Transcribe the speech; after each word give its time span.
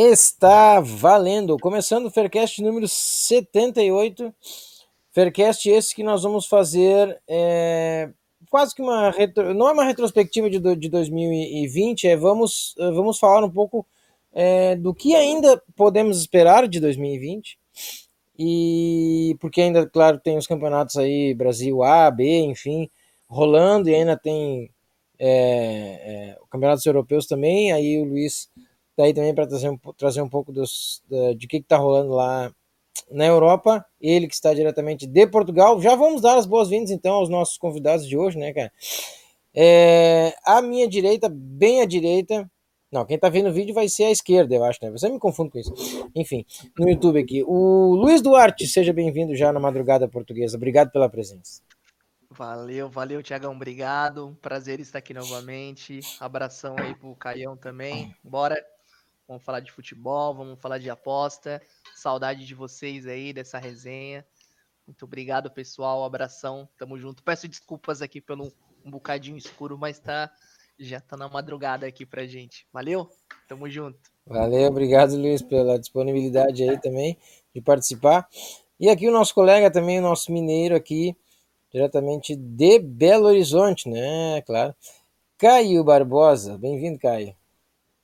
Está 0.00 0.78
valendo! 0.78 1.58
Começando 1.58 2.06
o 2.06 2.10
Faircast 2.12 2.62
número 2.62 2.86
78. 2.86 4.32
Faircast 5.10 5.68
esse 5.68 5.92
que 5.92 6.04
nós 6.04 6.22
vamos 6.22 6.46
fazer 6.46 7.20
é, 7.26 8.08
quase 8.48 8.72
que 8.76 8.80
uma. 8.80 9.10
Retro, 9.10 9.52
não 9.52 9.68
é 9.68 9.72
uma 9.72 9.82
retrospectiva 9.82 10.48
de, 10.48 10.60
de 10.76 10.88
2020, 10.88 12.06
é 12.06 12.16
vamos, 12.16 12.76
vamos 12.78 13.18
falar 13.18 13.44
um 13.44 13.50
pouco 13.50 13.84
é, 14.32 14.76
do 14.76 14.94
que 14.94 15.16
ainda 15.16 15.60
podemos 15.74 16.20
esperar 16.20 16.68
de 16.68 16.78
2020. 16.78 17.58
E 18.38 19.36
porque 19.40 19.60
ainda, 19.60 19.84
claro, 19.84 20.20
tem 20.20 20.38
os 20.38 20.46
campeonatos 20.46 20.94
aí, 20.96 21.34
Brasil 21.34 21.82
A, 21.82 22.08
B, 22.08 22.42
enfim, 22.42 22.88
rolando, 23.26 23.88
e 23.88 23.96
ainda 23.96 24.16
tem 24.16 24.70
é, 25.18 25.28
é, 25.28 26.38
campeonatos 26.48 26.86
europeus 26.86 27.26
também. 27.26 27.72
Aí 27.72 28.00
o 28.00 28.04
Luiz 28.04 28.48
tá 28.98 29.04
aí 29.04 29.14
também 29.14 29.32
para 29.32 29.46
trazer, 29.46 29.70
um, 29.70 29.78
trazer 29.96 30.20
um 30.20 30.28
pouco 30.28 30.52
dos, 30.52 31.00
da, 31.08 31.32
de 31.32 31.46
que, 31.46 31.60
que 31.60 31.66
tá 31.68 31.76
rolando 31.76 32.10
lá 32.10 32.52
na 33.08 33.24
Europa, 33.24 33.86
ele 34.00 34.26
que 34.26 34.34
está 34.34 34.52
diretamente 34.52 35.06
de 35.06 35.26
Portugal. 35.28 35.80
Já 35.80 35.94
vamos 35.94 36.20
dar 36.20 36.36
as 36.36 36.46
boas-vindas 36.46 36.90
então 36.90 37.14
aos 37.14 37.28
nossos 37.28 37.56
convidados 37.56 38.06
de 38.06 38.16
hoje, 38.16 38.36
né, 38.36 38.52
cara? 38.52 38.72
É, 39.54 40.34
à 40.44 40.60
minha 40.60 40.88
direita, 40.88 41.28
bem 41.32 41.80
à 41.80 41.86
direita. 41.86 42.50
Não, 42.90 43.04
quem 43.04 43.18
tá 43.18 43.28
vendo 43.28 43.50
o 43.50 43.52
vídeo 43.52 43.72
vai 43.72 43.88
ser 43.88 44.04
à 44.04 44.10
esquerda, 44.10 44.54
eu 44.54 44.64
acho, 44.64 44.80
né? 44.82 44.90
Você 44.90 45.08
me 45.08 45.18
confunde 45.18 45.50
com 45.50 45.58
isso. 45.58 45.72
Enfim, 46.16 46.44
no 46.76 46.88
YouTube 46.88 47.20
aqui. 47.20 47.44
O 47.46 47.94
Luiz 47.94 48.20
Duarte, 48.20 48.66
seja 48.66 48.92
bem-vindo 48.92 49.36
já 49.36 49.52
na 49.52 49.60
madrugada 49.60 50.08
portuguesa. 50.08 50.56
Obrigado 50.56 50.90
pela 50.90 51.08
presença. 51.08 51.62
Valeu, 52.30 52.88
valeu, 52.88 53.22
Tiagão. 53.22 53.52
Obrigado. 53.52 54.36
Prazer 54.42 54.80
estar 54.80 54.98
aqui 54.98 55.14
novamente. 55.14 56.00
Abração 56.18 56.74
aí 56.78 56.94
pro 56.94 57.14
Caião 57.14 57.56
também. 57.56 58.14
Bora 58.24 58.56
Vamos 59.28 59.44
falar 59.44 59.60
de 59.60 59.70
futebol, 59.70 60.34
vamos 60.34 60.58
falar 60.58 60.78
de 60.78 60.88
aposta. 60.88 61.60
Saudade 61.94 62.46
de 62.46 62.54
vocês 62.54 63.06
aí, 63.06 63.30
dessa 63.30 63.58
resenha. 63.58 64.26
Muito 64.86 65.04
obrigado, 65.04 65.50
pessoal. 65.50 66.02
abração. 66.02 66.66
Tamo 66.78 66.98
junto. 66.98 67.22
Peço 67.22 67.46
desculpas 67.46 68.00
aqui 68.00 68.22
pelo 68.22 68.50
um 68.82 68.90
bocadinho 68.90 69.36
escuro, 69.36 69.76
mas 69.76 69.98
tá 69.98 70.32
já 70.78 70.98
tá 70.98 71.14
na 71.14 71.28
madrugada 71.28 71.86
aqui 71.86 72.06
pra 72.06 72.26
gente. 72.26 72.66
Valeu? 72.72 73.10
Tamo 73.46 73.68
junto. 73.68 73.98
Valeu, 74.24 74.68
obrigado, 74.68 75.14
Luiz, 75.16 75.42
pela 75.42 75.78
disponibilidade 75.78 76.62
aí 76.62 76.80
também 76.80 77.18
de 77.54 77.60
participar. 77.60 78.26
E 78.80 78.88
aqui 78.88 79.08
o 79.08 79.12
nosso 79.12 79.34
colega 79.34 79.70
também, 79.70 79.98
o 79.98 80.02
nosso 80.02 80.32
mineiro 80.32 80.74
aqui, 80.74 81.14
diretamente 81.70 82.34
de 82.34 82.78
Belo 82.78 83.26
Horizonte, 83.26 83.90
né? 83.90 84.40
Claro. 84.42 84.74
Caio 85.36 85.84
Barbosa. 85.84 86.56
Bem-vindo, 86.56 86.98
Caio. 86.98 87.37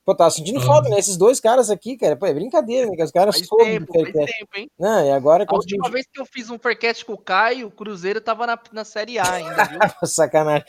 Pô, 0.05 0.13
tava 0.13 0.29
sentindo 0.29 0.59
uhum. 0.59 0.65
falta, 0.65 0.87
né? 0.87 0.99
Esses 0.99 1.17
dois 1.17 1.39
caras 1.39 1.71
aqui, 1.71 1.97
cara. 1.97 2.15
Pô, 2.15 2.27
é 2.27 2.33
brincadeira, 2.33 2.87
né? 2.87 2.95
Que 2.95 3.03
os 3.03 3.11
caras 3.11 3.35
faz 3.35 3.49
tempo, 3.49 3.91
faz 3.91 4.11
tempo, 4.13 4.51
hein? 4.55 4.69
Não, 4.77 5.03
e 5.03 5.11
agora... 5.11 5.45
A 5.47 5.55
última 5.55 5.89
vez 5.89 6.05
que 6.05 6.21
eu 6.21 6.25
fiz 6.27 6.47
um 6.51 6.59
Faircast 6.59 7.03
com 7.03 7.13
o 7.13 7.17
Caio, 7.17 7.67
o 7.67 7.71
Cruzeiro 7.71 8.21
tava 8.21 8.45
na, 8.45 8.59
na 8.71 8.83
Série 8.83 9.17
A 9.17 9.31
ainda, 9.31 9.63
viu? 9.63 9.79
Sacanagem. 10.07 10.63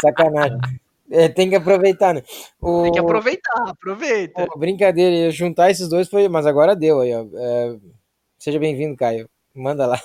Sacanagem. 0.00 0.60
É, 1.10 1.28
tem 1.28 1.48
que 1.50 1.56
aproveitar, 1.56 2.14
né? 2.14 2.22
O... 2.60 2.84
Tem 2.84 2.92
que 2.92 2.98
aproveitar, 3.00 3.68
aproveita. 3.68 4.46
Pô, 4.46 4.56
brincadeira, 4.56 5.28
juntar 5.32 5.70
esses 5.70 5.88
dois 5.88 6.08
foi... 6.08 6.28
Mas 6.28 6.46
agora 6.46 6.76
deu 6.76 7.00
aí, 7.00 7.12
ó. 7.12 7.26
É... 7.34 7.76
Seja 8.38 8.60
bem-vindo, 8.60 8.96
Caio. 8.96 9.28
Manda 9.52 9.86
lá. 9.86 10.00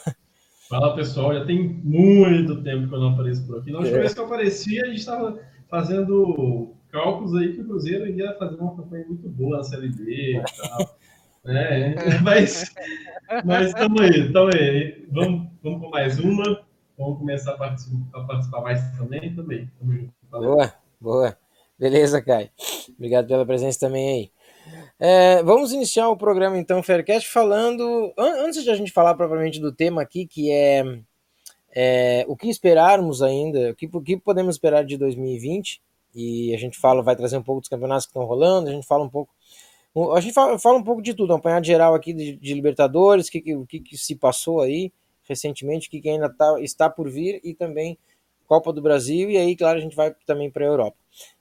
Fala, 0.67 0.95
pessoal. 0.95 1.31
Já 1.35 1.45
tem 1.45 1.62
muito 1.83 2.63
tempo 2.63 2.88
que 2.88 2.95
eu 2.95 3.00
não 3.00 3.09
apareço 3.13 3.45
por 3.45 3.59
aqui. 3.59 3.72
Na 3.72 3.78
última 3.78 3.97
é. 3.97 4.01
vez 4.01 4.16
que 4.16 4.19
eu 4.19 4.25
apareci, 4.25 4.81
a 4.81 4.88
gente 4.88 5.06
tava 5.06 5.39
fazendo 5.69 6.73
cálculos 6.93 7.35
aí 7.35 7.53
que 7.53 7.61
o 7.61 7.65
Cruzeiro 7.65 8.07
ia 8.07 8.37
fazer 8.37 8.55
uma 8.55 8.75
campanha 8.75 9.05
muito 9.07 9.27
boa 9.27 9.57
na 9.57 9.63
Série 9.63 9.89
B 9.89 10.37
e 10.37 10.43
tal. 10.61 10.95
É, 11.45 11.93
mas 12.23 12.71
estamos 13.67 14.01
aí, 14.01 14.27
estamos 14.27 14.55
aí. 14.55 15.05
Vamos, 15.11 15.49
vamos 15.61 15.81
com 15.81 15.89
mais 15.89 16.17
uma. 16.17 16.63
Vamos 16.97 17.19
começar 17.19 17.51
a 17.51 17.57
participar, 17.57 18.17
a 18.17 18.23
participar 18.23 18.61
mais 18.61 18.79
também. 18.97 19.35
Também. 19.35 19.69
Boa, 20.31 20.73
boa. 21.01 21.37
Beleza, 21.77 22.21
Caio. 22.21 22.49
Obrigado 22.95 23.27
pela 23.27 23.45
presença 23.45 23.77
também 23.77 24.09
aí. 24.09 24.31
É, 24.97 25.43
vamos 25.43 25.73
iniciar 25.73 26.07
o 26.07 26.15
programa 26.15 26.57
então, 26.57 26.81
Faircast, 26.81 27.29
falando. 27.29 28.13
Antes 28.17 28.63
de 28.63 28.69
a 28.69 28.75
gente 28.75 28.93
falar 28.93 29.13
propriamente 29.13 29.59
do 29.59 29.73
tema 29.73 30.01
aqui, 30.01 30.25
que 30.25 30.49
é, 30.49 30.81
é 31.75 32.25
o 32.29 32.37
que 32.37 32.47
esperarmos 32.47 33.21
ainda, 33.21 33.71
o 33.71 33.75
que, 33.75 33.89
o 33.91 34.01
que 34.01 34.15
podemos 34.15 34.55
esperar 34.55 34.85
de 34.85 34.95
2020 34.95 35.81
e 36.13 36.53
a 36.53 36.57
gente 36.57 36.78
fala, 36.78 37.01
vai 37.01 37.16
trazer 37.16 37.38
um 37.38 37.44
pouco 37.44 37.62
dos 37.62 37.69
campeonatos 37.69 38.06
que 38.06 38.12
estão 38.12 38.25
rolando, 38.25 38.69
a 38.69 38.74
gente 38.74 38.85
fala 38.85 39.03
um 39.03 39.09
pouco. 39.09 39.31
A 40.16 40.19
gente 40.19 40.34
fala, 40.34 40.57
fala 40.57 40.78
um 40.78 40.84
pouco 40.84 41.01
de 41.01 41.13
tudo, 41.13 41.34
um 41.34 41.38
apanhado 41.38 41.66
geral 41.66 41.94
aqui 41.94 42.13
de, 42.13 42.35
de 42.35 42.53
Libertadores, 42.53 43.28
o 43.28 43.31
que, 43.31 43.41
que, 43.41 43.79
que, 43.79 43.97
se 43.97 44.16
passou 44.16 44.62
aí 44.62 44.91
recentemente, 45.28 45.88
o 45.88 45.91
que, 45.91 46.01
que 46.01 46.09
ainda 46.09 46.29
tá, 46.29 46.59
está 46.59 46.90
por 46.90 47.09
vir 47.09 47.40
e 47.44 47.53
também 47.53 47.97
Copa 48.47 48.74
do 48.74 48.81
Brasil, 48.81 49.29
e 49.29 49.38
aí, 49.38 49.56
claro, 49.56 49.78
a 49.78 49.81
gente 49.81 49.96
vai 49.96 50.13
também 50.25 50.50
para 50.50 50.66
a 50.66 50.68
Europa, 50.68 50.97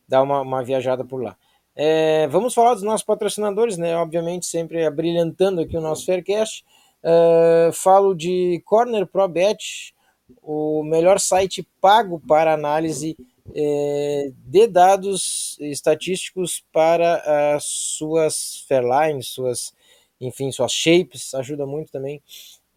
dar 0.06 0.22
uma, 0.22 0.40
uma 0.40 0.62
viajada 0.62 1.04
por 1.04 1.22
lá. 1.22 1.36
É, 1.74 2.26
vamos 2.28 2.52
falar 2.52 2.74
dos 2.74 2.82
nossos 2.82 3.04
patrocinadores, 3.04 3.78
né? 3.78 3.96
Obviamente, 3.96 4.46
sempre 4.46 4.84
abrilhantando 4.84 5.62
aqui 5.62 5.76
o 5.76 5.80
nosso 5.80 6.04
Faircast. 6.04 6.64
É, 7.02 7.70
falo 7.72 8.14
de 8.14 8.62
Corner 8.64 9.06
Pro 9.06 9.26
Bet, 9.26 9.94
o 10.42 10.82
melhor 10.84 11.18
site 11.18 11.66
pago 11.80 12.20
para 12.20 12.52
análise 12.52 13.16
é, 13.54 14.30
de 14.36 14.66
dados 14.66 15.56
estatísticos 15.60 16.64
para 16.72 17.54
as 17.54 17.64
suas 17.64 18.64
fairlines, 18.68 19.28
suas, 19.28 19.72
enfim, 20.20 20.50
suas 20.52 20.72
shapes, 20.72 21.34
ajuda 21.34 21.66
muito 21.66 21.90
também. 21.90 22.22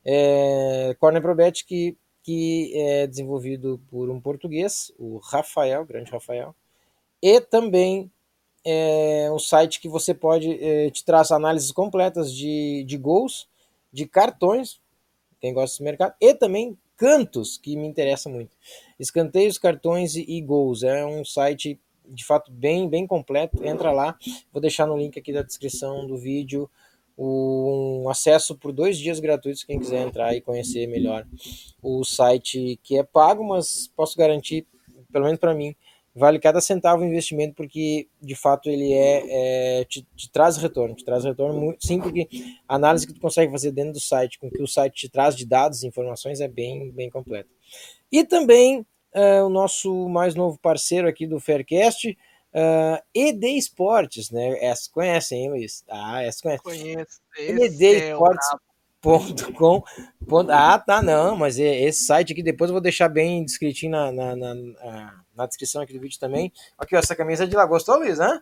É, 0.04 0.96
Corner 1.00 1.22
Probet 1.22 1.66
que, 1.66 1.96
que 2.24 2.72
é 2.76 3.08
desenvolvido 3.08 3.80
por 3.90 4.10
um 4.10 4.20
português, 4.20 4.92
o 4.98 5.18
Rafael, 5.18 5.86
grande 5.86 6.12
Rafael, 6.12 6.56
e 7.22 7.40
também 7.42 8.12
é 8.64 9.32
um 9.32 9.40
site 9.40 9.80
que 9.80 9.88
você 9.88 10.14
pode 10.14 10.52
é, 10.64 10.90
te 10.90 11.06
traz 11.06 11.32
análises 11.32 11.72
completas 11.72 12.34
de, 12.34 12.84
de 12.84 12.98
gols, 12.98 13.48
de 13.94 14.08
cartões, 14.08 14.80
quem 15.40 15.54
gosta 15.54 15.74
desse 15.74 15.84
mercado, 15.84 16.16
e 16.20 16.34
também 16.34 16.78
cantos, 16.98 17.58
que 17.58 17.76
me 17.76 17.88
interessa 17.88 18.30
muito. 18.30 18.52
Escanteios, 19.00 19.58
cartões 19.58 20.16
e 20.16 20.42
gols. 20.42 20.84
É 20.84 21.06
um 21.06 21.24
site 21.24 21.80
de 22.08 22.24
fato 22.26 22.52
bem, 22.52 22.88
bem 22.88 23.06
completo. 23.08 23.66
Entra 23.66 23.92
lá. 23.92 24.18
Vou 24.52 24.62
deixar 24.62 24.86
no 24.86 24.98
link 24.98 25.18
aqui 25.18 25.34
da 25.34 25.42
descrição 25.42 26.06
do 26.08 26.18
vídeo 26.18 26.70
um 27.18 28.10
acesso 28.10 28.56
por 28.56 28.74
dois 28.74 28.98
dias 28.98 29.20
gratuitos 29.20 29.64
quem 29.64 29.80
quiser 29.80 30.06
entrar 30.06 30.36
e 30.36 30.42
conhecer 30.42 30.86
melhor 30.86 31.26
o 31.82 32.04
site 32.04 32.78
que 32.84 32.98
é 32.98 33.04
pago, 33.04 33.44
mas 33.44 33.90
posso 33.96 34.18
garantir, 34.18 34.68
pelo 35.12 35.26
menos 35.26 35.40
para 35.40 35.54
mim, 35.54 35.74
vale 36.16 36.40
cada 36.40 36.62
centavo 36.62 37.04
o 37.04 37.06
investimento 37.06 37.54
porque 37.56 38.08
de 38.22 38.36
fato 38.36 38.70
ele 38.70 38.94
é, 38.94 39.82
é 39.82 39.84
te, 39.84 40.08
te, 40.16 40.32
traz 40.32 40.56
retorno, 40.56 40.96
te 40.96 41.04
traz 41.04 41.26
retorno 41.26 41.60
muito, 41.60 41.86
sim, 41.86 42.00
porque 42.00 42.30
a 42.68 42.76
análise 42.76 43.06
que 43.06 43.14
tu 43.14 43.20
consegue 43.20 43.52
fazer 43.52 43.72
dentro 43.72 43.92
do 43.94 44.00
site, 44.00 44.40
com 44.40 44.50
que 44.50 44.64
o 44.64 44.68
site 44.68 44.96
te 44.96 45.10
traz 45.10 45.36
de 45.36 45.46
dados 45.46 45.84
e 45.84 45.88
informações 45.88 46.40
é 46.40 46.48
bem, 46.48 46.90
bem 46.92 47.10
completa. 47.10 47.50
E 48.10 48.24
também 48.24 48.86
uh, 49.14 49.44
o 49.46 49.50
nosso 49.50 50.08
mais 50.08 50.36
novo 50.36 50.58
parceiro 50.58 51.06
aqui 51.06 51.28
do 51.28 51.38
Faircast, 51.38 52.18
uh, 52.54 52.98
ED 53.14 53.58
Esportes, 53.58 54.32
né? 54.32 54.58
Essa 54.64 54.90
conhecem, 54.90 55.44
hein, 55.44 55.50
Luiz? 55.50 55.84
Ah, 55.90 56.24
essa 56.24 56.42
conhece. 56.42 56.64
Conheço. 56.64 57.20
EDEsportes.com. 57.38 59.78
É 59.78 59.84
ah, 60.50 60.80
tá, 60.80 61.02
não, 61.02 61.36
mas 61.36 61.60
é 61.60 61.82
esse 61.82 62.06
site 62.06 62.32
aqui 62.32 62.42
depois 62.42 62.70
eu 62.70 62.74
vou 62.74 62.82
deixar 62.82 63.10
bem 63.10 63.44
descritinho 63.44 63.92
na, 63.92 64.14
na, 64.14 64.34
na, 64.36 64.56
na 64.56 65.25
descrição 65.44 65.82
aqui 65.82 65.94
do 65.94 66.00
vídeo 66.00 66.20
também. 66.20 66.52
Aqui, 66.78 66.96
ó, 66.96 67.00
essa 67.00 67.16
camisa 67.16 67.44
é 67.44 67.48
de 67.48 67.56
lá. 67.56 67.66
Gostou, 67.66 67.98
Luiz, 67.98 68.18
né? 68.18 68.42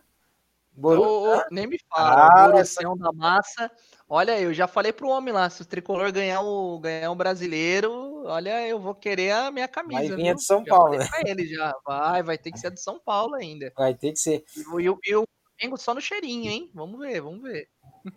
Boru... 0.72 1.02
Oh, 1.02 1.36
oh, 1.36 1.42
nem 1.50 1.66
me 1.66 1.78
fala. 1.88 2.52
Ah, 2.54 2.58
essa... 2.58 2.82
da 2.82 3.12
massa. 3.12 3.70
Olha, 4.08 4.38
eu 4.40 4.52
já 4.52 4.68
falei 4.68 4.92
pro 4.92 5.08
homem 5.08 5.32
lá, 5.32 5.48
se 5.48 5.62
o 5.62 5.64
tricolor 5.64 6.12
ganhar 6.12 6.42
o, 6.42 6.78
ganhar 6.78 7.10
o 7.10 7.14
brasileiro, 7.14 8.22
olha, 8.26 8.66
eu 8.68 8.78
vou 8.78 8.94
querer 8.94 9.32
a 9.32 9.50
minha 9.50 9.66
camisa. 9.66 10.08
Vai 10.08 10.16
vir 10.16 10.28
a 10.28 10.34
de 10.34 10.44
São 10.44 10.64
Já 10.64 10.76
Paulo, 10.76 10.98
né? 10.98 11.08
ele 11.24 11.46
já. 11.46 11.74
Vai, 11.86 12.22
vai 12.22 12.38
ter 12.38 12.52
que 12.52 12.58
ser 12.58 12.68
a 12.68 12.70
de 12.70 12.80
São 12.80 13.00
Paulo 13.00 13.34
ainda. 13.34 13.72
Vai 13.76 13.94
ter 13.94 14.12
que 14.12 14.18
ser. 14.18 14.44
E 14.56 14.88
o, 14.88 14.98
e 15.02 15.10
e 15.10 15.24
Flamengo 15.58 15.76
só 15.78 15.94
no 15.94 16.00
cheirinho, 16.00 16.50
hein? 16.50 16.70
Vamos 16.74 16.98
ver, 16.98 17.20
vamos 17.20 17.42
ver. 17.42 17.68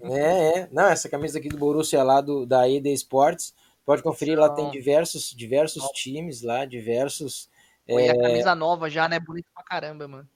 É, 0.02 0.60
é. 0.60 0.70
Não, 0.72 0.86
essa 0.86 1.08
camisa 1.08 1.40
aqui 1.40 1.48
do 1.48 1.58
Borussia 1.58 2.04
lá 2.04 2.20
do, 2.20 2.46
da 2.46 2.70
ED 2.70 2.88
Sports, 2.94 3.54
pode 3.86 4.04
conferir, 4.04 4.38
lá 4.38 4.50
tem 4.50 4.70
diversos, 4.70 5.32
diversos 5.32 5.84
times 5.92 6.42
lá, 6.42 6.66
diversos. 6.66 7.50
É... 7.88 8.10
a 8.12 8.20
camisa 8.22 8.56
nova 8.56 8.90
já, 8.90 9.08
né? 9.08 9.20
Bonito 9.20 9.48
pra 9.54 9.64
caramba, 9.64 10.08
mano. 10.08 10.28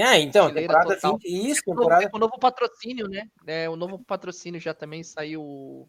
Ah, 0.00 0.18
então, 0.18 0.46
Estileira 0.48 0.68
temporada 0.74 0.94
total. 0.96 1.18
20, 1.18 1.50
isso, 1.50 1.60
É 1.66 1.70
o 1.70 1.74
novo- 1.74 1.80
temporada. 1.88 2.04
é 2.12 2.16
o 2.16 2.18
novo 2.18 2.38
patrocínio, 2.38 3.08
né? 3.08 3.28
É, 3.46 3.70
o 3.70 3.76
novo 3.76 3.98
patrocínio 4.00 4.60
já 4.60 4.74
também 4.74 5.02
saiu. 5.02 5.88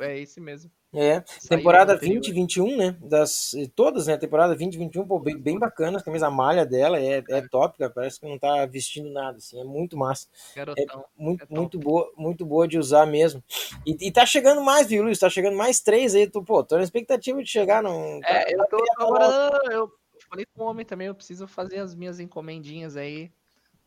É 0.00 0.18
esse 0.18 0.40
mesmo. 0.40 0.70
É, 0.92 1.22
Saiu 1.26 1.58
temporada 1.58 1.92
no 1.92 1.96
anterior. 1.98 2.20
2021, 2.20 2.76
né? 2.76 2.96
Das, 3.00 3.52
todas, 3.76 4.06
né? 4.06 4.16
Temporada 4.16 4.54
2021, 4.54 5.06
pô, 5.06 5.18
bem, 5.20 5.36
bem 5.36 5.58
bacana. 5.58 5.98
A 5.98 6.02
camisa 6.02 6.30
malha 6.30 6.64
dela 6.64 6.98
é, 6.98 7.22
é 7.28 7.42
top, 7.48 7.78
cara. 7.78 7.92
Parece 7.92 8.18
que 8.18 8.26
não 8.28 8.38
tá 8.38 8.64
vestindo 8.66 9.10
nada, 9.10 9.36
assim. 9.38 9.60
É 9.60 9.64
muito 9.64 9.96
massa. 9.96 10.26
Garotão. 10.56 11.04
Muito, 11.16 11.44
É 11.44 11.46
muito 11.54 11.78
boa, 11.78 12.10
muito 12.16 12.46
boa 12.46 12.66
de 12.66 12.78
usar 12.78 13.06
mesmo. 13.06 13.42
E, 13.86 13.96
e 14.08 14.10
tá 14.10 14.24
chegando 14.24 14.62
mais, 14.62 14.86
viu, 14.88 15.02
Luiz? 15.04 15.18
Tá 15.18 15.28
chegando 15.28 15.56
mais 15.56 15.80
três 15.80 16.14
aí. 16.14 16.28
Tu, 16.28 16.42
pô, 16.42 16.64
tô 16.64 16.76
na 16.76 16.82
expectativa 16.82 17.40
de 17.42 17.48
chegar 17.50 17.82
num. 17.82 18.20
É, 18.24 18.52
eu 18.54 18.64
tô 18.68 18.82
agora. 18.98 19.60
Eu 19.70 19.92
falei 20.34 20.46
com 20.46 20.62
o 20.64 20.66
homem 20.66 20.84
também, 20.84 21.06
eu 21.06 21.14
preciso 21.14 21.46
fazer 21.46 21.78
as 21.78 21.94
minhas 21.94 22.18
encomendinhas 22.20 22.96
aí. 22.96 23.32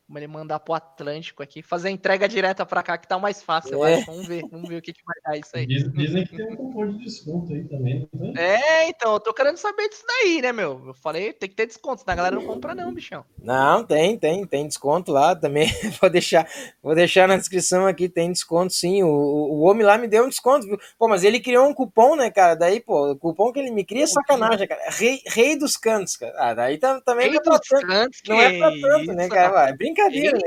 Como 0.07 0.17
ele 0.19 0.27
mandar 0.27 0.61
pro 0.61 0.73
Atlântico 0.73 1.43
aqui, 1.43 1.61
fazer 1.61 1.89
a 1.89 1.91
entrega 1.91 2.29
direta 2.29 2.65
pra 2.65 2.81
cá, 2.81 2.97
que 2.97 3.05
tá 3.05 3.19
mais 3.19 3.43
fácil, 3.43 3.73
eu 3.73 3.83
É. 3.85 3.95
acho. 3.95 4.05
Vamos 4.05 4.25
ver, 4.25 4.41
vamos 4.49 4.69
ver 4.69 4.77
o 4.77 4.81
que, 4.81 4.93
que 4.93 5.01
vai 5.05 5.15
dar 5.21 5.37
isso 5.37 5.51
aí. 5.53 5.67
Diz- 5.67 5.91
Dizem 5.91 6.25
que 6.25 6.37
tem 6.37 6.45
um 6.49 6.55
cupom 6.55 6.87
de 6.93 7.03
desconto 7.03 7.51
aí 7.51 7.65
também, 7.67 8.07
tem? 8.17 8.37
É, 8.37 8.87
então, 8.87 9.11
eu 9.15 9.19
tô 9.19 9.33
querendo 9.33 9.57
saber 9.57 9.89
disso 9.89 10.05
daí, 10.07 10.41
né, 10.41 10.53
meu? 10.53 10.81
Eu 10.87 10.93
falei, 10.93 11.33
tem 11.33 11.49
que 11.49 11.55
ter 11.57 11.65
desconto, 11.65 11.99
senão 11.99 12.13
a 12.13 12.15
galera 12.15 12.37
não 12.37 12.41
compra, 12.45 12.73
não, 12.73 12.93
bichão. 12.93 13.25
Não, 13.37 13.83
tem, 13.83 14.17
tem, 14.17 14.45
tem 14.47 14.65
desconto 14.65 15.11
lá 15.11 15.35
também. 15.35 15.67
vou 16.01 16.09
deixar, 16.09 16.47
vou 16.81 16.95
deixar 16.95 17.27
na 17.27 17.35
descrição 17.35 17.85
aqui, 17.85 18.07
tem 18.07 18.31
desconto 18.31 18.71
sim. 18.71 19.03
O, 19.03 19.09
o, 19.09 19.53
o 19.55 19.61
homem 19.63 19.85
lá 19.85 19.97
me 19.97 20.07
deu 20.07 20.23
um 20.23 20.29
desconto, 20.29 20.65
viu? 20.65 20.79
Pô, 20.97 21.09
mas 21.09 21.25
ele 21.25 21.41
criou 21.41 21.67
um 21.67 21.73
cupom, 21.73 22.15
né, 22.15 22.31
cara? 22.31 22.55
Daí, 22.55 22.79
pô, 22.79 23.11
o 23.11 23.17
cupom 23.17 23.51
que 23.51 23.59
ele 23.59 23.71
me 23.71 23.83
cria 23.83 24.05
é 24.05 24.07
sacanagem, 24.07 24.65
cara. 24.69 24.89
Rei, 24.89 25.19
rei 25.27 25.57
dos 25.57 25.75
cantos, 25.75 26.15
cara. 26.15 26.33
Ah, 26.37 26.53
daí 26.53 26.77
tá- 26.77 27.01
também 27.01 27.27
não 27.29 27.35
é 27.35 27.43
pra 27.43 27.59
tanto, 27.59 27.85
cantos, 27.85 28.21
não 28.25 28.41
é 28.41 28.57
pra 28.57 28.71
tanto, 28.71 29.13
né, 29.13 29.27
cara? 29.27 29.49
Vai, 29.51 29.73
brincadeira? 29.97 30.37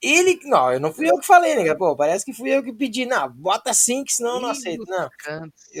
Ele, 0.00 0.40
não, 0.44 0.72
eu 0.72 0.80
não 0.80 0.92
fui 0.92 1.08
eu 1.08 1.16
que 1.18 1.26
falei, 1.26 1.54
né? 1.54 1.74
Pô, 1.76 1.94
parece 1.94 2.24
que 2.24 2.32
fui 2.32 2.50
eu 2.50 2.62
que 2.62 2.72
pedi. 2.72 3.06
Não, 3.06 3.30
bota 3.30 3.72
sim, 3.72 4.02
que 4.02 4.12
senão 4.12 4.34
eu 4.36 4.40
não 4.40 4.48
aceito. 4.48 4.84
Não, 4.88 5.08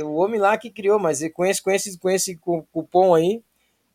o 0.04 0.14
homem 0.14 0.38
lá 0.40 0.56
que 0.56 0.70
criou, 0.70 0.98
mas 0.98 1.20
com 1.32 1.44
esse, 1.44 1.60
com 1.60 1.70
esse, 1.72 1.98
com 1.98 2.08
esse 2.08 2.36
cu- 2.36 2.64
cupom 2.70 3.14
aí, 3.16 3.42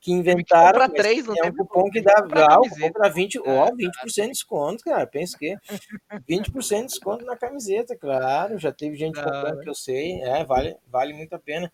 que 0.02 0.12
inventaram. 0.12 0.80
mas 0.80 0.92
três, 0.92 1.26
não 1.26 1.34
é 1.34 1.48
um 1.48 1.54
cupom 1.54 1.90
que 1.90 2.02
dá 2.02 2.14
ah, 2.18 2.60
o 2.60 2.70
cupom 2.70 2.92
dá 2.92 3.08
20, 3.08 3.40
ó, 3.40 3.72
20% 3.74 4.26
de 4.26 4.32
desconto, 4.34 4.84
cara. 4.84 5.08
Pensa 5.08 5.38
que 5.38 5.56
20% 6.28 6.82
de 6.82 6.88
desconto 6.88 7.26
na 7.26 7.38
camiseta, 7.38 7.96
claro. 7.96 8.60
Já 8.60 8.72
teve 8.74 8.98
gente 8.98 9.16
comprando 9.16 9.62
que 9.62 9.70
eu 9.70 9.76
sei. 9.76 10.22
É, 10.24 10.44
vale, 10.44 10.76
vale 10.88 11.14
muito 11.14 11.34
a 11.34 11.40
pena. 11.40 11.72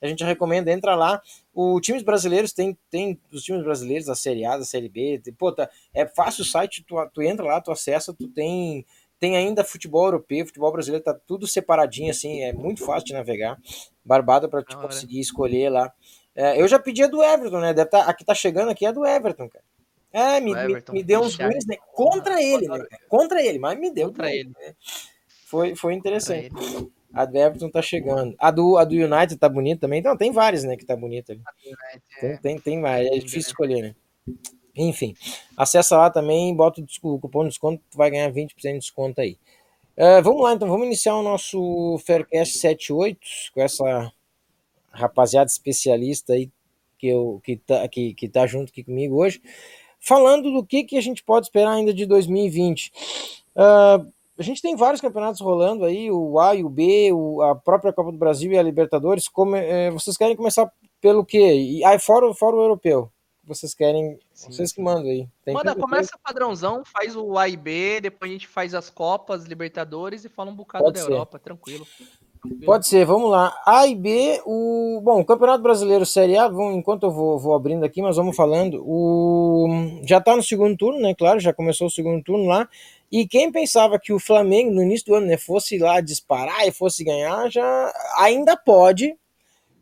A 0.00 0.06
gente 0.06 0.22
recomenda, 0.24 0.70
entra 0.70 0.94
lá. 0.94 1.20
O 1.52 1.80
times 1.80 2.02
brasileiros 2.02 2.52
tem, 2.52 2.76
tem 2.90 3.18
os 3.32 3.42
times 3.42 3.64
brasileiros 3.64 4.06
da 4.06 4.14
Série 4.14 4.44
A, 4.44 4.56
da 4.56 4.64
Série 4.64 4.88
B. 4.88 5.20
tem- 5.22 5.34
pô, 5.34 5.50
tá, 5.52 5.68
é 5.92 6.06
fácil 6.06 6.42
o 6.42 6.46
site, 6.46 6.84
tu, 6.86 6.94
tu 7.12 7.22
entra 7.22 7.44
lá, 7.44 7.60
tu 7.60 7.70
acessa, 7.72 8.14
tu 8.14 8.28
tem 8.28 8.84
tem 9.20 9.36
ainda 9.36 9.64
futebol 9.64 10.04
europeu, 10.04 10.46
futebol 10.46 10.70
brasileiro, 10.70 11.02
tá 11.04 11.12
tudo 11.12 11.44
separadinho 11.44 12.08
assim, 12.10 12.40
é 12.42 12.52
muito 12.52 12.84
fácil 12.84 13.06
de 13.06 13.12
navegar. 13.14 13.58
Barbada 14.04 14.48
para 14.48 14.60
hora. 14.60 14.78
conseguir 14.86 15.18
escolher 15.18 15.70
lá. 15.70 15.92
É, 16.36 16.60
eu 16.62 16.68
já 16.68 16.78
pedi 16.78 17.02
a 17.02 17.08
do 17.08 17.20
Everton, 17.20 17.58
né? 17.58 17.74
Deve 17.74 17.90
tá, 17.90 18.02
aqui 18.04 18.24
tá 18.24 18.32
chegando 18.32 18.70
aqui 18.70 18.86
a 18.86 18.92
do 18.92 19.04
Everton, 19.04 19.48
cara. 19.48 19.64
É, 20.12 20.40
me, 20.40 20.52
Do 20.52 20.56
me- 20.56 20.64
Everton, 20.70 20.92
me 20.92 21.02
deu 21.02 21.20
uns 21.20 21.34
ruins, 21.34 21.66
né? 21.66 21.76
Contra 21.92 22.40
ele, 22.40 22.68
né? 22.68 22.86
Contra 23.08 23.42
ele, 23.44 23.58
mas 23.58 23.76
me 23.78 23.90
deu. 23.90 24.06
Contra 24.06 24.32
ele. 24.32 24.50
né? 24.50 24.74
Foi, 25.46 25.74
foi 25.74 25.94
interessante. 25.94 26.50
A 27.18 27.24
do 27.24 27.36
Everton 27.36 27.68
tá 27.68 27.82
chegando. 27.82 28.36
A 28.38 28.48
do, 28.52 28.78
a 28.78 28.84
do 28.84 28.94
United 28.94 29.36
tá 29.36 29.48
bonita 29.48 29.80
também. 29.80 29.98
Então, 29.98 30.16
tem 30.16 30.30
várias, 30.30 30.62
né, 30.62 30.76
que 30.76 30.86
tá 30.86 30.94
bonita 30.94 31.32
ali. 31.32 31.42
Tem, 32.20 32.36
tem, 32.36 32.60
tem 32.60 32.78
mais. 32.78 33.08
É 33.08 33.18
difícil 33.18 33.50
escolher, 33.50 33.82
né? 33.82 33.94
Enfim, 34.76 35.16
acessa 35.56 35.96
lá 35.96 36.10
também, 36.10 36.54
bota 36.54 36.80
o 37.02 37.18
cupom 37.18 37.42
de 37.42 37.48
desconto, 37.48 37.82
tu 37.90 37.98
vai 37.98 38.08
ganhar 38.08 38.30
20% 38.30 38.54
de 38.54 38.78
desconto 38.78 39.20
aí. 39.20 39.36
É, 39.96 40.22
vamos 40.22 40.40
lá, 40.40 40.54
então, 40.54 40.68
vamos 40.68 40.86
iniciar 40.86 41.16
o 41.16 41.22
nosso 41.24 41.98
Faircast 42.06 42.56
78 42.56 43.18
com 43.52 43.60
essa 43.60 44.12
rapaziada 44.92 45.50
especialista 45.50 46.34
aí 46.34 46.48
que, 46.96 47.08
eu, 47.08 47.40
que, 47.42 47.56
tá, 47.56 47.88
que, 47.88 48.14
que 48.14 48.28
tá 48.28 48.46
junto 48.46 48.70
aqui 48.70 48.84
comigo 48.84 49.16
hoje, 49.16 49.42
falando 49.98 50.52
do 50.52 50.64
que, 50.64 50.84
que 50.84 50.96
a 50.96 51.00
gente 51.00 51.24
pode 51.24 51.46
esperar 51.46 51.72
ainda 51.72 51.92
de 51.92 52.06
2020. 52.06 52.92
Ah, 53.56 54.06
a 54.38 54.42
gente 54.42 54.62
tem 54.62 54.76
vários 54.76 55.00
campeonatos 55.00 55.40
rolando 55.40 55.84
aí, 55.84 56.10
o 56.10 56.38
A 56.38 56.54
e 56.54 56.64
o 56.64 56.68
B, 56.68 57.10
o- 57.12 57.42
a 57.42 57.54
própria 57.54 57.92
Copa 57.92 58.12
do 58.12 58.18
Brasil 58.18 58.52
e 58.52 58.58
a 58.58 58.62
Libertadores. 58.62 59.28
Como, 59.28 59.56
eh, 59.56 59.90
vocês 59.90 60.16
querem 60.16 60.36
começar 60.36 60.70
pelo 61.00 61.24
quê? 61.24 61.54
E 61.54 61.84
aí, 61.84 61.98
fora, 61.98 62.32
fora 62.34 62.56
o 62.56 62.62
europeu. 62.62 63.10
Vocês 63.44 63.72
querem. 63.72 64.18
Sim, 64.34 64.52
vocês 64.52 64.72
que 64.72 64.82
mandam 64.82 65.10
aí. 65.10 65.26
Tem 65.42 65.54
Manda, 65.54 65.74
começa 65.74 66.18
padrãozão, 66.22 66.82
faz 66.84 67.16
o 67.16 67.38
A 67.38 67.48
e 67.48 67.56
B, 67.56 67.98
depois 68.00 68.30
a 68.30 68.34
gente 68.34 68.46
faz 68.46 68.74
as 68.74 68.90
Copas, 68.90 69.44
Libertadores 69.44 70.22
e 70.24 70.28
fala 70.28 70.50
um 70.50 70.54
bocado 70.54 70.84
Pode 70.84 70.98
da 70.98 71.04
ser. 71.06 71.10
Europa, 71.12 71.38
tranquilo. 71.38 71.86
Pode 72.64 72.86
ser, 72.86 73.04
vamos 73.04 73.30
lá. 73.30 73.54
A 73.66 73.86
e 73.86 73.94
B, 73.94 74.40
o. 74.44 75.00
Bom, 75.02 75.20
o 75.20 75.24
Campeonato 75.24 75.62
Brasileiro 75.62 76.06
Série 76.06 76.36
A, 76.36 76.50
enquanto 76.72 77.04
eu 77.04 77.10
vou, 77.10 77.38
vou 77.38 77.54
abrindo 77.54 77.84
aqui, 77.84 78.00
mas 78.02 78.16
vamos 78.16 78.36
falando. 78.36 78.82
O... 78.86 79.68
Já 80.06 80.20
tá 80.20 80.36
no 80.36 80.42
segundo 80.42 80.76
turno, 80.76 81.00
né? 81.00 81.14
Claro, 81.14 81.40
já 81.40 81.52
começou 81.52 81.86
o 81.86 81.90
segundo 81.90 82.22
turno 82.22 82.46
lá. 82.46 82.68
E 83.10 83.26
quem 83.26 83.50
pensava 83.50 83.98
que 83.98 84.12
o 84.12 84.18
Flamengo, 84.18 84.70
no 84.70 84.82
início 84.82 85.06
do 85.06 85.14
ano, 85.14 85.26
né, 85.26 85.38
fosse 85.38 85.78
lá 85.78 86.00
disparar 86.00 86.66
e 86.66 86.72
fosse 86.72 87.02
ganhar, 87.02 87.50
já 87.50 87.92
ainda 88.18 88.56
pode. 88.56 89.16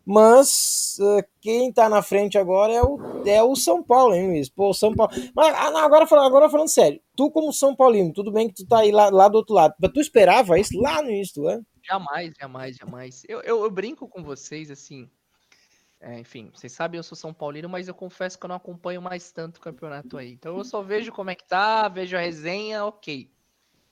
Mas 0.08 0.96
eh, 1.00 1.24
quem 1.40 1.72
tá 1.72 1.88
na 1.88 2.00
frente 2.00 2.38
agora 2.38 2.72
é 2.72 2.80
o, 2.80 2.98
é 3.26 3.42
o 3.42 3.56
São 3.56 3.82
Paulo, 3.82 4.14
hein, 4.14 4.28
Luiz? 4.28 4.48
Pô, 4.48 4.72
São 4.72 4.94
Paulo. 4.94 5.12
Mas 5.34 5.52
ah, 5.52 5.84
agora, 5.84 6.06
agora 6.24 6.48
falando 6.48 6.68
sério, 6.68 7.00
tu 7.16 7.28
como 7.28 7.52
São 7.52 7.74
Paulino, 7.74 8.12
tudo 8.12 8.30
bem 8.30 8.46
que 8.46 8.54
tu 8.54 8.66
tá 8.68 8.78
aí 8.78 8.92
lá, 8.92 9.10
lá 9.10 9.26
do 9.26 9.38
outro 9.38 9.52
lado, 9.52 9.74
mas 9.80 9.90
tu 9.92 10.00
esperava 10.00 10.60
isso 10.60 10.78
lá 10.80 11.02
no 11.02 11.10
início 11.10 11.42
do 11.42 11.48
ano? 11.48 11.66
Jamais, 11.88 12.34
jamais, 12.38 12.76
jamais. 12.76 13.24
Eu, 13.28 13.40
eu, 13.42 13.62
eu 13.64 13.70
brinco 13.70 14.08
com 14.08 14.22
vocês, 14.22 14.70
assim. 14.70 15.10
é, 16.00 16.18
enfim, 16.18 16.50
vocês 16.52 16.72
sabem, 16.72 16.98
eu 16.98 17.02
sou 17.02 17.16
São 17.16 17.32
Paulino, 17.32 17.68
mas 17.68 17.88
eu 17.88 17.94
confesso 17.94 18.38
que 18.38 18.44
eu 18.44 18.48
não 18.48 18.56
acompanho 18.56 19.00
mais 19.00 19.30
tanto 19.32 19.58
o 19.58 19.60
campeonato 19.60 20.18
aí. 20.18 20.32
Então 20.32 20.56
eu 20.58 20.64
só 20.64 20.82
vejo 20.82 21.12
como 21.12 21.30
é 21.30 21.34
que 21.34 21.46
tá, 21.46 21.88
vejo 21.88 22.16
a 22.16 22.20
resenha, 22.20 22.84
ok. 22.84 23.30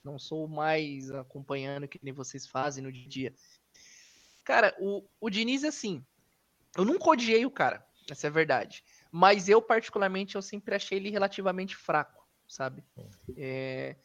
Não 0.03 0.19
sou 0.19 0.47
mais 0.47 1.09
acompanhando 1.11 1.87
que 1.87 1.99
nem 2.03 2.13
vocês 2.13 2.45
fazem 2.45 2.83
no 2.83 2.91
dia 2.91 3.05
a 3.05 3.09
dia. 3.09 3.33
Cara, 4.43 4.75
o, 4.79 5.03
o 5.19 5.29
Diniz, 5.29 5.63
assim, 5.63 6.05
eu 6.77 6.85
nunca 6.85 7.09
odiei 7.09 7.45
o 7.45 7.51
cara, 7.51 7.83
essa 8.09 8.27
é 8.27 8.29
a 8.29 8.33
verdade. 8.33 8.83
Mas 9.11 9.49
eu, 9.49 9.61
particularmente, 9.61 10.35
eu 10.35 10.41
sempre 10.41 10.75
achei 10.75 10.99
ele 10.99 11.09
relativamente 11.09 11.75
fraco, 11.75 12.27
sabe? 12.47 12.83
É, 13.35 13.95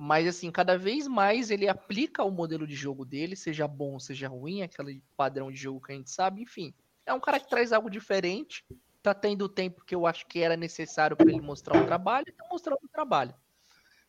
mas, 0.00 0.28
assim, 0.28 0.48
cada 0.48 0.78
vez 0.78 1.08
mais 1.08 1.50
ele 1.50 1.68
aplica 1.68 2.22
o 2.22 2.30
modelo 2.30 2.68
de 2.68 2.74
jogo 2.76 3.04
dele, 3.04 3.34
seja 3.34 3.66
bom, 3.66 3.98
seja 3.98 4.28
ruim, 4.28 4.62
aquele 4.62 5.02
padrão 5.16 5.50
de 5.50 5.58
jogo 5.58 5.80
que 5.80 5.90
a 5.90 5.94
gente 5.96 6.08
sabe, 6.08 6.40
enfim. 6.40 6.72
É 7.04 7.12
um 7.12 7.18
cara 7.18 7.40
que 7.40 7.48
traz 7.48 7.72
algo 7.72 7.90
diferente, 7.90 8.64
tá 9.02 9.12
tendo 9.12 9.46
o 9.46 9.48
tempo 9.48 9.84
que 9.84 9.96
eu 9.96 10.06
acho 10.06 10.24
que 10.28 10.38
era 10.38 10.56
necessário 10.56 11.16
para 11.16 11.28
ele 11.28 11.40
mostrar 11.40 11.82
o 11.82 11.84
trabalho, 11.84 12.32
tá 12.32 12.46
mostrando 12.48 12.78
o 12.80 12.88
trabalho. 12.88 13.34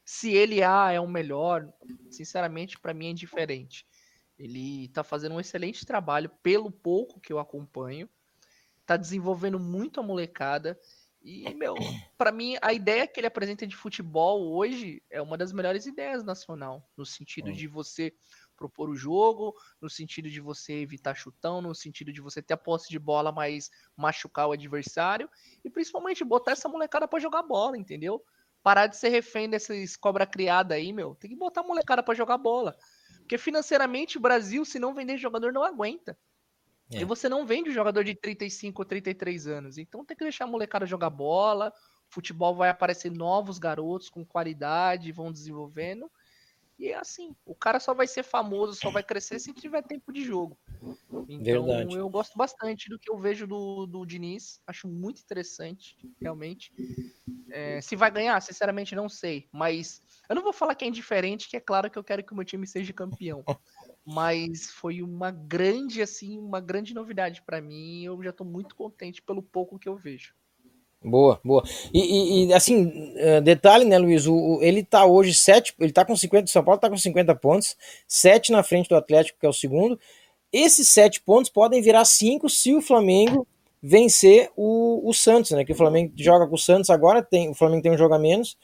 Se 0.05 0.31
ele 0.31 0.62
ah, 0.62 0.91
é 0.91 1.00
o 1.00 1.08
melhor, 1.08 1.67
sinceramente, 2.12 2.79
para 2.79 2.93
mim 2.93 3.08
é 3.08 3.10
indiferente. 3.10 3.84
Ele 4.38 4.89
tá 4.89 5.03
fazendo 5.03 5.34
um 5.34 5.39
excelente 5.39 5.88
trabalho, 5.88 6.29
pelo 6.43 6.69
pouco 6.69 7.19
que 7.19 7.34
eu 7.34 7.39
acompanho. 7.39 8.08
Tá 8.86 8.96
desenvolvendo 8.96 9.60
muito 9.60 10.00
a 10.00 10.03
molecada. 10.03 10.79
E, 11.21 11.53
meu, 11.53 11.75
para 12.17 12.31
mim, 12.31 12.55
a 12.61 12.71
ideia 12.71 13.05
que 13.05 13.19
ele 13.19 13.27
apresenta 13.27 13.67
de 13.67 13.75
futebol 13.75 14.53
hoje 14.53 15.03
é 15.09 15.21
uma 15.21 15.38
das 15.38 15.51
melhores 15.51 15.85
ideias 15.85 16.23
nacional. 16.23 16.89
No 16.95 17.05
sentido 17.05 17.51
de 17.51 17.67
você 17.67 18.13
propor 18.55 18.89
o 18.89 18.95
jogo, 18.95 19.53
no 19.81 19.89
sentido 19.89 20.29
de 20.29 20.39
você 20.41 20.73
evitar 20.73 21.15
chutão, 21.15 21.61
no 21.61 21.75
sentido 21.75 22.11
de 22.11 22.21
você 22.21 22.41
ter 22.41 22.53
a 22.53 22.57
posse 22.57 22.89
de 22.89 22.99
bola, 22.99 23.31
mas 23.31 23.69
machucar 23.95 24.47
o 24.47 24.51
adversário. 24.53 25.29
E 25.63 25.69
principalmente 25.69 26.23
botar 26.23 26.51
essa 26.51 26.69
molecada 26.69 27.07
para 27.07 27.19
jogar 27.19 27.43
bola, 27.43 27.77
entendeu? 27.77 28.23
Parar 28.63 28.88
de 28.88 28.97
ser 28.97 29.09
refém 29.09 29.49
desses 29.49 29.95
cobra 29.95 30.25
criada 30.25 30.75
aí, 30.75 30.91
meu. 30.93 31.15
Tem 31.15 31.29
que 31.29 31.35
botar 31.35 31.61
a 31.61 31.67
molecada 31.67 32.03
para 32.03 32.15
jogar 32.15 32.38
bola. 32.38 32.77
Porque 33.19 33.38
financeiramente 33.38 34.17
o 34.17 34.21
Brasil, 34.21 34.65
se 34.65 34.79
não 34.79 34.93
vender 34.93 35.17
jogador, 35.17 35.53
não 35.53 35.63
aguenta. 35.63 36.17
É. 36.91 37.01
E 37.01 37.05
você 37.05 37.29
não 37.29 37.46
vende 37.46 37.69
um 37.69 37.74
jogador 37.74 38.03
de 38.03 38.15
35 38.15 38.81
ou 38.81 38.86
33 38.86 39.48
anos. 39.48 39.77
Então 39.77 40.03
tem 40.03 40.17
que 40.17 40.24
deixar 40.24 40.46
a 40.46 40.48
molecada 40.48 40.86
jogar 40.86 41.10
bola. 41.10 41.72
Futebol 42.10 42.55
vai 42.55 42.69
aparecer 42.69 43.12
novos 43.12 43.60
garotos 43.60 44.10
com 44.10 44.25
qualidade, 44.25 45.12
vão 45.12 45.31
desenvolvendo. 45.31 46.10
E 46.79 46.88
é 46.88 46.96
assim, 46.96 47.36
o 47.46 47.53
cara 47.53 47.77
só 47.77 47.93
vai 47.93 48.08
ser 48.08 48.24
famoso, 48.24 48.74
só 48.74 48.89
vai 48.89 49.03
crescer 49.03 49.38
se 49.38 49.53
tiver 49.53 49.84
tempo 49.84 50.13
de 50.13 50.24
jogo. 50.24 50.58
Então 51.27 51.65
Verdade. 51.65 51.93
eu 51.93 52.10
gosto 52.10 52.38
bastante 52.38 52.89
do 52.89 52.98
que 52.98 53.12
eu 53.12 53.19
vejo 53.19 53.46
do, 53.46 53.86
do 53.86 54.05
Diniz, 54.05 54.62
acho 54.65 54.88
muito 54.88 55.22
interessante, 55.22 55.98
realmente. 56.22 56.72
É, 57.50 57.81
se 57.81 57.98
vai 57.98 58.10
ganhar, 58.10 58.39
sinceramente 58.41 58.96
não 58.96 59.10
sei, 59.10 59.50
mas 59.51 60.01
eu 60.29 60.36
não 60.36 60.41
vou 60.41 60.53
falar 60.53 60.74
que 60.74 60.86
é 60.86 60.88
indiferente, 60.88 61.50
que 61.50 61.58
é 61.58 61.60
claro 61.60 61.91
que 61.91 62.00
eu 62.00 62.03
quero 62.03 62.24
que 62.24 62.31
o 62.31 62.36
meu 62.36 62.46
time 62.46 62.65
seja 62.65 62.93
campeão. 62.93 63.43
Mas 64.06 64.70
foi 64.72 65.01
uma 65.01 65.29
grande, 65.32 66.01
assim, 66.01 66.38
uma 66.39 66.60
grande 66.60 66.94
novidade 66.94 67.41
pra 67.44 67.62
mim. 67.62 68.03
Eu 68.03 68.22
já 68.24 68.32
tô 68.32 68.44
muito 68.44 68.75
contente 68.75 69.22
pelo 69.22 69.41
pouco 69.44 69.77
que 69.77 69.88
eu 69.88 69.96
vejo. 69.96 70.34
Boa, 71.01 71.39
boa. 71.46 71.63
E, 71.94 72.00
e- 72.00 72.46
e, 72.48 72.53
assim, 72.53 73.13
eh, 73.15 73.39
detalhe, 73.39 73.86
né, 73.86 73.98
Luiz? 73.98 74.27
O, 74.27 74.60
ele 74.62 74.84
tá 74.84 75.06
hoje 75.06 75.34
7, 75.34 75.74
ele 75.79 75.94
tá 75.94 76.03
com 76.03 76.15
50, 76.15 76.46
o 76.46 76.50
São 76.50 76.63
Paulo 76.63 76.79
tá 76.79 76.89
com 76.89 76.98
50 76.98 77.34
pontos, 77.36 77.77
7 78.06 78.51
na 78.51 78.63
frente 78.63 78.89
do 78.89 78.96
Atlético, 78.96 79.39
que 79.39 79.46
é 79.46 79.50
o 79.50 79.53
segundo. 79.53 79.98
Esses 80.51 80.89
7 80.89 81.22
pontos 81.22 81.50
podem 81.50 81.82
virar 81.82 82.03
5 82.06 82.50
se 82.50 82.74
o 82.74 82.82
Flamengo 82.82 83.48
vencer 83.82 84.50
o, 84.58 85.08
o 85.08 85.13
Santos, 85.13 85.51
né? 85.51 85.63
Que 85.63 85.72
o 85.72 85.75
Flamengo 85.75 86.12
joga 86.18 86.46
com 86.48 86.56
o 86.56 86.58
Santos 86.58 86.89
agora, 86.89 87.22
tem, 87.24 87.50
o 87.50 87.53
Flamengo 87.53 87.84
tem 87.84 87.91
um 87.94 87.98
jogo 87.98 88.15
a 88.15 88.20
menos, 88.20 88.58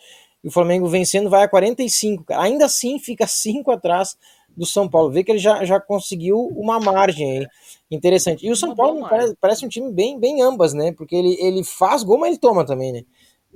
e 0.44 0.50
o 0.50 0.52
Flamengo 0.52 0.88
vencendo 0.90 1.30
vai 1.30 1.44
a 1.44 1.48
45. 1.48 2.26
cara. 2.26 2.42
Ainda 2.44 2.66
assim, 2.66 3.00
fica 3.00 3.26
5 3.28 3.72
atrás 3.72 4.18
do 4.56 4.66
São 4.66 4.88
Paulo. 4.88 5.12
Vê 5.12 5.24
que 5.24 5.32
ele 5.32 5.40
já, 5.40 5.64
já 5.66 5.80
conseguiu 5.80 6.38
uma 6.56 6.80
margem 6.80 7.40
aí. 7.40 7.48
Interessante. 7.92 8.46
E 8.46 8.52
o 8.52 8.56
São 8.56 8.70
Uma 8.70 8.76
Paulo 8.76 9.08
parece, 9.10 9.36
parece 9.40 9.66
um 9.66 9.70
time 9.70 9.92
bem, 9.92 10.20
bem 10.20 10.42
ambas, 10.42 10.74
né? 10.74 10.92
Porque 10.92 11.16
ele, 11.16 11.38
ele 11.40 11.64
faz 11.64 12.04
gol, 12.04 12.18
mas 12.18 12.30
ele 12.32 12.40
toma 12.40 12.66
também, 12.66 12.92
né? 12.94 13.04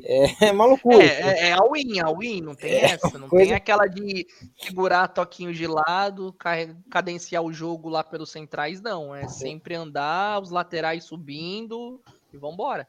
É, 0.03 0.23
é 0.49 0.51
uma 0.51 0.65
loucura. 0.65 1.03
É, 1.03 1.07
é, 1.21 1.49
é 1.49 1.53
a 1.53 1.63
win, 1.69 1.99
a 1.99 2.11
win, 2.11 2.41
não 2.41 2.55
tem 2.55 2.71
É, 2.71 2.85
essa. 2.85 3.17
Não 3.17 3.27
coisa- 3.27 3.47
tem 3.47 3.55
aquela 3.55 3.87
de 3.87 4.25
segurar 4.57 5.07
toquinho 5.09 5.53
de 5.53 5.67
lado, 5.67 6.33
cadenciar 6.89 7.43
o 7.43 7.51
jogo 7.51 7.89
lá 7.89 8.03
pelos 8.03 8.31
centrais, 8.31 8.81
não. 8.81 9.13
É 9.13 9.27
sempre 9.27 9.75
andar, 9.75 10.41
os 10.41 10.51
laterais 10.51 11.03
subindo 11.03 11.99
e 12.33 12.37
vambora. 12.37 12.87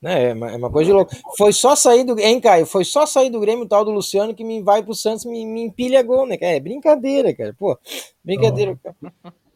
Né, 0.00 0.30
É, 0.30 0.32
uma, 0.32 0.50
é 0.52 0.56
uma 0.56 0.70
coisa 0.70 0.88
de 0.90 0.92
louco. 0.94 1.12
Foi 1.36 1.52
só 1.52 1.74
sair 1.76 2.04
do. 2.04 2.18
Hein, 2.18 2.40
Caio? 2.40 2.64
Foi 2.66 2.84
só 2.84 3.04
sair 3.06 3.30
do 3.30 3.40
Grêmio 3.40 3.66
tal 3.66 3.84
do 3.84 3.90
Luciano 3.90 4.34
que 4.34 4.42
me 4.44 4.62
vai 4.62 4.82
pro 4.82 4.94
Santos 4.94 5.24
me, 5.24 5.44
me 5.44 5.62
empilha 5.62 6.02
gol, 6.02 6.26
né? 6.26 6.36
cara? 6.36 6.52
É 6.56 6.60
brincadeira, 6.60 7.34
cara. 7.34 7.54
Pô, 7.58 7.78
brincadeira. 8.24 8.78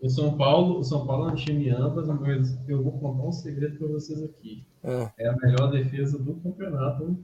O 0.02 0.08
São 0.10 0.36
Paulo, 0.36 0.78
o 0.80 0.84
São 0.84 1.06
Paulo 1.06 1.30
é 1.30 1.32
um 1.32 1.34
time 1.34 1.70
ambas, 1.70 2.06
mas 2.06 2.54
eu 2.68 2.82
vou 2.82 2.92
contar 2.98 3.22
um 3.26 3.32
segredo 3.32 3.78
para 3.78 3.88
vocês 3.88 4.22
aqui. 4.22 4.62
Ah. 4.84 5.10
É 5.18 5.28
a 5.28 5.36
melhor 5.36 5.70
defesa 5.70 6.18
do 6.18 6.34
campeonato. 6.34 7.16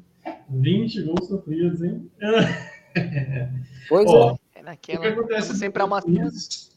20 0.49 1.03
gols 1.03 1.29
sofridos, 1.29 1.83
hein? 1.83 2.11
Pois 3.89 4.07
Ó, 4.11 4.31
é. 4.31 4.31
É 4.31 4.33
o 4.33 4.37
que 4.37 4.63
naquela. 4.63 5.09
acontece 5.09 5.57
sempre 5.57 5.79
no 5.81 5.85
amassando. 5.87 6.13
Diniz- 6.15 6.71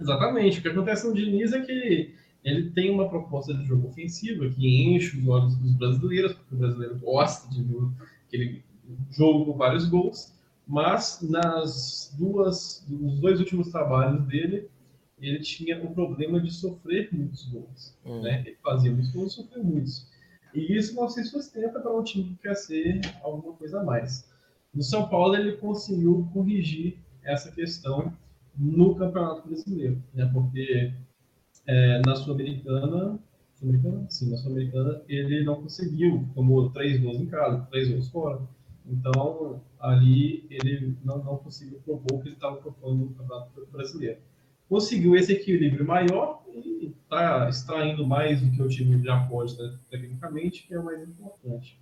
Exatamente. 0.00 0.58
O 0.58 0.62
que 0.62 0.68
acontece 0.68 1.06
no 1.06 1.14
Diniz 1.14 1.52
é 1.52 1.60
que 1.60 2.14
ele 2.44 2.70
tem 2.70 2.90
uma 2.90 3.08
proposta 3.08 3.54
de 3.54 3.64
jogo 3.64 3.88
ofensiva 3.88 4.48
que 4.50 4.94
enche 4.94 5.18
os 5.18 5.26
olhos 5.26 5.56
dos 5.56 5.72
brasileiros, 5.72 6.34
porque 6.34 6.54
o 6.54 6.58
brasileiro 6.58 6.98
gosta 6.98 7.48
de 7.48 7.62
ver 7.62 7.88
aquele 8.26 8.64
jogo 9.10 9.46
com 9.46 9.58
vários 9.58 9.88
gols, 9.88 10.34
mas 10.66 11.20
nas 11.22 12.14
duas, 12.18 12.84
nos 12.86 13.18
dois 13.18 13.40
últimos 13.40 13.70
trabalhos 13.70 14.22
dele, 14.26 14.68
ele 15.18 15.40
tinha 15.40 15.82
o 15.82 15.94
problema 15.94 16.38
de 16.38 16.52
sofrer 16.52 17.08
muitos 17.12 17.44
gols. 17.46 17.96
Hum. 18.04 18.20
Né? 18.20 18.42
Ele 18.46 18.56
fazia 18.62 18.92
muitos 18.92 19.10
gols, 19.10 19.32
sofreu 19.32 19.64
muitos. 19.64 20.06
E 20.54 20.76
isso 20.76 20.94
não 20.94 21.08
se 21.08 21.24
sustenta 21.24 21.80
para 21.80 21.96
um 21.96 22.02
time 22.02 22.24
que 22.24 22.42
quer 22.42 22.54
ser 22.54 23.00
alguma 23.22 23.54
coisa 23.54 23.80
a 23.80 23.84
mais. 23.84 24.30
No 24.72 24.82
São 24.82 25.08
Paulo, 25.08 25.34
ele 25.34 25.56
conseguiu 25.56 26.28
corrigir 26.32 26.98
essa 27.22 27.50
questão 27.50 28.12
no 28.56 28.94
Campeonato 28.94 29.48
Brasileiro, 29.48 30.02
né? 30.12 30.30
porque 30.32 30.92
é, 31.66 32.00
na 32.04 32.14
Sul-Americana, 32.14 33.18
Sul-Americana? 33.54 34.06
Sim, 34.08 34.30
na 34.30 34.36
Sul-Americana, 34.36 35.02
ele 35.08 35.44
não 35.44 35.62
conseguiu, 35.62 36.28
tomou 36.34 36.70
três 36.70 37.00
gols 37.00 37.18
em 37.18 37.26
casa, 37.26 37.66
três 37.70 37.88
gols 37.88 38.08
fora. 38.08 38.40
Então, 38.86 39.62
ali, 39.80 40.46
ele 40.50 40.96
não, 41.04 41.18
não 41.24 41.36
conseguiu 41.38 41.80
propor 41.80 42.18
o 42.18 42.20
que 42.20 42.28
ele 42.28 42.34
estava 42.34 42.56
propondo 42.56 43.06
no 43.06 43.14
Campeonato 43.14 43.66
Brasileiro. 43.72 44.18
Conseguiu 44.68 45.16
esse 45.16 45.32
equilíbrio 45.32 45.86
maior 45.86 46.42
e 46.52 46.86
está 46.86 47.48
extraindo 47.48 48.06
mais 48.06 48.42
do 48.42 48.50
que 48.50 48.62
o 48.62 48.68
time 48.68 49.02
já 49.02 49.26
pode, 49.26 49.56
né, 49.58 49.78
tecnicamente, 49.90 50.66
que 50.66 50.74
é 50.74 50.78
o 50.78 50.84
mais 50.84 51.02
importante. 51.02 51.80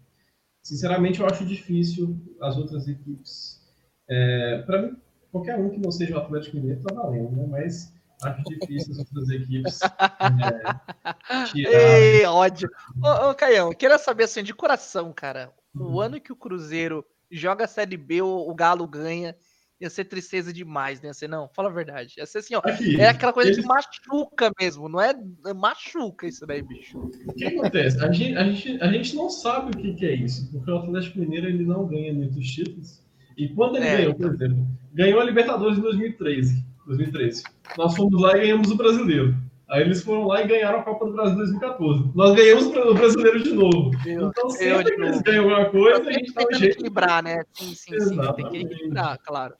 Sinceramente, 0.62 1.20
eu 1.20 1.26
acho 1.26 1.44
difícil 1.44 2.20
as 2.40 2.56
outras 2.56 2.86
equipes. 2.86 3.60
É, 4.08 4.62
Para 4.62 4.82
mim, 4.82 4.96
qualquer 5.32 5.58
um 5.58 5.70
que 5.70 5.80
não 5.80 5.90
seja 5.90 6.16
o 6.16 6.20
Atlético 6.20 6.56
Mineiro 6.56 6.78
está 6.78 6.94
valendo, 6.94 7.30
né? 7.32 7.46
mas 7.48 7.92
acho 8.24 8.42
difícil 8.44 8.92
as 8.92 8.98
outras 8.98 9.28
equipes 9.30 9.80
é, 11.42 11.44
tirar. 11.46 11.70
Ei, 12.00 12.24
ódio. 12.24 12.70
Ô, 13.02 13.30
ô, 13.30 13.34
Caião, 13.34 13.68
eu 13.70 13.76
queria 13.76 13.98
saber 13.98 14.24
assim, 14.24 14.42
de 14.42 14.54
coração, 14.54 15.12
cara. 15.12 15.52
O 15.74 15.84
Uhum. 15.84 16.00
ano 16.00 16.20
que 16.20 16.32
o 16.32 16.36
Cruzeiro 16.36 17.04
joga 17.30 17.64
a 17.64 17.68
Série 17.68 17.96
B, 17.96 18.20
o, 18.22 18.28
o 18.28 18.54
Galo 18.54 18.86
ganha, 18.86 19.34
ia 19.80 19.88
ser 19.90 20.04
tristeza 20.04 20.52
demais, 20.52 21.00
né? 21.00 21.12
Ser, 21.12 21.28
não, 21.28 21.48
fala 21.48 21.70
a 21.70 21.72
verdade. 21.72 22.14
Ia 22.18 22.26
ser 22.26 22.38
assim, 22.38 22.54
ó. 22.54 22.60
Aqui, 22.62 23.00
É 23.00 23.08
aquela 23.08 23.32
coisa 23.32 23.50
eles- 23.50 23.60
que 23.60 23.66
machuca 23.66 24.52
mesmo, 24.60 24.88
não 24.88 25.00
é? 25.00 25.12
é 25.46 25.52
Machuca 25.54 26.26
isso 26.26 26.46
daí, 26.46 26.62
bicho. 26.62 26.98
O 27.26 27.32
que 27.32 27.44
acontece? 27.46 27.98
A 28.04 28.12
gente, 28.12 28.36
a, 28.36 28.44
gente, 28.44 28.82
a 28.82 28.92
gente 28.92 29.16
não 29.16 29.30
sabe 29.30 29.70
o 29.76 29.80
que, 29.80 29.94
que 29.94 30.04
é 30.06 30.14
isso, 30.14 30.50
porque 30.52 30.70
o 30.70 30.76
Atlético 30.78 31.18
Mineiro 31.18 31.48
ele 31.48 31.64
não 31.64 31.86
ganha 31.86 32.12
muitos 32.12 32.46
títulos. 32.46 33.02
E 33.36 33.48
quando 33.48 33.76
ele 33.76 33.86
É, 33.86 33.96
ganhou, 33.96 34.14
por 34.14 34.34
exemplo, 34.34 34.66
ganhou 34.92 35.20
a 35.20 35.24
Libertadores 35.24 35.78
em 35.78 35.80
2013, 35.80 36.64
2013. 36.86 37.42
Nós 37.76 37.96
fomos 37.96 38.20
lá 38.20 38.36
e 38.36 38.40
ganhamos 38.40 38.70
o 38.70 38.76
Brasileiro. 38.76 39.34
Aí 39.68 39.80
eles 39.80 40.02
foram 40.02 40.26
lá 40.26 40.42
e 40.42 40.46
ganharam 40.46 40.80
a 40.80 40.82
Copa 40.82 41.06
do 41.06 41.12
Brasil 41.12 41.34
em 41.34 41.38
2014. 41.38 42.10
Nós 42.14 42.36
ganhamos 42.36 42.66
o 42.66 42.94
Brasileiro 42.94 43.42
de 43.42 43.52
novo. 43.52 43.90
Então 44.06 44.30
Eu 44.44 44.50
sempre 44.50 44.84
de 44.84 44.96
que 44.96 45.02
eles 45.02 45.22
ganham 45.22 45.44
alguma 45.44 45.70
coisa, 45.70 45.96
a 45.96 46.04
Tem 46.04 46.12
gente 46.14 46.24
que 46.24 46.30
um 46.30 46.34
tentando 46.34 46.58
jeito. 46.58 46.74
equilibrar, 46.74 47.22
né? 47.22 47.44
Sim, 47.54 47.74
sim, 47.74 48.00
sim. 48.00 48.18
Tem 48.36 48.50
que 48.50 48.56
equilibrar, 48.58 49.18
claro. 49.18 49.54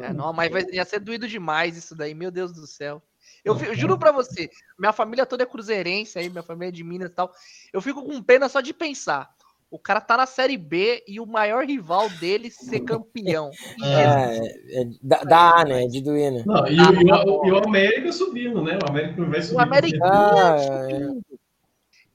É, 0.00 0.12
não, 0.12 0.32
mas 0.32 0.50
vai, 0.50 0.64
ia 0.72 0.84
ser 0.84 1.00
doído 1.00 1.28
demais 1.28 1.76
isso 1.76 1.94
daí, 1.94 2.14
meu 2.14 2.30
Deus 2.30 2.52
do 2.52 2.66
céu. 2.66 3.02
Eu, 3.44 3.56
eu 3.58 3.74
juro 3.74 3.98
pra 3.98 4.10
você, 4.10 4.50
minha 4.78 4.92
família 4.92 5.24
toda 5.26 5.42
é 5.42 5.46
cruzeirense 5.46 6.18
aí, 6.18 6.28
minha 6.28 6.42
família 6.42 6.68
é 6.68 6.72
de 6.72 6.82
Minas 6.82 7.10
e 7.10 7.14
tal. 7.14 7.32
Eu 7.72 7.80
fico 7.80 8.02
com 8.02 8.22
pena 8.22 8.48
só 8.48 8.60
de 8.60 8.72
pensar. 8.72 9.30
O 9.70 9.78
cara 9.78 10.00
tá 10.00 10.16
na 10.16 10.24
Série 10.26 10.56
B 10.56 11.04
e 11.06 11.20
o 11.20 11.26
maior 11.26 11.64
rival 11.66 12.08
dele 12.08 12.50
ser 12.50 12.80
campeão. 12.80 13.50
É, 13.84 14.80
é, 14.80 14.84
da, 15.02 15.22
da 15.24 15.60
A, 15.60 15.64
né? 15.64 15.86
De 15.86 16.00
doer, 16.00 16.32
né? 16.32 16.42
Não, 16.44 16.66
e, 16.66 16.80
o- 16.80 17.02
e 17.02 17.12
o, 17.12 17.46
e 17.46 17.52
o 17.52 17.64
América 17.64 18.10
subindo, 18.12 18.62
né? 18.62 18.76
O 18.82 18.88
América 18.88 19.24
vai 19.24 19.40
subir. 19.42 19.56
O 19.56 19.60
América 19.60 19.98
Ah, 20.04 20.86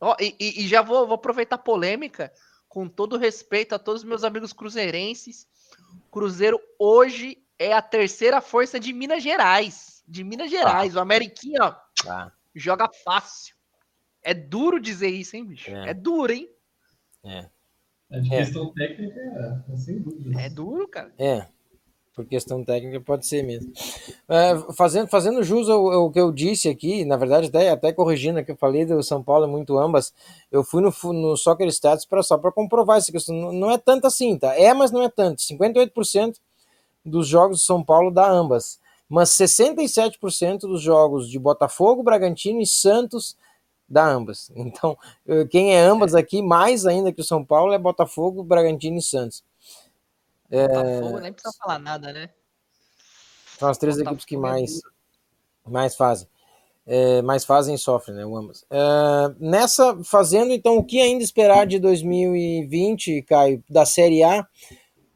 Ó, 0.01 0.15
e, 0.19 0.35
e- 0.39 0.63
e 0.63 0.67
já 0.67 0.81
vou, 0.81 1.05
vou 1.07 1.15
aproveitar 1.15 1.55
a 1.55 1.59
polêmica, 1.59 2.33
com 2.67 2.87
todo 2.89 3.17
respeito 3.17 3.73
a 3.73 3.79
todos 3.79 4.01
os 4.01 4.07
meus 4.07 4.23
amigos 4.23 4.51
cruzeirenses. 4.51 5.47
Cruzeiro 6.11 6.59
hoje 6.77 7.37
é 7.57 7.71
a 7.73 7.81
terceira 7.81 8.41
força 8.41 8.79
de 8.79 8.91
Minas 8.91 9.23
Gerais. 9.23 10.03
De 10.07 10.23
Minas 10.23 10.51
Gerais. 10.51 10.95
O 10.95 10.99
Ameriquinha, 10.99 11.59
ó, 11.63 11.75
Tá. 12.03 12.33
joga 12.53 12.89
fácil. 13.05 13.55
É 14.21 14.33
duro 14.33 14.79
dizer 14.79 15.09
isso, 15.09 15.35
hein, 15.37 15.45
bicho? 15.45 15.71
É. 15.71 15.91
É, 15.91 15.93
duro, 15.93 16.33
hein? 16.33 16.49
É. 17.23 17.45
A 18.11 18.19
de 18.19 18.33
É. 18.33 18.37
questão 18.39 18.71
técnica 18.73 19.19
é, 19.19 19.73
é 19.73 19.77
sem 19.77 19.99
dúvida. 19.99 20.39
É 20.41 20.49
duro, 20.49 20.87
cara. 20.87 21.11
É, 21.17 21.47
por 22.15 22.25
questão 22.25 22.63
técnica 22.63 23.01
pode 23.01 23.25
ser 23.25 23.41
mesmo. 23.43 23.71
É, 24.29 24.55
fazendo, 24.75 25.07
fazendo 25.07 25.41
jus 25.41 25.67
ao, 25.67 25.91
ao 25.91 26.11
que 26.11 26.19
eu 26.19 26.31
disse 26.31 26.69
aqui, 26.69 27.03
na 27.05 27.17
verdade, 27.17 27.47
até, 27.47 27.69
até 27.69 27.91
corrigindo 27.91 28.39
o 28.39 28.45
que 28.45 28.51
eu 28.51 28.55
falei 28.57 28.85
do 28.85 29.01
São 29.01 29.23
Paulo, 29.23 29.45
é 29.45 29.47
muito 29.47 29.77
ambas. 29.79 30.13
Eu 30.51 30.63
fui 30.63 30.81
no, 30.81 30.91
fu- 30.91 31.13
no 31.13 31.35
Soccer 31.35 31.67
Stats 31.69 32.05
pra, 32.05 32.21
só 32.21 32.37
para 32.37 32.51
comprovar 32.51 32.97
essa 32.97 33.11
questão. 33.11 33.35
Não, 33.35 33.51
não 33.51 33.71
é 33.71 33.77
tanto 33.79 34.05
assim, 34.05 34.37
tá? 34.37 34.55
É, 34.55 34.73
mas 34.73 34.91
não 34.91 35.01
é 35.01 35.09
tanto. 35.09 35.41
58% 35.41 36.35
dos 37.05 37.27
jogos 37.27 37.59
do 37.59 37.63
São 37.65 37.83
Paulo 37.83 38.11
dá 38.11 38.29
ambas. 38.29 38.79
Mas 39.09 39.29
67% 39.29 40.59
dos 40.61 40.81
jogos 40.81 41.29
de 41.29 41.37
Botafogo, 41.39 42.03
Bragantino 42.03 42.61
e 42.61 42.65
Santos 42.65 43.35
dá 43.93 44.05
ambas. 44.05 44.51
Então, 44.55 44.97
quem 45.49 45.75
é 45.75 45.79
ambas 45.79 46.15
aqui, 46.15 46.41
mais 46.41 46.85
ainda 46.85 47.13
que 47.13 47.21
o 47.21 47.23
São 47.23 47.45
Paulo, 47.45 47.73
é 47.73 47.77
Botafogo, 47.77 48.43
Bragantino 48.43 48.97
e 48.97 49.01
Santos. 49.01 49.43
Botafogo 50.49 51.19
nem 51.19 51.33
precisa 51.33 51.55
falar 51.57 51.79
nada, 51.79 52.11
né? 52.11 52.29
São 53.57 53.69
as 53.69 53.77
três 53.77 53.95
Botafogo 53.95 54.15
equipes 54.15 54.25
que 54.25 54.35
é 54.35 54.39
mais, 54.39 54.81
mais 55.65 55.95
fazem. 55.95 56.27
É, 56.85 57.21
mais 57.21 57.45
fazem 57.45 57.75
e 57.75 57.77
sofrem, 57.77 58.17
né? 58.17 58.25
o 58.25 58.35
Ambas. 58.35 58.65
É, 58.69 59.35
nessa, 59.39 60.03
fazendo 60.03 60.51
então 60.51 60.77
o 60.77 60.83
que 60.83 60.99
ainda 60.99 61.23
esperar 61.23 61.65
de 61.65 61.79
2020, 61.79 63.21
Caio, 63.21 63.63
da 63.69 63.85
Série 63.85 64.21
A, 64.21 64.45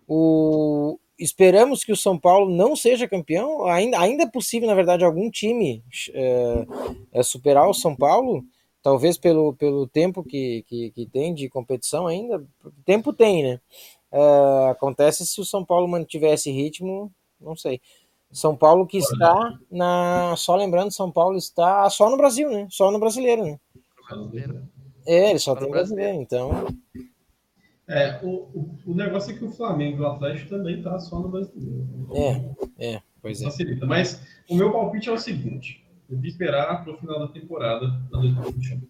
o, 0.08 0.98
esperamos 1.20 1.84
que 1.84 1.92
o 1.92 1.98
São 1.98 2.18
Paulo 2.18 2.50
não 2.50 2.76
seja 2.76 3.08
campeão. 3.08 3.66
Ainda, 3.66 4.00
ainda 4.00 4.24
é 4.24 4.28
possível, 4.28 4.68
na 4.68 4.76
verdade, 4.76 5.04
algum 5.04 5.30
time 5.30 5.84
é, 6.14 6.66
é, 7.12 7.24
superar 7.24 7.68
o 7.68 7.74
São 7.74 7.96
Paulo, 7.96 8.46
talvez 8.82 9.18
pelo, 9.18 9.54
pelo 9.54 9.88
tempo 9.88 10.24
que, 10.24 10.64
que, 10.68 10.92
que 10.92 11.06
tem 11.06 11.34
de 11.34 11.50
competição 11.50 12.08
ainda. 12.08 12.44
Tempo 12.86 13.14
tem, 13.14 13.44
né? 13.44 13.62
É, 14.12 14.70
acontece 14.70 15.26
se 15.26 15.40
o 15.42 15.46
São 15.46 15.66
Paulo 15.66 15.88
mantiver 15.88 16.34
esse 16.34 16.52
ritmo, 16.52 17.12
não 17.40 17.56
sei. 17.56 17.82
São 18.32 18.56
Paulo 18.56 18.86
que 18.86 18.98
está 18.98 19.58
na. 19.72 20.36
Só 20.36 20.56
lembrando, 20.56 20.92
São 20.92 21.12
Paulo 21.12 21.38
está 21.38 21.90
só 21.90 22.10
no 22.10 22.18
Brasil, 22.18 22.50
né? 22.50 22.68
Só 22.70 22.92
no 22.92 23.00
brasileiro, 23.00 23.44
né? 23.44 23.60
É, 25.06 25.30
ele 25.30 25.40
só 25.40 25.54
Só 25.54 25.62
tem 25.62 25.70
brasileiro, 25.70 26.22
então. 26.22 26.52
É, 27.88 28.20
o, 28.22 28.28
o, 28.28 28.78
o 28.86 28.94
negócio 28.94 29.34
é 29.34 29.38
que 29.38 29.46
o 29.46 29.52
Flamengo 29.52 29.98
e 29.98 30.02
o 30.02 30.08
Atlético 30.08 30.50
também 30.50 30.82
tá 30.82 31.00
só 31.00 31.20
no 31.20 31.30
brasileiro. 31.30 31.88
É, 32.14 32.96
é, 32.96 33.02
pois 33.22 33.42
é. 33.42 33.46
Facilita. 33.46 33.86
Mas 33.86 34.22
o 34.50 34.56
meu 34.56 34.72
palpite 34.74 35.08
é 35.08 35.12
o 35.14 35.18
seguinte: 35.18 35.87
eu 36.10 36.16
vou 36.18 36.26
esperar 36.26 36.84
para 36.84 36.94
o 36.94 36.98
final 36.98 37.20
da 37.20 37.28
temporada 37.28 37.88
da 37.88 38.20
2021. 38.20 38.82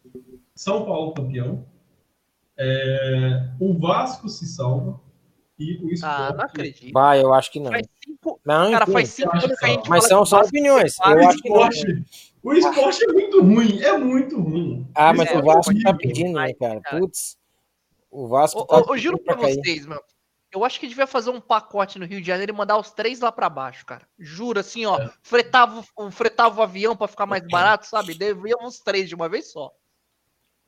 São 0.55 0.85
Paulo 0.85 1.13
campeão, 1.13 1.65
é, 2.57 3.49
o 3.59 3.77
Vasco 3.77 4.27
se 4.29 4.47
salva 4.47 4.99
e 5.59 5.77
o 5.77 5.87
Ah, 6.03 6.29
não 6.29 6.35
Sport. 6.35 6.41
acredito. 6.49 6.93
Bah, 6.93 7.17
eu 7.17 7.33
acho 7.33 7.51
que 7.51 7.59
não. 7.59 7.71
Faz 7.71 7.87
cinco, 8.03 8.39
Não, 8.45 8.71
cara, 8.71 8.85
faz 8.87 9.09
cinco 9.09 9.29
acho 9.35 9.45
anos 9.45 9.59
que 9.59 9.65
a 9.65 9.69
gente 9.69 9.89
Mas 9.89 10.07
são 10.07 10.25
só 10.25 10.41
opiniões. 10.41 10.95
vai 10.97 11.13
Eu 11.13 11.17
o, 11.25 11.29
acho 11.29 11.37
que 11.41 11.49
não. 11.49 11.69
esporte, 11.69 12.05
o 12.43 12.53
esporte 12.53 13.03
é 13.03 13.13
muito 13.13 13.41
ruim, 13.41 13.81
é 13.81 13.97
muito 13.97 14.39
ruim. 14.41 14.87
Ah, 14.95 15.13
mas 15.13 15.29
É, 15.29 15.37
o 15.37 15.43
Vasco 15.43 15.71
horrível. 15.71 15.91
tá 15.91 15.97
pedindo, 15.97 16.33
né, 16.33 16.53
cara? 16.53 16.81
cara. 16.81 16.99
Putz. 16.99 17.37
O 18.09 18.27
Vasco 18.27 18.65
tá 18.65 18.77
ô, 18.77 18.93
eu 18.95 18.97
juro 18.97 19.17
pra 19.19 19.35
pra 19.35 19.43
cair. 19.45 19.55
vocês, 19.55 19.85
meu. 19.85 20.01
Eu 20.51 20.63
acho 20.63 20.79
que 20.79 20.87
devia 20.87 21.05
fazer 21.05 21.29
um 21.29 21.41
pacote 21.41 21.99
no 21.99 22.05
Rio 22.05 22.21
de 22.21 22.27
Janeiro 22.27 22.53
e 22.53 22.55
mandar 22.55 22.77
os 22.77 22.91
três 22.91 23.19
lá 23.19 23.31
pra 23.31 23.49
baixo, 23.49 23.85
cara. 23.85 24.07
Juro, 24.17 24.59
assim, 24.59 24.85
ó. 24.85 24.97
É. 24.99 25.11
Fretava, 25.21 25.83
o- 25.95 26.11
fretava 26.11 26.59
o 26.59 26.63
avião 26.63 26.95
pra 26.95 27.07
ficar 27.07 27.25
mais 27.25 27.45
barato, 27.47 27.85
sabe? 27.85 28.13
Devia 28.13 28.55
os 28.63 28.79
três 28.79 29.09
de 29.09 29.15
uma 29.15 29.27
vez 29.27 29.51
só. 29.51 29.71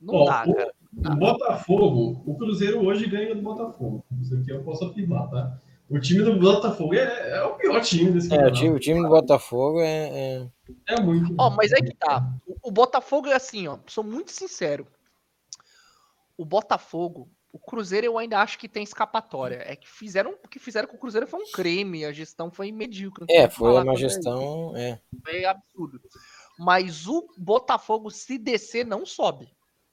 Não 0.00 0.14
Ó, 0.14 0.24
dá, 0.26 0.44
o- 0.46 0.54
cara. 0.54 0.74
O 0.92 1.16
Botafogo, 1.16 2.22
o 2.26 2.36
Cruzeiro 2.36 2.84
hoje 2.84 3.06
ganha 3.06 3.34
do 3.34 3.40
Botafogo. 3.42 4.04
Isso 4.20 4.34
aqui 4.36 4.50
eu 4.50 4.62
posso 4.62 4.84
afirmar, 4.84 5.28
tá? 5.30 5.58
O 5.88 5.98
time 5.98 6.22
do 6.22 6.38
Botafogo 6.38 6.94
é, 6.94 7.30
é 7.38 7.42
o 7.44 7.54
pior 7.56 7.80
time 7.80 8.12
desse 8.12 8.26
É, 8.32 8.34
o 8.34 8.38
campeonato. 8.38 8.60
time, 8.60 8.76
o 8.76 8.78
time 8.78 9.02
do 9.02 9.08
Botafogo 9.08 9.80
é. 9.80 10.08
é- 10.44 10.48
É 10.88 11.00
muito. 11.00 11.34
Ó, 11.38 11.50
mas 11.50 11.72
aí 11.72 11.82
que 11.82 11.94
tá. 11.96 12.30
O, 12.46 12.68
o 12.68 12.70
Botafogo 12.70 13.26
é 13.28 13.34
assim, 13.34 13.66
ó. 13.66 13.78
Sou 13.86 14.04
muito 14.04 14.30
sincero. 14.30 14.86
O 16.36 16.44
Botafogo, 16.44 17.28
o 17.52 17.58
Cruzeiro 17.58 18.06
eu 18.06 18.18
ainda 18.18 18.40
acho 18.40 18.58
que 18.58 18.68
tem 18.68 18.82
escapatória. 18.82 19.62
É 19.66 19.74
que 19.74 19.88
fizeram, 19.88 20.32
o 20.32 20.48
que 20.48 20.58
fizeram 20.58 20.88
com 20.88 20.96
o 20.96 21.00
Cruzeiro 21.00 21.26
foi 21.26 21.40
um 21.40 21.50
crime. 21.50 22.04
A 22.04 22.12
gestão 22.12 22.50
foi 22.50 22.70
medíocre. 22.70 23.26
É, 23.28 23.48
foi 23.48 23.72
uma 23.72 23.96
gestão. 23.96 24.76
É. 24.76 25.00
Foi 25.22 25.44
absurdo. 25.44 26.00
Mas 26.58 27.06
o 27.06 27.26
Botafogo, 27.36 28.10
se 28.10 28.38
descer, 28.38 28.86
não 28.86 29.04
sobe. 29.04 29.50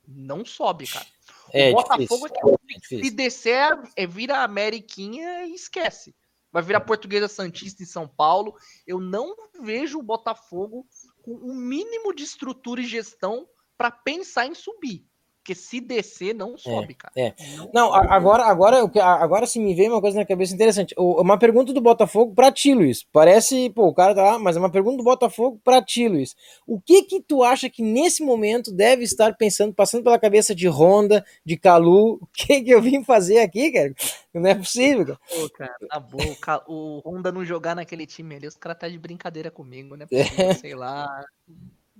Não 0.07 0.45
sobe, 0.45 0.87
cara. 0.87 1.05
É, 1.51 1.71
o 1.71 1.75
Botafogo 1.75 2.27
difícil. 2.27 2.57
é 2.69 2.79
que 2.79 2.95
É 2.95 3.03
se 3.03 3.11
descer, 3.11 3.79
é, 3.95 4.05
vira 4.05 4.43
Ameriquinha 4.43 5.45
e 5.45 5.53
esquece. 5.53 6.15
Vai 6.51 6.63
virar 6.63 6.81
Portuguesa 6.81 7.27
Santista 7.27 7.83
em 7.83 7.85
São 7.85 8.07
Paulo. 8.07 8.55
Eu 8.85 8.99
não 8.99 9.35
vejo 9.61 9.99
o 9.99 10.03
Botafogo 10.03 10.87
com 11.21 11.33
o 11.33 11.53
mínimo 11.53 12.13
de 12.13 12.23
estrutura 12.23 12.81
e 12.81 12.85
gestão 12.85 13.47
para 13.77 13.91
pensar 13.91 14.45
em 14.45 14.55
subir. 14.55 15.05
Porque 15.47 15.55
se 15.55 15.79
descer, 15.79 16.35
não 16.35 16.57
sobe, 16.57 16.93
cara. 16.93 17.13
é. 17.15 17.33
Não, 17.73 17.93
a- 17.93 18.13
agora, 18.13 18.43
agora, 18.43 18.83
agora 18.83 19.47
se 19.47 19.57
me 19.61 19.73
veio 19.73 19.93
uma 19.93 20.01
coisa 20.01 20.17
na 20.19 20.25
cabeça 20.25 20.53
interessante. 20.53 20.93
Uma 20.97 21.39
pergunta 21.39 21.71
do 21.71 21.79
Botafogo 21.79 22.35
pra 22.35 22.51
ti, 22.51 22.73
Luiz. 22.73 23.05
Parece, 23.13 23.69
pô, 23.69 23.87
o 23.87 23.93
cara 23.93 24.13
tá 24.13 24.23
lá, 24.23 24.39
mas 24.39 24.57
é 24.57 24.59
uma 24.59 24.69
pergunta 24.69 24.97
do 24.97 25.05
Botafogo 25.05 25.57
pra 25.63 25.81
ti, 25.81 26.05
Luiz. 26.09 26.35
O 26.67 26.81
que 26.81 27.03
que 27.03 27.21
tu 27.21 27.43
acha 27.43 27.69
que 27.69 27.81
nesse 27.81 28.21
momento 28.25 28.73
deve 28.73 29.05
estar 29.05 29.37
pensando, 29.37 29.73
passando 29.73 30.03
pela 30.03 30.19
cabeça 30.19 30.53
de 30.53 30.67
Honda, 30.67 31.25
de 31.45 31.55
Calu? 31.55 32.19
O 32.27 32.27
que 32.47 32.61
que 32.61 32.69
eu 32.71 32.81
vim 32.81 33.03
fazer 33.05 33.39
aqui, 33.39 33.71
cara? 33.71 33.95
Não 34.33 34.49
é 34.49 34.53
possível, 34.53 35.05
cara. 35.05 35.19
Pô, 35.33 35.49
cara, 35.49 35.75
na 35.89 35.99
boa, 35.99 36.63
o 36.67 37.01
Honda 37.05 37.31
não 37.31 37.45
jogar 37.45 37.73
naquele 37.73 38.05
time 38.05 38.35
ali, 38.35 38.47
os 38.47 38.55
caras 38.57 38.77
tá 38.79 38.89
de 38.89 38.99
brincadeira 38.99 39.49
comigo, 39.49 39.95
né? 39.95 40.05
Sei 40.61 40.75
lá. 40.75 41.23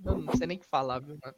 Eu 0.04 0.18
não 0.18 0.36
sei 0.36 0.46
nem 0.46 0.56
o 0.58 0.60
que 0.60 0.66
falar, 0.66 0.98
viu, 1.00 1.16
mano? 1.24 1.34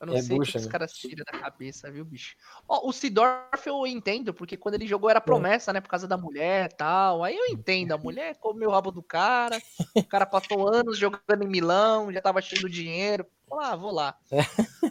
Eu 0.00 0.06
não 0.06 0.14
É 0.14 0.22
sei 0.22 0.38
o 0.38 0.42
que 0.42 0.56
os 0.56 0.64
né? 0.66 0.70
caras 0.70 0.92
tiram 0.92 1.24
da 1.24 1.38
cabeça, 1.38 1.90
viu, 1.90 2.04
bicho? 2.04 2.36
Ó, 2.68 2.88
o 2.88 2.92
Sidorf 2.92 3.66
eu 3.66 3.86
entendo, 3.86 4.32
porque 4.32 4.56
quando 4.56 4.74
ele 4.76 4.86
jogou 4.86 5.10
era 5.10 5.20
promessa, 5.20 5.72
né? 5.72 5.80
Por 5.80 5.88
causa 5.88 6.06
da 6.06 6.16
mulher 6.16 6.70
e 6.72 6.76
tal. 6.76 7.24
Aí 7.24 7.36
eu 7.36 7.46
entendo, 7.46 7.92
a 7.92 7.98
mulher 7.98 8.36
comeu 8.36 8.68
o 8.70 8.72
rabo 8.72 8.90
do 8.92 9.02
cara, 9.02 9.58
o 9.94 10.04
cara 10.04 10.24
passou 10.26 10.68
anos 10.72 10.96
jogando 10.98 11.42
em 11.42 11.48
Milão, 11.48 12.12
já 12.12 12.20
tava 12.20 12.40
cheio 12.40 12.62
de 12.68 12.74
dinheiro. 12.74 13.26
Vou 13.48 13.58
lá, 13.58 13.74
vou 13.74 13.90
lá. 13.94 14.14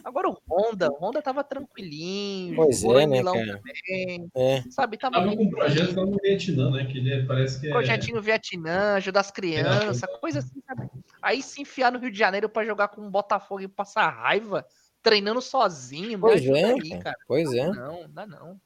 Agora 0.04 0.28
o 0.28 0.36
Honda, 0.50 0.90
o 0.90 0.94
Honda 0.98 1.22
tava 1.22 1.44
tranquilinho, 1.44 2.56
Pois 2.56 2.80
jogou 2.80 2.98
é, 2.98 3.04
em 3.04 3.06
né, 3.06 3.18
Milão 3.18 3.34
cara? 3.34 3.56
também, 3.62 4.30
É. 4.34 4.62
sabe? 4.70 4.98
Tava 4.98 5.20
Tava 5.20 5.36
com 5.36 5.42
um 5.42 5.50
projeto 5.50 5.94
lá 5.96 6.04
no 6.06 6.16
Vietnã, 6.20 6.70
né? 6.70 6.84
Que 6.86 6.98
ele 6.98 7.24
parece 7.26 7.60
que 7.60 7.68
é. 7.68 7.70
Projetinho 7.70 8.20
Vietnã, 8.20 8.94
ajudar 8.96 9.20
as 9.20 9.30
crianças, 9.30 10.00
coisa 10.20 10.40
assim, 10.40 10.60
sabe? 10.66 10.90
Aí 11.22 11.42
se 11.42 11.62
enfiar 11.62 11.92
no 11.92 11.98
Rio 11.98 12.10
de 12.10 12.18
Janeiro 12.18 12.48
pra 12.48 12.64
jogar 12.64 12.88
com 12.88 13.06
o 13.06 13.10
Botafogo 13.10 13.60
e 13.62 13.68
passar 13.68 14.08
raiva, 14.08 14.64
treinando 15.02 15.40
sozinho, 15.40 16.18
Pois 16.18 16.44
é, 16.46 16.64
aí, 16.64 16.98
cara. 16.98 17.16
Pois 17.26 17.52
é. 17.52 17.68
Não, 17.70 18.08
dá 18.08 18.26
não. 18.26 18.60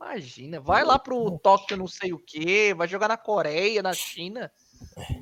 Imagina, 0.00 0.60
vai 0.60 0.84
lá 0.84 0.98
pro 0.98 1.38
Tóquio 1.38 1.76
não 1.76 1.86
sei 1.86 2.12
o 2.12 2.18
que, 2.18 2.74
vai 2.74 2.86
jogar 2.86 3.08
na 3.08 3.16
Coreia, 3.16 3.82
na 3.82 3.94
China, 3.94 4.50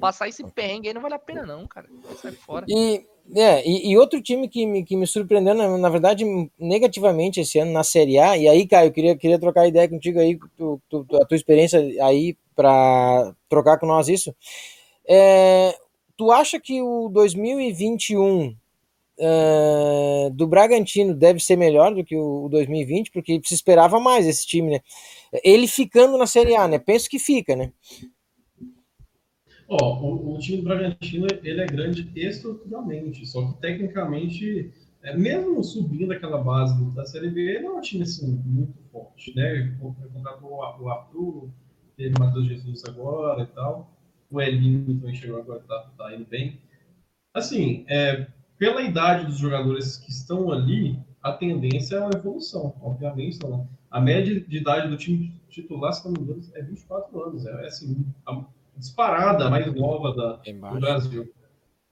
passar 0.01 0.29
esse 0.29 0.43
perrengue 0.45 0.89
aí 0.89 0.95
não 0.95 1.01
vale 1.01 1.15
a 1.15 1.19
pena 1.19 1.47
não, 1.47 1.67
cara. 1.69 1.89
Sai 2.21 2.33
fora. 2.33 2.67
E, 2.69 3.07
é, 3.37 3.67
e, 3.69 3.91
e 3.93 3.97
outro 3.97 4.21
time 4.21 4.49
que 4.49 4.67
me, 4.67 4.85
que 4.85 4.97
me 4.97 5.07
surpreendeu, 5.07 5.55
na, 5.55 5.79
na 5.79 5.89
verdade, 5.89 6.25
negativamente 6.59 7.41
esse 7.41 7.59
ano 7.59 7.71
na 7.71 7.85
Série 7.85 8.19
A, 8.19 8.37
e 8.37 8.49
aí, 8.49 8.67
Caio, 8.67 8.89
eu 8.89 8.93
queria, 8.93 9.17
queria 9.17 9.39
trocar 9.39 9.69
ideia 9.69 9.89
contigo 9.89 10.19
aí, 10.19 10.37
tu, 10.57 10.83
tu- 10.89 11.07
a 11.21 11.25
tua 11.25 11.37
experiência 11.37 11.79
aí 12.05 12.37
para 12.57 13.35
trocar 13.49 13.79
com 13.79 13.87
nós 13.87 14.09
isso. 14.09 14.35
É, 15.07 15.77
tu 16.17 16.33
acha 16.33 16.59
que 16.59 16.83
o 16.83 17.09
2021 17.09 18.57
é, 19.23 20.31
do 20.31 20.47
Bragantino 20.49 21.15
deve 21.15 21.41
ser 21.41 21.57
melhor 21.57 21.95
do 21.95 22.05
que 22.05 22.17
o 22.17 22.49
2020? 22.51 23.11
Porque 23.13 23.41
se 23.45 23.55
esperava 23.55 24.01
mais 24.01 24.27
esse 24.27 24.47
time, 24.47 24.73
né? 24.73 24.81
Ele 25.45 25.67
ficando 25.69 26.19
na 26.19 26.27
Série 26.27 26.57
A, 26.57 26.67
né? 26.69 26.79
Penso 26.79 27.09
que 27.09 27.19
fica, 27.19 27.55
né? 27.57 27.73
Ó, 29.69 30.01
o, 30.01 30.35
o 30.35 30.39
time 30.39 30.59
do 30.59 30.65
Bragantino 30.65 31.27
ele 31.43 31.61
é 31.61 31.67
grande 31.67 32.11
estruturalmente, 32.15 33.25
só 33.27 33.47
que 33.47 33.61
tecnicamente, 33.61 34.71
é, 35.03 35.17
mesmo 35.17 35.63
subindo 35.65 36.13
aquela 36.13 36.39
base 36.39 36.85
da 36.95 37.05
Série 37.07 37.31
B, 37.31 37.41
ele 37.57 37.67
é 37.67 37.71
um 37.71 37.81
time 37.81 38.03
assim, 38.03 38.41
muito 38.45 38.75
forte, 38.91 39.35
né? 39.35 39.77
Con- 39.81 39.95
Contratou 40.13 40.51
o 40.51 40.83
o 40.83 40.89
Arthur, 40.91 41.49
teve 41.97 42.15
o 42.17 42.21
Matheus 42.21 42.47
Jesus 42.47 42.85
agora 42.85 43.43
e 43.43 43.47
tal. 43.47 43.91
O 44.31 44.41
Elinho 44.41 44.99
também 45.01 45.15
chegou 45.15 45.39
agora, 45.39 45.61
tá, 45.61 45.91
tá 45.97 46.15
indo 46.15 46.27
bem. 46.27 46.59
Assim, 47.35 47.85
é, 47.89 48.27
pela 48.63 48.81
idade 48.81 49.27
dos 49.27 49.39
jogadores 49.39 49.97
que 49.97 50.13
estão 50.13 50.53
ali, 50.53 50.97
a 51.21 51.33
tendência 51.33 51.97
é 51.97 52.01
uma 52.01 52.15
evolução, 52.15 52.73
obviamente. 52.81 53.41
Não. 53.43 53.69
A 53.91 54.01
média 54.01 54.41
de 54.41 54.57
idade 54.57 54.89
do 54.89 54.97
time 54.97 55.35
titular, 55.49 55.93
se 55.93 56.05
não 56.05 56.13
me 56.13 56.21
engano, 56.21 56.41
é 56.55 56.63
24 56.63 57.25
anos. 57.25 57.45
É 57.45 57.67
assim, 57.67 58.07
a 58.25 58.41
disparada 58.77 59.51
mais 59.51 59.67
nova 59.75 60.15
da, 60.15 60.41
É 60.47 60.53
do. 60.53 60.79
Brasil. 60.79 61.35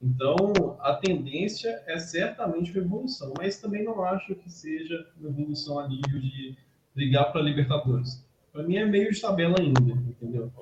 Então, 0.01 0.79
a 0.79 0.95
tendência 0.95 1.83
é 1.89 1.99
certamente 1.99 2.71
uma 2.71 2.87
evolução, 2.87 3.35
mas 3.37 3.61
também 3.61 3.83
não 3.83 4.05
acho 4.05 4.33
que 4.37 4.49
seja 4.49 5.09
uma 5.19 5.29
evolução 5.29 5.81
a 5.81 5.89
nível 5.89 6.21
de 6.21 6.57
brigar 6.95 7.33
para 7.33 7.43
Libertadores. 7.43 8.25
Para 8.53 8.63
mim 8.63 8.77
é 8.77 8.87
meio 8.87 9.11
de 9.13 9.21
tabela 9.21 9.57
ainda, 9.59 9.81
entendeu? 9.81 10.53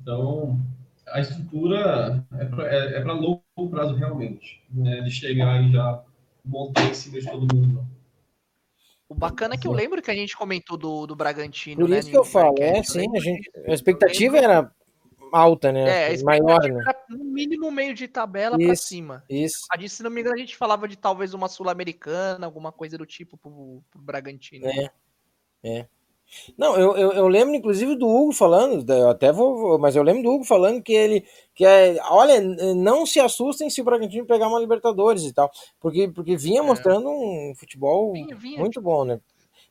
Então, 0.00 0.60
a 1.12 1.20
estrutura 1.20 2.26
é 2.32 3.00
para 3.00 3.12
longo 3.12 3.42
prazo 3.70 3.94
realmente, 3.94 4.62
não 4.70 4.90
é 4.90 5.00
de 5.02 5.10
chegar 5.10 5.62
e 5.62 5.70
já 5.70 6.02
montar 6.44 6.84
em 6.84 6.94
cima 6.94 7.20
de 7.20 7.30
todo 7.30 7.54
mundo. 7.54 7.74
Não. 7.74 8.02
O 9.08 9.14
bacana 9.14 9.54
é 9.54 9.58
que 9.58 9.68
eu 9.68 9.72
lembro 9.72 10.00
que 10.00 10.10
a 10.10 10.14
gente 10.14 10.34
comentou 10.34 10.78
do, 10.78 11.06
do 11.06 11.14
Bragantino, 11.14 11.82
Por 11.82 11.88
né? 11.88 11.98
isso 11.98 12.10
que 12.10 12.16
eu 12.16 12.24
falo, 12.24 12.54
é 12.58 12.78
Eu 12.78 12.84
sim, 12.84 13.06
a, 13.14 13.20
gente, 13.20 13.50
a 13.68 13.74
expectativa 13.74 14.38
era 14.38 14.72
alta, 15.30 15.70
né? 15.70 16.12
É, 16.12 16.14
a 16.14 16.24
Maior, 16.24 16.62
né? 16.62 16.80
era 16.80 17.04
no 17.10 17.24
mínimo 17.24 17.70
meio 17.70 17.94
de 17.94 18.08
tabela 18.08 18.56
pra 18.56 18.72
Isso. 18.72 18.84
cima. 18.84 19.22
Isso. 19.28 19.66
A 19.70 19.76
gente, 19.76 19.90
se 19.90 20.02
não 20.02 20.10
me 20.10 20.22
engano, 20.22 20.36
a 20.36 20.38
gente 20.38 20.56
falava 20.56 20.88
de 20.88 20.96
talvez 20.96 21.34
uma 21.34 21.48
Sul-Americana, 21.48 22.46
alguma 22.46 22.72
coisa 22.72 22.96
do 22.96 23.04
tipo 23.04 23.36
pro, 23.36 23.82
pro 23.90 24.00
Bragantino. 24.00 24.66
É. 24.66 24.90
É. 25.62 25.86
Não, 26.56 26.76
eu, 26.76 26.96
eu, 26.96 27.12
eu 27.12 27.28
lembro 27.28 27.54
inclusive 27.54 27.94
do 27.96 28.08
Hugo 28.08 28.32
falando, 28.32 28.90
eu 28.92 29.08
até 29.10 29.30
vou, 29.32 29.78
mas 29.78 29.94
eu 29.96 30.02
lembro 30.02 30.22
do 30.22 30.30
Hugo 30.30 30.44
falando 30.44 30.82
que 30.82 30.92
ele, 30.92 31.24
que 31.54 31.64
é, 31.64 31.96
olha, 32.10 32.40
não 32.74 33.04
se 33.04 33.20
assustem 33.20 33.68
se 33.70 33.80
o 33.80 33.84
Bragantino 33.84 34.24
pegar 34.26 34.48
uma 34.48 34.58
Libertadores 34.60 35.24
e 35.24 35.32
tal, 35.32 35.50
porque, 35.80 36.08
porque 36.08 36.36
vinha 36.36 36.60
É. 36.60 36.64
mostrando 36.64 37.08
um 37.08 37.52
futebol 37.56 38.12
Vinha, 38.12 38.34
vinha. 38.36 38.58
muito 38.58 38.80
bom, 38.80 39.04
né? 39.04 39.20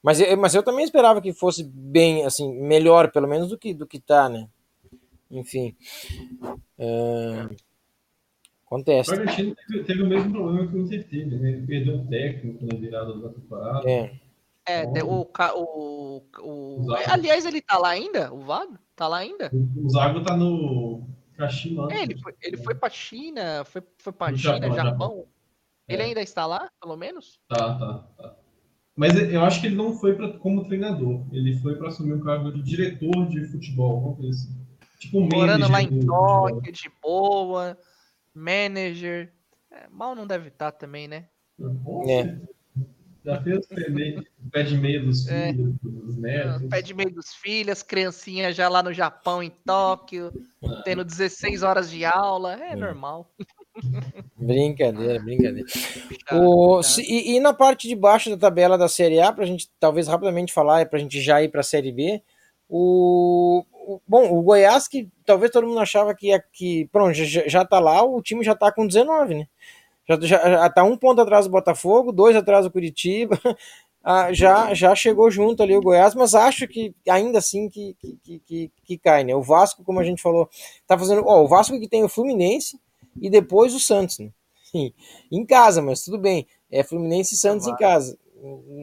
Mas, 0.04 0.19
eu- 0.19 0.38
mas 0.38 0.56
eu 0.56 0.63
também 0.63 0.84
esperava 0.84 1.21
que 1.21 1.32
fosse 1.34 1.63
bem, 1.63 2.26
assim, 2.26 2.52
melhor, 2.60 3.12
pelo 3.12 3.28
menos 3.28 3.50
do 3.50 3.58
que, 3.58 3.74
do 3.74 3.86
que 3.88 4.00
tá, 4.00 4.28
né? 4.30 4.47
Enfim. 5.30 5.76
É, 6.78 7.47
O 7.50 8.76
Acontece. 8.76 9.13
Bragantino 9.15 9.56
teve, 9.67 9.84
teve 9.84 10.02
o 10.02 10.08
mesmo 10.08 10.32
problema 10.32 10.65
que 10.67 10.76
o 10.78 10.80
Inter 10.82 11.06
teve, 11.10 11.36
né? 11.36 11.50
Ele 11.52 11.67
perdeu 11.67 11.95
um 11.95 12.06
técnico 12.08 12.65
na 12.65 12.76
virada 12.80 13.13
da 13.17 13.30
temporada. 13.30 13.89
É. 13.89 14.12
É, 14.67 14.84
o, 15.04 15.28
o, 15.56 16.24
o- 16.39 16.84
Zago. 16.84 17.04
Aliás, 17.12 17.45
ele 17.45 17.62
tá 17.62 17.78
lá 17.78 17.89
ainda? 17.89 18.32
O 18.34 18.41
Vago? 18.41 18.78
Tá 18.95 19.08
lá 19.08 19.17
ainda? 19.17 19.52
O 19.54 19.89
Zago 19.89 20.24
tá 20.24 20.38
no 20.38 21.08
Kashima. 21.36 21.91
É, 21.91 22.04
ele 22.04 22.17
foi, 22.19 22.36
ele 22.41 22.58
foi 22.58 22.76
pra 22.76 22.89
China, 22.89 23.65
foi, 23.65 23.82
foi 23.97 24.13
pra 24.13 24.32
No 24.32 24.38
China, 24.38 24.54
Japão, 24.54 24.76
Japão. 24.76 24.89
Japão. 24.91 25.28
Ele 25.88 26.02
É. 26.04 26.06
ainda 26.06 26.21
está 26.21 26.45
lá, 26.45 26.69
pelo 26.80 26.95
menos? 26.95 27.39
Tá, 27.50 27.78
tá, 27.78 28.08
tá. 28.17 28.36
Mas 28.95 29.15
eu 29.15 29.41
acho 29.43 29.62
que 29.62 29.67
ele 29.67 29.76
não 29.76 29.93
foi 29.97 30.13
pra, 30.15 30.38
como 30.38 30.65
treinador. 30.67 31.26
Ele 31.32 31.58
foi 31.58 31.76
para 31.76 31.88
assumir 31.88 32.13
o 32.13 32.24
cargo 32.24 32.52
de 32.52 32.62
diretor 32.62 33.28
de 33.30 33.45
futebol, 33.47 33.91
alguma 33.91 34.15
coisa 34.15 34.30
assim. 34.30 34.62
Tipo 35.00 35.19
um 35.19 35.28
Morando 35.28 35.67
lá 35.71 35.82
em. 35.82 36.06
Tóquio, 36.06 36.71
de 36.71 36.91
boa, 37.02 37.76
manager. 38.34 39.34
É, 39.71 39.88
mal 39.89 40.13
não 40.13 40.28
deve 40.28 40.50
estar 40.50 40.71
também, 40.71 41.08
né? 41.08 41.28
É. 42.08 42.38
Já 43.24 43.42
fez 43.44 43.58
o 43.60 43.68
pé, 43.76 43.90
meio- 43.90 44.24
de 44.66 44.78
meia 44.78 45.00
dos 45.04 45.28
É. 45.28 45.52
filhos, 45.52 45.76
dos 45.84 46.18
netos. 46.18 46.68
Pé 46.70 46.82
de 46.82 46.94
meio 46.94 47.12
dos 47.14 47.34
filhos, 47.34 47.84
criancinha 47.84 48.52
já 48.52 48.68
lá 48.68 48.82
no 48.82 48.92
Japão, 48.94 49.44
em 49.44 49.52
Tóquio, 49.66 50.32
tendo 50.84 51.04
16 51.06 51.62
horas 51.62 51.90
de 51.92 52.04
aula. 52.04 52.54
É 52.56 52.76
normal. 52.76 53.32
Brincadeira, 54.38 55.20
brincadeira. 55.20 55.68
Tá, 56.28 56.36
O, 56.38 56.78
tá. 56.78 56.84
se- 56.84 57.02
e, 57.04 57.36
e 57.36 57.40
na 57.40 57.54
parte 57.54 57.88
de 57.88 57.96
baixo 57.96 58.30
da 58.30 58.38
tabela 58.38 58.78
da 58.78 58.88
Série 58.88 59.20
A, 59.20 59.32
pra 59.32 59.46
gente 59.46 59.70
talvez 59.80 60.08
rapidamente 60.08 60.52
falar, 60.54 60.88
pra 60.90 61.00
gente 61.00 61.22
já 61.22 61.42
ir 61.42 61.50
pra 61.50 61.64
Série 61.64 61.92
B, 61.92 62.22
o, 62.68 63.64
o- 63.72 64.02
bom, 64.08 64.32
o 64.32 64.42
Goiás, 64.42 64.88
que 64.88 65.10
talvez 65.26 65.52
todo 65.52 65.68
mundo 65.68 65.80
achava 65.80 66.16
que, 66.16 66.28
ia- 66.28 66.44
que 66.52 66.88
pronto, 66.92 67.14
já, 67.14 67.48
já 67.48 67.66
tá 67.66 67.80
lá, 67.80 68.02
o 68.04 68.22
time 68.22 68.44
já 68.44 68.56
tá 68.56 68.72
com 68.72 68.88
19, 68.88 69.36
né? 69.36 69.48
Já, 70.12 70.28
já, 70.28 70.50
já 70.50 70.69
tá 70.69 70.84
um 70.84 70.97
ponto 70.97 71.21
atrás 71.21 71.45
do 71.45 71.52
Botafogo, 71.52 72.12
dois 72.12 72.36
atrás 72.36 72.65
do 72.65 72.71
Curitiba, 72.71 73.39
ah, 74.04 74.34
já, 74.34 74.74
já 74.74 74.95
chegou 74.95 75.30
junto 75.30 75.62
ali 75.62 75.76
o 75.76 75.82
Goiás, 75.82 76.15
mas 76.15 76.34
acho 76.34 76.67
que 76.67 76.93
ainda 77.08 77.39
assim 77.39 77.69
que, 77.69 77.95
que, 78.24 78.39
que, 78.39 78.71
que, 78.84 78.97
cai, 78.97 79.24
né? 79.24 79.36
O 79.36 79.41
Vasco, 79.41 79.84
como 79.84 80.00
a 80.00 80.04
gente 80.04 80.21
falou, 80.21 80.50
tá 80.88 80.97
fazendo. 80.97 81.24
Ó, 81.26 81.43
o 81.43 81.47
Vasco 81.47 81.80
que 81.80 81.88
tem 81.88 82.04
o 82.04 82.10
Fluminense 82.10 82.80
e 83.19 83.30
depois 83.30 83.74
o 83.74 83.80
Santos, 83.80 84.19
né? 84.19 84.30
Em 85.32 85.45
casa, 85.45 85.82
mas 85.82 86.04
tudo 86.04 86.17
bem. 86.17 86.47
É 86.71 86.84
Fluminense 86.84 87.36
e 87.36 87.38
Santos 87.38 87.67
em 87.67 87.76
casa, 87.76 88.17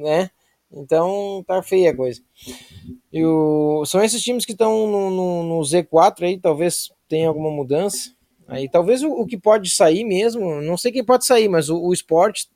né? 0.03 0.31
Então 0.71 1.43
tá 1.47 1.63
feia 1.63 1.91
a 1.91 1.97
coisa. 1.97 2.21
E 3.11 3.25
o, 3.25 3.85
são 3.87 4.03
esses 4.03 4.23
times 4.23 4.45
que 4.45 4.53
estão 4.53 4.87
no, 4.87 5.11
no, 5.11 5.43
no 5.43 5.61
Z4 5.61 6.23
aí, 6.23 6.39
talvez 6.39 6.93
tenha 7.09 7.29
alguma 7.29 7.51
mudança. 7.51 8.15
Aí 8.49 8.69
talvez 8.69 9.03
o, 9.03 9.11
o 9.11 9.27
que 9.27 9.37
pode 9.37 9.71
sair 9.71 10.05
mesmo, 10.05 10.61
não 10.63 10.77
sei 10.77 10.91
quem 10.91 11.05
pode 11.05 11.27
sair, 11.27 11.49
mas 11.49 11.69
o, 11.69 11.79
o 11.79 11.93
esporte 11.93 12.49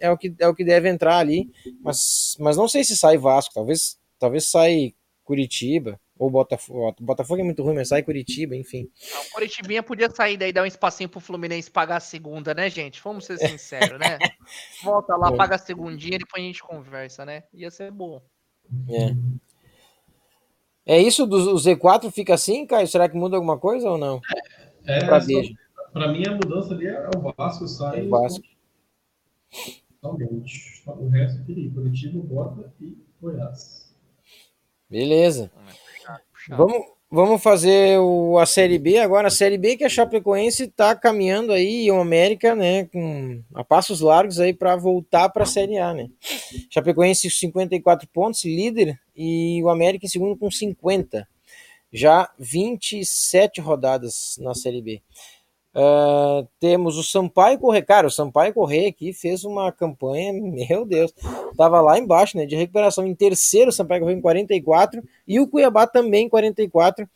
é 0.00 0.10
o 0.10 0.16
que 0.16 0.34
é 0.38 0.48
o 0.48 0.54
que 0.54 0.64
deve 0.64 0.88
entrar 0.88 1.18
ali. 1.18 1.50
Mas, 1.82 2.36
mas 2.40 2.56
não 2.56 2.66
sei 2.66 2.82
se 2.82 2.96
sai 2.96 3.18
Vasco, 3.18 3.54
talvez 3.54 3.98
talvez 4.18 4.46
sai 4.46 4.94
Curitiba 5.22 6.00
ou 6.18 6.30
Botafogo. 6.30 6.94
Botafogo 7.00 7.40
é 7.40 7.44
muito 7.44 7.62
ruim, 7.62 7.74
mas 7.74 7.88
sai 7.88 8.02
Curitiba, 8.02 8.56
enfim. 8.56 8.90
O 9.28 9.34
Coritibinha 9.34 9.82
podia 9.82 10.10
sair 10.10 10.36
daí, 10.36 10.52
dar 10.52 10.62
um 10.62 10.66
espacinho 10.66 11.08
pro 11.08 11.20
Fluminense 11.20 11.70
pagar 11.70 11.96
a 11.96 12.00
segunda, 12.00 12.54
né, 12.54 12.70
gente? 12.70 13.00
Vamos 13.02 13.26
ser 13.26 13.38
sinceros, 13.38 13.98
né? 13.98 14.18
Volta 14.82 15.16
lá, 15.16 15.32
paga 15.32 15.56
a 15.56 15.58
segundinha 15.58 16.16
e 16.16 16.18
depois 16.18 16.42
a 16.42 16.46
gente 16.46 16.62
conversa, 16.62 17.24
né? 17.24 17.44
Ia 17.52 17.70
ser 17.70 17.90
bom. 17.90 18.22
É. 18.88 19.14
É 20.86 20.98
isso 21.00 21.26
do 21.26 21.54
o 21.54 21.54
Z4 21.54 22.10
fica 22.12 22.34
assim, 22.34 22.66
Caio? 22.66 22.86
Será 22.86 23.08
que 23.08 23.16
muda 23.16 23.36
alguma 23.36 23.58
coisa 23.58 23.88
ou 23.90 23.96
não? 23.96 24.20
É, 24.34 24.53
Pra 24.84 25.20
só- 25.20 25.26
deixa. 25.26 25.54
pra 25.92 26.12
mim 26.12 26.22
a 26.26 26.32
mudança 26.32 26.74
ali 26.74 26.86
é 26.86 27.08
o 27.16 27.32
Vasco 27.36 27.66
sai. 27.66 28.00
É 28.00 28.02
o 28.02 28.08
Vasco. 28.10 28.44
Totalmente. 30.00 30.82
O 30.86 31.08
resto 31.08 31.40
aqui, 31.40 31.70
Curitiba, 31.70 32.20
Bota 32.22 32.72
e 32.80 32.96
Goiás. 33.20 33.94
Beleza. 34.88 35.50
Vamos, 36.50 36.76
vamos 37.10 37.42
fazer 37.42 37.98
o, 37.98 38.38
a 38.38 38.44
Série 38.44 38.78
B 38.78 38.98
agora. 38.98 39.28
A 39.28 39.30
Série 39.30 39.56
B 39.56 39.76
que 39.78 39.84
a 39.84 39.88
Chapecoense 39.88 40.64
está 40.64 40.94
caminhando 40.94 41.52
aí, 41.52 41.86
e 41.86 41.90
o 41.90 41.98
América, 42.00 42.54
né, 42.54 42.84
com, 42.84 43.42
a 43.54 43.64
passos 43.64 44.00
largos 44.02 44.38
aí 44.38 44.52
para 44.52 44.76
voltar 44.76 45.30
para 45.30 45.44
a 45.44 45.46
Série 45.46 45.78
A, 45.78 45.94
né? 45.94 46.08
Chapecoense 46.70 47.30
54 47.30 48.06
pontos, 48.12 48.44
líder, 48.44 49.00
e 49.16 49.62
o 49.62 49.70
América 49.70 50.04
em 50.04 50.08
segundo 50.08 50.36
com 50.36 50.50
50. 50.50 51.26
Já 51.94 52.28
27 52.38 53.60
rodadas 53.60 54.36
na 54.40 54.52
Série 54.52 54.82
B. 54.82 55.00
Ah, 55.74 56.46
temos 56.60 56.96
o 56.96 57.02
Sampaio 57.02 57.58
Correr. 57.58 57.82
Cara, 57.82 58.06
o 58.06 58.10
Sampaio 58.10 58.54
Correr 58.54 58.88
aqui 58.88 59.12
fez 59.12 59.44
uma 59.44 59.72
campanha, 59.72 60.32
meu 60.32 60.84
Deus, 60.84 61.12
tava 61.56 61.80
lá 61.80 61.98
embaixo, 61.98 62.36
né? 62.36 62.46
De 62.46 62.54
recuperação 62.56 63.06
em 63.06 63.14
terceiro, 63.14 63.70
o 63.70 63.72
Sampaio 63.72 64.02
Correr 64.02 64.14
em 64.14 64.20
44 64.20 65.02
e 65.26 65.40
o 65.40 65.48
Cuiabá 65.48 65.86
também 65.86 66.26
em 66.26 66.28
44 66.28 67.08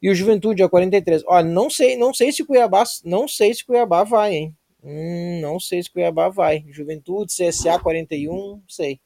e 0.00 0.10
o 0.10 0.14
Juventude 0.14 0.62
a 0.62 0.68
43. 0.68 1.22
Olha, 1.26 1.46
não 1.46 1.68
sei, 1.68 1.96
não 1.96 2.14
sei 2.14 2.32
se 2.32 2.44
Cuiabá, 2.44 2.84
não 3.04 3.28
sei 3.28 3.52
se 3.54 3.64
Cuiabá 3.64 4.04
vai, 4.04 4.34
hein? 4.34 4.56
Hum, 4.82 5.40
não 5.42 5.58
sei 5.58 5.82
se 5.82 5.90
Cuiabá 5.90 6.28
vai. 6.28 6.64
Juventude, 6.70 7.34
CSA 7.34 7.78
41, 7.78 8.32
não 8.32 8.62
sei. 8.68 9.00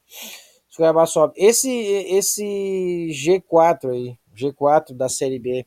Se 0.69 0.77
Cuiabá 0.77 1.05
sobe. 1.05 1.33
Esse 1.35 1.69
esse 1.69 3.09
G4 3.11 3.91
aí, 3.91 4.17
G4 4.41 4.93
da 4.95 5.07
Série 5.09 5.39
B. 5.39 5.65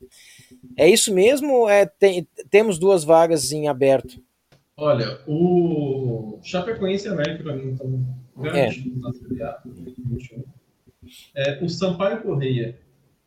É 0.77 0.89
isso 0.89 1.13
mesmo? 1.13 1.67
É, 1.69 1.85
tem, 1.85 2.27
temos 2.49 2.77
duas 2.77 3.03
vagas 3.03 3.51
em 3.51 3.67
aberto. 3.67 4.21
Olha, 4.77 5.19
o 5.27 6.39
Chapecoense 6.43 7.07
e 7.07 7.11
América 7.11 7.43
para 7.43 7.55
mim 7.55 7.71
estão 7.71 8.05
É. 8.53 8.67
na 8.97 9.13
Série 9.13 9.41
A 9.43 9.61
2021. 9.63 10.43
É, 11.35 11.63
o 11.63 11.69
Sampaio 11.69 12.21
Correia, 12.21 12.77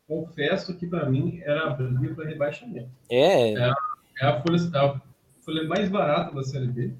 confesso 0.07 0.77
que 0.77 0.85
para 0.85 1.09
mim 1.09 1.39
era 1.43 1.67
a 1.67 1.69
briga 1.71 2.13
para 2.13 2.25
rebaixamento. 2.29 2.89
É, 3.09 3.53
É 3.53 4.25
a 4.25 4.41
folha, 4.41 4.57
a 4.75 5.01
folha 5.41 5.63
mais 5.67 5.89
barata 5.89 6.35
da 6.35 6.43
Série 6.43 6.67
B. 6.67 6.93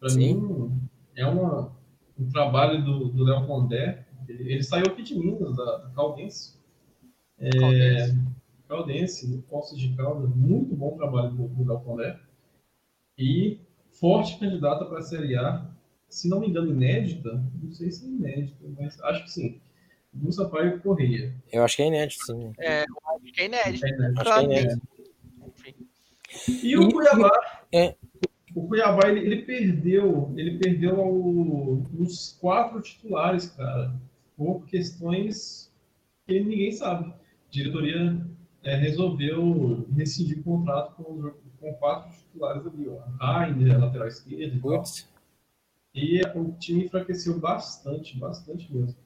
Para 0.00 0.14
mim, 0.14 0.72
é 1.16 1.24
uma, 1.26 1.70
um 2.18 2.28
trabalho 2.30 2.82
do 2.84 3.08
do 3.08 3.24
Léo 3.24 3.46
Condé. 3.46 4.04
Ele, 4.28 4.52
ele 4.54 4.62
saiu 4.62 4.86
aqui 4.86 5.02
de 5.02 5.14
Minas, 5.18 5.54
da, 5.56 5.76
da 5.78 5.90
Caldense. 5.90 6.53
Caldense. 7.38 8.18
Caldense, 8.68 9.26
no 9.28 9.42
Poços 9.42 9.78
de 9.78 9.94
Caldas. 9.96 10.30
Muito 10.34 10.74
bom 10.74 10.96
trabalho 10.96 11.30
do, 11.32 11.48
do. 11.48 12.18
E 13.18 13.58
forte 13.90 14.38
candidata 14.38 14.84
para 14.86 14.98
a 14.98 15.02
Série 15.02 15.36
A. 15.36 15.66
Se 16.08 16.28
não 16.28 16.40
me 16.40 16.48
engano, 16.48 16.70
inédita. 16.70 17.42
Não 17.62 17.72
sei 17.72 17.90
se 17.90 18.04
é 18.04 18.08
inédita, 18.08 18.64
mas 18.78 19.00
acho 19.02 19.24
que 19.24 19.30
sim. 19.32 19.60
Do 20.12 20.30
Sampaio 20.32 20.80
Correia. 20.80 21.34
eu 21.52 21.64
acho 21.64 21.76
que 21.76 21.82
é 21.82 21.86
inédito, 21.88 22.24
sim. 22.24 22.52
É, 22.58 22.82
eu 22.82 22.94
acho 23.16 23.32
que 23.32 23.40
é 23.40 23.44
inédito. 23.46 23.84
É 23.84 23.88
inédito. 23.88 24.20
Acho 24.20 24.30
que 24.34 24.38
é 24.38 24.44
inédito. 24.44 24.88
Enfim. 25.48 25.74
E 26.66 26.76
o 26.76 26.88
Cuiabá, 26.88 27.32
É. 27.72 27.96
o 28.54 28.68
Cuiabá 28.68 29.08
ele, 29.08 29.20
ele 29.26 29.42
perdeu, 29.42 30.32
ele 30.36 30.56
perdeu 30.58 31.00
ao- 31.00 31.82
os 31.98 32.36
quatro 32.40 32.80
titulares, 32.80 33.48
cara, 33.50 33.92
por 34.36 34.64
questões 34.66 35.72
que 36.26 36.38
ninguém 36.40 36.70
sabe. 36.70 37.12
A 37.54 37.62
diretoria 37.62 38.26
é, 38.64 38.74
resolveu 38.74 39.86
rescindir 39.96 40.40
o 40.40 40.42
contrato 40.42 40.92
com, 40.96 41.30
com 41.60 41.72
quatro 41.74 42.10
titulares 42.18 42.66
ali, 42.66 42.88
ó. 42.88 42.98
Rainer, 43.24 43.78
lateral 43.80 44.08
esquerdo 44.08 44.56
e 44.56 44.60
tal. 44.60 44.70
Putz. 44.78 45.08
E 45.94 46.20
o 46.34 46.50
time 46.58 46.84
enfraqueceu 46.86 47.38
bastante, 47.38 48.18
bastante 48.18 48.74
mesmo. 48.74 48.96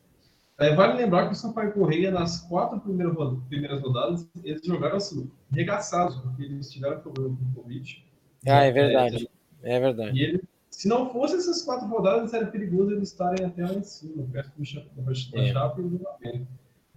É, 0.59 0.75
vale 0.75 0.95
lembrar 0.95 1.27
que 1.27 1.33
o 1.33 1.37
Sampaio 1.37 1.73
Correia, 1.75 2.11
nas 2.11 2.41
quatro 2.49 2.81
primeiras, 2.81 3.15
ro- 3.15 3.43
primeiras 3.51 3.83
rodadas, 3.83 4.27
eles 4.43 4.63
jogaram 4.65 4.97
assim, 4.97 5.31
regaçados, 5.53 6.17
porque 6.17 6.45
eles 6.45 6.71
tiveram 6.71 7.01
problema 7.01 7.37
com 7.37 7.61
o 7.61 7.63
Covid. 7.63 8.05
Ah, 8.47 8.65
é 8.65 8.73
verdade. 8.73 9.29
É 9.63 9.79
verdade. 9.79 10.19
E 10.19 10.23
ele, 10.23 10.43
se 10.71 10.89
não 10.89 11.11
fosse 11.11 11.37
essas 11.37 11.63
quatro 11.63 11.87
rodadas, 11.87 12.33
era 12.33 12.47
perigoso 12.47 12.93
eles 12.93 13.11
estarem 13.11 13.45
até 13.45 13.63
lá 13.67 13.75
em 13.75 13.83
cima, 13.83 14.23
perto 14.33 14.57
do 14.57 14.65
Cha- 14.65 14.83
da 14.97 15.13
É. 15.43 15.53
Chape 15.53 15.81
e 15.83 15.85
do 15.85 16.09
América. 16.09 16.47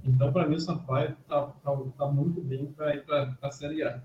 Então, 0.05 0.31
para 0.33 0.47
mim, 0.47 0.55
o 0.55 0.59
Sampaio 0.59 1.15
tá, 1.27 1.47
tá, 1.63 1.77
tá 1.97 2.05
muito 2.07 2.41
bem 2.41 2.65
para 2.75 2.95
ir 2.95 3.05
para 3.05 3.35
a 3.41 3.51
Série 3.51 3.83
A. 3.83 4.01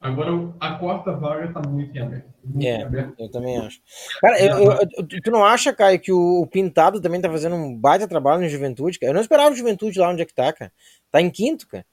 Agora, 0.00 0.30
a 0.60 0.74
quarta 0.74 1.12
vaga 1.12 1.52
tá 1.52 1.60
muito 1.68 1.96
em 1.96 2.00
aberto. 2.00 2.28
Muito 2.44 2.66
É. 2.66 2.76
em 2.78 2.82
aberto. 2.84 3.14
Eu 3.18 3.30
também 3.30 3.58
acho. 3.58 3.80
Cara, 4.20 4.40
eu, 4.40 4.56
eu- 4.58 4.78
eu- 4.96 5.06
tu 5.22 5.30
não 5.30 5.44
acha, 5.44 5.72
Caio, 5.72 5.98
que 6.00 6.12
o, 6.12 6.40
o 6.42 6.46
Pintado 6.46 7.00
também 7.00 7.20
tá 7.20 7.28
fazendo 7.28 7.56
um 7.56 7.76
baita 7.76 8.06
trabalho 8.06 8.42
no 8.42 8.48
Juventude, 8.48 8.98
cara? 8.98 9.10
Eu 9.10 9.14
não 9.14 9.20
esperava 9.20 9.50
o 9.52 9.56
Juventude 9.56 9.98
lá 9.98 10.10
onde 10.10 10.22
é 10.22 10.24
que 10.24 10.34
tá, 10.34 10.52
cara. 10.52 10.70
Tá 11.10 11.20
em 11.20 11.30
quinto, 11.30 11.66
cara. 11.66 11.84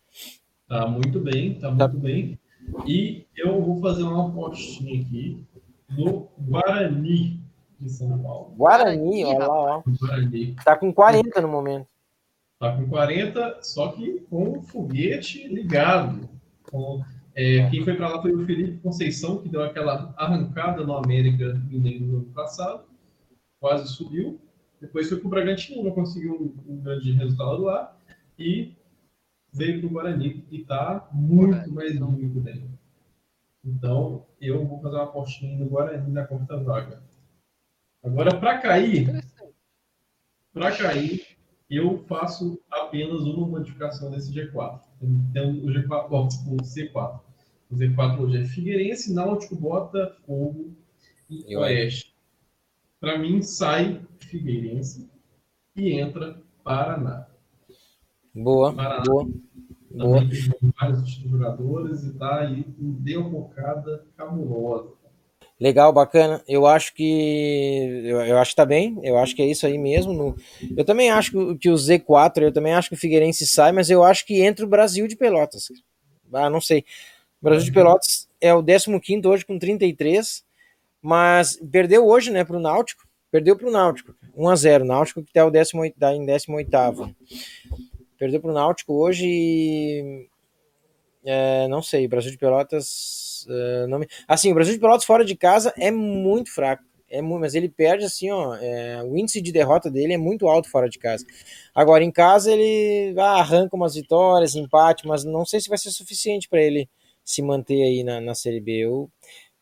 Tá 0.67 0.85
muito 0.87 1.19
bem, 1.19 1.55
tá 1.55 1.71
muito 1.71 1.97
bem. 1.97 2.39
E 2.87 3.25
eu 3.35 3.59
vou 3.61 3.79
fazer 3.81 4.03
uma 4.03 4.27
apostinha 4.27 5.01
aqui 5.01 5.43
no 5.89 6.27
Guarani 6.39 7.39
de 7.79 7.89
São 7.89 8.17
Paulo. 8.19 8.53
Guarani, 8.55 8.97
Guarani, 9.23 9.25
olha 9.25 9.47
lá, 9.47 9.77
ó. 9.77 9.83
Guarani 9.99 10.55
Tá 10.63 10.75
com 10.75 10.91
40 10.93 11.41
no 11.41 11.47
momento. 11.47 11.87
Tá 12.71 12.75
com 12.75 12.87
40, 12.87 13.59
só 13.61 13.91
que 13.91 14.21
com 14.21 14.57
o 14.57 14.61
foguete 14.61 15.47
ligado. 15.47 16.27
Com, 16.71 17.03
é, 17.35 17.69
quem 17.69 17.83
foi 17.83 17.95
para 17.95 18.09
lá 18.09 18.21
foi 18.21 18.31
o 18.33 18.45
Felipe 18.45 18.79
Conceição, 18.79 19.41
que 19.41 19.49
deu 19.49 19.63
aquela 19.63 20.13
arrancada 20.17 20.83
no 20.83 20.97
América 20.97 21.53
Mineiro 21.69 22.05
no 22.05 22.17
ano 22.17 22.25
passado, 22.33 22.85
quase 23.59 23.87
subiu. 23.89 24.39
Depois 24.81 25.09
foi 25.09 25.19
pro 25.19 25.29
Bragantino, 25.29 25.83
não 25.83 25.91
conseguiu 25.91 26.55
um, 26.67 26.73
um 26.73 26.81
grande 26.81 27.11
resultado 27.11 27.63
lá. 27.63 27.95
E 28.37 28.73
veio 29.53 29.79
pro 29.79 29.89
Guarani 29.89 30.43
e 30.51 30.63
tá 30.63 31.07
muito, 31.11 31.71
mas 31.71 31.97
muito 31.97 32.39
bem. 32.41 32.69
Então, 33.63 34.25
eu 34.41 34.65
vou 34.65 34.81
fazer 34.81 34.95
uma 34.95 35.05
apostinha 35.05 35.57
no 35.57 35.69
Guarani 35.69 36.11
na 36.11 36.25
quarta 36.25 36.57
vaga. 36.57 37.01
Agora, 38.03 38.37
para 38.39 38.59
cair, 38.59 39.23
para 40.53 40.75
cair, 40.77 41.34
eu 41.69 41.97
faço 42.07 42.59
apenas 42.69 43.21
uma 43.21 43.47
modificação 43.47 44.11
desse 44.11 44.33
G4. 44.33 44.79
Então, 45.01 45.51
o 45.51 45.67
G4, 45.67 46.07
ó, 46.09 46.25
o 46.25 46.57
C4. 46.57 47.19
O 47.69 47.75
Z4 47.75 48.19
hoje 48.19 48.37
é 48.37 48.45
Figueirense, 48.45 49.13
Náutico, 49.13 49.55
Botafogo 49.55 50.75
e 51.29 51.55
Oeste. 51.55 52.15
Para 52.99 53.17
mim, 53.17 53.41
sai 53.41 54.01
Figueirense 54.19 55.09
e 55.75 55.91
entra 55.93 56.41
Paraná. 56.63 57.27
Boa, 58.33 58.73
Paraná. 58.73 59.03
boa. 59.05 59.27
Boa. 59.91 60.19
Também 60.19 60.29
tem 60.29 60.73
vários 60.77 61.09
jogadores 61.09 62.03
e 62.03 62.13
tá 62.17 62.41
aí 62.41 62.63
com 62.63 62.91
derrocada 63.01 64.05
cabulosa. 64.17 64.94
Legal, 65.59 65.93
bacana. 65.93 66.43
Eu 66.47 66.67
acho 66.67 66.93
que 66.93 68.03
eu, 68.03 68.19
eu, 68.21 68.37
acho 68.37 68.51
que 68.51 68.55
tá 68.57 68.65
bem. 68.65 68.99
Eu 69.01 69.17
acho 69.17 69.35
que 69.35 69.41
é 69.41 69.45
isso 69.45 69.65
aí 69.65 69.77
mesmo. 69.77 70.13
No, 70.13 70.35
eu 70.75 70.83
também 70.83 71.09
acho 71.09 71.31
que, 71.31 71.57
que 71.59 71.69
o 71.69 71.75
Z4, 71.75 72.41
eu 72.41 72.51
também 72.51 72.73
acho 72.73 72.89
que 72.89 72.95
o 72.95 72.99
Figueirense 72.99 73.47
sai, 73.47 73.71
mas 73.71 73.89
eu 73.89 74.03
acho 74.03 74.25
que 74.25 74.41
entra 74.41 74.65
o 74.65 74.69
Brasil 74.69 75.07
de 75.07 75.15
Pelotas. 75.15 75.69
Ah, 76.33 76.49
não 76.49 76.59
sei. 76.59 76.83
O 77.41 77.45
Brasil 77.45 77.65
de 77.65 77.71
Pelotas 77.71 78.27
é 78.41 78.53
o 78.53 78.63
15 78.63 79.27
hoje 79.27 79.45
com 79.45 79.57
33, 79.57 80.43
mas 81.01 81.57
perdeu 81.71 82.05
hoje, 82.05 82.31
né, 82.31 82.43
pro 82.43 82.59
Náutico. 82.59 83.07
Perdeu 83.31 83.55
pro 83.55 83.71
Náutico. 83.71 84.13
1 84.35 84.49
a 84.49 84.55
0 84.55 84.85
Náutico 84.85 85.23
que 85.23 85.31
tá 85.31 85.45
o 85.45 85.51
18, 85.51 85.97
tá 85.97 86.13
em 86.13 86.25
18 86.25 87.15
Perdeu 88.17 88.41
pro 88.41 88.53
Náutico 88.53 88.93
hoje 88.93 89.25
e 89.25 90.27
é, 91.25 91.67
não 91.67 91.81
sei, 91.81 92.07
Brasil 92.07 92.31
de 92.31 92.37
Pelotas. 92.37 93.45
Uh, 93.47 93.87
não 93.87 93.99
me... 93.99 94.07
Assim, 94.27 94.51
o 94.51 94.55
Brasil 94.55 94.73
de 94.73 94.79
Pelotas 94.79 95.05
fora 95.05 95.25
de 95.25 95.35
casa 95.35 95.73
é 95.77 95.91
muito 95.91 96.53
fraco. 96.53 96.83
É 97.09 97.21
muito, 97.21 97.41
mas 97.41 97.53
ele 97.53 97.69
perde 97.69 98.05
assim, 98.05 98.31
ó. 98.31 98.55
É, 98.55 99.03
o 99.03 99.15
índice 99.15 99.41
de 99.41 99.51
derrota 99.51 99.89
dele 99.89 100.13
é 100.13 100.17
muito 100.17 100.47
alto 100.47 100.69
fora 100.69 100.89
de 100.89 100.97
casa. 100.97 101.25
Agora, 101.73 102.03
em 102.03 102.11
casa, 102.11 102.51
ele 102.51 103.13
ah, 103.19 103.39
arranca 103.39 103.75
umas 103.75 103.95
vitórias, 103.95 104.55
empate, 104.55 105.07
mas 105.07 105.23
não 105.23 105.45
sei 105.45 105.59
se 105.59 105.69
vai 105.69 105.77
ser 105.77 105.91
suficiente 105.91 106.49
para 106.49 106.61
ele 106.61 106.89
se 107.23 107.41
manter 107.41 107.83
aí 107.83 108.03
na, 108.03 108.19
na 108.19 108.33
Série 108.33 108.59
B. 108.59 108.71
Eu, 108.71 109.09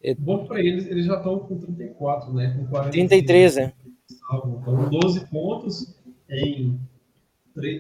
eu... 0.02 0.16
Bom 0.18 0.46
para 0.46 0.60
eles, 0.60 0.88
eles 0.88 1.06
já 1.06 1.18
estão 1.18 1.40
com 1.40 1.58
34, 1.58 2.34
né? 2.34 2.56
Com 2.58 2.68
40, 2.68 2.92
33, 2.92 3.58
é. 3.58 3.74
Então, 4.10 4.90
12 4.90 5.30
pontos 5.30 5.96
em, 6.30 6.80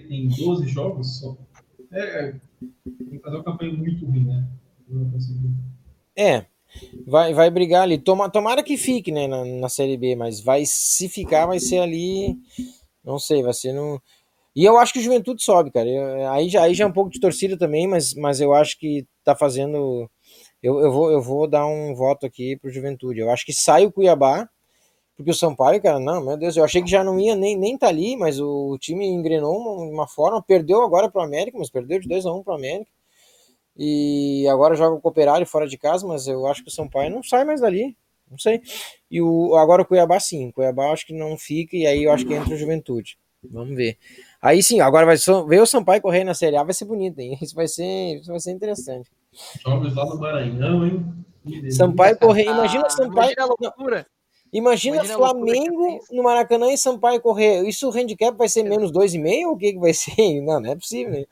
em 0.09 0.27
12 0.27 0.67
jogos 0.67 1.19
só. 1.19 1.37
É, 1.91 2.35
tem 2.83 3.09
que 3.09 3.19
fazer 3.19 3.35
uma 3.37 3.43
campanha 3.43 3.73
muito 3.73 4.05
ruim, 4.05 4.25
né? 4.25 4.47
É, 6.15 6.45
vai, 7.05 7.33
vai 7.33 7.49
brigar 7.49 7.83
ali. 7.83 7.97
Toma, 7.97 8.29
tomara 8.29 8.63
que 8.63 8.77
fique 8.77 9.11
né, 9.11 9.27
na, 9.27 9.43
na 9.43 9.69
Série 9.69 9.97
B, 9.97 10.15
mas 10.15 10.39
vai 10.39 10.63
se 10.65 11.09
ficar, 11.09 11.45
vai 11.45 11.59
ser 11.59 11.79
ali. 11.79 12.37
Não 13.03 13.19
sei, 13.19 13.41
vai 13.41 13.53
ser 13.53 13.73
no. 13.73 14.01
E 14.55 14.63
eu 14.63 14.77
acho 14.77 14.93
que 14.93 14.99
o 14.99 15.01
Juventude 15.01 15.43
sobe, 15.43 15.71
cara. 15.71 15.89
Eu, 15.89 16.31
aí, 16.31 16.47
já, 16.47 16.63
aí 16.63 16.73
já 16.73 16.83
é 16.83 16.87
um 16.87 16.93
pouco 16.93 17.09
de 17.09 17.19
torcida 17.19 17.57
também, 17.57 17.87
mas, 17.87 18.13
mas 18.13 18.39
eu 18.39 18.53
acho 18.53 18.77
que 18.77 19.05
tá 19.23 19.35
fazendo. 19.35 20.09
Eu, 20.61 20.79
eu, 20.79 20.91
vou, 20.91 21.11
eu 21.11 21.21
vou 21.21 21.47
dar 21.47 21.65
um 21.65 21.93
voto 21.95 22.25
aqui 22.25 22.57
pro 22.57 22.71
Juventude. 22.71 23.19
Eu 23.19 23.29
acho 23.31 23.45
que 23.45 23.53
sai 23.53 23.85
o 23.85 23.91
Cuiabá, 23.91 24.47
porque 25.15 25.31
o 25.31 25.33
Sampaio, 25.33 25.81
cara, 25.81 25.99
não, 25.99 26.25
meu 26.25 26.37
Deus, 26.37 26.57
eu 26.57 26.63
achei 26.63 26.81
que 26.81 26.89
já 26.89 27.03
não 27.03 27.19
ia 27.19 27.35
nem, 27.35 27.57
nem 27.57 27.77
tá 27.77 27.87
ali, 27.87 28.17
mas 28.17 28.39
o 28.39 28.77
time 28.79 29.05
engrenou 29.05 29.55
uma, 29.55 29.91
uma 29.91 30.07
forma, 30.07 30.41
perdeu 30.41 30.81
agora 30.81 31.09
pro 31.09 31.21
América, 31.21 31.57
mas 31.57 31.69
perdeu 31.69 31.99
de 31.99 32.07
2 32.07 32.25
a 32.25 32.31
1 32.33 32.37
um 32.37 32.43
pro 32.43 32.53
América. 32.53 32.89
E 33.77 34.47
agora 34.49 34.75
joga 34.75 34.95
o 34.95 35.01
Cooperário 35.01 35.45
fora 35.45 35.67
de 35.67 35.77
casa, 35.77 36.05
mas 36.07 36.27
eu 36.27 36.45
acho 36.47 36.63
que 36.63 36.69
o 36.69 36.71
Sampaio 36.71 37.11
não 37.11 37.23
sai 37.23 37.43
mais 37.43 37.61
dali. 37.61 37.95
Não 38.29 38.37
sei. 38.37 38.61
E 39.09 39.21
o, 39.21 39.55
agora 39.55 39.81
o 39.83 39.85
Cuiabá 39.85 40.19
sim. 40.19 40.49
O 40.49 40.53
Cuiabá 40.53 40.91
acho 40.91 41.05
que 41.05 41.13
não 41.13 41.37
fica, 41.37 41.75
e 41.75 41.85
aí 41.85 42.03
eu 42.03 42.11
acho 42.11 42.25
que 42.25 42.33
entra 42.33 42.53
o 42.53 42.57
Juventude. 42.57 43.17
Vamos 43.51 43.75
ver. 43.75 43.97
Aí 44.41 44.63
sim, 44.63 44.79
agora 44.79 45.05
vai 45.05 45.17
ver 45.47 45.61
o 45.61 45.65
Sampaio 45.65 46.01
correr 46.01 46.23
na 46.23 46.33
Série 46.33 46.55
A, 46.55 46.63
vai 46.63 46.73
ser 46.73 46.85
bonito, 46.85 47.19
hein? 47.19 47.37
Isso 47.41 47.53
vai 47.53 47.67
ser, 47.67 48.19
isso 48.19 48.29
vai 48.31 48.39
ser 48.39 48.51
interessante. 48.51 49.11
Jogos 49.61 49.95
lá 49.95 50.05
no 50.05 50.19
Maranhão, 50.19 50.85
hein? 50.85 51.71
Sampaio 51.71 52.17
correr, 52.17 52.45
imagina 52.45 52.85
Ah, 52.85 52.89
Sampaio. 52.89 53.33
imagina 53.33 53.43
a 53.43 53.45
loucura. 53.45 54.07
Imagina, 54.53 54.97
Imagina 54.97 55.15
que 55.15 55.19
Flamengo 55.19 55.99
no 56.11 56.23
Maracanã 56.23 56.71
e 56.71 56.77
Sampaio 56.77 57.19
correr. 57.19 57.67
Isso 57.67 57.89
o 57.89 57.91
handicap 57.91 58.37
vai 58.37 58.47
ser 58.47 58.63
menos 58.63 58.91
2,5 58.91 59.47
ou 59.47 59.53
o 59.53 59.57
que, 59.57 59.73
que 59.73 59.79
vai 59.79 59.93
ser? 59.95 60.41
Não, 60.41 60.59
não 60.59 60.71
é 60.71 60.75
possível. 60.75 61.11
Né? 61.13 61.25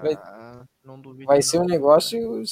Vai- 0.00 0.14
Ah, 0.14 0.64
não 0.84 1.00
duvido. 1.00 1.26
Vai 1.26 1.38
não. 1.38 1.42
ser 1.42 1.60
um 1.60 1.64
negócio. 1.66 2.42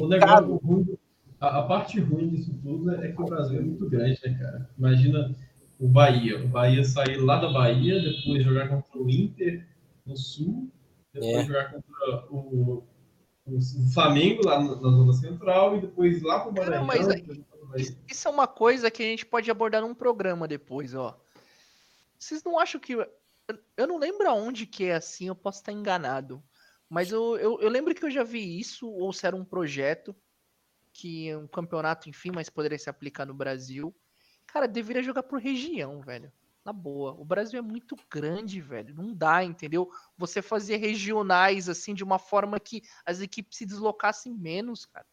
O 0.00 0.08
negócio 0.08 0.56
ruim, 0.56 0.96
a, 1.38 1.58
a 1.58 1.62
parte 1.64 2.00
ruim 2.00 2.28
disso 2.30 2.50
tudo 2.62 2.90
é 2.94 3.12
que 3.12 3.20
o 3.20 3.24
Brasil 3.26 3.58
é 3.58 3.62
muito 3.62 3.88
grande, 3.90 4.18
né, 4.24 4.38
cara? 4.40 4.70
Imagina 4.78 5.34
o 5.78 5.86
Bahia. 5.86 6.42
O 6.42 6.48
Bahia 6.48 6.82
sair 6.82 7.18
lá 7.18 7.38
da 7.38 7.52
Bahia, 7.52 8.00
depois 8.00 8.42
jogar 8.42 8.68
contra 8.68 8.98
o 8.98 9.10
Inter 9.10 9.66
no 10.06 10.16
Sul, 10.16 10.68
depois 11.12 11.34
É. 11.36 11.44
jogar 11.44 11.72
contra 11.72 12.24
o, 12.30 12.82
o 13.46 13.60
Flamengo 13.92 14.46
lá 14.46 14.58
na, 14.62 14.70
na 14.76 14.90
Zona 14.90 15.12
Central 15.12 15.76
e 15.76 15.80
depois 15.82 16.22
lá 16.22 16.40
pro 16.40 16.54
Cara, 16.54 16.82
Maranhão. 16.82 16.86
mas 16.86 17.08
aí- 17.08 17.22
Bahia. 17.66 17.96
Isso- 18.08 18.28
é 18.28 18.30
uma 18.30 18.46
coisa 18.46 18.90
que 18.90 19.02
a 19.02 19.06
gente 19.06 19.26
pode 19.26 19.50
abordar 19.50 19.82
num 19.82 19.94
programa 19.94 20.48
depois, 20.48 20.94
ó. 20.94 21.20
Vocês 22.18 22.42
não 22.42 22.58
acham 22.58 22.80
que. 22.80 22.94
eu- 22.94 23.86
não 23.86 23.98
lembro 23.98 24.28
aonde 24.28 24.66
que 24.66 24.84
é 24.84 24.94
assim, 24.94 25.28
eu 25.28 25.34
posso 25.34 25.58
estar 25.58 25.72
enganado. 25.72 26.42
Mas 26.88 27.10
eu, 27.10 27.36
eu, 27.36 27.60
eu 27.60 27.68
lembro 27.68 27.94
que 27.94 28.04
eu 28.04 28.10
já 28.10 28.22
vi 28.22 28.58
isso, 28.58 28.88
ou 28.88 29.12
se 29.12 29.26
era 29.26 29.34
um 29.34 29.44
projeto, 29.44 30.14
que 30.92 31.34
um 31.36 31.46
campeonato, 31.46 32.08
enfim, 32.08 32.30
mas 32.32 32.48
poderia 32.48 32.78
se 32.78 32.88
aplicar 32.88 33.26
no 33.26 33.34
Brasil. 33.34 33.94
Cara, 34.46 34.66
deveria 34.66 35.02
jogar 35.02 35.24
por 35.24 35.40
região, 35.40 36.00
velho. 36.00 36.32
Na 36.64 36.72
boa. 36.72 37.12
O 37.12 37.24
Brasil 37.24 37.58
é 37.58 37.62
muito 37.62 37.96
grande, 38.10 38.60
velho. 38.60 38.94
Não 38.94 39.12
dá, 39.12 39.44
entendeu? 39.44 39.90
Você 40.16 40.40
fazer 40.42 40.76
regionais, 40.76 41.68
assim, 41.68 41.94
de 41.94 42.02
uma 42.02 42.18
forma 42.18 42.58
que 42.58 42.82
as 43.04 43.20
equipes 43.20 43.58
se 43.58 43.66
deslocassem 43.66 44.32
menos, 44.32 44.84
cara. 44.84 45.06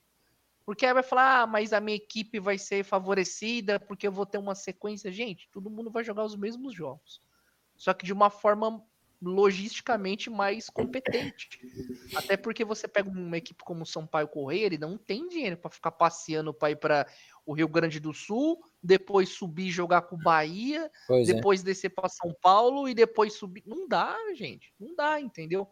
Porque 0.66 0.86
aí 0.86 0.94
vai 0.94 1.04
falar, 1.04 1.42
ah, 1.42 1.48
mas 1.48 1.74
a 1.74 1.80
minha 1.80 1.98
equipe 1.98 2.40
vai 2.40 2.58
ser 2.58 2.84
favorecida 2.84 3.80
porque 3.80 4.08
eu 4.08 4.12
vou 4.12 4.26
ter 4.26 4.38
uma 4.38 4.56
sequência. 4.56 5.12
Gente, 5.12 5.50
todo 5.52 5.70
mundo 5.70 5.92
vai 5.92 6.04
jogar 6.04 6.24
os 6.24 6.36
mesmos 6.36 6.74
jogos. 6.74 7.22
Só 7.76 7.94
que 7.94 8.06
de 8.06 8.14
uma 8.14 8.30
forma 8.30 8.82
logisticamente 9.24 10.30
mais 10.30 10.70
competente. 10.70 11.60
Até 12.16 12.36
porque 12.36 12.66
você 12.66 12.88
pega 12.88 13.10
uma 13.10 13.38
equipe 13.38 13.64
como 13.64 13.84
o 13.84 13.86
Sampaio 13.86 14.28
Correia, 14.28 14.66
ele 14.66 14.78
não 14.78 14.98
tem 14.98 15.28
dinheiro 15.30 15.58
para 15.58 15.72
ficar 15.72 15.92
passeando 15.92 16.54
para 16.54 16.72
ir 16.72 16.76
para 16.76 17.08
o 17.46 17.54
Rio 17.54 17.68
Grande 17.68 18.00
do 18.00 18.14
Sul, 18.14 18.62
depois 18.82 19.30
subir 19.30 19.68
e 19.68 19.72
jogar 19.72 20.04
com 20.04 20.16
o 20.16 20.22
Bahia, 20.22 20.92
Pois 21.08 21.30
é. 21.30 21.34
depois 21.34 21.64
descer 21.64 21.90
para 21.90 22.10
São 22.10 22.36
Paulo 22.42 22.88
e 22.88 22.94
depois 22.94 23.34
subir. 23.34 23.64
Não 23.66 23.88
dá, 23.88 24.18
gente. 24.36 24.74
Não 24.80 24.94
dá, 24.96 25.20
entendeu? 25.20 25.70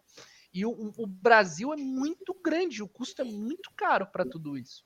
E 0.53 0.65
o, 0.65 0.93
o 0.97 1.07
Brasil 1.07 1.73
é 1.73 1.77
muito 1.77 2.33
grande, 2.43 2.83
o 2.83 2.87
custo 2.87 3.21
é 3.21 3.25
muito 3.25 3.71
caro 3.75 4.05
para 4.07 4.25
tudo 4.25 4.57
isso. 4.57 4.85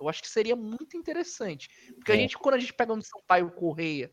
Eu 0.00 0.08
acho 0.08 0.22
que 0.22 0.28
seria 0.28 0.56
muito 0.56 0.96
interessante. 0.96 1.68
Porque 1.94 2.12
a 2.12 2.14
É. 2.14 2.18
gente, 2.18 2.36
quando 2.38 2.54
a 2.54 2.58
gente 2.58 2.72
pega 2.72 2.92
um 2.92 3.00
Sampaio 3.00 3.50
Correia, 3.50 4.10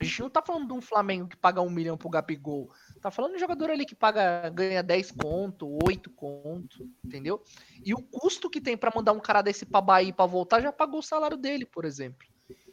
a 0.00 0.04
gente 0.04 0.20
não 0.20 0.30
tá 0.30 0.42
falando 0.42 0.66
de 0.66 0.72
um 0.72 0.80
Flamengo 0.80 1.28
que 1.28 1.36
paga 1.36 1.60
um 1.60 1.70
milhão 1.70 1.96
pro 1.96 2.08
Gabigol. 2.08 2.70
Tá 3.00 3.10
falando 3.10 3.32
de 3.32 3.36
um 3.36 3.40
jogador 3.40 3.70
ali 3.70 3.84
que 3.86 3.94
paga, 3.94 4.48
ganha 4.50 4.82
10 4.82 5.10
conto, 5.12 5.78
8 5.86 6.10
conto, 6.10 6.90
entendeu? 7.04 7.42
E 7.84 7.94
o 7.94 8.02
custo 8.02 8.50
que 8.50 8.60
tem 8.60 8.76
para 8.76 8.92
mandar 8.94 9.12
um 9.12 9.20
cara 9.20 9.42
desse 9.42 9.64
pra 9.64 9.80
Bahia 9.80 10.12
para 10.12 10.26
voltar 10.26 10.60
já 10.60 10.72
pagou 10.72 11.00
o 11.00 11.02
salário 11.02 11.36
dele, 11.36 11.64
por 11.66 11.84
exemplo. 11.84 12.26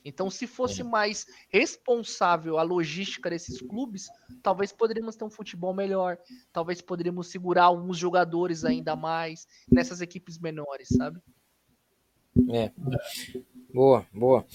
Então, 0.03 0.29
se 0.29 0.47
fosse 0.47 0.83
mais 0.83 1.25
responsável 1.49 2.57
a 2.57 2.63
logística 2.63 3.29
desses 3.29 3.61
clubes, 3.61 4.07
talvez 4.41 4.71
poderíamos 4.71 5.15
ter 5.15 5.23
um 5.23 5.29
futebol 5.29 5.73
melhor, 5.73 6.17
talvez 6.51 6.81
poderíamos 6.81 7.27
segurar 7.27 7.65
alguns 7.65 7.97
jogadores 7.97 8.65
ainda 8.65 8.95
mais 8.95 9.47
nessas 9.71 10.01
equipes 10.01 10.39
menores, 10.39 10.87
sabe? 10.89 11.19
É. 12.49 12.71
Boa, 13.73 14.05
boa. 14.13 14.45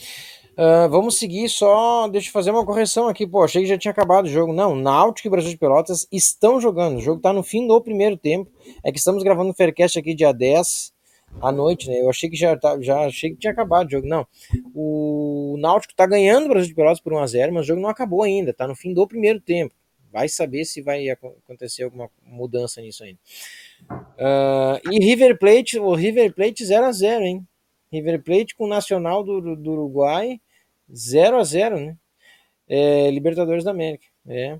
Ah, 0.57 0.87
vamos 0.89 1.19
seguir 1.19 1.49
só. 1.49 2.09
Deixa 2.09 2.29
eu 2.29 2.33
fazer 2.33 2.51
uma 2.51 2.65
correção 2.65 3.09
aqui. 3.09 3.27
Pô, 3.27 3.45
achei 3.45 3.63
que 3.63 3.69
já 3.69 3.77
tinha 3.77 3.93
acabado 3.93 4.25
o 4.25 4.31
jogo. 4.31 4.53
Não, 4.53 4.75
Náutico 4.75 5.29
e 5.29 5.31
Brasil 5.31 5.51
de 5.51 5.59
Pelotas 5.59 6.09
estão 6.11 6.61
jogando. 6.61 6.97
O 6.97 7.01
jogo 7.01 7.21
tá 7.21 7.33
no 7.33 7.43
fim 7.43 7.67
do 7.67 7.81
primeiro 7.81 8.17
tempo. 8.17 8.51
É 8.83 8.91
que 8.91 8.99
estamos 8.99 9.23
gravando 9.23 9.51
o 9.51 9.55
Faircast 9.55 9.99
aqui 9.99 10.15
dia 10.15 10.33
10 10.33 10.96
à 11.40 11.53
noite, 11.53 11.88
né? 11.88 12.01
Eu 12.01 12.11
achei 12.11 12.29
que 12.31 12.37
já, 12.37 12.57
tá, 12.57 12.81
já 12.81 13.01
achei 13.07 13.31
que 13.31 13.37
tinha 13.37 13.53
acabado 13.53 13.88
o 13.88 13.90
jogo. 13.90 14.07
Não. 14.09 14.27
O 14.75 15.57
Náutico 15.59 15.94
tá 15.94 16.07
ganhando 16.07 16.46
o 16.46 16.49
Brasil 16.49 16.68
de 16.68 16.75
Pelotas 16.75 17.01
por 17.01 17.12
1x0, 17.12 17.51
mas 17.53 17.64
o 17.64 17.68
jogo 17.68 17.81
não 17.81 17.88
acabou 17.88 18.22
ainda. 18.22 18.53
Tá 18.53 18.66
no 18.66 18.75
fim 18.75 18.92
do 18.92 19.07
primeiro 19.07 19.40
tempo. 19.40 19.75
Vai 20.12 20.29
saber 20.29 20.64
se 20.64 20.81
vai 20.81 21.09
ac- 21.11 21.27
acontecer 21.44 21.83
alguma 21.83 22.09
mudança 22.25 22.81
nisso 22.81 23.05
ainda. 23.05 23.18
Ah, 24.18 24.81
e 24.90 24.99
River 25.05 25.38
Plate, 25.38 25.79
o 25.79 25.94
River 25.94 26.33
Plate 26.35 26.64
0x0, 26.64 27.22
hein? 27.22 27.46
River 27.92 28.22
Plate 28.22 28.55
com 28.55 28.64
o 28.64 28.68
Nacional 28.68 29.22
do, 29.22 29.57
do 29.57 29.70
Uruguai 29.72 30.40
0 30.94 31.38
a 31.38 31.44
0 31.44 31.79
né? 31.81 31.96
é, 32.68 33.11
Libertadores 33.11 33.64
da 33.64 33.70
América. 33.72 34.07
É. 34.27 34.59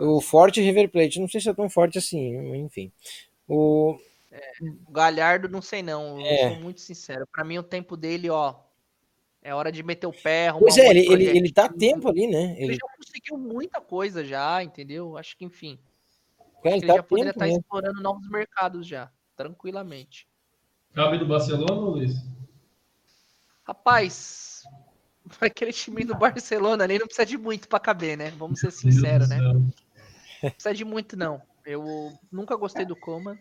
O 0.00 0.20
forte 0.20 0.60
River 0.60 0.88
Plate, 0.90 1.20
não 1.20 1.28
sei 1.28 1.40
se 1.40 1.48
é 1.48 1.54
tão 1.54 1.68
forte 1.68 1.98
assim, 1.98 2.54
enfim. 2.56 2.90
O, 3.48 3.98
O 4.86 4.92
Galhardo, 4.92 5.48
não 5.48 5.60
sei 5.60 5.82
não. 5.82 6.18
Eu 6.20 6.26
É. 6.26 6.48
sou 6.48 6.60
muito 6.60 6.80
sincero. 6.80 7.26
Pra 7.26 7.44
mim, 7.44 7.58
o 7.58 7.62
tempo 7.62 7.96
dele, 7.96 8.30
ó. 8.30 8.54
É 9.42 9.52
hora 9.54 9.72
de 9.72 9.82
meter 9.82 10.06
o 10.06 10.12
pé. 10.12 10.48
arrumar 10.48 10.66
pois 10.66 10.78
é, 10.78 10.88
ele, 10.88 11.12
ele, 11.12 11.24
ele 11.24 11.52
tá 11.52 11.68
tempo 11.68 12.08
ali, 12.08 12.28
né? 12.28 12.52
Ele 12.56 12.64
Ele, 12.64 12.74
já 12.74 12.86
conseguiu 12.96 13.36
muita 13.36 13.80
coisa 13.80 14.24
já, 14.24 14.62
entendeu? 14.62 15.16
Acho 15.18 15.36
que, 15.36 15.44
enfim. 15.44 15.78
cara, 16.62 16.76
Ele 16.76 16.84
ele 16.84 16.86
tá 16.86 16.94
já 16.94 17.02
poderia 17.02 17.32
tempo 17.32 17.44
estar 17.44 17.58
explorando 17.58 18.00
novos 18.00 18.28
mercados 18.28 18.86
já, 18.86 19.10
tranquilamente. 19.36 20.28
Cabe 20.94 21.18
do 21.18 21.26
Barcelona, 21.26 21.72
Luiz? 21.80 22.14
Rapaz, 23.64 24.62
aquele 25.40 25.72
time 25.72 26.04
do 26.04 26.14
Barcelona 26.14 26.84
ali 26.84 26.98
não 26.98 27.06
precisa 27.06 27.26
de 27.26 27.36
muito 27.36 27.68
pra 27.68 27.80
caber, 27.80 28.16
né? 28.16 28.30
Vamos 28.30 28.60
ser 28.60 28.70
sinceros, 28.70 29.28
né? 29.28 29.38
Não 29.38 29.70
precisa 30.50 30.72
de 30.72 30.84
muito, 30.84 31.16
não. 31.16 31.42
Eu 31.66 32.12
nunca 32.30 32.54
gostei 32.56 32.84
do 32.84 32.94
Coman. 32.94 33.36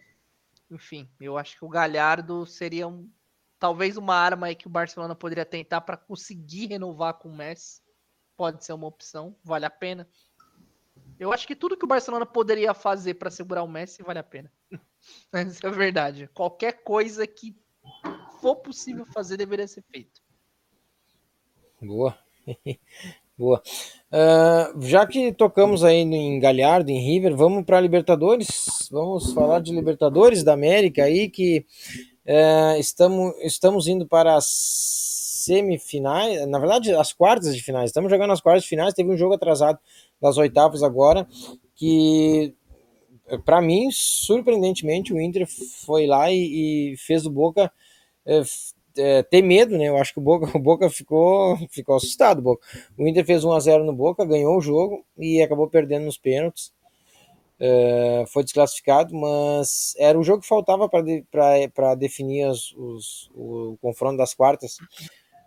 Enfim, 0.72 1.12
eu 1.20 1.38
acho 1.38 1.58
que 1.58 1.66
o 1.66 1.70
Galhardo 1.70 2.46
seria 2.46 2.88
um, 2.88 3.12
talvez 3.60 3.98
uma 3.98 4.16
arma 4.16 4.48
aí 4.48 4.56
que 4.56 4.68
o 4.68 4.72
Barcelona 4.72 5.14
poderia 5.14 5.46
tentar 5.46 5.82
para 5.82 5.98
conseguir 5.98 6.68
renovar 6.68 7.16
com 7.16 7.30
o 7.30 7.36
Messi. 7.36 7.82
Pode 8.38 8.64
ser 8.64 8.72
uma 8.72 8.88
opção, 8.88 9.38
vale 9.44 9.66
a 9.66 9.70
pena. 9.70 10.10
Eu 11.20 11.32
acho 11.34 11.46
que 11.46 11.56
tudo 11.56 11.78
que 11.78 11.84
o 11.86 11.88
Barcelona 11.88 12.26
poderia 12.26 12.74
fazer 12.74 13.16
para 13.16 13.30
segurar 13.30 13.64
o 13.64 13.68
Messi 13.68 14.02
vale 14.02 14.20
a 14.20 14.24
pena. 14.24 14.52
Essa 15.32 15.68
é 15.68 15.72
verdade. 15.72 16.30
Qualquer 16.34 16.84
coisa 16.84 17.28
que 17.28 17.56
for 18.40 18.56
possível 18.56 19.06
fazer 19.06 19.36
deveria 19.36 19.68
ser 19.68 19.84
feito. 19.84 20.22
Boa. 21.82 22.18
Boa. 23.42 23.60
Ah, 24.12 24.72
já 24.82 25.08
que 25.08 25.32
tocamos 25.32 25.84
aí 25.84 26.02
em 26.02 26.40
Galhardo, 26.40 26.92
em 26.92 27.04
River, 27.04 27.36
vamos 27.36 27.66
para 27.66 27.82
Libertadores. 27.82 28.88
Vamos 28.92 29.34
falar 29.34 29.62
de 29.62 29.74
Libertadores 29.74 30.44
da 30.44 30.54
América 30.54 31.06
aí 31.06 31.28
que 31.28 31.66
eh, 32.24 32.76
estamos, 32.78 33.34
estamos 33.42 33.88
indo 33.88 34.06
para 34.06 34.36
as 34.36 34.46
semifinais, 34.46 36.48
na 36.48 36.60
verdade, 36.60 36.94
as 36.94 37.14
quartas 37.14 37.56
de 37.56 37.64
finais. 37.64 37.90
Estamos 37.90 38.12
jogando 38.12 38.32
as 38.32 38.42
quartas 38.42 38.62
de 38.62 38.70
finais. 38.70 38.94
Teve 38.94 39.10
um 39.10 39.18
jogo 39.18 39.34
atrasado 39.34 39.80
das 40.22 40.38
oitavas 40.38 40.84
agora 40.84 41.28
que 41.76 42.54
para 43.44 43.60
mim, 43.60 43.90
surpreendentemente, 43.92 45.14
o 45.14 45.20
Inter 45.20 45.48
foi 45.48 46.06
lá 46.06 46.32
e, 46.32 46.94
e 46.94 46.98
fez 46.98 47.26
o 47.26 47.32
Boca 47.32 47.72
eh, 48.24 48.44
eh, 48.98 49.24
ter 49.24 49.42
medo, 49.42 49.78
né? 49.78 49.86
Eu 49.90 49.98
acho 49.98 50.14
que 50.14 50.20
o 50.20 50.24
Boca, 50.24 50.46
o 50.58 50.62
Boca 50.62 50.90
ficou, 50.90 51.58
ficou 51.70 51.96
assustado. 51.96 52.40
o 52.40 52.42
Boca. 52.42 52.66
O 52.98 53.08
Inter 53.08 53.26
fez 53.26 53.44
1 53.44 53.52
a 53.54 53.60
0 53.60 53.84
no 53.86 53.94
Boca, 53.94 54.26
ganhou 54.26 54.58
o 54.58 54.62
jogo 54.62 55.06
e 55.18 55.42
acabou 55.42 55.68
perdendo 55.70 56.06
nos 56.06 56.18
pênaltis. 56.18 56.72
Eh, 57.60 58.26
foi 58.28 58.44
desclassificado, 58.44 59.14
mas 59.16 59.94
era 59.98 60.20
o 60.20 60.24
jogo 60.24 60.42
que 60.42 60.48
faltava 60.48 60.90
para 60.90 61.96
definir 61.96 62.48
os- 62.48 62.74
os- 62.76 63.30
o, 63.36 63.78
confronto 63.82 64.18
das 64.18 64.34
quartas. 64.34 64.78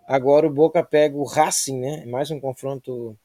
Agora 0.07 0.46
o 0.46 0.50
Boca 0.52 0.83
pega 0.85 1.16
o 1.16 1.24
Racing, 1.24 1.78
né? 1.80 2.04
Mais 2.07 2.30
um 2.30 2.40
confronto 2.40 3.16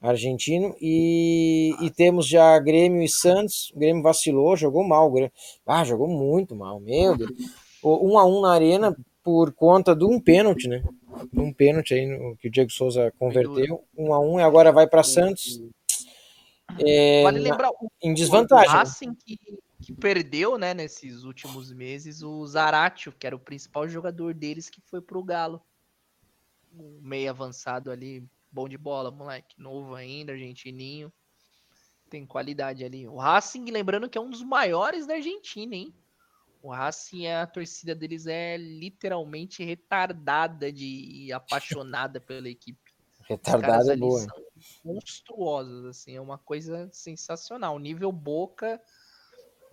argentino 0.00 0.74
e, 0.80 1.74
e 1.82 1.90
temos 1.90 2.26
já 2.28 2.58
Grêmio 2.58 3.02
e 3.02 3.08
Santos. 3.08 3.70
O 3.74 3.78
Grêmio 3.78 4.02
vacilou, 4.02 4.56
jogou 4.56 4.84
mal. 4.84 5.10
Grêmio- 5.10 5.32
Ah, 5.66 5.84
jogou 5.84 6.08
muito 6.08 6.54
mal, 6.56 6.80
meu 6.80 7.16
Deus. 7.16 7.30
1 7.84 8.18
a 8.18 8.24
1 8.26 8.40
na 8.42 8.52
arena 8.52 8.96
por 9.26 9.52
conta 9.52 9.92
de 9.92 10.04
um 10.04 10.20
pênalti, 10.20 10.68
né? 10.68 10.84
Um 11.34 11.52
pênalti 11.52 11.92
aí 11.94 12.06
no- 12.06 12.36
que 12.36 12.46
o 12.46 12.50
Diego 12.50 12.70
Souza 12.70 13.12
converteu. 13.18 13.84
1 13.98 14.14
a 14.14 14.20
1 14.20 14.38
e 14.38 14.42
agora 14.44 14.70
vai 14.70 14.86
para 14.86 15.02
Santos. 15.02 15.60
É, 16.78 17.24
Vale 17.24 17.40
lembrar 17.40 17.70
o 17.70 17.90
em 18.00 18.14
desvantagem. 18.14 18.68
O 18.68 18.72
Racing 18.72 19.14
que, 19.16 19.36
que 19.82 19.92
perdeu, 19.92 20.56
né, 20.56 20.72
nesses 20.74 21.24
últimos 21.24 21.72
meses, 21.72 22.22
o 22.22 22.46
Zaratio, 22.46 23.12
que 23.18 23.26
era 23.26 23.34
o 23.34 23.40
principal 23.40 23.88
jogador 23.88 24.32
deles, 24.32 24.70
que 24.70 24.80
foi 24.80 25.00
pro 25.00 25.24
Galo. 25.24 25.60
Um 26.72 27.00
meio 27.02 27.28
avançado 27.30 27.90
ali, 27.90 28.22
bom 28.52 28.68
de 28.68 28.78
bola, 28.78 29.10
moleque. 29.10 29.60
Novo 29.60 29.96
ainda, 29.96 30.30
argentininho. 30.34 31.12
Tem 32.08 32.24
qualidade 32.24 32.84
ali. 32.84 33.08
O 33.08 33.16
Racing, 33.16 33.64
lembrando 33.72 34.08
que 34.08 34.16
é 34.16 34.20
um 34.20 34.30
dos 34.30 34.44
maiores 34.44 35.04
da 35.04 35.14
Argentina, 35.14 35.74
hein? 35.74 35.92
O 36.66 36.70
Racing, 36.72 37.28
a 37.28 37.46
torcida 37.46 37.94
deles 37.94 38.26
é 38.26 38.56
literalmente 38.56 39.62
retardada 39.62 40.72
de 40.72 41.32
apaixonada 41.32 42.20
pela 42.20 42.48
equipe. 42.48 42.90
Os 43.20 43.28
caras 43.28 43.86
Retardada 43.86 43.92
é 43.92 43.96
boa. 43.96 44.18
são 44.18 44.36
monstruosos, 44.84 45.86
assim, 45.86 46.16
é 46.16 46.20
uma 46.20 46.38
coisa 46.38 46.88
sensacional. 46.90 47.78
Nível 47.78 48.10
Boca 48.10 48.80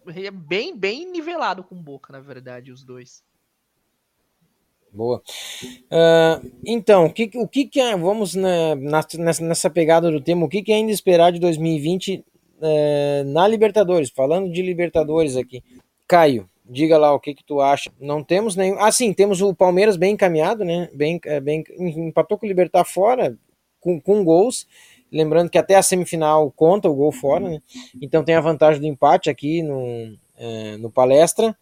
é 0.05 0.29
bem, 0.29 0.77
bem 0.77 1.11
nivelado 1.11 1.63
com 1.63 1.75
Boca, 1.81 2.13
na 2.13 2.19
verdade, 2.19 2.71
os 2.71 2.83
dois. 2.83 3.23
Boa. 4.91 5.23
Ah, 5.89 6.39
então, 6.63 7.05
o 7.05 7.11
que, 7.11 7.31
o 7.33 7.47
que, 7.47 7.65
que 7.65 7.79
é, 7.79 7.97
vamos 7.97 8.35
na- 8.35 8.75
nessa, 8.75 9.41
nessa 9.41 9.67
pegada 9.67 10.11
do 10.11 10.21
tema, 10.21 10.45
o 10.45 10.49
que, 10.49 10.61
que 10.61 10.71
ainda 10.71 10.91
esperar 10.91 11.31
de 11.31 11.39
2020 11.39 12.23
eh, 12.61 13.23
na 13.25 13.47
Libertadores? 13.47 14.11
Falando 14.11 14.51
de 14.51 14.61
Libertadores 14.61 15.35
aqui. 15.35 15.63
Caio, 16.07 16.47
diga 16.65 16.97
lá 16.97 17.13
o 17.13 17.19
que, 17.19 17.33
que 17.33 17.43
tu 17.43 17.61
acha. 17.61 17.91
Não 17.99 18.23
temos 18.23 18.55
nenhum. 18.55 18.79
Ah, 18.79 18.91
sim, 18.91 19.13
temos 19.13 19.41
o 19.41 19.53
Palmeiras 19.53 19.97
bem 19.97 20.13
encaminhado, 20.13 20.63
né? 20.63 20.89
Bem, 20.93 21.19
eh, 21.25 21.39
bem, 21.39 21.63
empatou 21.79 22.37
com 22.37 22.45
o 22.45 22.49
Libertar 22.49 22.85
fora, 22.85 23.37
com, 23.79 23.99
com 23.99 24.23
gols. 24.23 24.67
Lembrando 25.11 25.49
que 25.49 25.57
até 25.57 25.75
a 25.75 25.83
semifinal 25.83 26.51
conta 26.51 26.89
o 26.89 26.95
gol 26.95 27.11
fora, 27.11 27.47
né? 27.47 27.61
Então 28.01 28.23
tem 28.23 28.35
a 28.35 28.41
vantagem 28.41 28.81
do 28.81 28.87
empate 28.87 29.29
aqui 29.29 29.61
no, 29.61 30.17
eh, 30.37 30.77
no 30.77 30.89
palestra, 30.89 31.55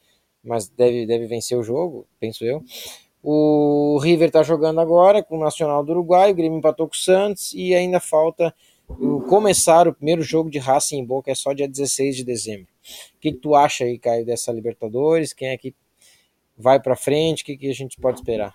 mas 0.44 0.70
deve, 0.70 1.06
deve 1.06 1.28
vencer 1.28 1.58
o 1.58 1.64
jogo, 1.64 2.08
penso 2.20 2.46
eu. 2.46 2.64
O 3.24 4.00
River 4.02 4.32
tá 4.32 4.42
jogando 4.42 4.80
agora 4.80 5.22
com 5.22 5.38
o 5.38 5.40
Nacional 5.40 5.84
do 5.84 5.92
Uruguai, 5.92 6.32
o 6.32 6.36
Grêmio 6.36 6.58
empatou 6.58 6.88
com 6.88 6.96
o 6.96 6.98
Santos 6.98 7.54
e 7.54 7.76
ainda 7.76 8.00
falta 8.00 8.54
começar 9.28 9.88
o 9.88 9.94
primeiro 9.94 10.22
jogo 10.22 10.50
de 10.50 10.60
Racing 10.60 10.98
em 10.98 11.06
Boca, 11.06 11.32
é 11.32 11.36
só 11.36 11.54
dia 11.54 11.68
16 11.68 12.18
de 12.18 12.24
dezembro. 12.24 12.68
O 13.16 13.20
que, 13.20 13.32
que 13.32 13.38
tu 13.38 13.56
acha 13.56 13.84
aí, 13.84 13.98
Caio, 13.98 14.26
dessa 14.26 14.52
Libertadores? 14.52 15.34
Quem 15.34 15.50
é 15.50 15.58
que 15.58 15.76
vai 16.58 16.80
para 16.80 16.96
frente? 16.96 17.44
O 17.44 17.46
que, 17.46 17.58
que 17.58 17.70
a 17.70 17.74
gente 17.74 18.00
pode 18.00 18.20
esperar? 18.20 18.54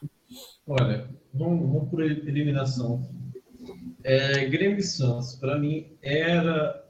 Olha, 0.67 1.09
vamos, 1.33 1.69
vamos 1.73 1.89
por 1.89 2.03
eliminação. 2.03 3.09
É, 4.03 4.45
Grêmio 4.47 4.79
e 4.79 4.83
Santos, 4.83 5.37
para 5.37 5.59
mim, 5.59 5.87
era 6.03 6.85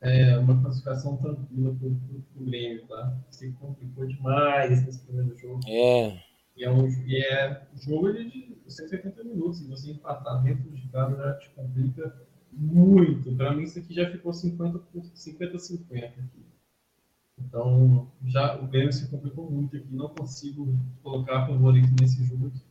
é, 0.00 0.38
uma 0.38 0.60
classificação 0.60 1.16
tranquila 1.16 1.74
para 1.78 1.88
o 1.88 2.44
Grêmio, 2.44 2.86
tá? 2.86 3.16
Se 3.30 3.50
complicou 3.52 4.06
demais 4.06 4.84
nesse 4.84 5.00
primeiro 5.00 5.36
jogo. 5.38 5.60
É, 5.68 6.18
E 6.56 6.64
é 6.64 6.70
um 6.70 6.88
e 6.88 7.16
é 7.16 7.62
jogo 7.74 8.12
de 8.12 8.56
180 8.66 9.24
minutos. 9.24 9.58
Se 9.58 9.68
você 9.68 9.90
empatar 9.90 10.42
dentro 10.42 10.70
de 10.70 10.88
casa, 10.88 11.16
já 11.16 11.34
te 11.34 11.50
complica 11.50 12.26
muito. 12.56 13.34
Para 13.34 13.54
mim, 13.54 13.64
isso 13.64 13.78
aqui 13.78 13.94
já 13.94 14.10
ficou 14.10 14.32
50 14.32 14.78
por 14.78 15.02
50-50 15.02 16.04
aqui. 16.04 16.46
Então, 17.38 18.10
já 18.24 18.56
o 18.56 18.66
Grêmio 18.66 18.92
se 18.92 19.08
complicou 19.08 19.50
muito 19.50 19.76
aqui. 19.76 19.86
Não 19.90 20.08
consigo 20.08 20.74
colocar 21.02 21.46
favorito 21.46 21.88
nesse 22.00 22.24
jogo 22.24 22.48
aqui. 22.48 22.62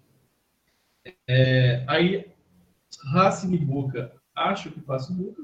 É, 1.28 1.84
aí, 1.88 2.32
Racing 3.12 3.54
e 3.54 3.58
Boca, 3.58 4.12
acho 4.36 4.72
que 4.72 4.80
passa 4.80 5.14
o 5.14 5.16
Boca. 5.16 5.44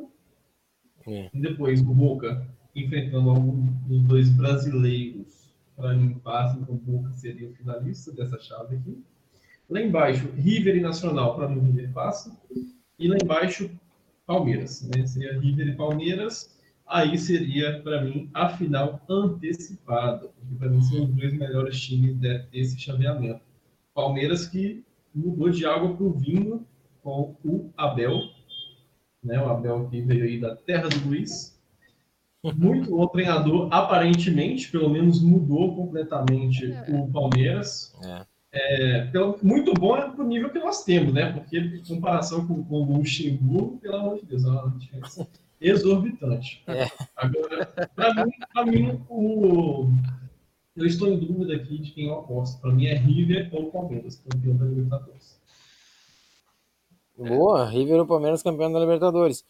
É. 1.07 1.29
Depois 1.33 1.81
o 1.81 1.93
Boca 1.93 2.47
enfrentando 2.75 3.29
algum 3.29 3.65
dos 3.87 4.01
dois 4.03 4.29
brasileiros 4.29 5.41
para 5.75 5.93
mim 5.95 6.13
passa, 6.19 6.59
então 6.59 6.75
o 6.75 6.77
Boca 6.77 7.11
seria 7.13 7.49
o 7.49 7.53
finalista 7.53 8.11
dessa 8.11 8.39
chave 8.39 8.75
aqui. 8.75 9.03
Lá 9.69 9.81
embaixo, 9.81 10.29
River 10.35 10.75
e 10.75 10.81
Nacional, 10.81 11.35
para 11.35 11.47
mim 11.47 11.59
River 11.59 11.91
passa. 11.91 12.37
E 12.99 13.07
lá 13.07 13.17
embaixo, 13.21 13.69
Palmeiras. 14.25 14.81
Né? 14.95 15.05
Seria 15.05 15.39
River 15.39 15.67
e 15.69 15.75
Palmeiras. 15.75 16.57
Aí 16.87 17.17
seria, 17.17 17.81
para 17.81 18.03
mim, 18.03 18.29
a 18.33 18.49
final 18.49 19.01
antecipada. 19.09 20.27
Porque 20.27 20.55
para 20.57 20.69
mim 20.69 20.81
são 20.81 21.03
os 21.03 21.09
dois 21.09 21.33
melhores 21.33 21.79
times 21.79 22.15
de- 22.17 22.39
desse 22.51 22.79
chaveamento. 22.79 23.41
Palmeiras 23.93 24.47
que 24.47 24.83
mudou 25.13 25.49
de 25.49 25.65
água 25.65 25.95
para 25.95 26.05
o 26.05 26.11
vinho 26.13 26.65
com 27.01 27.35
o 27.43 27.69
Abel. 27.77 28.19
Né? 29.23 29.39
O 29.41 29.49
Abel 29.49 29.87
que 29.89 30.01
veio 30.01 30.25
aí 30.25 30.39
da 30.39 30.55
terra 30.55 30.87
do 30.89 31.07
Luiz. 31.07 31.59
Muito 32.43 32.89
bom 32.89 33.05
treinador, 33.07 33.67
aparentemente, 33.71 34.71
pelo 34.71 34.89
menos 34.89 35.21
mudou 35.21 35.75
completamente 35.75 36.65
o 36.89 37.07
Palmeiras. 37.11 37.93
é. 38.03 38.25
É, 38.53 39.05
pelo- 39.05 39.39
muito 39.41 39.73
bom 39.73 39.95
é 39.95 40.09
pro 40.09 40.25
nível 40.27 40.49
que 40.49 40.59
nós 40.59 40.83
temos, 40.83 41.13
né? 41.13 41.31
Porque 41.31 41.57
em 41.57 41.83
comparação 41.83 42.45
com, 42.45 42.63
com 42.63 42.75
o 42.83 42.97
Luxemburgo, 42.97 43.77
pelo 43.77 43.95
amor 43.95 44.19
de 44.19 44.25
Deus, 44.25 44.43
é 44.43 44.47
uma 44.49 44.69
diferença 44.77 45.27
exorbitante. 45.59 46.61
É. 46.67 46.85
Agora, 47.15 47.65
para 47.95 48.25
mim, 48.25 48.31
pra 48.53 48.65
mim 48.65 49.01
o... 49.09 49.87
eu 50.75 50.85
estou 50.85 51.07
em 51.07 51.17
dúvida 51.17 51.55
aqui 51.55 51.77
de 51.77 51.91
quem 51.91 52.07
eu 52.07 52.15
aposto. 52.19 52.59
Para 52.59 52.73
mim 52.73 52.87
é 52.87 52.95
River 52.97 53.49
ou 53.53 53.71
Palmeiras, 53.71 54.17
campeão 54.17 54.57
da 54.57 54.65
Libertadores. 54.65 55.39
Boa, 57.17 57.65
River 57.69 58.01
o 58.01 58.07
Palmeiras 58.07 58.41
campeão 58.43 58.71
da 58.71 58.79
Libertadores. 58.79 59.45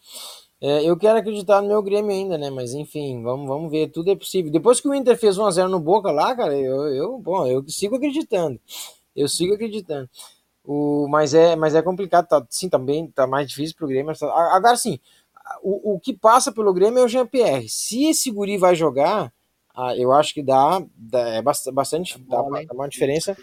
É, 0.64 0.88
eu 0.88 0.96
quero 0.96 1.18
acreditar 1.18 1.60
no 1.60 1.66
meu 1.66 1.82
Grêmio 1.82 2.12
ainda, 2.12 2.38
né? 2.38 2.48
Mas 2.48 2.72
enfim, 2.72 3.20
vamos, 3.20 3.48
vamos 3.48 3.68
ver, 3.68 3.88
tudo 3.90 4.12
é 4.12 4.14
possível. 4.14 4.48
Depois 4.52 4.80
que 4.80 4.86
o 4.86 4.94
Inter 4.94 5.18
fez 5.18 5.36
1x0 5.36 5.66
no 5.66 5.80
Boca 5.80 6.12
lá, 6.12 6.36
cara, 6.36 6.56
eu, 6.56 6.86
eu, 6.94 7.18
bom, 7.18 7.44
eu 7.48 7.68
sigo 7.68 7.96
acreditando. 7.96 8.60
Eu 9.16 9.26
sigo 9.26 9.54
acreditando. 9.54 10.08
O, 10.64 11.08
mas, 11.08 11.34
é, 11.34 11.56
mas 11.56 11.74
é 11.74 11.82
complicado, 11.82 12.28
tá, 12.28 12.46
sim, 12.48 12.68
também 12.68 13.08
tá 13.08 13.26
mais 13.26 13.48
difícil 13.48 13.76
pro 13.76 13.88
Grêmio. 13.88 14.14
Agora 14.52 14.76
sim, 14.76 15.00
o, 15.62 15.94
o 15.94 16.00
que 16.00 16.12
passa 16.12 16.52
pelo 16.52 16.72
Grêmio 16.72 17.00
é 17.00 17.04
o 17.04 17.08
Jean-Pierre. 17.08 17.68
Se 17.68 18.04
esse 18.06 18.30
guri 18.30 18.56
vai 18.56 18.76
jogar, 18.76 19.32
ah, 19.74 19.96
eu 19.96 20.12
acho 20.12 20.32
que 20.32 20.44
dá, 20.44 20.80
dá 20.96 21.28
é 21.30 21.42
bastante, 21.42 22.20
dá, 22.20 22.40
dá 22.40 22.72
uma 22.72 22.88
diferença 22.88 23.36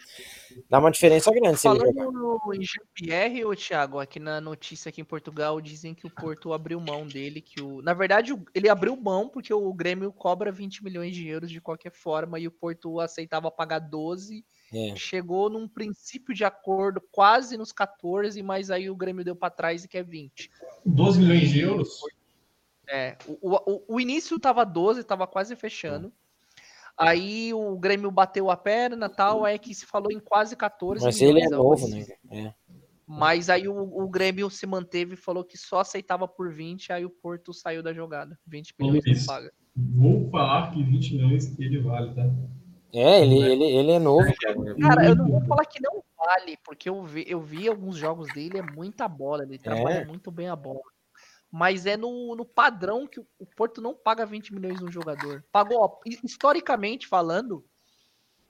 Dá 0.70 0.80
uma 0.80 0.92
diferença 0.92 1.32
grande 1.32 1.58
Falando 1.58 2.40
em 2.54 2.62
Jean-Pierre, 2.62 3.46
ô 3.46 3.56
Thiago, 3.56 4.00
aqui 4.00 4.20
na 4.20 4.40
notícia 4.42 4.90
aqui 4.90 5.02
em 5.02 5.06
Portugal 5.06 5.60
dizem 5.62 5.94
que 5.94 6.06
o 6.08 6.10
Porto 6.10 6.54
abriu 6.54 6.80
mão 6.80 7.06
dele, 7.08 7.42
que 7.42 7.62
o 7.62 7.82
na 7.82 7.94
verdade 7.94 8.34
o- 8.34 8.44
ele 8.54 8.70
abriu 8.70 8.96
mão 8.96 9.28
porque 9.30 9.54
o 9.54 9.74
Grêmio 9.74 10.12
cobra 10.12 10.52
20 10.52 10.84
milhões 10.84 11.16
de 11.16 11.28
euros 11.28 11.52
de 11.52 11.62
qualquer 11.62 11.92
forma 11.92 12.40
e 12.40 12.48
o 12.48 12.52
Porto 12.52 13.00
aceitava 13.00 13.50
pagar 13.52 13.80
12, 13.80 14.44
É. 14.74 14.96
chegou 14.96 15.50
num 15.50 15.68
princípio 15.68 16.34
de 16.34 16.44
acordo 16.44 17.02
quase 17.12 17.58
nos 17.58 17.72
14, 17.72 18.42
mas 18.44 18.70
aí 18.72 18.90
o 18.90 18.96
Grêmio 18.96 19.24
deu 19.26 19.36
pra 19.36 19.50
trás 19.50 19.84
e 19.84 19.88
quer 19.88 20.04
20. 20.04 20.50
12 20.86 21.20
milhões 21.20 21.50
de 21.50 21.60
euros? 21.62 22.00
É, 22.88 23.18
o, 23.28 23.56
o, 23.56 23.84
o 23.96 24.00
início 24.00 24.40
tava 24.40 24.64
12, 24.66 25.04
tava 25.04 25.28
quase 25.28 25.56
fechando. 25.56 26.12
Aí 27.00 27.54
o 27.54 27.78
Grêmio 27.78 28.12
bateu 28.12 28.52
a 28.52 28.58
perna 28.58 29.08
tal, 29.08 29.46
aí 29.46 29.58
que 29.58 29.74
se 29.74 29.86
falou 29.86 30.12
em 30.12 30.20
quase 30.20 30.54
14 30.58 31.06
Mas 31.06 31.22
ele 31.22 31.40
é 31.40 31.46
milhões, 31.46 31.52
novo, 31.52 31.88
né? 31.88 32.06
É. 32.30 32.54
Mas 33.08 33.50
aí 33.50 33.70
o, 33.70 33.74
o 33.74 34.10
Grêmio 34.10 34.50
se 34.50 34.68
manteve 34.68 35.14
e 35.14 35.18
falou 35.18 35.46
que 35.46 35.58
só 35.58 35.80
aceitava 35.80 36.28
por 36.28 36.52
20, 36.52 36.92
aí 36.92 37.06
o 37.06 37.10
Porto 37.10 37.54
saiu 37.54 37.82
da 37.82 37.94
jogada. 37.94 38.38
20 38.46 38.72
Ô, 38.72 38.84
milhões 38.84 39.06
Luiz. 39.06 39.20
não 39.20 39.34
paga. 39.34 39.54
Vou 39.76 40.30
falar 40.30 40.72
que 40.72 40.84
20 40.84 41.16
milhões 41.16 41.58
ele 41.58 41.80
vale, 41.80 42.14
tá? 42.14 42.30
É, 42.92 43.22
ele, 43.22 43.40
ele, 43.44 43.64
ele 43.64 43.92
é 43.92 44.00
novo, 44.00 44.32
cara. 44.42 44.76
Cara, 44.76 45.06
eu 45.06 45.16
não 45.16 45.28
vou 45.30 45.42
falar 45.46 45.66
que 45.66 45.82
não 45.82 46.04
vale, 46.18 46.58
porque 46.66 46.90
eu 46.90 47.02
vi, 47.06 47.24
eu 47.26 47.40
vi 47.40 47.70
alguns 47.70 47.96
jogos 47.96 48.28
dele, 48.34 48.58
é 48.58 48.62
muita 48.62 49.08
bola, 49.08 49.44
ele 49.44 49.58
trabalha 49.58 50.06
muito 50.06 50.30
bem 50.30 50.50
a 50.50 50.56
bola. 50.56 50.82
Mas 51.52 51.86
é 51.86 51.98
no, 51.98 52.36
no 52.36 52.46
padrão 52.46 53.08
que 53.08 53.20
o, 53.20 53.28
o 53.40 53.46
Porto 53.46 53.82
não 53.82 53.96
paga 53.96 54.26
20 54.26 54.54
milhões 54.54 54.80
num 54.82 54.92
jogador. 54.92 55.44
Pagou, 55.52 55.80
ó, 55.80 56.00
hi- 56.06 56.20
historicamente 56.24 57.08
falando, 57.08 57.66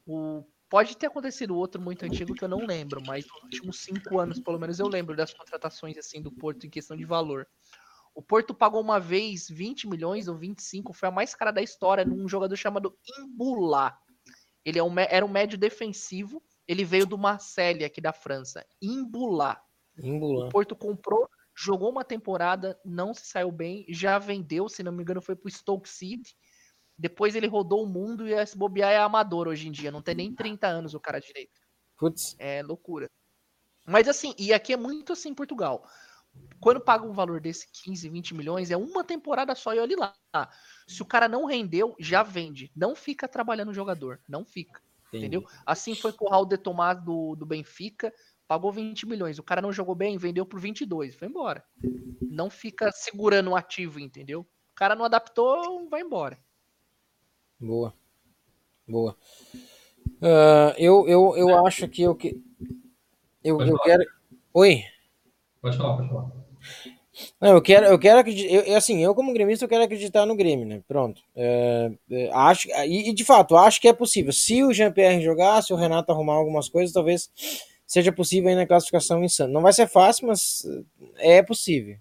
o, 0.06 0.44
pode 0.70 0.98
ter 0.98 1.08
acontecido 1.08 1.56
outro 1.56 1.82
muito 1.82 2.04
antigo 2.06 2.36
que 2.36 2.44
eu 2.44 2.50
não 2.50 2.66
lembro, 2.66 3.02
mas 3.06 3.26
nos 3.26 3.44
últimos 3.44 3.80
cinco 3.80 4.20
anos, 4.20 4.40
pelo 4.40 4.60
menos, 4.60 4.80
eu 4.80 4.88
lembro 4.88 5.16
das 5.16 5.34
contratações 5.34 5.98
assim 5.98 6.22
do 6.22 6.32
Porto 6.32 6.66
em 6.66 6.70
questão 6.70 6.98
de 6.98 7.06
valor. 7.06 7.48
O 8.14 8.22
Porto 8.22 8.54
pagou 8.54 8.82
uma 8.82 9.00
vez 9.00 9.48
20 9.48 9.88
milhões 9.88 10.28
ou 10.28 10.36
25, 10.36 10.92
foi 10.94 11.08
a 11.08 11.12
mais 11.12 11.34
cara 11.34 11.52
da 11.52 11.62
história, 11.62 12.04
num 12.04 12.28
jogador 12.28 12.56
chamado 12.58 12.98
Imbulá. 13.18 13.98
Ele 14.66 14.78
é 14.78 14.84
um, 14.84 14.94
era 15.00 15.26
um 15.26 15.30
médio 15.30 15.58
defensivo, 15.58 16.44
ele 16.68 16.84
veio 16.84 17.06
do 17.06 17.18
Marseille, 17.18 17.86
aqui 17.86 18.02
da 18.02 18.12
França. 18.12 18.66
Imbulá. 18.82 19.64
O 19.98 20.06
Imbulã. 20.06 20.50
Porto 20.50 20.76
comprou, 20.76 21.30
jogou 21.62 21.90
uma 21.90 22.06
temporada, 22.06 22.80
não 22.86 23.14
se 23.14 23.26
saiu 23.26 23.52
bem, 23.52 23.86
já 23.90 24.18
vendeu, 24.18 24.70
se 24.70 24.82
não 24.82 24.94
me 24.94 25.04
engano, 25.04 25.22
foi 25.22 25.36
pro 25.36 25.52
Stoke 25.52 25.90
City. 25.90 26.34
Depois 26.98 27.36
ele 27.36 27.48
rodou 27.48 27.84
o 27.84 27.88
mundo 27.88 28.26
e 28.26 28.34
esse 28.34 28.58
bobear 28.58 28.92
é 28.92 28.98
amador 28.98 29.48
hoje 29.48 29.68
em 29.68 29.72
dia, 29.72 29.92
não 29.92 30.02
tem 30.02 30.16
nem 30.16 30.34
30 30.34 30.68
anos 30.68 30.94
o 30.94 31.00
cara 31.02 31.20
direito. 31.20 31.60
Putz, 31.98 32.36
É 32.40 32.64
loucura. 32.64 33.10
Mas 33.86 34.08
assim, 34.08 34.34
e 34.38 34.54
aqui 34.54 34.72
é 34.72 34.78
muito 34.78 35.12
assim 35.12 35.30
em 35.30 35.34
Portugal. 35.34 35.86
Quando 36.62 36.80
paga 36.80 37.06
um 37.06 37.12
valor 37.12 37.42
desse 37.42 37.68
15, 37.84 38.08
20 38.08 38.36
milhões, 38.36 38.72
é 38.72 38.78
uma 38.78 39.04
temporada 39.04 39.54
só 39.54 39.74
e 39.74 39.80
olhe 39.80 39.96
lá. 39.98 40.16
Se 40.88 41.02
o 41.02 41.06
cara 41.06 41.28
não 41.28 41.44
rendeu, 41.44 41.94
já 42.00 42.24
vende. 42.24 42.72
Não 42.74 42.96
fica 42.96 43.28
trabalhando 43.28 43.70
o 43.70 43.74
jogador. 43.74 44.22
Não 44.30 44.46
fica. 44.46 44.82
entendi. 45.10 45.26
Entendeu? 45.26 45.50
Assim 45.66 45.96
foi 45.96 46.14
com 46.14 46.26
o 46.26 46.30
Raul 46.30 46.46
de 46.46 46.58
Tomás 46.58 47.04
do, 47.04 47.36
do 47.36 47.46
Benfica, 47.46 48.14
pagou 48.50 48.72
20 48.72 49.08
milhões. 49.08 49.38
O 49.38 49.44
cara 49.44 49.62
não 49.62 49.72
jogou 49.72 49.94
bem, 49.94 50.18
vendeu 50.18 50.44
por 50.44 50.60
22, 50.60 51.14
foi 51.16 51.28
embora. 51.28 51.64
Não 52.20 52.50
fica 52.50 52.92
segurando 52.92 53.52
o 53.52 53.56
ativo, 53.56 54.00
entendeu? 54.00 54.42
O 54.42 54.76
cara 54.76 54.96
não 54.96 55.06
adaptou, 55.06 55.88
vai 55.88 56.02
embora. 56.02 56.36
Boa. 57.60 57.94
Boa. 58.88 59.16
Ah, 60.20 60.74
eu, 60.80 61.08
eu, 61.08 61.38
eu 61.38 61.64
acho 61.64 61.88
que 61.88 62.02
eu 62.02 62.16
que. 62.16 62.42
Eu, 63.44 63.58
Pode 63.58 63.70
eu 63.70 63.78
falar. 63.78 63.88
quero. 63.88 64.04
Oi? 64.52 64.84
Pode 65.62 65.78
falar, 65.78 65.98
pode 65.98 66.10
falar. 66.10 66.32
Não, 67.40 67.50
eu 67.54 67.62
quero, 67.62 67.86
eu 67.86 68.00
quero 68.00 68.20
acreditar. 68.20 68.76
Assim, 68.76 69.04
eu 69.04 69.14
como 69.14 69.32
gremista, 69.32 69.66
eu 69.66 69.70
quero 69.70 69.84
acreditar 69.84 70.26
no 70.26 70.36
Grêmio, 70.36 70.66
né? 70.66 70.82
Pronto. 70.88 71.22
É, 71.36 71.92
é, 72.10 72.32
acho, 72.34 72.68
e, 72.88 73.10
e, 73.10 73.14
de 73.14 73.24
fato, 73.24 73.56
acho 73.56 73.80
que 73.80 73.88
é 73.88 73.94
possível. 73.94 74.34
Se 74.34 74.64
o 74.64 74.74
Jean-Pierre 74.74 75.22
jogar, 75.22 75.62
se 75.62 75.72
o 75.72 75.76
Renato 75.76 76.12
arrumar 76.12 76.34
algumas 76.34 76.68
coisas, 76.68 76.94
talvez 76.94 77.30
seja 77.90 78.12
possível 78.12 78.50
aí 78.50 78.56
na 78.56 78.68
classificação 78.68 79.24
insana. 79.24 79.52
Não 79.52 79.62
vai 79.62 79.74
ser 79.74 79.88
fácil, 79.88 80.28
mas 80.28 80.62
é 81.18 81.42
possível. 81.42 81.96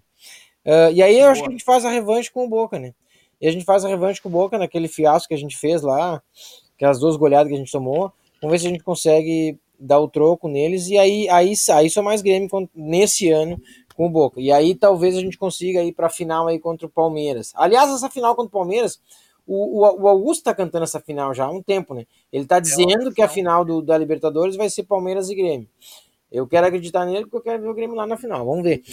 Uh, 0.63 0.93
e 0.93 1.01
aí 1.01 1.19
eu 1.19 1.27
acho 1.27 1.41
que 1.41 1.47
a 1.47 1.51
gente 1.51 1.63
faz 1.63 1.83
a 1.83 1.89
revanche 1.89 2.31
com 2.31 2.45
o 2.45 2.47
Boca, 2.47 2.77
né? 2.77 2.93
E 3.41 3.47
a 3.47 3.51
gente 3.51 3.65
faz 3.65 3.83
a 3.83 3.87
revanche 3.87 4.21
com 4.21 4.29
o 4.29 4.31
Boca 4.31 4.55
naquele 4.59 4.87
fiasco 4.87 5.29
que 5.29 5.33
a 5.33 5.37
gente 5.37 5.57
fez 5.57 5.81
lá, 5.81 6.21
aquelas 6.75 6.99
duas 6.99 7.15
goleadas 7.15 7.47
que 7.47 7.55
a 7.55 7.57
gente 7.57 7.71
tomou. 7.71 8.13
Vamos 8.39 8.51
ver 8.51 8.59
se 8.59 8.67
a 8.67 8.69
gente 8.69 8.83
consegue 8.83 9.57
dar 9.79 9.99
o 9.99 10.07
troco 10.07 10.47
neles. 10.47 10.89
E 10.89 10.97
aí, 10.97 11.27
aí, 11.27 11.53
aí 11.71 11.89
só 11.89 12.03
mais 12.03 12.21
Grêmio 12.21 12.47
nesse 12.75 13.31
ano 13.31 13.59
com 13.95 14.05
o 14.05 14.09
Boca. 14.11 14.39
E 14.39 14.51
aí 14.51 14.75
talvez 14.75 15.17
a 15.17 15.21
gente 15.21 15.39
consiga 15.39 15.83
ir 15.83 15.93
para 15.93 16.05
a 16.05 16.11
final 16.11 16.47
aí 16.47 16.59
contra 16.59 16.85
o 16.85 16.89
Palmeiras. 16.89 17.51
Aliás, 17.55 17.89
essa 17.89 18.11
final 18.11 18.35
contra 18.35 18.49
o 18.49 18.59
Palmeiras, 18.59 19.01
o, 19.49 19.79
o, 19.79 20.03
o 20.03 20.07
Augusto 20.07 20.43
tá 20.43 20.53
cantando 20.53 20.83
essa 20.83 20.99
final 20.99 21.33
já 21.33 21.45
há 21.45 21.49
um 21.49 21.61
tempo, 21.61 21.95
né? 21.95 22.05
Ele 22.31 22.45
tá 22.45 22.59
dizendo 22.59 23.11
que 23.11 23.21
a 23.21 23.27
final 23.27 23.65
do, 23.65 23.81
da 23.81 23.97
Libertadores 23.97 24.55
vai 24.55 24.69
ser 24.69 24.83
Palmeiras 24.83 25.27
e 25.31 25.35
Grêmio. 25.35 25.67
Eu 26.31 26.47
quero 26.47 26.67
acreditar 26.67 27.03
nele 27.07 27.25
porque 27.25 27.37
eu 27.37 27.41
quero 27.41 27.63
ver 27.63 27.69
o 27.69 27.73
Grêmio 27.73 27.95
lá 27.95 28.05
na 28.05 28.15
final. 28.15 28.45
Vamos 28.45 28.63
ver. 28.63 28.83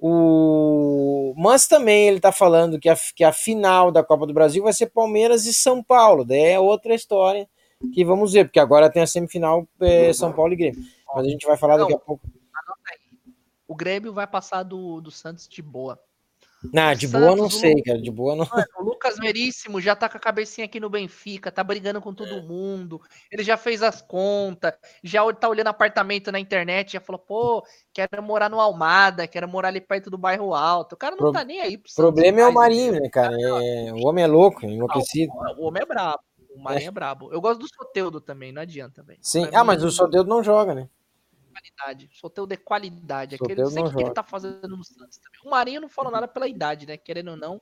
O... 0.00 1.34
Mas 1.36 1.66
também 1.66 2.08
ele 2.08 2.20
tá 2.20 2.32
falando 2.32 2.80
que 2.80 2.88
a, 2.88 2.96
que 3.14 3.22
a 3.22 3.32
final 3.32 3.92
da 3.92 4.02
Copa 4.02 4.26
do 4.26 4.32
Brasil 4.32 4.62
vai 4.62 4.72
ser 4.72 4.86
Palmeiras 4.86 5.44
e 5.44 5.52
São 5.52 5.84
Paulo. 5.84 6.24
Daí 6.24 6.40
é 6.40 6.58
outra 6.58 6.94
história 6.94 7.46
que 7.92 8.02
vamos 8.02 8.32
ver, 8.32 8.46
porque 8.46 8.58
agora 8.58 8.90
tem 8.90 9.02
a 9.02 9.06
semifinal 9.06 9.68
é, 9.80 10.10
São 10.14 10.32
Paulo 10.32 10.54
e 10.54 10.56
Grêmio. 10.56 10.80
Mas 11.14 11.26
a 11.26 11.28
gente 11.28 11.46
vai 11.46 11.58
falar 11.58 11.76
daqui 11.76 11.94
a 11.94 11.98
pouco. 11.98 12.26
O 13.66 13.74
Grêmio 13.74 14.14
vai 14.14 14.26
passar 14.26 14.62
do, 14.62 15.02
do 15.02 15.10
Santos 15.10 15.46
de 15.46 15.60
boa. 15.60 16.00
Não, 16.72 16.92
de 16.94 17.06
boa 17.06 17.36
não 17.36 17.48
sei, 17.48 17.80
cara. 17.82 18.00
De 18.00 18.10
boa 18.10 18.34
não. 18.34 18.44
Mano, 18.44 18.66
o 18.80 18.82
Lucas 18.82 19.16
Veríssimo 19.16 19.80
já 19.80 19.94
tá 19.94 20.08
com 20.08 20.16
a 20.16 20.20
cabecinha 20.20 20.64
aqui 20.64 20.80
no 20.80 20.90
Benfica, 20.90 21.52
tá 21.52 21.62
brigando 21.62 22.00
com 22.00 22.12
todo 22.12 22.42
mundo. 22.42 23.00
Ele 23.30 23.44
já 23.44 23.56
fez 23.56 23.82
as 23.82 24.02
contas, 24.02 24.72
já 25.02 25.20
tá 25.32 25.48
olhando 25.48 25.68
apartamento 25.68 26.32
na 26.32 26.40
internet, 26.40 26.94
já 26.94 27.00
falou, 27.00 27.20
pô, 27.20 27.64
quero 27.92 28.22
morar 28.22 28.50
no 28.50 28.60
Almada, 28.60 29.28
quero 29.28 29.48
morar 29.48 29.68
ali 29.68 29.80
perto 29.80 30.10
do 30.10 30.18
bairro 30.18 30.54
Alto. 30.54 30.94
O 30.94 30.98
cara 30.98 31.14
não 31.14 31.18
Pro... 31.18 31.32
tá 31.32 31.44
nem 31.44 31.60
aí 31.60 31.76
O 31.76 31.94
problema 31.94 32.40
é 32.40 32.46
o 32.46 32.52
Marinho, 32.52 32.92
né, 32.94 33.08
cara? 33.08 33.36
É... 33.40 33.92
O 33.92 34.06
homem 34.06 34.24
é 34.24 34.26
louco, 34.26 34.66
enlouquecido. 34.66 35.32
o 35.58 35.66
homem 35.66 35.82
é 35.82 35.86
brabo. 35.86 36.20
O 36.56 36.60
Marinho 36.60 36.86
é. 36.86 36.88
é 36.88 36.92
brabo. 36.92 37.32
Eu 37.32 37.40
gosto 37.40 37.60
do 37.60 37.68
Soteudo 37.68 38.20
também, 38.20 38.50
não 38.50 38.62
adianta, 38.62 39.02
velho. 39.02 39.20
Sim, 39.22 39.46
pra 39.46 39.60
ah, 39.60 39.64
mas 39.64 39.84
o 39.84 39.90
Soteudo 39.92 40.28
não 40.28 40.42
joga, 40.42 40.74
né? 40.74 40.88
Qualidade. 41.58 42.08
Soteudo 42.12 42.54
é 42.54 42.56
qualidade. 42.56 43.34
Aquele 43.34 43.62
não 43.62 43.70
sei 43.70 43.82
o 43.82 43.94
que 43.94 44.02
ele 44.02 44.10
tá 44.10 44.22
fazendo 44.22 44.68
no 44.68 44.84
Santos 44.84 45.18
também. 45.18 45.40
O 45.44 45.50
Marinho 45.50 45.80
não 45.80 45.88
falou 45.88 46.12
nada 46.12 46.28
pela 46.28 46.48
idade, 46.48 46.86
né? 46.86 46.96
Querendo 46.96 47.32
ou 47.32 47.36
não, 47.36 47.60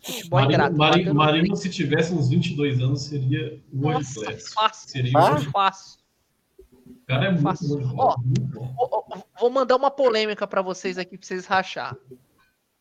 futebol 0.00 0.40
Marinho, 0.40 0.52
é 0.52 0.54
ingrato. 0.54 0.76
Marinho, 0.76 1.14
Marinho 1.14 1.56
se 1.56 1.70
tivesse 1.70 2.12
uns 2.12 2.28
22 2.28 2.80
anos, 2.80 3.02
seria 3.02 3.62
Nossa, 3.72 4.24
class. 4.24 4.52
fácil. 4.52 4.88
Seria 4.90 5.12
ah? 5.16 5.40
fácil. 5.52 6.00
O 6.86 7.06
cara 7.06 7.26
é 7.26 7.30
muito, 7.30 7.42
fácil. 7.42 7.68
muito, 7.68 7.94
Ó, 7.96 8.16
muito 8.18 8.40
bom. 8.42 9.22
Vou 9.38 9.50
mandar 9.50 9.76
uma 9.76 9.90
polêmica 9.90 10.46
para 10.46 10.62
vocês 10.62 10.98
aqui, 10.98 11.16
pra 11.16 11.26
vocês 11.26 11.46
rachar. 11.46 11.96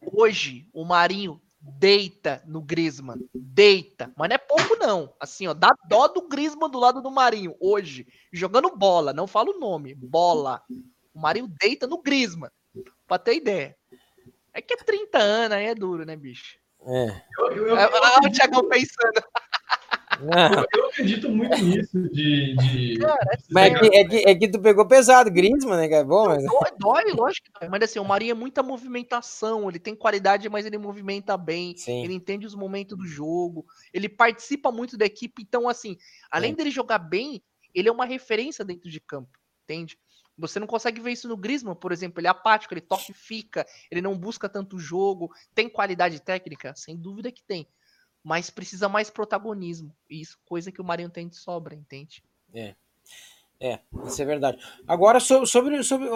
Hoje, 0.01 0.67
o 0.73 0.83
Marinho 0.83 1.39
deita 1.65 2.43
no 2.45 2.61
Griezmann. 2.61 3.27
Deita. 3.33 4.11
Mas 4.15 4.29
não 4.29 4.35
é 4.35 4.37
pouco, 4.37 4.75
não. 4.75 5.13
Assim, 5.19 5.47
ó, 5.47 5.53
dá 5.53 5.75
dó 5.87 6.07
do 6.07 6.27
Griezmann 6.27 6.69
do 6.69 6.79
lado 6.79 7.01
do 7.01 7.09
Marinho. 7.09 7.55
Hoje, 7.59 8.07
jogando 8.31 8.75
bola. 8.75 9.13
Não 9.13 9.25
falo 9.25 9.53
o 9.53 9.59
nome. 9.59 9.95
Bola. 9.95 10.61
O 11.13 11.19
Marinho 11.19 11.47
deita 11.59 11.87
no 11.87 12.01
Griezmann. 12.01 12.51
Pra 13.07 13.17
ter 13.17 13.35
ideia. 13.35 13.75
É 14.53 14.61
que 14.61 14.73
é 14.73 14.77
30 14.77 15.17
anos, 15.17 15.57
aí 15.57 15.65
é 15.65 15.75
duro, 15.75 16.05
né, 16.05 16.15
bicho? 16.15 16.57
É. 16.87 17.21
Eu, 17.39 17.51
eu, 17.51 17.77
eu, 17.77 17.89
o 18.25 18.31
Thiagão 18.31 18.69
pensando. 18.69 19.17
eu, 19.17 19.23
acredito 20.87 21.29
muito 21.29 21.55
nisso 21.57 22.09
de. 22.09 22.55
de 22.55 22.97
Cara, 22.99 23.37
mas 23.51 23.73
é 23.73 23.79
que, 23.79 23.97
é, 23.97 24.07
que, 24.07 24.15
é 24.29 24.35
que 24.35 24.47
tu 24.47 24.61
pegou 24.61 24.87
pesado, 24.87 25.31
Griezmann, 25.31 25.77
né? 25.77 25.87
Que 25.87 25.95
é 25.95 26.03
bom, 26.03 26.27
mas... 26.27 26.43
dói, 26.43 26.71
dói, 26.77 27.13
lógico 27.13 27.47
que 27.47 27.59
dói. 27.59 27.69
Mas 27.69 27.83
assim, 27.83 27.99
o 27.99 28.05
Marinho 28.05 28.31
é 28.31 28.35
muita 28.35 28.63
movimentação. 28.63 29.69
Ele 29.69 29.79
tem 29.79 29.95
qualidade, 29.95 30.49
mas 30.49 30.65
ele 30.65 30.77
movimenta 30.77 31.37
bem. 31.37 31.75
Sim. 31.77 32.03
Ele 32.03 32.13
entende 32.13 32.45
os 32.45 32.55
momentos 32.55 32.97
do 32.97 33.05
jogo. 33.05 33.65
Ele 33.93 34.09
participa 34.09 34.71
muito 34.71 34.97
da 34.97 35.05
equipe. 35.05 35.41
Então, 35.41 35.67
assim, 35.67 35.97
além 36.31 36.51
É. 36.51 36.55
dele 36.55 36.71
jogar 36.71 36.99
bem, 36.99 37.41
ele 37.73 37.89
é 37.89 37.91
uma 37.91 38.05
referência 38.05 38.63
dentro 38.63 38.89
de 38.89 38.99
campo. 38.99 39.37
Entende? 39.63 39.97
Você 40.37 40.59
não 40.59 40.67
consegue 40.67 40.99
ver 40.99 41.11
isso 41.11 41.27
no 41.27 41.37
Griezmann, 41.37 41.75
por 41.75 41.91
exemplo. 41.91 42.19
Ele 42.19 42.27
é 42.27 42.29
apático, 42.29 42.73
ele 42.73 42.81
toca 42.81 43.05
e 43.09 43.13
fica, 43.13 43.65
ele 43.89 44.01
não 44.01 44.17
busca 44.17 44.49
tanto 44.49 44.77
jogo. 44.77 45.31
Tem 45.53 45.69
qualidade 45.69 46.21
técnica? 46.21 46.73
Sem 46.75 46.97
dúvida 46.97 47.31
que 47.31 47.43
tem. 47.43 47.67
Mas 48.25 48.49
precisa 48.49 48.89
mais 48.89 49.11
protagonismo. 49.11 49.95
E 50.09 50.19
isso, 50.19 50.39
coisa 50.45 50.71
que 50.71 50.81
o 50.81 50.83
Marinho 50.83 51.11
tem 51.11 51.27
de 51.27 51.35
sobra, 51.35 51.75
entende? 51.75 52.23
É. 52.51 52.73
É, 53.59 53.79
isso 54.03 54.19
é 54.19 54.25
verdade. 54.25 54.57
Agora, 54.87 55.19
sobre. 55.19 55.45
sobre, 55.45 55.83
sobre 55.83 56.09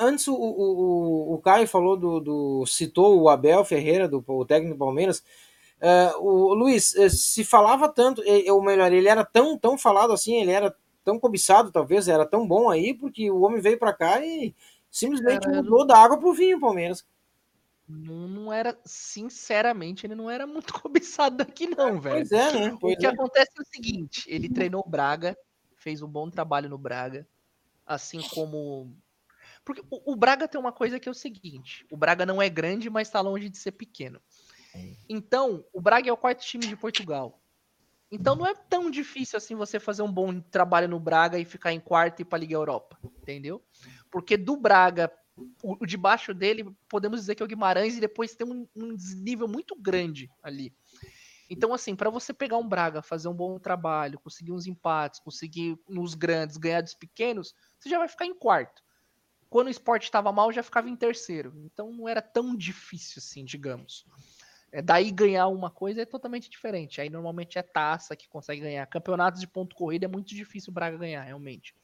antes 0.00 0.28
o, 0.28 0.34
o, 0.34 1.34
o 1.34 1.38
Caio 1.38 1.66
falou 1.66 1.96
do, 1.96 2.20
do. 2.20 2.66
citou 2.66 3.20
o 3.20 3.28
Abel 3.28 3.64
Ferreira, 3.64 4.08
do, 4.08 4.24
o 4.26 4.46
técnico 4.46 4.76
do 4.76 4.78
Palmeiras. 4.78 5.24
Uh, 5.78 6.24
o 6.24 6.54
Luiz, 6.54 6.94
eh, 6.96 7.10
se 7.10 7.44
falava 7.44 7.86
tanto, 7.86 8.22
ou 8.48 8.62
melhor, 8.62 8.90
ele 8.92 9.08
era 9.08 9.24
tão, 9.24 9.58
tão 9.58 9.76
falado 9.76 10.12
assim, 10.12 10.36
ele 10.36 10.52
era 10.52 10.74
tão 11.04 11.18
cobiçado, 11.18 11.70
talvez, 11.70 12.08
era 12.08 12.24
tão 12.24 12.48
bom 12.48 12.70
aí, 12.70 12.94
porque 12.94 13.30
o 13.30 13.42
homem 13.42 13.60
veio 13.60 13.78
para 13.78 13.92
cá 13.92 14.24
e 14.24 14.54
simplesmente 14.90 15.46
era, 15.46 15.62
mudou 15.62 15.86
da 15.86 15.98
água 15.98 16.16
pro 16.16 16.32
vinho 16.32 16.56
o 16.56 16.60
Palmeiras. 16.60 17.04
Não, 17.88 18.26
não, 18.26 18.52
era, 18.52 18.76
sinceramente, 18.84 20.06
ele 20.06 20.14
não 20.14 20.30
era 20.30 20.46
muito 20.46 20.72
cobiçado 20.74 21.36
daqui, 21.36 21.66
não, 21.66 22.00
velho. 22.00 22.16
Pois 22.16 22.32
é, 22.32 22.52
né? 22.52 22.76
Pois 22.80 22.94
o 22.94 22.98
que 22.98 23.06
é. 23.06 23.08
acontece 23.08 23.50
é 23.56 23.62
o 23.62 23.66
seguinte: 23.66 24.24
ele 24.28 24.48
treinou 24.48 24.82
o 24.84 24.88
Braga, 24.88 25.36
fez 25.76 26.02
um 26.02 26.08
bom 26.08 26.28
trabalho 26.28 26.68
no 26.68 26.78
Braga, 26.78 27.26
assim 27.86 28.20
como. 28.34 28.96
Porque 29.64 29.82
o, 29.90 30.12
o 30.12 30.16
Braga 30.16 30.48
tem 30.48 30.60
uma 30.60 30.72
coisa 30.72 30.98
que 30.98 31.08
é 31.08 31.12
o 31.12 31.14
seguinte: 31.14 31.86
o 31.90 31.96
Braga 31.96 32.26
não 32.26 32.42
é 32.42 32.48
grande, 32.48 32.90
mas 32.90 33.08
está 33.08 33.20
longe 33.20 33.48
de 33.48 33.58
ser 33.58 33.72
pequeno. 33.72 34.20
Então, 35.08 35.64
o 35.72 35.80
Braga 35.80 36.10
é 36.10 36.12
o 36.12 36.16
quarto 36.16 36.44
time 36.44 36.66
de 36.66 36.76
Portugal. 36.76 37.40
Então 38.10 38.36
não 38.36 38.46
é 38.46 38.54
tão 38.54 38.90
difícil 38.90 39.36
assim 39.36 39.54
você 39.54 39.80
fazer 39.80 40.02
um 40.02 40.12
bom 40.12 40.40
trabalho 40.40 40.88
no 40.88 41.00
Braga 41.00 41.38
e 41.38 41.44
ficar 41.44 41.72
em 41.72 41.80
quarto 41.80 42.20
e 42.20 42.22
ir 42.22 42.24
para 42.24 42.38
a 42.38 42.40
Liga 42.40 42.54
Europa, 42.54 42.98
entendeu? 43.02 43.62
Porque 44.10 44.36
do 44.36 44.56
Braga, 44.56 45.10
o, 45.62 45.84
de 45.86 45.96
baixo 45.96 46.32
dele, 46.32 46.66
podemos 46.88 47.20
dizer 47.20 47.34
que 47.34 47.42
é 47.42 47.46
o 47.46 47.48
Guimarães 47.48 47.96
e 47.96 48.00
depois 48.00 48.34
tem 48.34 48.46
um, 48.46 48.66
um 48.74 48.94
desnível 48.94 49.46
muito 49.46 49.76
grande 49.76 50.30
ali. 50.42 50.74
Então, 51.48 51.72
assim, 51.72 51.94
para 51.94 52.10
você 52.10 52.32
pegar 52.32 52.56
um 52.56 52.68
Braga, 52.68 53.02
fazer 53.02 53.28
um 53.28 53.34
bom 53.34 53.58
trabalho, 53.58 54.18
conseguir 54.18 54.52
uns 54.52 54.66
empates, 54.66 55.20
conseguir 55.20 55.78
nos 55.88 56.14
grandes, 56.14 56.56
ganhar 56.56 56.80
dos 56.80 56.94
pequenos, 56.94 57.54
você 57.78 57.88
já 57.88 57.98
vai 57.98 58.08
ficar 58.08 58.26
em 58.26 58.34
quarto. 58.34 58.82
Quando 59.48 59.68
o 59.68 59.70
esporte 59.70 60.04
estava 60.04 60.32
mal, 60.32 60.50
já 60.50 60.62
ficava 60.62 60.88
em 60.88 60.96
terceiro. 60.96 61.52
Então 61.64 61.92
não 61.92 62.08
era 62.08 62.20
tão 62.20 62.56
difícil 62.56 63.20
assim, 63.20 63.44
digamos. 63.44 64.04
É, 64.72 64.82
daí 64.82 65.12
ganhar 65.12 65.46
uma 65.46 65.70
coisa 65.70 66.02
é 66.02 66.04
totalmente 66.04 66.50
diferente. 66.50 67.00
Aí 67.00 67.08
normalmente 67.08 67.58
é 67.58 67.62
taça 67.62 68.16
que 68.16 68.28
consegue 68.28 68.62
ganhar. 68.62 68.84
Campeonatos 68.86 69.40
de 69.40 69.46
ponto 69.46 69.76
corrida 69.76 70.06
é 70.06 70.08
muito 70.08 70.34
difícil 70.34 70.72
o 70.72 70.74
Braga 70.74 70.98
ganhar, 70.98 71.22
realmente. 71.22 71.76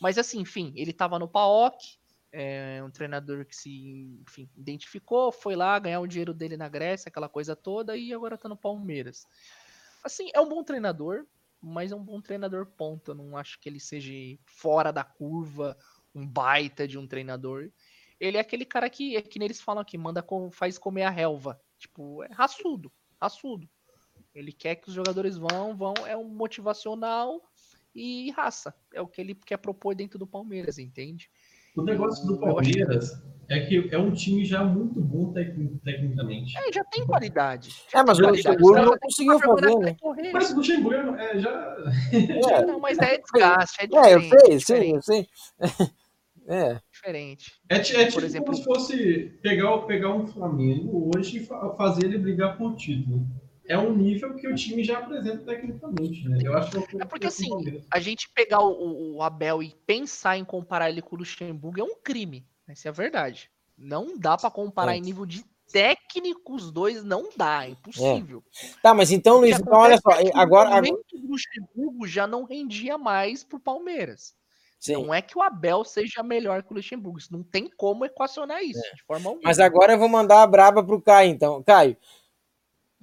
Mas 0.00 0.16
assim, 0.16 0.40
enfim, 0.40 0.72
ele 0.76 0.92
estava 0.92 1.18
no 1.18 1.26
PAOK, 1.26 1.98
é 2.32 2.82
um 2.82 2.90
treinador 2.90 3.44
que 3.44 3.56
se 3.56 4.20
enfim, 4.26 4.48
identificou, 4.56 5.32
foi 5.32 5.56
lá 5.56 5.78
ganhar 5.78 6.00
o 6.00 6.06
dinheiro 6.06 6.34
dele 6.34 6.56
na 6.56 6.68
Grécia, 6.68 7.08
aquela 7.08 7.28
coisa 7.28 7.56
toda, 7.56 7.96
e 7.96 8.12
agora 8.12 8.36
tá 8.36 8.48
no 8.48 8.56
Palmeiras. 8.56 9.26
Assim, 10.04 10.30
é 10.34 10.40
um 10.40 10.48
bom 10.48 10.62
treinador, 10.62 11.26
mas 11.60 11.92
é 11.92 11.96
um 11.96 12.04
bom 12.04 12.20
treinador 12.20 12.66
ponto. 12.66 13.10
Eu 13.10 13.14
não 13.14 13.36
acho 13.36 13.58
que 13.58 13.68
ele 13.68 13.80
seja 13.80 14.12
fora 14.44 14.92
da 14.92 15.02
curva, 15.02 15.76
um 16.14 16.26
baita 16.26 16.86
de 16.86 16.98
um 16.98 17.06
treinador. 17.06 17.70
Ele 18.18 18.36
é 18.36 18.40
aquele 18.40 18.64
cara 18.64 18.88
que, 18.88 19.16
é 19.16 19.22
que 19.22 19.42
eles 19.42 19.60
falam 19.60 19.82
aqui, 19.82 19.98
manda 19.98 20.24
faz 20.52 20.78
comer 20.78 21.02
a 21.02 21.10
relva. 21.10 21.60
Tipo, 21.78 22.22
é 22.22 22.28
raçudo, 22.32 22.92
raçudo. 23.20 23.68
Ele 24.34 24.52
quer 24.52 24.76
que 24.76 24.88
os 24.88 24.94
jogadores 24.94 25.36
vão, 25.36 25.76
vão, 25.76 25.94
é 26.06 26.16
um 26.16 26.28
motivacional 26.28 27.42
e 27.94 28.30
raça. 28.32 28.74
É 28.92 29.00
o 29.00 29.06
que 29.06 29.20
ele 29.20 29.34
quer 29.34 29.56
propor 29.56 29.94
dentro 29.94 30.18
do 30.18 30.26
Palmeiras, 30.26 30.78
entende? 30.78 31.30
O 31.76 31.82
negócio 31.82 32.26
do 32.26 32.38
Palmeiras 32.38 33.22
é 33.48 33.60
que 33.60 33.88
é 33.92 33.98
um 33.98 34.10
time 34.10 34.44
já 34.44 34.64
muito 34.64 35.00
bom 35.00 35.32
tecnicamente. 35.32 36.56
É, 36.56 36.72
já 36.72 36.82
tem 36.84 37.06
qualidade. 37.06 37.70
Já 37.92 38.00
é, 38.00 38.04
mas 38.04 38.18
o 38.18 38.26
Luxemburgo 38.26 38.82
não 38.82 38.98
conseguiu 38.98 39.38
fazer, 39.38 39.78
né? 39.78 39.96
Mas 40.32 40.50
o 40.50 40.56
Luxemburgo 40.56 41.14
é, 41.16 41.38
já... 41.38 41.76
É. 42.12 42.66
Não, 42.66 42.80
mas 42.80 42.98
é 42.98 43.18
desgaste, 43.18 43.82
é 43.84 43.86
diferente. 43.86 44.34
É, 44.34 44.54
eu 44.54 44.60
sei, 44.60 44.60
sim, 44.60 44.94
eu 44.94 45.02
sei. 45.02 45.28
É. 46.48 46.80
Diferente. 46.92 47.52
É, 47.68 47.76
é 47.76 47.80
tipo 47.80 48.12
Por 48.14 48.24
exemplo, 48.24 48.46
como 48.46 48.56
se 48.56 48.64
fosse 48.64 49.38
pegar, 49.42 49.78
pegar 49.78 50.14
um 50.14 50.26
Flamengo 50.26 51.10
hoje 51.14 51.38
e 51.38 51.76
fazer 51.76 52.04
ele 52.04 52.18
brigar 52.18 52.56
por 52.56 52.74
título. 52.76 53.26
É 53.68 53.76
um 53.76 53.94
nível 53.94 54.34
que 54.36 54.46
o 54.46 54.54
time 54.54 54.84
já 54.84 54.98
apresenta 54.98 55.44
tecnicamente, 55.44 56.28
né? 56.28 56.38
Eu 56.42 56.56
acho 56.56 56.70
que 56.70 57.02
é 57.02 57.04
porque 57.04 57.26
assim, 57.26 57.50
a 57.90 57.98
gente 57.98 58.28
pegar 58.32 58.60
o, 58.60 59.16
o, 59.16 59.22
Abel 59.22 59.62
e 59.62 59.74
pensar 59.86 60.36
em 60.36 60.44
comparar 60.44 60.88
ele 60.88 61.02
com 61.02 61.16
o 61.16 61.18
Luxemburgo 61.18 61.80
é 61.80 61.84
um 61.84 61.96
crime. 62.02 62.46
Essa 62.68 62.88
é 62.88 62.90
a 62.90 62.92
verdade. 62.92 63.50
Não 63.76 64.18
dá 64.18 64.36
para 64.36 64.50
comparar 64.50 64.94
é. 64.94 64.98
em 64.98 65.00
nível 65.00 65.26
de 65.26 65.44
técnico 65.72 66.54
os 66.54 66.70
dois, 66.70 67.02
não 67.02 67.28
dá, 67.36 67.66
é 67.66 67.70
impossível. 67.70 68.42
É. 68.62 68.68
Tá, 68.82 68.94
mas 68.94 69.10
então, 69.10 69.38
Luiz, 69.38 69.58
então 69.58 69.78
olha 69.78 69.98
só, 69.98 70.10
agora. 70.34 70.70
O 70.70 70.74
agora... 70.74 70.88
Luxemburgo 71.24 72.06
já 72.06 72.26
não 72.26 72.44
rendia 72.44 72.96
mais 72.96 73.42
pro 73.42 73.58
Palmeiras. 73.58 74.34
Sim. 74.78 74.92
Não 74.92 75.12
é 75.12 75.20
que 75.20 75.36
o 75.36 75.42
Abel 75.42 75.84
seja 75.84 76.22
melhor 76.22 76.62
que 76.62 76.72
o 76.72 76.76
Luxemburgo. 76.76 77.18
Isso 77.18 77.32
não 77.32 77.42
tem 77.42 77.68
como 77.76 78.04
equacionar 78.04 78.62
isso, 78.62 78.84
é. 78.86 78.94
de 78.94 79.02
forma 79.04 79.30
alguma. 79.30 79.42
Mas 79.44 79.58
agora 79.58 79.94
eu 79.94 79.98
vou 79.98 80.08
mandar 80.08 80.42
a 80.42 80.46
braba 80.46 80.84
pro 80.84 81.00
Caio, 81.00 81.30
então. 81.30 81.62
Caio, 81.62 81.96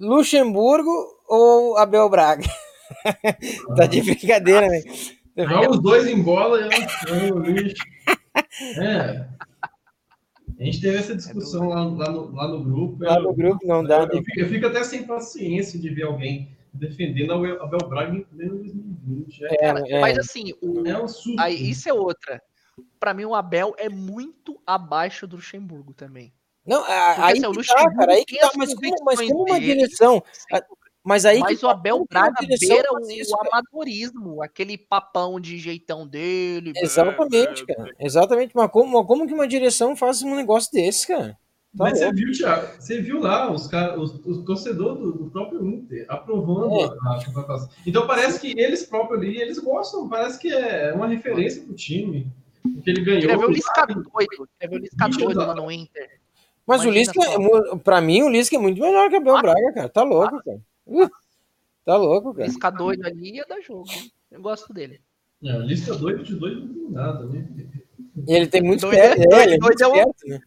Luxemburgo 0.04 0.90
ou 1.28 1.76
Abel 1.76 2.08
Braga? 2.08 2.44
tá 3.76 3.86
de 3.86 4.02
brincadeira, 4.02 4.68
né? 4.68 4.82
Joga 5.36 5.70
os 5.70 5.80
dois 5.80 6.06
em 6.06 6.22
bola 6.22 6.60
e 6.60 7.28
eu, 7.28 7.38
lixo. 7.38 7.82
É. 8.80 9.26
A 10.58 10.64
gente 10.64 10.80
teve 10.80 10.96
essa 10.96 11.16
discussão 11.16 11.68
lá, 11.68 11.84
lá, 11.84 12.10
no, 12.10 12.32
lá 12.32 12.48
no 12.48 12.62
grupo. 12.62 13.02
Lá 13.02 13.18
no 13.18 13.34
grupo 13.34 13.66
não 13.66 13.82
dá. 13.82 14.02
Eu, 14.02 14.08
eu, 14.18 14.22
fico, 14.22 14.40
eu 14.40 14.48
fico 14.48 14.66
até 14.66 14.84
sem 14.84 15.04
paciência 15.04 15.78
de 15.80 15.88
ver 15.90 16.04
alguém 16.04 16.56
defendendo 16.72 17.32
a 17.32 17.64
Abel 17.64 17.88
Braga 17.88 18.16
em 18.16 18.22
pleno 18.22 18.56
2020. 18.58 19.44
É, 19.44 19.68
é, 19.96 20.00
mas 20.00 20.18
assim, 20.18 20.52
o, 20.60 20.86
é 20.86 21.02
um 21.02 21.08
surto. 21.08 21.40
Aí, 21.40 21.70
isso 21.70 21.88
é 21.88 21.92
outra. 21.92 22.40
Para 22.98 23.14
mim, 23.14 23.24
o 23.24 23.34
Abel 23.34 23.74
é 23.78 23.88
muito 23.88 24.60
abaixo 24.66 25.26
do 25.26 25.36
Luxemburgo 25.36 25.92
também. 25.92 26.32
Não, 26.66 26.80
Porque, 26.80 26.92
aí 26.92 27.32
assim, 27.32 27.52
que 27.52 27.66
tá, 27.66 27.94
cara, 27.94 28.12
aí 28.12 28.24
que 28.24 28.38
tá, 28.38 28.50
mas 28.56 28.74
como, 28.74 28.94
mas 29.04 29.20
como 29.20 29.44
uma 29.44 29.60
direção... 29.60 30.22
Mas 31.04 31.26
aí 31.26 31.38
mas 31.38 31.62
o 31.62 31.68
Abel 31.68 32.06
Braga 32.08 32.34
beira 32.58 32.88
o, 32.90 33.10
isso, 33.10 33.36
o 33.36 33.46
amadorismo, 33.46 34.42
aquele 34.42 34.78
papão 34.78 35.38
de 35.38 35.58
jeitão 35.58 36.06
dele. 36.06 36.72
Exatamente, 36.74 37.66
cara. 37.66 37.94
Exatamente. 38.00 38.52
Mas 38.56 38.70
como, 38.70 39.04
como 39.04 39.26
que 39.26 39.34
uma 39.34 39.46
direção 39.46 39.94
faz 39.94 40.22
um 40.22 40.34
negócio 40.34 40.72
desse, 40.72 41.06
cara? 41.06 41.36
Tá 41.76 41.84
Mas 41.84 41.98
você 41.98 42.12
viu, 42.12 42.32
Thiago, 42.32 42.68
você 42.80 43.02
viu 43.02 43.20
lá 43.20 43.52
os, 43.52 43.66
os, 43.66 44.24
os 44.24 44.44
torcedores 44.44 44.98
do, 45.02 45.12
do, 45.12 45.30
próprio 45.30 45.66
Inter 45.66 46.06
aprovando 46.08 46.72
é. 46.80 46.84
a 46.84 47.24
contratação. 47.24 47.68
Então 47.84 48.06
parece 48.06 48.40
que 48.40 48.58
eles 48.58 48.84
próprios 48.84 49.20
ali, 49.20 49.36
eles 49.38 49.58
gostam, 49.58 50.08
parece 50.08 50.38
que 50.38 50.50
é 50.50 50.92
uma 50.94 51.08
referência 51.08 51.62
pro 51.64 51.74
time. 51.74 52.32
Porque 52.62 52.90
ele 52.90 53.04
ganhou. 53.04 53.28
Quer 53.28 53.38
ver 53.38 53.44
o 53.44 53.50
Lisca 53.50 53.86
doido, 53.86 54.48
quer 54.58 54.68
ver 54.68 54.76
o 54.76 54.78
Lisca 54.78 55.08
doido 55.08 55.38
lá 55.38 55.54
no 55.54 55.70
Inter. 55.70 56.23
Mas 56.66 56.82
Imagina 56.82 56.90
o 56.90 56.94
Lisca, 56.94 57.20
é, 57.22 57.76
pra 57.78 58.00
mim, 58.00 58.22
o 58.22 58.28
Lisca 58.28 58.56
é 58.56 58.58
muito 58.58 58.80
melhor 58.80 59.08
que 59.08 59.16
o 59.16 59.18
Abel 59.18 59.36
ah, 59.36 59.42
Braga, 59.42 59.72
cara. 59.74 59.88
Tá 59.88 60.02
louco, 60.02 60.42
cara. 60.42 60.60
Uh, 60.86 61.10
tá 61.84 61.96
louco, 61.96 62.32
cara. 62.32 62.46
Lisca 62.46 62.70
doido 62.70 63.06
ali 63.06 63.36
ia 63.36 63.44
dar 63.46 63.60
jogo. 63.60 63.84
Eu 64.30 64.40
gosto 64.40 64.72
dele. 64.72 65.00
É, 65.42 65.58
Lisca 65.58 65.94
doido 65.94 66.22
de 66.22 66.34
doido 66.36 66.66
não 66.66 66.74
tem 66.74 66.90
nada, 66.90 67.26
né? 67.26 67.46
ele 68.26 68.46
tem 68.46 68.62
muito 68.62 68.80
doido, 68.82 68.96
é, 68.96 69.14
doido, 69.14 69.34
ele 69.34 69.54
é 69.54 69.58
muito 69.58 69.78
doido, 69.78 69.96
esperto, 69.96 70.28
né? 70.28 70.40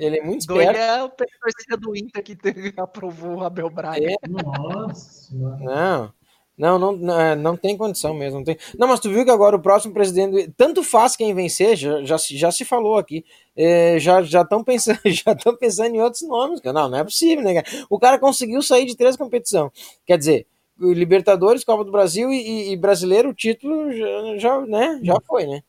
Ele 0.00 0.18
é 0.18 0.24
muito 0.24 0.40
esperto. 0.40 0.72
Doido 0.72 0.78
é 0.78 1.02
o 1.02 1.08
torcida 1.10 1.76
do 1.76 1.96
Inter 1.96 2.22
que 2.22 2.34
aprovou 2.80 3.36
o 3.36 3.44
Abel 3.44 3.68
Braga. 3.68 4.06
É. 4.06 4.16
Nossa. 4.28 5.34
Não. 5.34 6.14
Não, 6.56 6.78
não, 6.78 6.92
não, 6.92 7.20
é, 7.20 7.34
não 7.34 7.56
tem 7.56 7.76
condição 7.76 8.12
mesmo. 8.14 8.38
Não, 8.38 8.44
tem... 8.44 8.56
não, 8.78 8.86
mas 8.86 9.00
tu 9.00 9.08
viu 9.08 9.24
que 9.24 9.30
agora 9.30 9.56
o 9.56 9.62
próximo 9.62 9.94
presidente. 9.94 10.52
Tanto 10.56 10.82
faz 10.82 11.16
quem 11.16 11.34
vencer, 11.34 11.76
já, 11.76 12.02
já, 12.04 12.16
já 12.18 12.52
se 12.52 12.64
falou 12.64 12.96
aqui. 12.98 13.24
É, 13.56 13.98
já 13.98 14.20
estão 14.20 14.62
pensando, 14.62 15.00
já 15.06 15.34
pensando 15.58 15.94
em 15.94 16.00
outros 16.00 16.22
nomes. 16.22 16.60
Não, 16.62 16.88
não 16.88 16.98
é 16.98 17.04
possível, 17.04 17.42
né? 17.42 17.62
O 17.88 17.98
cara 17.98 18.18
conseguiu 18.18 18.62
sair 18.62 18.84
de 18.84 18.96
três 18.96 19.16
competições. 19.16 19.70
Quer 20.06 20.18
dizer, 20.18 20.46
Libertadores, 20.78 21.64
Copa 21.64 21.84
do 21.84 21.92
Brasil 21.92 22.30
e, 22.32 22.72
e 22.72 22.76
Brasileiro, 22.76 23.30
o 23.30 23.34
título 23.34 23.92
já, 23.92 24.38
já, 24.38 24.60
né, 24.66 25.00
já 25.02 25.16
foi, 25.26 25.46
né? 25.46 25.62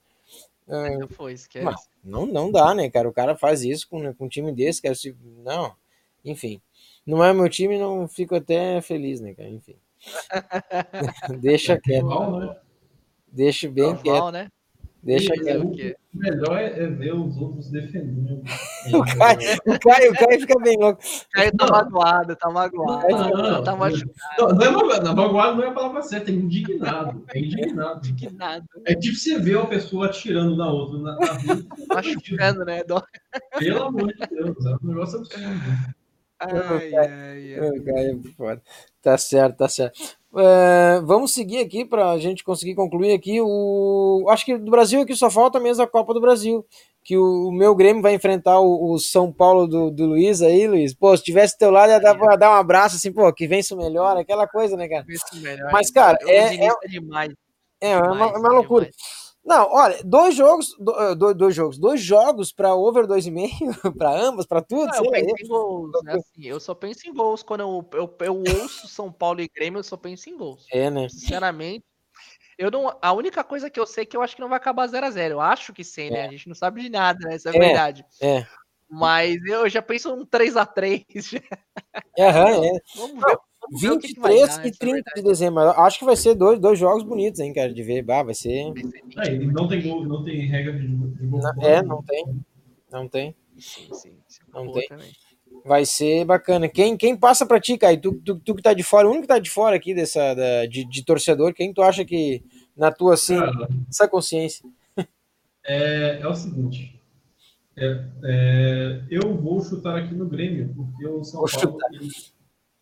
É, 0.68 1.08
foi, 1.08 1.34
esquece. 1.34 1.66
Mas 1.66 1.88
não, 2.04 2.26
não 2.26 2.52
dá, 2.52 2.74
né, 2.74 2.90
cara? 2.90 3.08
O 3.08 3.14
cara 3.14 3.36
faz 3.36 3.64
isso 3.64 3.88
com, 3.88 4.14
com 4.14 4.26
um 4.26 4.30
time 4.30 4.52
desse, 4.52 4.82
cara. 4.82 4.96
Se, 4.96 5.16
não, 5.44 5.74
enfim. 6.24 6.62
Não 7.06 7.24
é 7.24 7.34
meu 7.34 7.50
time, 7.50 7.78
não 7.78 8.08
fico 8.08 8.34
até 8.36 8.82
feliz, 8.82 9.20
né, 9.20 9.34
cara? 9.34 9.50
Enfim. 9.50 9.76
Deixa 11.42 11.78
quieto. 11.80 12.40
Né? 12.40 12.56
Deixa 13.32 13.70
bem 13.70 13.96
quieto. 13.98 14.32
né? 14.32 14.48
Deixa 15.02 15.36
E 15.36 15.40
quieto. 15.42 15.66
o, 15.66 15.72
o 15.72 16.18
melhor 16.18 16.58
é, 16.58 16.84
é 16.84 16.88
ver 16.88 17.14
os 17.14 17.36
outros 17.36 17.70
defendendo. 17.70 18.42
O 18.94 19.04
Caio, 19.04 19.40
o 19.66 19.80
Caio, 19.80 20.12
o 20.12 20.16
Caio 20.16 20.40
fica 20.40 20.58
bem 20.62 20.78
louco. 20.78 21.02
Aí 21.36 21.52
tá 21.52 21.68
magoado, 21.68 22.36
tá 22.38 22.50
magoado. 22.50 23.10
Não, 23.10 23.64
tá 23.64 23.72
não, 23.72 23.78
machucado. 23.80 24.14
Não, 24.40 24.48
não 24.50 24.66
é 24.66 24.72
magoado, 24.72 25.04
não, 25.14 25.56
não 25.58 25.64
é 25.64 25.68
a 25.68 25.72
palavra 25.74 26.02
certa, 26.04 26.32
é 26.32 26.34
indignado. 26.34 27.22
É 27.34 27.40
indignado. 27.40 28.16
Que 28.16 28.32
nada. 28.32 28.64
É 28.86 28.96
tipo 28.96 29.18
você 29.18 29.38
ver 29.40 29.58
uma 29.58 29.68
pessoa 29.68 30.06
atirando 30.06 30.56
na 30.56 30.72
outra 30.72 30.98
na, 31.00 31.16
na. 31.20 31.96
Machucando, 31.96 32.64
né? 32.64 32.82
Dó. 32.86 33.04
Pelo 33.60 33.84
amor 33.84 34.08
de 34.08 34.28
Deus, 34.30 34.66
é 34.66 34.76
um 34.82 34.88
negócio 34.88 35.20
absurdo. 35.20 35.94
Ai, 36.50 36.94
ai, 36.96 37.54
ai. 37.60 37.70
O 37.70 37.84
Caio 37.84 38.22
é 38.26 38.32
foda. 38.36 38.62
Tá 39.02 39.18
certo, 39.18 39.58
tá 39.58 39.68
certo. 39.68 40.00
É, 40.36 41.00
vamos 41.04 41.34
seguir 41.34 41.60
aqui 41.60 41.86
para 41.86 42.12
a 42.12 42.18
gente 42.18 42.44
conseguir 42.44 42.74
concluir 42.76 43.14
aqui 43.14 43.40
o. 43.42 44.26
Acho 44.30 44.46
que 44.46 44.58
do 44.58 44.72
Brasil 44.72 45.02
aqui 45.02 45.16
só 45.16 45.30
falta 45.30 45.60
mesmo 45.60 45.84
a 45.84 45.88
Copa 45.88 46.14
do 46.14 46.22
Brasil. 46.22 46.66
Que 47.04 47.18
o, 47.18 47.50
o 47.50 47.52
meu 47.52 47.76
Grêmio 47.76 48.02
vai 48.02 48.14
enfrentar 48.16 48.60
o, 48.62 48.94
o 48.94 48.98
São 48.98 49.32
Paulo 49.32 49.68
do, 49.68 49.92
do 49.92 50.06
Luiz 50.06 50.42
aí, 50.42 50.68
Luiz. 50.68 50.94
Pô, 50.94 51.16
se 51.16 51.24
tivesse 51.24 51.58
teu 51.58 51.70
lado, 51.70 51.90
ia 51.92 52.00
dar 52.00 52.16
pra 52.18 52.36
dar 52.38 52.52
um 52.52 52.56
abraço 52.56 52.96
assim, 52.96 53.12
pô, 53.12 53.32
que 53.34 53.46
vence 53.46 53.74
o 53.74 53.78
melhor, 53.78 54.18
aquela 54.18 54.48
coisa, 54.48 54.78
né, 54.78 54.88
cara? 54.88 55.06
Melhor. 55.36 55.70
Mas, 55.72 55.92
cara, 55.92 56.18
Eu 56.22 56.30
é- 56.30 56.46
otimista 56.48 56.88
demais. 56.88 57.34
É, 57.82 57.92
é 57.92 57.98
uma, 57.98 58.12
demais, 58.14 58.34
é 58.34 58.38
uma 58.38 58.54
loucura. 58.54 58.86
demais. 58.86 59.23
Não, 59.46 59.68
olha, 59.72 60.00
dois 60.06 60.36
jogos, 60.36 60.74
eh, 61.00 61.16
dois, 61.16 61.36
dois 61.36 61.54
jogos, 61.56 61.78
dois 61.78 62.02
jogos 62.02 62.54
para 62.54 62.74
over 62.74 63.06
2,5, 63.06 63.94
para 63.98 64.10
ambas, 64.10 64.46
para 64.46 64.62
tudo, 64.62 64.86
Não, 64.88 65.04
eu 65.04 65.12
penso 65.12 65.36
em 65.44 65.48
gols, 65.48 66.04
né? 66.04 66.14
Assim, 66.14 66.46
eu 66.46 66.60
só 66.62 66.74
penso 66.74 67.08
em 67.08 67.14
gols. 67.14 67.44
Quando 67.44 67.60
eu, 67.62 67.90
eu, 67.94 68.16
eu 68.22 68.44
ouço 68.62 68.88
São 68.88 69.12
Paulo 69.12 69.42
e 69.42 69.50
Grêmio, 69.54 69.80
eu 69.80 69.84
só 69.84 69.98
penso 69.98 70.30
em 70.30 70.38
gols. 70.38 70.66
É, 70.72 70.90
né? 70.90 71.10
Sinceramente, 71.10 71.84
eu 72.58 72.72
não. 72.72 72.98
A 73.02 73.14
única 73.14 73.44
coisa 73.44 73.70
que 73.70 73.80
eu 73.80 73.88
sei 73.88 74.04
é 74.04 74.06
que 74.06 74.18
eu 74.18 74.22
acho 74.22 74.36
que 74.36 74.42
não 74.42 74.50
vai 74.50 74.58
acabar 74.58 74.88
0x0. 74.88 75.32
Eu 75.32 75.42
acho 75.42 75.74
que 75.74 75.84
sim, 75.84 76.10
né? 76.12 76.28
A 76.28 76.32
gente 76.32 76.48
não 76.48 76.56
sabe 76.56 76.82
de 76.84 76.90
nada, 76.90 77.20
né? 77.28 77.36
Isso 77.36 77.50
é, 77.50 77.56
É. 77.56 77.60
verdade. 77.60 78.06
É. 78.22 78.48
Mas 78.90 79.36
eu 79.48 79.70
já 79.70 79.82
penso 79.82 80.14
um 80.14 80.26
3x3. 80.26 81.06
Aham, 82.20 82.66
é. 82.66 82.80
Vamos 82.96 83.24
ver. 83.24 83.38
Vamos 83.38 83.44
ver 83.72 83.92
o 83.92 84.00
que 84.00 84.14
que 84.14 84.20
vai 84.20 84.32
23 84.34 84.56
dar, 84.58 84.66
e 84.66 84.70
isso 84.70 84.76
é 84.76 84.80
30 84.80 84.94
verdade. 84.96 85.16
de 85.16 85.22
dezembro. 85.24 85.60
Acho 85.62 86.00
que 86.00 86.06
vai 86.06 86.16
ser 86.16 86.36
dois, 86.36 86.60
dois 86.60 86.78
jogos 86.80 87.04
bonitos, 87.04 87.40
hein, 87.40 87.54
cara, 87.54 87.74
de 87.74 87.84
ver. 87.84 88.02
Bah, 88.04 88.24
vai 88.24 88.34
ser. 88.34 88.74
É, 89.18 89.38
não 89.40 89.68
tem 89.68 89.82
gol, 89.82 90.06
não 90.06 90.24
tem 90.24 90.46
regra 90.48 90.74
de, 90.74 90.88
de 90.88 91.26
gol. 91.28 91.42
Não- 91.42 91.54
fora, 91.56 91.68
é, 91.68 91.82
né? 91.82 91.88
não 91.88 92.04
tem. 92.04 92.26
Não 92.92 93.08
tem. 93.08 93.36
Sim, 93.58 93.88
sim. 93.94 94.12
é 94.12 94.58
Não 94.58 94.72
tem. 94.72 94.88
também. 94.88 95.12
Vai 95.66 95.86
ser 95.86 96.26
bacana. 96.26 96.68
Quem, 96.68 96.98
quem 96.98 97.16
passa 97.16 97.46
pra 97.46 97.60
ti, 97.60 97.78
Caio? 97.78 98.02
Tu, 98.02 98.14
tu, 98.16 98.36
tu 98.40 98.56
que 98.56 98.62
tá 98.62 98.74
de 98.74 98.84
fora, 98.84 99.08
o 99.08 99.12
único 99.12 99.24
que 99.24 99.28
tá 99.34 99.40
de 99.40 99.50
fora 99.50 99.76
aqui 99.76 99.94
dessa, 99.94 100.34
da- 100.34 100.66
de, 100.66 100.84
de 100.84 101.06
torcedor, 101.06 101.54
quem 101.54 101.74
tu 101.74 101.82
acha 101.82 102.04
que, 102.04 102.44
na 102.76 102.92
tua, 102.92 103.14
assim, 103.14 103.38
Cara, 103.38 103.70
essa 103.90 104.08
consciência? 104.08 104.66
é, 105.66 106.20
é 106.22 106.28
o 106.28 106.36
seguinte. 106.36 107.00
é, 107.78 108.06
é, 108.26 109.02
eu 109.10 109.38
vou 109.38 109.62
chutar 109.64 109.96
aqui 109.96 110.14
no 110.14 110.28
Grêmio, 110.28 110.74
porque 110.76 111.08
o 111.08 111.24
São 111.24 111.40
Vou 111.42 111.50
Paulo 111.50 111.78
ele, 111.94 112.10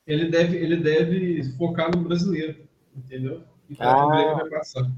ele 0.08 0.30
deve, 0.30 0.58
ele 0.58 0.78
deve 0.78 1.44
focar 1.58 1.90
no 1.96 2.04
brasileiro, 2.04 2.58
entendeu? 2.96 3.44
Então 3.70 3.88
Ah. 3.90 4.06
o 4.06 4.10
Grêmio 4.10 4.36
vai 4.36 4.50
passar. 4.50 4.92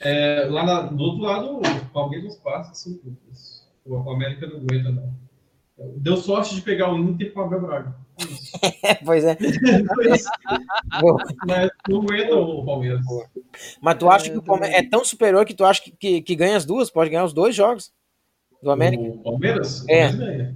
É, 0.00 0.46
lá 0.50 0.64
na- 0.66 0.82
do 0.82 1.02
outro 1.02 1.22
lado, 1.22 1.58
o 1.58 1.86
Palmeiras 1.92 2.36
passa 2.36 2.90
dúvidas. 2.90 3.66
O 3.86 3.96
América 4.10 4.46
não 4.46 4.56
aguenta, 4.58 4.90
não. 4.90 5.14
Deu 5.96 6.16
sorte 6.16 6.54
de 6.54 6.62
pegar 6.62 6.92
o 6.92 6.98
Inter 6.98 7.32
com 7.32 7.40
o 7.40 7.44
Abel 7.44 7.60
Braga. 7.60 7.96
Pois 9.04 9.24
é. 9.24 9.36
Boa. 11.00 11.22
Mas 11.46 11.70
não 11.88 12.00
aguenta 12.02 12.34
o 12.36 12.64
Palmeiras. 12.64 13.00
Mas 13.80 13.98
tu 13.98 14.08
acha 14.08 14.30
que 14.30 14.38
o 14.38 14.42
Palmeiras 14.42 14.76
é 14.78 14.82
tão 14.88 15.04
superior 15.04 15.44
que 15.44 15.54
tu 15.54 15.64
acha 15.64 15.82
que, 15.82 15.90
que, 15.92 16.22
que 16.22 16.36
ganha 16.36 16.56
as 16.56 16.64
duas? 16.64 16.90
Pode 16.90 17.10
ganhar 17.10 17.24
os 17.24 17.32
dois 17.32 17.54
jogos 17.54 17.92
do 18.62 18.70
América? 18.70 19.02
O 19.02 19.18
Palmeiras? 19.22 19.84
É. 19.88 20.08
Palmeiras. 20.08 20.54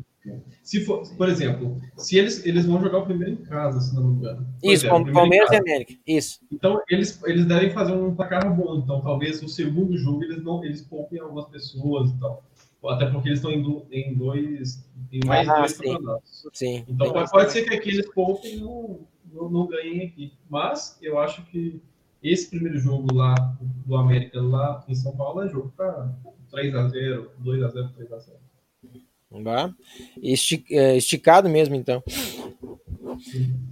Se 0.68 0.84
for, 0.84 1.02
por 1.16 1.30
exemplo, 1.30 1.80
se 1.96 2.18
eles, 2.18 2.44
eles 2.44 2.66
vão 2.66 2.78
jogar 2.78 2.98
o 2.98 3.06
primeiro 3.06 3.32
em 3.32 3.36
casa, 3.42 3.80
se 3.80 3.94
não 3.94 4.06
me 4.06 4.16
engano. 4.18 4.46
Por 4.60 4.70
Isso, 4.70 4.84
exemplo, 4.84 5.04
primeiro 5.04 5.10
em 5.10 5.14
Palmeiras 5.14 5.50
e. 5.50 5.56
América. 5.56 5.94
Isso. 6.06 6.40
Então, 6.52 6.78
eles, 6.90 7.22
eles 7.24 7.46
devem 7.46 7.70
fazer 7.70 7.92
um 7.92 8.14
placar 8.14 8.54
bom. 8.54 8.76
Então, 8.76 9.00
talvez 9.00 9.42
o 9.42 9.48
segundo 9.48 9.96
jogo 9.96 10.22
eles 10.24 10.42
não 10.44 10.62
eles 10.62 10.82
poupem 10.82 11.20
algumas 11.20 11.46
pessoas 11.46 12.10
e 12.10 12.18
tal. 12.20 12.44
Até 12.84 13.06
porque 13.06 13.30
eles 13.30 13.38
estão 13.38 13.50
em, 13.50 13.62
do- 13.62 13.86
em 13.90 14.14
dois. 14.14 14.86
Em 15.10 15.20
mais 15.26 15.48
Ah, 15.48 15.60
dois 15.60 15.72
sim. 15.72 15.82
campeonatos. 15.84 16.46
Sim. 16.52 16.84
Então, 16.86 17.12
pode, 17.14 17.30
pode 17.30 17.50
ser 17.52 17.62
que 17.62 17.74
aqui 17.74 17.88
eles 17.88 18.12
poupem 18.12 18.56
e 18.58 18.60
não, 18.60 19.00
não, 19.32 19.48
não 19.48 19.66
ganhem 19.68 20.06
aqui. 20.06 20.34
Mas 20.50 20.98
eu 21.00 21.18
acho 21.18 21.46
que 21.46 21.80
esse 22.22 22.50
primeiro 22.50 22.78
jogo 22.78 23.14
lá 23.14 23.34
do 23.86 23.96
América, 23.96 24.38
lá 24.42 24.84
em 24.86 24.94
São 24.94 25.16
Paulo, 25.16 25.42
é 25.44 25.48
jogo 25.48 25.72
para 25.74 26.14
3x0, 26.52 27.28
2x0, 27.42 27.90
3x0. 27.98 28.32
É, 30.70 30.96
esticado 30.96 31.48
mesmo, 31.48 31.74
então. 31.74 32.02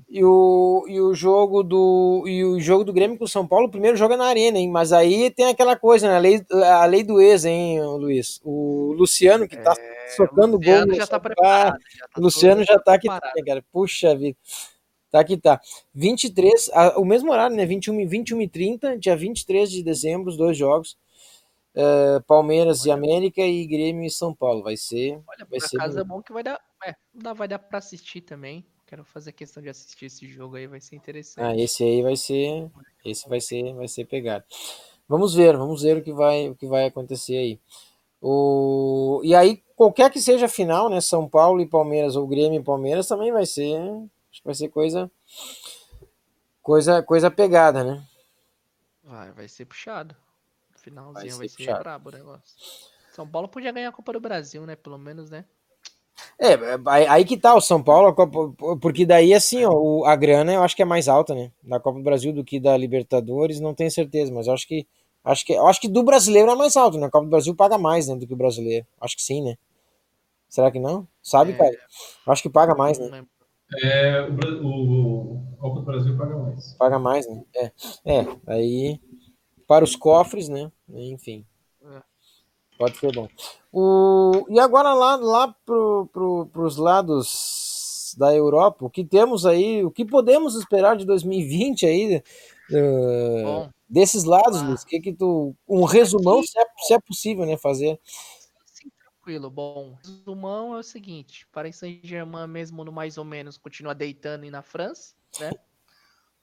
E 0.08 0.24
o, 0.24 0.84
e 0.88 1.00
o 1.00 1.14
jogo 1.14 1.62
do 1.62 2.24
e 2.26 2.44
o 2.44 2.58
jogo 2.60 2.84
do 2.84 2.92
Grêmio 2.92 3.18
com 3.18 3.24
o 3.24 3.28
São 3.28 3.46
Paulo, 3.46 3.66
o 3.66 3.70
primeiro 3.70 3.96
jogo 3.96 4.14
é 4.14 4.16
na 4.16 4.26
arena, 4.26 4.58
hein? 4.58 4.70
Mas 4.70 4.92
aí 4.92 5.30
tem 5.30 5.46
aquela 5.48 5.76
coisa, 5.76 6.08
né? 6.08 6.16
A 6.16 6.18
lei, 6.18 6.40
a 6.52 6.84
lei 6.86 7.02
do 7.02 7.20
ex, 7.20 7.44
hein, 7.44 7.82
Luiz? 7.82 8.40
O 8.44 8.92
Luciano 8.96 9.46
que 9.48 9.56
tá 9.56 9.74
socando 10.16 10.54
É, 10.54 10.56
O 10.56 10.58
Luciano 10.58 10.86
gol. 10.88 10.96
já 10.96 11.06
tá 11.06 11.20
preparado. 11.20 11.78
já 11.98 12.06
tá 12.08 12.20
Luciano 12.20 12.64
já 12.64 12.78
tá 12.78 12.94
aqui, 12.94 13.08
preparado. 13.08 13.28
também, 13.30 13.44
cara. 13.44 13.64
Puxa 13.72 14.14
vida. 14.16 14.36
Tá 15.10 15.20
aqui, 15.20 15.36
tá. 15.36 15.60
23, 15.94 16.70
a- 16.72 16.98
o 16.98 17.04
mesmo 17.04 17.30
horário, 17.30 17.56
né? 17.56 17.64
21, 17.66 18.00
e- 18.00 18.06
21 18.06 18.40
e 18.40 18.48
30, 18.48 18.96
dia 18.98 19.16
23 19.16 19.70
de 19.70 19.82
dezembro, 19.82 20.28
os 20.30 20.36
dois 20.36 20.56
jogos. 20.56 20.96
É, 21.78 22.20
Palmeiras 22.20 22.86
e 22.86 22.90
América 22.90 23.42
e 23.42 23.66
Grêmio 23.66 24.06
e 24.06 24.10
São 24.10 24.34
Paulo. 24.34 24.62
Vai 24.62 24.78
ser. 24.78 25.20
Olha, 25.28 25.46
Vai 25.48 25.60
ser 25.60 26.00
é 26.00 26.04
bom 26.04 26.22
que 26.22 26.32
vai 26.32 26.42
dar. 26.42 26.58
É, 26.82 26.94
dá, 27.14 27.34
vai 27.34 27.46
dar 27.46 27.58
pra 27.58 27.78
assistir 27.78 28.22
também. 28.22 28.64
Quero 28.86 29.04
fazer 29.04 29.32
questão 29.32 29.62
de 29.62 29.68
assistir 29.68 30.06
esse 30.06 30.26
jogo 30.28 30.56
aí, 30.56 30.66
vai 30.66 30.80
ser 30.80 30.94
interessante. 30.94 31.44
Ah, 31.44 31.54
esse 31.56 31.82
aí 31.82 32.02
vai 32.02 32.16
ser, 32.16 32.70
esse 33.04 33.28
vai 33.28 33.40
ser, 33.40 33.74
vai 33.74 33.88
ser 33.88 34.04
pegado. 34.04 34.44
Vamos 35.08 35.34
ver, 35.34 35.56
vamos 35.56 35.82
ver 35.82 35.98
o 35.98 36.02
que 36.02 36.12
vai, 36.12 36.48
o 36.48 36.54
que 36.54 36.66
vai 36.66 36.86
acontecer 36.86 37.36
aí. 37.36 37.60
O, 38.22 39.20
e 39.24 39.34
aí, 39.34 39.62
qualquer 39.74 40.10
que 40.10 40.20
seja 40.20 40.46
a 40.46 40.48
final, 40.48 40.88
né, 40.88 41.00
São 41.00 41.28
Paulo 41.28 41.60
e 41.60 41.68
Palmeiras 41.68 42.16
ou 42.16 42.26
Grêmio 42.26 42.60
e 42.60 42.64
Palmeiras 42.64 43.08
também 43.08 43.32
vai 43.32 43.44
ser, 43.44 43.76
acho 44.30 44.40
que 44.40 44.44
vai 44.44 44.54
ser 44.54 44.68
coisa, 44.68 45.10
coisa, 46.62 47.02
coisa 47.02 47.30
pegada, 47.30 47.84
né? 47.84 48.04
Vai, 49.02 49.32
vai 49.32 49.48
ser 49.48 49.64
puxado. 49.64 50.16
Finalzinho 50.86 51.36
Vai 51.36 51.48
vai 51.48 51.48
ser 51.48 51.74
brabo 51.78 52.08
o 52.10 52.12
negócio. 52.12 52.56
São 53.12 53.28
Paulo 53.28 53.48
podia 53.48 53.72
ganhar 53.72 53.88
a 53.88 53.92
Copa 53.92 54.12
do 54.12 54.20
Brasil, 54.20 54.64
né? 54.64 54.76
Pelo 54.76 54.98
menos, 54.98 55.30
né? 55.30 55.44
É, 56.38 56.54
aí, 56.86 57.06
aí 57.06 57.24
que 57.24 57.36
tá 57.36 57.54
o 57.54 57.60
São 57.60 57.82
Paulo, 57.82 58.08
a 58.08 58.14
Copa- 58.14 58.54
porque 58.80 59.04
daí 59.06 59.34
assim, 59.34 59.64
ó, 59.64 59.70
o- 59.72 60.04
a 60.06 60.14
grana 60.16 60.52
eu 60.52 60.62
acho 60.62 60.74
que 60.76 60.82
é 60.82 60.84
mais 60.84 61.08
alta, 61.08 61.34
né, 61.34 61.50
da 61.62 61.80
Copa 61.80 61.98
do 61.98 62.04
Brasil 62.04 62.32
do 62.32 62.44
que 62.44 62.60
da 62.60 62.76
Libertadores, 62.76 63.60
não 63.60 63.74
tenho 63.74 63.90
certeza, 63.90 64.32
mas 64.32 64.46
eu 64.46 64.54
acho 64.54 64.66
que 64.66 64.86
acho 65.24 65.44
que 65.44 65.52
eu 65.54 65.66
acho 65.66 65.80
que 65.80 65.88
do 65.88 66.02
brasileiro 66.02 66.50
é 66.50 66.54
mais 66.54 66.76
alto, 66.76 66.98
né? 66.98 67.06
A 67.06 67.10
Copa 67.10 67.24
do 67.26 67.30
Brasil 67.30 67.54
paga 67.54 67.76
mais, 67.78 68.06
né, 68.08 68.16
do 68.16 68.26
que 68.26 68.32
o 68.34 68.36
brasileiro. 68.36 68.86
Acho 69.00 69.16
que 69.16 69.22
sim, 69.22 69.42
né? 69.42 69.56
Será 70.48 70.70
que 70.70 70.78
não? 70.80 71.06
Sabe, 71.22 71.52
É. 71.52 71.56
cara? 71.56 71.70
Eu 72.26 72.32
acho 72.32 72.42
que 72.42 72.50
paga 72.50 72.74
mais, 72.74 72.98
né? 72.98 73.24
É, 73.82 74.22
o, 74.22 74.66
o, 74.66 75.34
o 75.36 75.56
Copa 75.58 75.80
do 75.80 75.86
Brasil 75.86 76.16
paga 76.16 76.36
mais. 76.36 76.74
Paga 76.74 76.98
mais, 76.98 77.28
né? 77.28 77.42
É. 77.56 77.72
É, 78.04 78.26
aí 78.46 79.00
para 79.66 79.84
os 79.84 79.96
cofres, 79.96 80.48
né? 80.48 80.70
Enfim. 80.88 81.44
É. 81.84 82.02
Pode 82.78 82.98
ser 82.98 83.12
bom. 83.12 83.28
O, 83.72 84.46
e 84.48 84.60
agora 84.60 84.92
lá, 84.94 85.16
lá 85.16 85.54
pro, 85.64 86.08
pro, 86.12 86.46
pros 86.46 86.76
lados 86.76 88.14
da 88.18 88.34
Europa, 88.34 88.84
o 88.84 88.90
que 88.90 89.04
temos 89.04 89.44
aí, 89.44 89.84
o 89.84 89.90
que 89.90 90.04
podemos 90.04 90.54
esperar 90.54 90.96
de 90.96 91.04
2020 91.04 91.86
aí, 91.86 92.22
Bom, 92.70 93.70
desses 93.88 94.24
lados, 94.24 94.60
Ah. 94.60 94.68
Luiz? 94.68 94.84
Que 94.84 95.00
que 95.00 95.12
tu, 95.12 95.54
um 95.68 95.84
resumão, 95.84 96.42
se 96.42 96.58
é, 96.58 96.64
se 96.78 96.94
é 96.94 96.98
possível, 97.00 97.46
né, 97.46 97.56
fazer. 97.56 98.00
sim, 98.66 98.90
tranquilo. 98.98 99.50
Bom, 99.50 99.92
o 99.92 99.94
resumão 100.04 100.74
é 100.74 100.78
o 100.78 100.82
seguinte: 100.82 101.46
Paris 101.52 101.76
Saint-Germain, 101.76 102.46
mesmo 102.48 102.84
no 102.84 102.92
mais 102.92 103.16
ou 103.18 103.24
menos, 103.24 103.56
continua 103.56 103.94
deitando 103.94 104.44
aí 104.44 104.50
na 104.50 104.62
França, 104.62 105.14
né? 105.40 105.50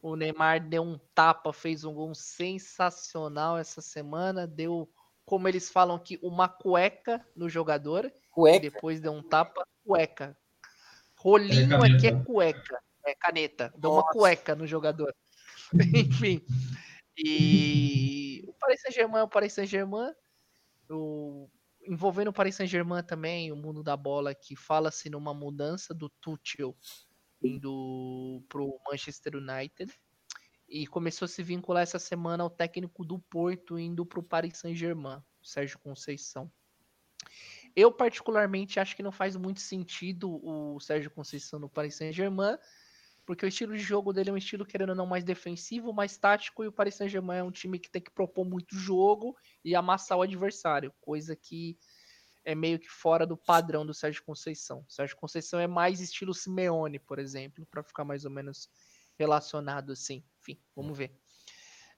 O 0.04 0.18
Neymar 0.18 0.60
deu 0.68 0.84
um 0.84 1.00
tapa, 1.16 1.54
fez 1.54 1.86
um 1.86 1.94
gol 1.94 2.14
sensacional 2.14 3.58
essa 3.58 3.82
semana, 3.82 4.46
deu, 4.46 4.92
como 5.24 5.48
eles 5.48 5.72
falam 5.72 5.96
aqui, 5.96 6.20
uma 6.22 6.50
cueca 6.50 7.26
no 7.34 7.48
jogador. 7.48 8.08
e 8.08 8.30
Cueca, 8.30 8.60
depois 8.60 9.00
deu 9.00 9.14
um 9.14 9.24
tapa, 9.24 9.66
cueca. 9.82 10.38
Rolinho 11.16 11.86
É 11.86 11.96
aqui 11.96 12.08
é 12.08 12.22
cueca. 12.22 12.84
É 13.06 13.16
caneta. 13.16 13.74
Deu 13.78 13.92
uma 13.92 14.02
Nossa. 14.02 14.12
cueca 14.12 14.54
no 14.54 14.68
jogador. 14.68 15.16
Enfim. 15.96 16.46
E 17.18 18.44
o 18.46 18.54
Paris 18.56 18.82
Saint-Germain 18.82 19.22
é 19.22 19.24
o 19.24 19.30
Paris 19.30 19.54
Saint-Germain. 19.54 20.14
O... 20.90 21.50
Envolvendo 21.88 22.28
o 22.28 22.34
Paris 22.34 22.56
Saint-Germain 22.56 23.04
também, 23.04 23.54
o 23.54 23.56
mundo 23.56 23.82
da 23.82 23.96
bola, 23.96 24.36
que 24.36 24.54
fala-se 24.54 25.10
numa 25.10 25.34
mudança 25.34 25.94
do 25.94 26.10
Tuchel 26.20 26.76
indo 27.44 28.44
pro 28.48 28.80
Manchester 28.90 29.36
United. 29.36 29.94
E 30.68 30.88
começou 30.88 31.26
a 31.26 31.30
se 31.30 31.44
vincular 31.44 31.84
essa 31.84 32.00
semana 32.00 32.44
ao 32.44 32.50
técnico 32.50 33.06
do 33.06 33.20
Porto 33.20 33.78
indo 33.78 34.06
pro 34.06 34.24
Paris 34.24 34.58
Saint-Germain. 34.58 35.22
Sérgio 35.44 35.78
Conceição. 35.80 36.52
Eu, 37.76 37.92
particularmente, 37.92 38.80
acho 38.80 38.96
que 38.96 39.04
não 39.04 39.12
faz 39.12 39.36
muito 39.36 39.60
sentido 39.60 40.40
o 40.44 40.80
Sérgio 40.80 41.12
Conceição 41.12 41.60
no 41.60 41.70
Paris 41.70 41.96
Saint-Germain, 41.96 42.58
porque 43.26 43.46
o 43.46 43.48
estilo 43.48 43.76
de 43.76 43.82
jogo 43.82 44.14
dele 44.14 44.30
é 44.30 44.34
um 44.34 44.38
estilo, 44.38 44.66
querendo 44.66 44.90
ou 44.90 44.96
não, 44.96 45.06
mais 45.06 45.24
defensivo, 45.24 45.94
mais 45.94 46.18
tático, 46.18 46.64
e 46.64 46.68
o 46.68 46.72
Paris 46.72 46.96
Saint-Germain 46.96 47.40
é 47.40 47.44
um 47.44 47.52
time 47.52 47.80
que 47.80 47.90
tem 47.90 48.02
que 48.02 48.12
propor 48.12 48.46
muito 48.46 48.76
jogo 48.76 49.36
e 49.64 49.76
amassar 49.76 50.18
o 50.18 50.22
adversário, 50.22 50.94
coisa 51.02 51.36
que 51.36 51.78
é 52.44 52.56
meio 52.56 52.80
que 52.80 52.90
fora 52.90 53.26
do 53.26 53.38
padrão 53.38 53.86
do 53.86 53.94
Sérgio 53.94 54.24
Conceição. 54.24 54.86
O 54.88 54.92
Sérgio 54.92 55.16
Conceição 55.18 55.60
é 55.60 55.68
mais 55.68 56.00
estilo 56.00 56.34
Simeone, 56.34 57.00
por 57.00 57.20
exemplo, 57.20 57.66
para 57.70 57.84
ficar 57.84 58.04
mais 58.04 58.26
ou 58.26 58.32
menos 58.32 58.70
relacionado 59.18 59.92
assim. 59.92 60.24
Enfim, 60.42 60.60
vamos 60.76 60.98
ver. 60.98 61.16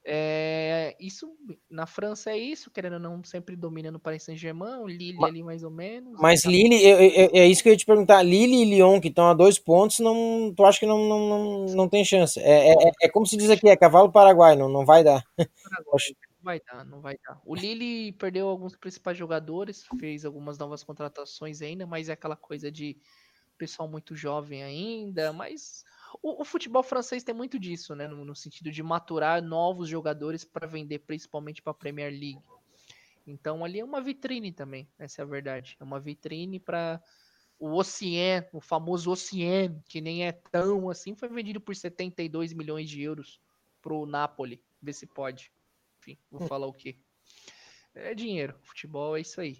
É, 0.07 0.95
isso 0.99 1.35
na 1.67 1.87
França 1.87 2.29
é 2.29 2.37
isso, 2.37 2.69
querendo 2.69 2.93
ou 2.93 2.99
não, 2.99 3.23
sempre 3.23 3.55
domina 3.55 3.89
no 3.89 3.99
Paris 3.99 4.21
Saint-Germain, 4.21 4.77
o 4.79 4.87
Lille 4.87 5.17
mas, 5.17 5.29
ali 5.31 5.41
mais 5.41 5.63
ou 5.63 5.71
menos. 5.71 6.13
Mas 6.19 6.43
tá 6.43 6.49
Lille, 6.51 6.75
é, 6.75 7.23
é, 7.23 7.39
é, 7.39 7.47
isso 7.47 7.63
que 7.63 7.69
eu 7.69 7.73
ia 7.73 7.77
te 7.77 7.87
perguntar. 7.87 8.21
Lille 8.21 8.61
e 8.61 8.65
Lyon, 8.65 9.01
que 9.01 9.07
estão 9.07 9.27
a 9.27 9.33
dois 9.33 9.57
pontos, 9.57 9.97
não, 9.97 10.53
tu 10.55 10.63
acha 10.63 10.79
que 10.79 10.85
não, 10.85 11.09
não, 11.09 11.27
não, 11.27 11.65
não 11.65 11.89
tem 11.89 12.05
chance? 12.05 12.39
É, 12.39 12.69
é, 12.69 12.91
é 13.01 13.09
como 13.09 13.25
se 13.25 13.35
diz 13.35 13.49
aqui, 13.49 13.67
é 13.67 13.75
cavalo 13.75 14.11
paraguai, 14.11 14.55
não, 14.55 14.69
não 14.69 14.85
vai 14.85 15.03
dar. 15.03 15.23
Paraguai, 15.35 15.97
vai 16.45 16.61
dar, 16.61 16.85
não 16.85 17.01
vai 17.01 17.17
dar. 17.25 17.41
O 17.43 17.55
Lille 17.55 18.11
perdeu 18.13 18.47
alguns 18.47 18.75
principais 18.75 19.17
jogadores, 19.17 19.83
fez 19.99 20.23
algumas 20.23 20.59
novas 20.59 20.83
contratações 20.83 21.59
ainda, 21.59 21.87
mas 21.87 22.07
é 22.07 22.13
aquela 22.13 22.35
coisa 22.35 22.71
de 22.71 22.95
pessoal 23.57 23.89
muito 23.89 24.15
jovem 24.15 24.61
ainda, 24.61 25.33
mas 25.33 25.83
o, 26.21 26.41
o, 26.41 26.45
futebol 26.45 26.83
francês 26.83 27.23
tem 27.23 27.33
muito 27.33 27.57
disso, 27.57 27.95
né? 27.95 28.07
No, 28.07 28.23
no 28.23 28.35
sentido 28.35 28.69
de 28.69 28.83
maturar 28.83 29.41
novos 29.41 29.89
jogadores 29.89 30.45
para 30.45 30.67
vender, 30.67 30.99
principalmente 30.99 31.63
para 31.63 31.71
a 31.71 31.73
Premier 31.73 32.11
League. 32.11 32.41
Então 33.25 33.65
ali 33.65 33.79
é 33.79 33.83
uma 33.83 33.99
vitrine 33.99 34.51
também, 34.51 34.87
essa 34.99 35.21
é 35.21 35.23
a 35.23 35.27
verdade. 35.27 35.75
É 35.79 35.83
uma 35.83 35.99
vitrine 35.99 36.59
para 36.59 37.01
o 37.57 37.71
Ocean, 37.73 38.45
o 38.53 38.61
famoso 38.61 39.09
Ocean, 39.09 39.81
que 39.87 39.99
nem 39.99 40.27
é 40.27 40.31
tão 40.31 40.91
assim, 40.91 41.15
foi 41.15 41.29
vendido 41.29 41.59
por 41.59 41.75
72 41.75 42.53
milhões 42.53 42.87
de 42.87 43.01
euros 43.01 43.41
pro 43.81 44.05
Napoli. 44.05 44.61
Vê 44.79 44.93
se 44.93 45.07
pode. 45.07 45.51
Enfim, 46.05 46.19
vou 46.29 46.47
falar 46.47 46.67
o 46.67 46.73
quê? 46.73 46.99
É 47.95 48.13
dinheiro. 48.13 48.55
Futebol 48.61 49.17
é 49.17 49.21
isso 49.21 49.41
aí. 49.41 49.57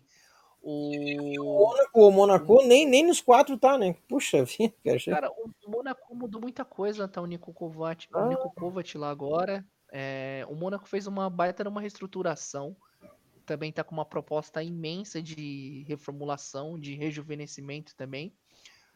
O, 0.62 1.74
o 1.93 2.12
Monaco 2.12 2.64
nem, 2.64 2.88
nem 2.88 3.06
nos 3.06 3.22
quatro 3.22 3.58
tá, 3.58 3.78
né? 3.78 3.96
Puxa 4.08 4.43
vida, 4.46 4.76
cara. 5.06 5.32
o 5.32 5.70
Monaco 5.70 6.16
mudou 6.16 6.41
muita 6.41 6.64
coisa, 6.64 7.08
tá? 7.08 7.22
O 7.22 7.26
Nico 7.26 7.54
Kovac, 7.54 8.08
ah. 8.14 8.26
o 8.26 8.30
Nico 8.30 8.52
Kovac 8.54 8.98
lá 8.98 9.10
agora. 9.10 9.66
É, 9.91 10.46
o 10.50 10.56
Monaco 10.56 10.88
fez 10.88 11.08
uma 11.08 11.30
baita 11.30 11.68
uma 11.68 11.82
reestruturação. 11.82 12.76
Também 13.46 13.72
tá 13.72 13.84
com 13.84 13.93
uma 13.93 14.06
proposta 14.06 14.62
imensa 14.62 15.22
de 15.22 15.84
reformulação, 15.88 16.80
de 16.80 16.96
rejuvenescimento 16.96 17.96
também. 17.96 18.36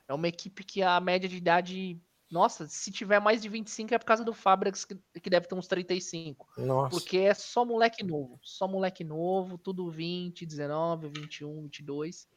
É 0.07 0.13
uma 0.13 0.27
equipe 0.27 0.63
que 0.63 0.81
a 0.81 0.99
média 0.99 1.29
de 1.29 1.37
idade 1.37 2.01
nossa, 2.31 2.67
se 2.67 2.91
tiver 2.91 3.19
mais 3.19 3.41
de 3.41 3.49
25 3.49 3.93
é 3.93 3.97
por 3.97 4.05
causa 4.05 4.23
do 4.23 4.33
Fábricas, 4.33 4.85
que, 4.85 4.95
que 5.19 5.29
deve 5.29 5.47
ter 5.47 5.55
uns 5.55 5.67
35. 5.67 6.47
Nossa. 6.57 6.89
Porque 6.89 7.17
é 7.17 7.33
só 7.33 7.65
moleque 7.65 8.03
novo. 8.03 8.39
Só 8.43 8.67
moleque 8.67 9.03
novo, 9.03 9.57
tudo 9.57 9.89
20, 9.89 10.45
19, 10.45 11.09
21, 11.09 11.63
22. 11.63 12.27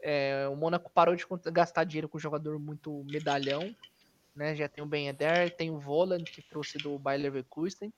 É, 0.00 0.48
o 0.48 0.54
Mônaco 0.54 0.90
parou 0.92 1.16
de 1.16 1.26
gastar 1.52 1.84
dinheiro 1.84 2.08
com 2.08 2.18
jogador 2.18 2.58
muito 2.60 3.04
medalhão. 3.10 3.74
Né? 4.36 4.54
Já 4.54 4.68
tem 4.68 4.84
o 4.84 4.86
Ben 4.86 5.08
Eder, 5.08 5.54
tem 5.56 5.70
o 5.70 5.80
Voland, 5.80 6.30
que 6.30 6.40
trouxe 6.40 6.78
do 6.78 6.96
Bayer 6.96 7.20
Leverkusen. 7.22 7.92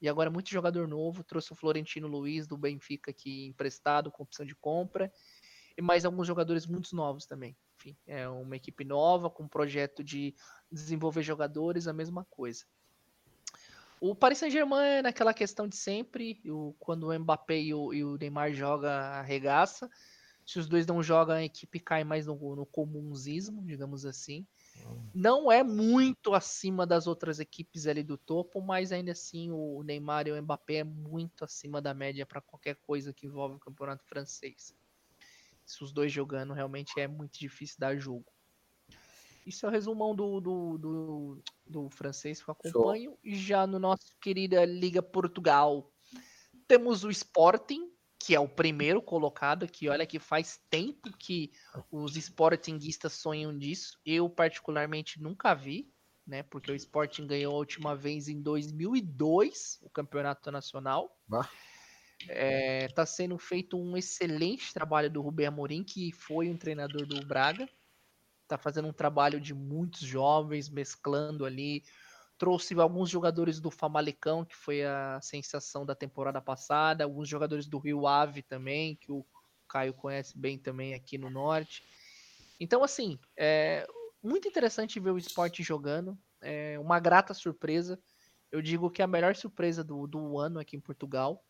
E 0.00 0.08
agora 0.10 0.30
muito 0.30 0.50
jogador 0.50 0.86
novo. 0.86 1.24
Trouxe 1.24 1.52
o 1.52 1.56
Florentino 1.56 2.06
Luiz 2.06 2.46
do 2.46 2.56
Benfica 2.56 3.10
aqui 3.10 3.46
emprestado, 3.46 4.10
com 4.10 4.22
opção 4.22 4.44
de 4.44 4.54
compra. 4.54 5.10
Mais 5.80 6.04
alguns 6.04 6.26
jogadores 6.26 6.66
muito 6.66 6.94
novos 6.96 7.26
também. 7.26 7.56
Enfim, 7.76 7.96
é 8.06 8.28
uma 8.28 8.56
equipe 8.56 8.84
nova, 8.84 9.28
com 9.28 9.44
um 9.44 9.48
projeto 9.48 10.02
de 10.02 10.34
desenvolver 10.70 11.22
jogadores, 11.22 11.86
a 11.86 11.92
mesma 11.92 12.24
coisa. 12.30 12.64
O 14.00 14.14
Paris 14.14 14.38
Saint-Germain 14.38 14.98
é 14.98 15.02
naquela 15.02 15.32
questão 15.32 15.66
de 15.66 15.76
sempre, 15.76 16.40
o, 16.46 16.74
quando 16.78 17.08
o 17.08 17.18
Mbappé 17.18 17.58
e 17.58 17.74
o, 17.74 17.94
e 17.94 18.04
o, 18.04 18.16
Neymar 18.16 18.52
jogam, 18.52 18.90
arregaça. 18.90 19.88
Se 20.44 20.58
os 20.58 20.68
dois 20.68 20.86
não 20.86 21.02
jogam, 21.02 21.34
a 21.34 21.44
equipe 21.44 21.80
cai 21.80 22.04
mais 22.04 22.26
no, 22.26 22.36
no 22.54 22.66
comunzismo, 22.66 23.64
digamos 23.64 24.06
assim. 24.06 24.46
Não 25.14 25.50
é 25.50 25.64
muito 25.64 26.34
acima 26.34 26.86
das 26.86 27.06
outras 27.06 27.40
equipes 27.40 27.86
ali 27.86 28.02
do 28.02 28.16
topo, 28.16 28.60
mas 28.60 28.92
ainda 28.92 29.12
assim 29.12 29.50
o 29.50 29.82
Neymar 29.82 30.28
e 30.28 30.32
o 30.32 30.42
Mbappé 30.42 30.76
é 30.76 30.84
muito 30.84 31.42
acima 31.42 31.80
da 31.80 31.94
média 31.94 32.26
para 32.26 32.40
qualquer 32.40 32.76
coisa 32.76 33.12
que 33.12 33.26
envolve 33.26 33.56
o 33.56 33.60
campeonato 33.60 34.04
francês. 34.04 34.74
Se 35.66 35.82
os 35.82 35.92
dois 35.92 36.12
jogando, 36.12 36.54
realmente 36.54 36.98
é 36.98 37.08
muito 37.08 37.38
difícil 37.38 37.76
dar 37.78 37.98
jogo. 37.98 38.24
Isso 39.46 39.64
é 39.64 39.68
o 39.68 39.72
resumão 39.72 40.14
do, 40.14 40.40
do, 40.40 40.78
do, 40.78 41.42
do 41.64 41.90
francês 41.90 42.42
que 42.42 42.50
eu 42.50 42.52
acompanho. 42.52 43.10
Show. 43.10 43.20
E 43.22 43.36
já 43.36 43.66
no 43.66 43.78
nosso 43.78 44.16
querida 44.20 44.64
Liga 44.64 45.00
Portugal, 45.00 45.92
temos 46.66 47.04
o 47.04 47.10
Sporting, 47.10 47.88
que 48.18 48.34
é 48.34 48.40
o 48.40 48.48
primeiro 48.48 49.00
colocado, 49.00 49.68
que 49.68 49.88
olha 49.88 50.06
que 50.06 50.18
faz 50.18 50.60
tempo 50.68 51.16
que 51.16 51.52
os 51.92 52.16
sportinguistas 52.16 53.12
sonham 53.12 53.56
disso. 53.56 54.00
Eu, 54.04 54.28
particularmente, 54.28 55.22
nunca 55.22 55.54
vi, 55.54 55.92
né? 56.26 56.42
Porque 56.42 56.72
o 56.72 56.74
Sporting 56.74 57.26
ganhou 57.26 57.54
a 57.54 57.58
última 57.58 57.94
vez 57.94 58.26
em 58.26 58.42
2002 58.42 59.78
o 59.82 59.90
campeonato 59.90 60.50
nacional. 60.50 61.16
Bah. 62.24 62.32
É, 62.32 62.88
tá 62.88 63.04
sendo 63.04 63.38
feito 63.38 63.76
um 63.76 63.96
excelente 63.96 64.72
trabalho 64.72 65.10
do 65.10 65.20
Rubem 65.20 65.46
Amorim, 65.46 65.82
que 65.84 66.12
foi 66.12 66.48
um 66.48 66.56
treinador 66.56 67.06
do 67.06 67.24
Braga 67.26 67.68
tá 68.46 68.56
fazendo 68.56 68.88
um 68.88 68.92
trabalho 68.92 69.40
de 69.40 69.54
muitos 69.54 70.00
jovens, 70.00 70.68
mesclando 70.68 71.44
ali. 71.44 71.82
Trouxe 72.38 72.78
alguns 72.78 73.08
jogadores 73.10 73.60
do 73.60 73.70
Famalicão, 73.70 74.44
que 74.44 74.54
foi 74.54 74.84
a 74.84 75.18
sensação 75.22 75.86
da 75.86 75.94
temporada 75.94 76.40
passada, 76.40 77.04
alguns 77.04 77.28
jogadores 77.28 77.66
do 77.66 77.78
Rio 77.78 78.06
Ave 78.06 78.42
também, 78.42 78.96
que 78.96 79.10
o 79.10 79.24
Caio 79.68 79.94
conhece 79.94 80.38
bem 80.38 80.58
também 80.58 80.94
aqui 80.94 81.18
no 81.18 81.30
Norte. 81.30 81.82
Então, 82.60 82.84
assim, 82.84 83.18
é 83.36 83.86
muito 84.22 84.46
interessante 84.46 85.00
ver 85.00 85.10
o 85.10 85.18
esporte 85.18 85.62
jogando. 85.62 86.16
É 86.40 86.78
uma 86.78 87.00
grata 87.00 87.34
surpresa. 87.34 87.98
Eu 88.52 88.62
digo 88.62 88.90
que 88.90 89.02
é 89.02 89.04
a 89.04 89.08
melhor 89.08 89.34
surpresa 89.34 89.82
do, 89.82 90.06
do 90.06 90.38
ano 90.38 90.60
aqui 90.60 90.76
em 90.76 90.80
Portugal. 90.80 91.42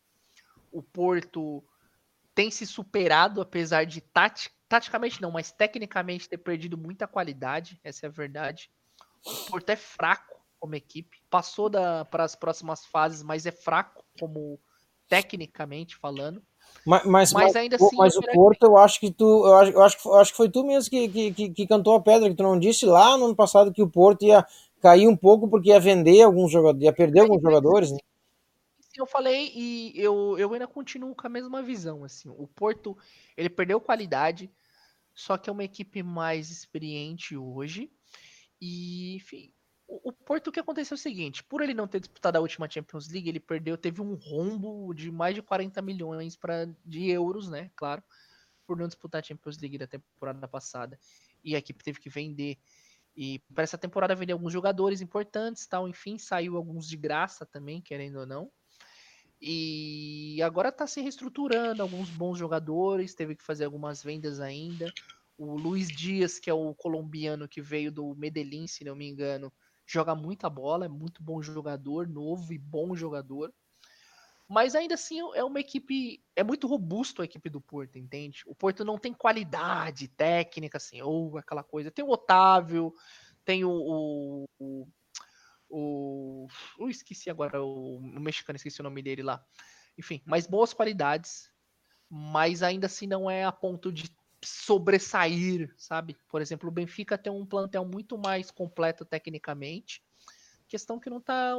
O 0.71 0.81
Porto 0.81 1.63
tem 2.35 2.51
se 2.51 2.65
superado, 2.65 3.41
apesar 3.41 3.85
de 3.85 4.01
tática 4.01 4.57
taticamente 4.67 5.21
não, 5.21 5.31
mas 5.31 5.51
tecnicamente 5.51 6.27
ter 6.27 6.37
perdido 6.37 6.77
muita 6.77 7.07
qualidade, 7.07 7.79
essa 7.83 8.05
é 8.05 8.09
a 8.09 8.11
verdade. 8.11 8.69
O 9.25 9.51
Porto 9.51 9.69
é 9.69 9.75
fraco 9.75 10.37
como 10.59 10.75
equipe, 10.75 11.17
passou 11.29 11.69
para 11.69 12.23
as 12.23 12.35
próximas 12.35 12.85
fases, 12.85 13.23
mas 13.23 13.45
é 13.45 13.51
fraco 13.51 14.03
como 14.19 14.59
tecnicamente 15.07 15.95
falando. 15.95 16.41
Mas, 16.85 17.05
mas, 17.05 17.33
mas 17.33 17.55
ainda 17.55 17.77
assim. 17.77 17.95
Mas 17.95 18.15
o 18.17 18.21
Porto, 18.21 18.63
eu 18.63 18.77
acho 18.77 18.99
que 18.99 19.11
tu. 19.11 19.45
Eu 19.45 19.55
acho, 19.55 19.71
eu 19.71 19.83
acho, 19.83 20.09
eu 20.09 20.15
acho 20.15 20.31
que 20.31 20.37
foi 20.37 20.49
tu 20.49 20.65
mesmo 20.65 20.89
que, 20.89 21.07
que, 21.07 21.33
que, 21.33 21.49
que, 21.49 21.67
cantou 21.67 21.95
a 21.95 22.01
pedra, 22.01 22.29
que 22.29 22.35
tu 22.35 22.43
não 22.43 22.59
disse 22.59 22.85
lá 22.85 23.17
no 23.17 23.25
ano 23.25 23.35
passado 23.35 23.71
que 23.71 23.81
o 23.81 23.89
Porto 23.89 24.25
ia 24.25 24.45
cair 24.81 25.07
um 25.07 25.15
pouco 25.15 25.47
porque 25.47 25.69
ia 25.69 25.79
vender 25.79 26.21
alguns 26.21 26.51
jogadores, 26.51 26.83
ia 26.83 26.93
perder 26.93 27.21
alguns 27.21 27.41
jogadores, 27.41 27.91
né? 27.91 27.97
Eu 28.97 29.05
falei 29.05 29.51
e 29.55 29.93
eu, 29.95 30.37
eu 30.39 30.51
ainda 30.53 30.67
continuo 30.67 31.15
com 31.15 31.27
a 31.27 31.29
mesma 31.29 31.61
visão. 31.61 32.03
Assim, 32.03 32.29
o 32.29 32.47
Porto 32.47 32.97
ele 33.35 33.49
perdeu 33.49 33.79
qualidade, 33.79 34.51
só 35.13 35.37
que 35.37 35.49
é 35.49 35.53
uma 35.53 35.63
equipe 35.63 36.01
mais 36.03 36.49
experiente 36.51 37.37
hoje. 37.37 37.91
E, 38.61 39.15
enfim, 39.15 39.53
o, 39.87 40.09
o 40.09 40.13
Porto, 40.13 40.47
o 40.47 40.51
que 40.51 40.59
aconteceu 40.59 40.95
é 40.95 40.97
o 40.97 41.01
seguinte: 41.01 41.43
por 41.43 41.61
ele 41.61 41.73
não 41.73 41.87
ter 41.87 41.99
disputado 41.99 42.37
a 42.37 42.41
última 42.41 42.69
Champions 42.69 43.07
League, 43.09 43.29
ele 43.29 43.39
perdeu, 43.39 43.77
teve 43.77 44.01
um 44.01 44.15
rombo 44.15 44.93
de 44.93 45.11
mais 45.11 45.35
de 45.35 45.41
40 45.41 45.81
milhões 45.81 46.35
pra, 46.35 46.65
de 46.85 47.09
euros, 47.09 47.49
né? 47.49 47.71
Claro, 47.75 48.03
por 48.65 48.77
não 48.77 48.87
disputar 48.87 49.21
a 49.21 49.23
Champions 49.23 49.57
League 49.59 49.77
da 49.77 49.87
temporada 49.87 50.47
passada. 50.47 50.99
E 51.43 51.55
a 51.55 51.59
equipe 51.59 51.83
teve 51.83 51.99
que 51.99 52.09
vender. 52.09 52.57
E 53.15 53.39
para 53.53 53.63
essa 53.63 53.77
temporada 53.77 54.15
vender 54.15 54.33
alguns 54.33 54.53
jogadores 54.53 55.01
importantes, 55.01 55.65
tal, 55.67 55.87
enfim, 55.87 56.17
saiu 56.19 56.55
alguns 56.57 56.87
de 56.87 56.97
graça 56.97 57.45
também, 57.45 57.81
querendo 57.81 58.19
ou 58.19 58.25
não. 58.27 58.51
E 59.39 60.41
agora 60.41 60.69
está 60.69 60.87
se 60.87 60.99
reestruturando, 61.01 61.81
alguns 61.81 62.09
bons 62.09 62.37
jogadores, 62.37 63.13
teve 63.13 63.35
que 63.35 63.43
fazer 63.43 63.65
algumas 63.65 64.03
vendas 64.03 64.39
ainda. 64.39 64.91
O 65.37 65.55
Luiz 65.55 65.87
Dias, 65.87 66.39
que 66.39 66.49
é 66.49 66.53
o 66.53 66.73
colombiano 66.73 67.47
que 67.47 67.61
veio 67.61 67.91
do 67.91 68.15
Medellín, 68.15 68.65
se 68.65 68.83
não 68.83 68.95
me 68.95 69.07
engano, 69.07 69.53
joga 69.85 70.15
muita 70.15 70.49
bola, 70.49 70.85
é 70.85 70.89
muito 70.89 71.21
bom 71.21 71.41
jogador, 71.41 72.07
novo 72.07 72.51
e 72.51 72.57
bom 72.57 72.95
jogador. 72.95 73.53
Mas 74.47 74.75
ainda 74.75 74.95
assim 74.95 75.19
é 75.35 75.43
uma 75.43 75.59
equipe. 75.59 76.23
É 76.35 76.43
muito 76.43 76.67
robusto 76.67 77.21
a 77.21 77.25
equipe 77.25 77.49
do 77.49 77.59
Porto, 77.59 77.97
entende? 77.99 78.43
O 78.47 78.55
Porto 78.55 78.85
não 78.85 78.97
tem 78.97 79.13
qualidade 79.13 80.07
técnica, 80.07 80.77
assim, 80.77 81.01
ou 81.01 81.37
aquela 81.37 81.63
coisa. 81.63 81.91
Tem 81.91 82.03
o 82.03 82.09
Otávio, 82.09 82.93
tem 83.43 83.65
o, 83.65 83.69
o, 83.69 84.45
o 84.57 84.87
o. 85.69 86.47
Eu 86.79 86.89
esqueci 86.89 87.29
agora 87.29 87.63
o, 87.63 87.97
o 87.97 88.19
mexicano, 88.19 88.57
esqueci 88.57 88.79
o 88.79 88.83
nome 88.83 89.01
dele 89.01 89.23
lá. 89.23 89.43
Enfim, 89.97 90.21
mas 90.25 90.47
boas 90.47 90.73
qualidades. 90.73 91.51
mas 92.09 92.63
ainda 92.63 92.87
assim 92.87 93.07
não 93.07 93.29
é 93.29 93.43
a 93.43 93.51
ponto 93.51 93.91
de 93.91 94.09
sobressair, 94.43 95.73
sabe? 95.77 96.15
Por 96.29 96.41
exemplo, 96.41 96.69
o 96.69 96.71
Benfica 96.71 97.17
tem 97.17 97.31
um 97.31 97.45
plantel 97.45 97.83
muito 97.85 98.17
mais 98.17 98.51
completo 98.51 99.03
tecnicamente. 99.03 100.03
Questão 100.67 100.99
que 100.99 101.09
não 101.09 101.19
tá, 101.19 101.55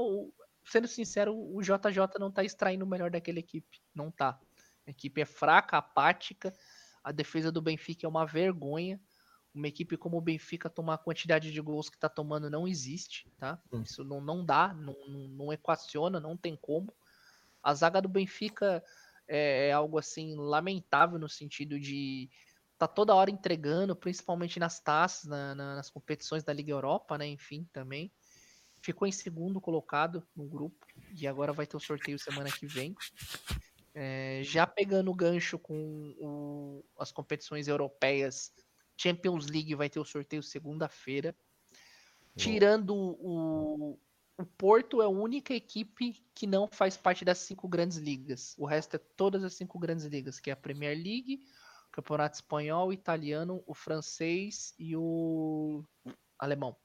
sendo 0.65 0.87
sincero, 0.87 1.35
o 1.37 1.61
JJ 1.61 2.19
não 2.19 2.31
tá 2.31 2.45
extraindo 2.45 2.85
o 2.85 2.89
melhor 2.89 3.11
daquela 3.11 3.39
equipe, 3.39 3.81
não 3.95 4.11
tá. 4.11 4.39
A 4.87 4.91
equipe 4.91 5.21
é 5.21 5.25
fraca, 5.25 5.79
apática. 5.79 6.53
A 7.03 7.13
defesa 7.13 7.51
do 7.51 7.63
Benfica 7.63 8.07
é 8.07 8.09
uma 8.09 8.27
vergonha. 8.27 9.01
Uma 9.59 9.69
equipe 9.69 9.97
como 9.97 10.17
o 10.17 10.21
Benfica 10.21 10.71
tomar 10.71 10.95
a 10.95 10.99
quantidade 10.99 11.53
de 11.53 11.61
gols 11.61 11.91
que 11.91 11.97
está 11.97 12.09
tomando 12.09 12.49
não 12.49 12.67
existe, 12.67 13.29
tá? 13.39 13.61
Hum. 13.73 13.83
Isso 13.83 14.05
não, 14.05 14.21
não 14.21 14.45
dá, 14.45 14.73
não, 14.73 14.95
não, 15.09 15.53
equaciona, 15.53 16.21
não 16.21 16.37
tem 16.37 16.57
como. 16.57 16.95
A 17.61 17.75
zaga 17.75 18.01
do 18.01 18.09
Benfica 18.09 18.83
é, 19.27 19.69
é 19.69 19.73
algo 19.73 19.99
assim 19.99 20.37
lamentável 20.37 21.19
no 21.19 21.29
sentido 21.29 21.79
de 21.79 22.31
tá 22.79 22.87
toda 22.87 23.15
hora 23.15 23.31
entregando, 23.31 23.97
principalmente 23.97 24.61
nas 24.61 24.79
taças, 24.79 25.25
na, 25.25 25.57
na, 25.57 25.75
nas 25.75 25.91
competições 25.91 26.45
da 26.45 26.53
Liga 26.53 26.71
Europa, 26.71 27.19
né? 27.19 27.27
Enfim, 27.27 27.69
também. 27.73 28.13
Ficou 28.81 29.09
em 29.09 29.13
segundo 29.13 29.61
colocado 29.61 30.25
no 30.37 30.47
grupo 30.47 30.87
e 31.13 31.27
agora 31.27 31.53
vai 31.53 31.67
ter 31.67 31.77
o 31.77 31.81
sorteio 31.81 32.17
semana 32.17 32.49
que 32.49 32.65
vem. 32.65 32.95
É, 33.93 34.41
já 34.45 34.65
pegando 34.65 35.11
o 35.11 35.15
gancho 35.15 35.59
com 35.59 36.15
o, 36.21 36.85
as 36.97 37.11
competições 37.11 37.67
europeias, 37.67 38.53
Champions 38.99 39.47
League 39.47 39.75
vai 39.77 39.89
ter 39.89 40.01
o 40.01 40.05
sorteio 40.05 40.43
segunda-feira. 40.43 41.35
Tirando 42.37 42.95
o, 42.95 43.99
o 44.37 44.45
Porto 44.45 45.01
é 45.01 45.05
a 45.05 45.09
única 45.09 45.55
equipe 45.55 46.23
que 46.35 46.47
não 46.47 46.69
faz 46.71 46.97
parte 46.97 47.25
das 47.25 47.39
cinco 47.39 47.69
grandes 47.69 47.97
ligas. 47.97 48.55
O 48.59 48.67
resto 48.67 48.97
é 48.97 48.99
todas 49.17 49.43
as 49.45 49.55
cinco 49.55 49.79
grandes 49.79 50.05
ligas, 50.05 50.39
que 50.39 50.51
é 50.51 50.53
a 50.53 50.57
Premier 50.57 50.97
League, 50.97 51.43
o 51.89 51.91
Campeonato 51.93 52.37
Espanhol, 52.37 52.89
o 52.89 52.93
Italiano, 52.93 53.63
o 53.67 53.75
Francês 53.75 54.75
e 54.79 54.97
o 54.97 55.85
Alemão. 56.39 56.77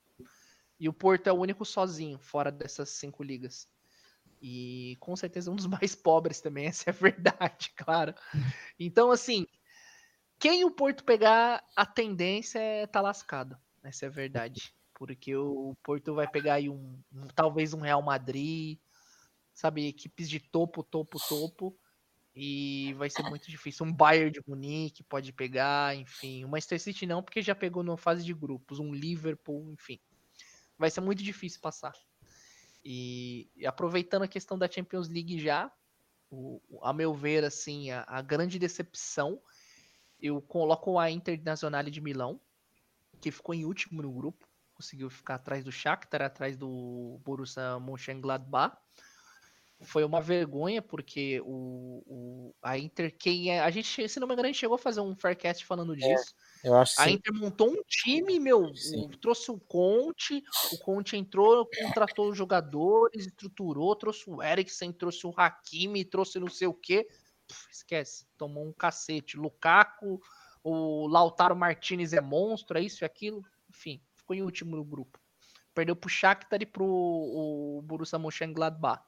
E 0.79 0.87
o 0.87 0.93
Porto 0.93 1.27
é 1.27 1.31
o 1.31 1.39
único 1.39 1.65
sozinho, 1.65 2.19
fora 2.19 2.51
dessas 2.51 2.89
cinco 2.89 3.23
ligas. 3.23 3.67
E 4.41 4.97
com 4.99 5.15
certeza 5.15 5.51
um 5.51 5.55
dos 5.55 5.65
mais 5.67 5.95
pobres 5.95 6.41
também, 6.41 6.65
essa 6.65 6.89
é 6.89 6.91
a 6.91 6.95
verdade, 6.95 7.71
claro. 7.77 8.13
Então, 8.79 9.11
assim, 9.11 9.47
quem 10.43 10.65
o 10.65 10.71
Porto 10.71 11.05
pegar, 11.05 11.63
a 11.73 11.85
tendência 11.85 12.59
é 12.59 12.85
tá 12.85 12.99
lascado. 12.99 13.57
Essa 13.81 14.05
é 14.05 14.07
a 14.09 14.11
verdade. 14.11 14.75
Porque 14.93 15.33
o 15.33 15.73
Porto 15.81 16.13
vai 16.13 16.27
pegar 16.27 16.55
aí 16.55 16.67
um, 16.67 16.99
um, 17.13 17.27
talvez 17.33 17.73
um 17.73 17.79
Real 17.79 18.01
Madrid, 18.01 18.77
sabe, 19.53 19.87
equipes 19.87 20.29
de 20.29 20.41
topo, 20.41 20.83
topo, 20.83 21.17
topo. 21.29 21.73
E 22.35 22.93
vai 22.97 23.09
ser 23.09 23.23
muito 23.23 23.49
difícil. 23.49 23.85
Um 23.85 23.93
Bayern 23.93 24.31
de 24.31 24.41
Munique 24.45 25.01
pode 25.01 25.31
pegar, 25.31 25.95
enfim. 25.95 26.43
O 26.43 26.49
Manchester 26.49 26.81
City 26.81 27.05
não, 27.05 27.23
porque 27.23 27.41
já 27.41 27.55
pegou 27.55 27.81
na 27.81 27.95
fase 27.95 28.25
de 28.25 28.33
grupos. 28.33 28.79
Um 28.79 28.93
Liverpool, 28.93 29.71
enfim. 29.71 29.97
Vai 30.77 30.91
ser 30.91 30.99
muito 30.99 31.23
difícil 31.23 31.61
passar. 31.61 31.93
E, 32.83 33.49
e, 33.55 33.65
aproveitando 33.65 34.23
a 34.23 34.27
questão 34.27 34.57
da 34.57 34.69
Champions 34.69 35.07
League 35.07 35.39
já, 35.39 35.71
o, 36.29 36.59
a 36.81 36.91
meu 36.91 37.13
ver, 37.13 37.45
assim, 37.45 37.91
a, 37.91 38.03
a, 38.05 38.21
grande 38.21 38.59
decepção, 38.59 39.41
eu 40.23 40.41
coloco 40.41 40.97
a 40.97 41.11
Internazionale 41.11 41.91
de 41.91 41.99
Milão, 41.99 42.39
que 43.19 43.29
ficou 43.29 43.53
em 43.53 43.65
último 43.65 44.01
no 44.01 44.09
grupo, 44.09 44.47
conseguiu 44.73 45.09
ficar 45.09 45.35
atrás 45.35 45.65
do 45.65 45.71
Shakhtar, 45.71 46.21
atrás 46.21 46.55
do 46.55 47.19
Borussia 47.25 47.77
Mönchengladbach. 47.81 48.77
Foi 49.81 50.05
uma 50.05 50.21
vergonha, 50.21 50.81
porque 50.81 51.41
o, 51.41 52.01
o 52.07 52.55
a 52.61 52.77
Inter, 52.77 53.13
quem 53.17 53.51
é, 53.51 53.59
a 53.59 53.69
gente, 53.69 54.07
se 54.07 54.17
não 54.17 54.25
me 54.25 54.33
engano, 54.33 54.47
a 54.47 54.51
gente 54.51 54.61
chegou 54.61 54.75
a 54.75 54.79
fazer 54.79 55.01
um 55.01 55.13
Faircast 55.13 55.65
falando 55.65 55.93
é. 55.93 55.97
disso. 55.97 56.33
É 56.63 56.69
eu 56.69 56.75
acho 56.77 57.01
a 57.01 57.09
Inter 57.09 57.33
montou 57.33 57.69
um 57.69 57.83
time, 57.85 58.39
meu, 58.39 58.73
sim. 58.73 59.09
trouxe 59.21 59.51
o 59.51 59.59
Conte, 59.59 60.41
o 60.71 60.77
Conte 60.77 61.17
entrou, 61.17 61.69
contratou 61.81 62.29
os 62.29 62.37
jogadores, 62.37 63.25
estruturou, 63.25 63.93
trouxe 63.97 64.29
o 64.29 64.41
Eriksen, 64.41 64.93
trouxe 64.93 65.27
o 65.27 65.33
Hakimi, 65.35 66.05
trouxe 66.05 66.39
não 66.39 66.49
sei 66.49 66.67
o 66.67 66.73
quê. 66.73 67.05
Esquece, 67.71 68.25
tomou 68.37 68.67
um 68.67 68.73
cacete. 68.73 69.37
Lukaku, 69.37 70.21
o 70.63 71.07
Lautaro 71.07 71.55
Martinez 71.55 72.13
é 72.13 72.21
monstro, 72.21 72.77
é 72.77 72.81
isso 72.81 73.03
e 73.03 73.05
aquilo. 73.05 73.43
Enfim, 73.69 74.01
ficou 74.13 74.35
em 74.35 74.41
último 74.41 74.75
no 74.75 74.83
grupo. 74.83 75.19
Perdeu 75.73 75.95
pro 75.95 76.09
Shakhtar 76.09 76.61
e 76.61 76.65
pro 76.65 76.85
o 76.85 77.81
Borussia 77.83 78.19
Mönchengladbach. 78.19 79.03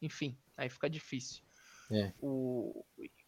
Enfim, 0.00 0.38
aí 0.56 0.68
fica 0.68 0.88
difícil. 0.88 1.42
É. 1.90 2.12
O, 2.20 2.84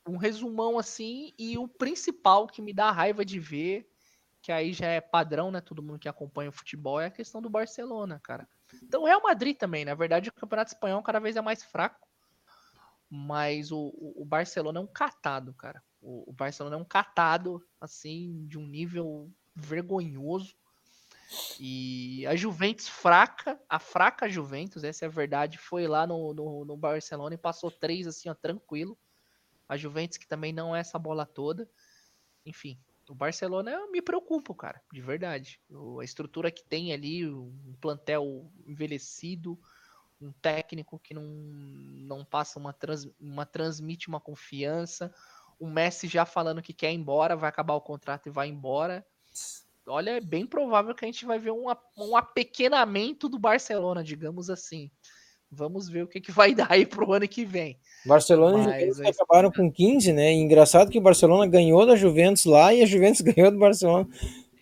um 0.06 0.16
resumão 0.16 0.78
assim, 0.78 1.32
e 1.38 1.56
o 1.58 1.68
principal 1.68 2.46
que 2.46 2.62
me 2.62 2.72
dá 2.72 2.90
raiva 2.90 3.24
de 3.24 3.38
ver, 3.38 3.88
que 4.42 4.50
aí 4.50 4.72
já 4.72 4.86
é 4.86 5.00
padrão, 5.00 5.50
né? 5.50 5.60
Todo 5.60 5.82
mundo 5.82 5.98
que 5.98 6.08
acompanha 6.08 6.50
o 6.50 6.52
futebol, 6.52 7.00
é 7.00 7.06
a 7.06 7.10
questão 7.10 7.42
do 7.42 7.50
Barcelona, 7.50 8.18
cara. 8.22 8.48
Então 8.82 9.02
o 9.02 9.06
Real 9.06 9.22
Madrid 9.22 9.56
também, 9.56 9.84
na 9.84 9.94
verdade, 9.94 10.30
o 10.30 10.32
Campeonato 10.32 10.72
Espanhol 10.72 11.02
cada 11.02 11.20
vez 11.20 11.36
é 11.36 11.42
mais 11.42 11.62
fraco. 11.62 12.07
Mas 13.10 13.72
o, 13.72 13.92
o 13.94 14.24
Barcelona 14.24 14.78
é 14.78 14.82
um 14.82 14.86
catado, 14.86 15.54
cara. 15.54 15.82
O, 16.00 16.30
o 16.30 16.32
Barcelona 16.32 16.76
é 16.76 16.78
um 16.78 16.84
catado, 16.84 17.64
assim, 17.80 18.46
de 18.46 18.58
um 18.58 18.66
nível 18.66 19.30
vergonhoso. 19.54 20.54
E 21.60 22.26
a 22.26 22.34
Juventus 22.34 22.88
fraca, 22.88 23.60
a 23.68 23.78
fraca 23.78 24.28
Juventus, 24.28 24.84
essa 24.84 25.04
é 25.04 25.08
a 25.08 25.10
verdade, 25.10 25.58
foi 25.58 25.86
lá 25.86 26.06
no, 26.06 26.32
no, 26.32 26.64
no 26.64 26.76
Barcelona 26.76 27.34
e 27.34 27.38
passou 27.38 27.70
três 27.70 28.06
assim, 28.06 28.28
ó, 28.28 28.34
tranquilo. 28.34 28.96
A 29.68 29.76
Juventus, 29.76 30.16
que 30.16 30.26
também 30.26 30.52
não 30.52 30.74
é 30.74 30.80
essa 30.80 30.98
bola 30.98 31.26
toda. 31.26 31.68
Enfim, 32.46 32.78
o 33.08 33.14
Barcelona 33.14 33.86
me 33.90 34.00
preocupo, 34.00 34.54
cara, 34.54 34.80
de 34.90 35.02
verdade. 35.02 35.60
a 36.00 36.04
estrutura 36.04 36.50
que 36.50 36.64
tem 36.64 36.92
ali, 36.92 37.26
um 37.26 37.74
plantel 37.80 38.50
envelhecido, 38.66 39.58
um 40.20 40.32
técnico 40.32 40.98
que 40.98 41.14
não, 41.14 41.22
não 41.22 42.24
passa 42.24 42.58
uma, 42.58 42.72
trans, 42.72 43.08
uma 43.20 43.46
transmite 43.46 44.08
uma 44.08 44.20
confiança, 44.20 45.14
o 45.58 45.66
Messi 45.66 46.06
já 46.06 46.24
falando 46.24 46.62
que 46.62 46.72
quer 46.72 46.92
ir 46.92 46.96
embora, 46.96 47.36
vai 47.36 47.48
acabar 47.48 47.74
o 47.74 47.80
contrato 47.80 48.28
e 48.28 48.32
vai 48.32 48.48
embora. 48.48 49.04
Olha, 49.86 50.10
é 50.10 50.20
bem 50.20 50.46
provável 50.46 50.94
que 50.94 51.04
a 51.04 51.08
gente 51.08 51.24
vai 51.24 51.38
ver 51.38 51.50
um, 51.50 51.66
um 51.96 52.16
apequenamento 52.16 53.28
do 53.28 53.38
Barcelona, 53.38 54.04
digamos 54.04 54.50
assim. 54.50 54.90
Vamos 55.50 55.88
ver 55.88 56.02
o 56.02 56.06
que, 56.06 56.20
que 56.20 56.30
vai 56.30 56.54
dar 56.54 56.70
aí 56.70 56.84
pro 56.84 57.12
ano 57.12 57.26
que 57.26 57.44
vem. 57.44 57.78
Barcelona 58.04 58.58
Mas, 58.58 58.66
e 58.66 58.86
Juventus 58.86 59.00
é... 59.00 59.08
acabaram 59.08 59.50
com 59.50 59.72
15, 59.72 60.12
né? 60.12 60.32
E 60.32 60.36
engraçado 60.36 60.90
que 60.90 60.98
o 60.98 61.02
Barcelona 61.02 61.46
ganhou 61.46 61.86
da 61.86 61.96
Juventus 61.96 62.44
lá 62.44 62.72
e 62.72 62.82
a 62.82 62.86
Juventus 62.86 63.20
ganhou 63.22 63.50
do 63.50 63.58
Barcelona. 63.58 64.06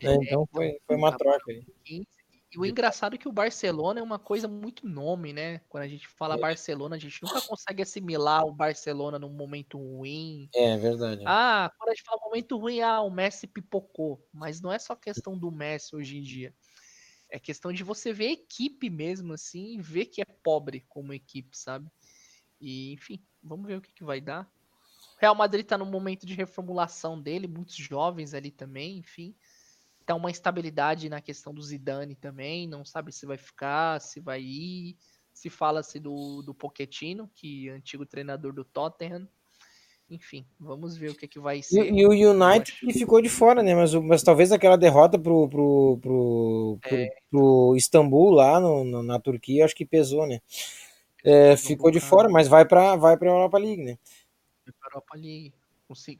Né? 0.02 0.12
É, 0.12 0.14
então 0.14 0.48
foi, 0.52 0.78
foi 0.86 0.96
uma 0.96 1.16
troca 1.16 1.50
aí. 1.50 2.06
E 2.52 2.58
o 2.58 2.64
engraçado 2.64 3.14
é 3.14 3.18
que 3.18 3.28
o 3.28 3.32
Barcelona 3.32 4.00
é 4.00 4.02
uma 4.02 4.18
coisa 4.18 4.46
muito 4.46 4.86
nome, 4.86 5.32
né? 5.32 5.58
Quando 5.68 5.84
a 5.84 5.88
gente 5.88 6.06
fala 6.06 6.36
é. 6.36 6.38
Barcelona, 6.38 6.96
a 6.96 6.98
gente 6.98 7.22
nunca 7.22 7.40
consegue 7.42 7.82
assimilar 7.82 8.44
o 8.44 8.54
Barcelona 8.54 9.18
num 9.18 9.32
momento 9.32 9.78
ruim. 9.78 10.48
É 10.54 10.76
verdade. 10.76 11.22
Ah, 11.26 11.70
quando 11.76 11.90
a 11.90 11.94
gente 11.94 12.04
fala 12.04 12.20
momento 12.22 12.56
ruim, 12.56 12.80
ah, 12.80 13.00
o 13.02 13.10
Messi 13.10 13.46
pipocou. 13.46 14.24
Mas 14.32 14.60
não 14.60 14.72
é 14.72 14.78
só 14.78 14.94
questão 14.94 15.36
do 15.36 15.50
Messi 15.50 15.96
hoje 15.96 16.18
em 16.18 16.22
dia. 16.22 16.54
É 17.28 17.40
questão 17.40 17.72
de 17.72 17.82
você 17.82 18.12
ver 18.12 18.28
a 18.28 18.32
equipe 18.32 18.88
mesmo, 18.88 19.32
assim, 19.32 19.74
e 19.74 19.82
ver 19.82 20.06
que 20.06 20.22
é 20.22 20.24
pobre 20.24 20.84
como 20.88 21.12
equipe, 21.12 21.58
sabe? 21.58 21.90
E, 22.60 22.92
enfim, 22.92 23.20
vamos 23.42 23.66
ver 23.66 23.78
o 23.78 23.80
que, 23.80 23.92
que 23.92 24.04
vai 24.04 24.20
dar. 24.20 24.48
O 25.16 25.20
Real 25.20 25.34
Madrid 25.34 25.66
tá 25.66 25.76
no 25.76 25.86
momento 25.86 26.24
de 26.24 26.34
reformulação 26.34 27.20
dele, 27.20 27.48
muitos 27.48 27.74
jovens 27.74 28.34
ali 28.34 28.52
também, 28.52 28.98
enfim. 28.98 29.34
Tá 30.06 30.14
uma 30.14 30.30
instabilidade 30.30 31.08
na 31.08 31.20
questão 31.20 31.52
do 31.52 31.60
Zidane 31.60 32.14
também, 32.14 32.68
não 32.68 32.84
sabe 32.84 33.12
se 33.12 33.26
vai 33.26 33.36
ficar, 33.36 34.00
se 34.00 34.20
vai 34.20 34.40
ir. 34.40 34.96
Se 35.34 35.50
fala-se 35.50 36.00
do, 36.00 36.40
do 36.40 36.54
Pochettino, 36.54 37.30
que 37.34 37.68
é 37.68 37.72
antigo 37.72 38.06
treinador 38.06 38.54
do 38.54 38.64
Tottenham. 38.64 39.28
Enfim, 40.08 40.46
vamos 40.58 40.96
ver 40.96 41.10
o 41.10 41.14
que, 41.14 41.26
que 41.26 41.40
vai 41.40 41.62
ser. 41.62 41.92
E, 41.92 42.00
e 42.00 42.06
o 42.06 42.30
United 42.30 42.78
que 42.80 42.92
ficou 42.92 43.20
de 43.20 43.28
fora, 43.28 43.62
né? 43.62 43.74
Mas, 43.74 43.92
mas 43.94 44.22
talvez 44.22 44.52
aquela 44.52 44.78
derrota 44.78 45.18
pro, 45.18 45.48
pro, 45.48 45.98
pro, 46.00 46.78
pro, 46.80 46.96
é. 46.96 47.14
pro 47.28 47.74
Istambul 47.76 48.30
lá 48.30 48.60
no, 48.60 48.84
no, 48.84 49.02
na 49.02 49.18
Turquia, 49.18 49.64
acho 49.64 49.74
que 49.74 49.84
pesou, 49.84 50.26
né? 50.26 50.40
É, 51.24 51.56
ficou 51.56 51.90
de 51.90 51.98
fora, 51.98 52.28
mas 52.28 52.46
vai 52.46 52.64
para 52.64 52.94
vai 52.94 53.16
para 53.16 53.28
Europa 53.28 53.58
League, 53.58 53.82
né? 53.82 53.98
Europa 54.84 55.16
League. 55.16 55.52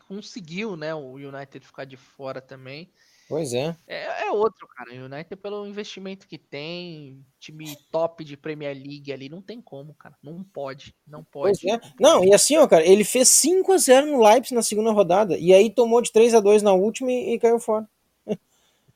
Conseguiu, 0.08 0.76
né? 0.76 0.92
O 0.94 1.12
United 1.12 1.64
ficar 1.64 1.84
de 1.84 1.96
fora 1.96 2.40
também. 2.40 2.90
Pois 3.28 3.52
é. 3.52 3.76
é. 3.86 4.26
É, 4.26 4.30
outro, 4.30 4.68
cara. 4.68 4.92
O 4.92 5.04
United, 5.04 5.36
pelo 5.36 5.66
investimento 5.66 6.28
que 6.28 6.38
tem, 6.38 7.24
time 7.40 7.76
top 7.90 8.24
de 8.24 8.36
Premier 8.36 8.76
League 8.76 9.12
ali, 9.12 9.28
não 9.28 9.42
tem 9.42 9.60
como, 9.60 9.94
cara. 9.94 10.16
Não 10.22 10.44
pode. 10.44 10.94
Não 11.06 11.24
pode. 11.24 11.60
Pois 11.60 11.74
é. 11.74 11.80
Não, 11.98 12.24
e 12.24 12.32
assim, 12.32 12.56
ó, 12.56 12.66
cara, 12.66 12.86
ele 12.86 13.04
fez 13.04 13.28
5 13.28 13.72
a 13.72 13.78
0 13.78 14.06
no 14.06 14.22
Leipzig 14.22 14.54
na 14.54 14.62
segunda 14.62 14.92
rodada. 14.92 15.36
E 15.38 15.52
aí 15.52 15.70
tomou 15.70 16.00
de 16.00 16.12
3 16.12 16.34
a 16.34 16.40
2 16.40 16.62
na 16.62 16.72
última 16.72 17.10
e, 17.10 17.34
e 17.34 17.38
caiu 17.38 17.58
fora. 17.58 17.88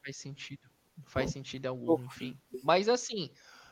Faz 0.02 0.16
sentido. 0.16 0.62
Faz 1.06 1.32
sentido 1.32 1.66
algum, 1.66 2.04
enfim. 2.04 2.38
Mas 2.62 2.88
assim, 2.88 3.30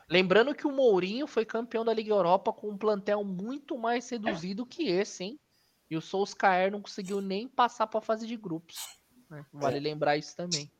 lembrando 0.09 0.53
que 0.53 0.67
o 0.67 0.71
Mourinho 0.71 1.25
foi 1.25 1.45
campeão 1.45 1.85
da 1.85 1.93
Liga 1.93 2.11
Europa 2.11 2.51
com 2.51 2.69
um 2.69 2.77
plantel 2.77 3.23
muito 3.23 3.77
mais 3.77 4.09
reduzido 4.09 4.65
que 4.65 4.89
esse, 4.89 5.23
hein? 5.23 5.39
E 5.89 5.95
o 5.95 6.01
Solskjaer 6.01 6.71
não 6.71 6.81
conseguiu 6.81 7.21
nem 7.21 7.47
passar 7.47 7.87
para 7.87 7.99
a 7.99 8.03
fase 8.03 8.27
de 8.27 8.35
grupos. 8.35 8.98
Né? 9.29 9.45
Vale 9.53 9.77
É. 9.77 9.79
lembrar 9.79 10.17
isso 10.17 10.35
também. 10.35 10.71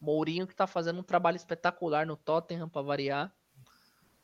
Mourinho 0.00 0.46
que 0.46 0.54
tá 0.54 0.66
fazendo 0.66 1.00
um 1.00 1.02
trabalho 1.02 1.36
espetacular 1.36 2.06
no 2.06 2.16
Tottenham 2.16 2.68
para 2.68 2.82
variar. 2.82 3.34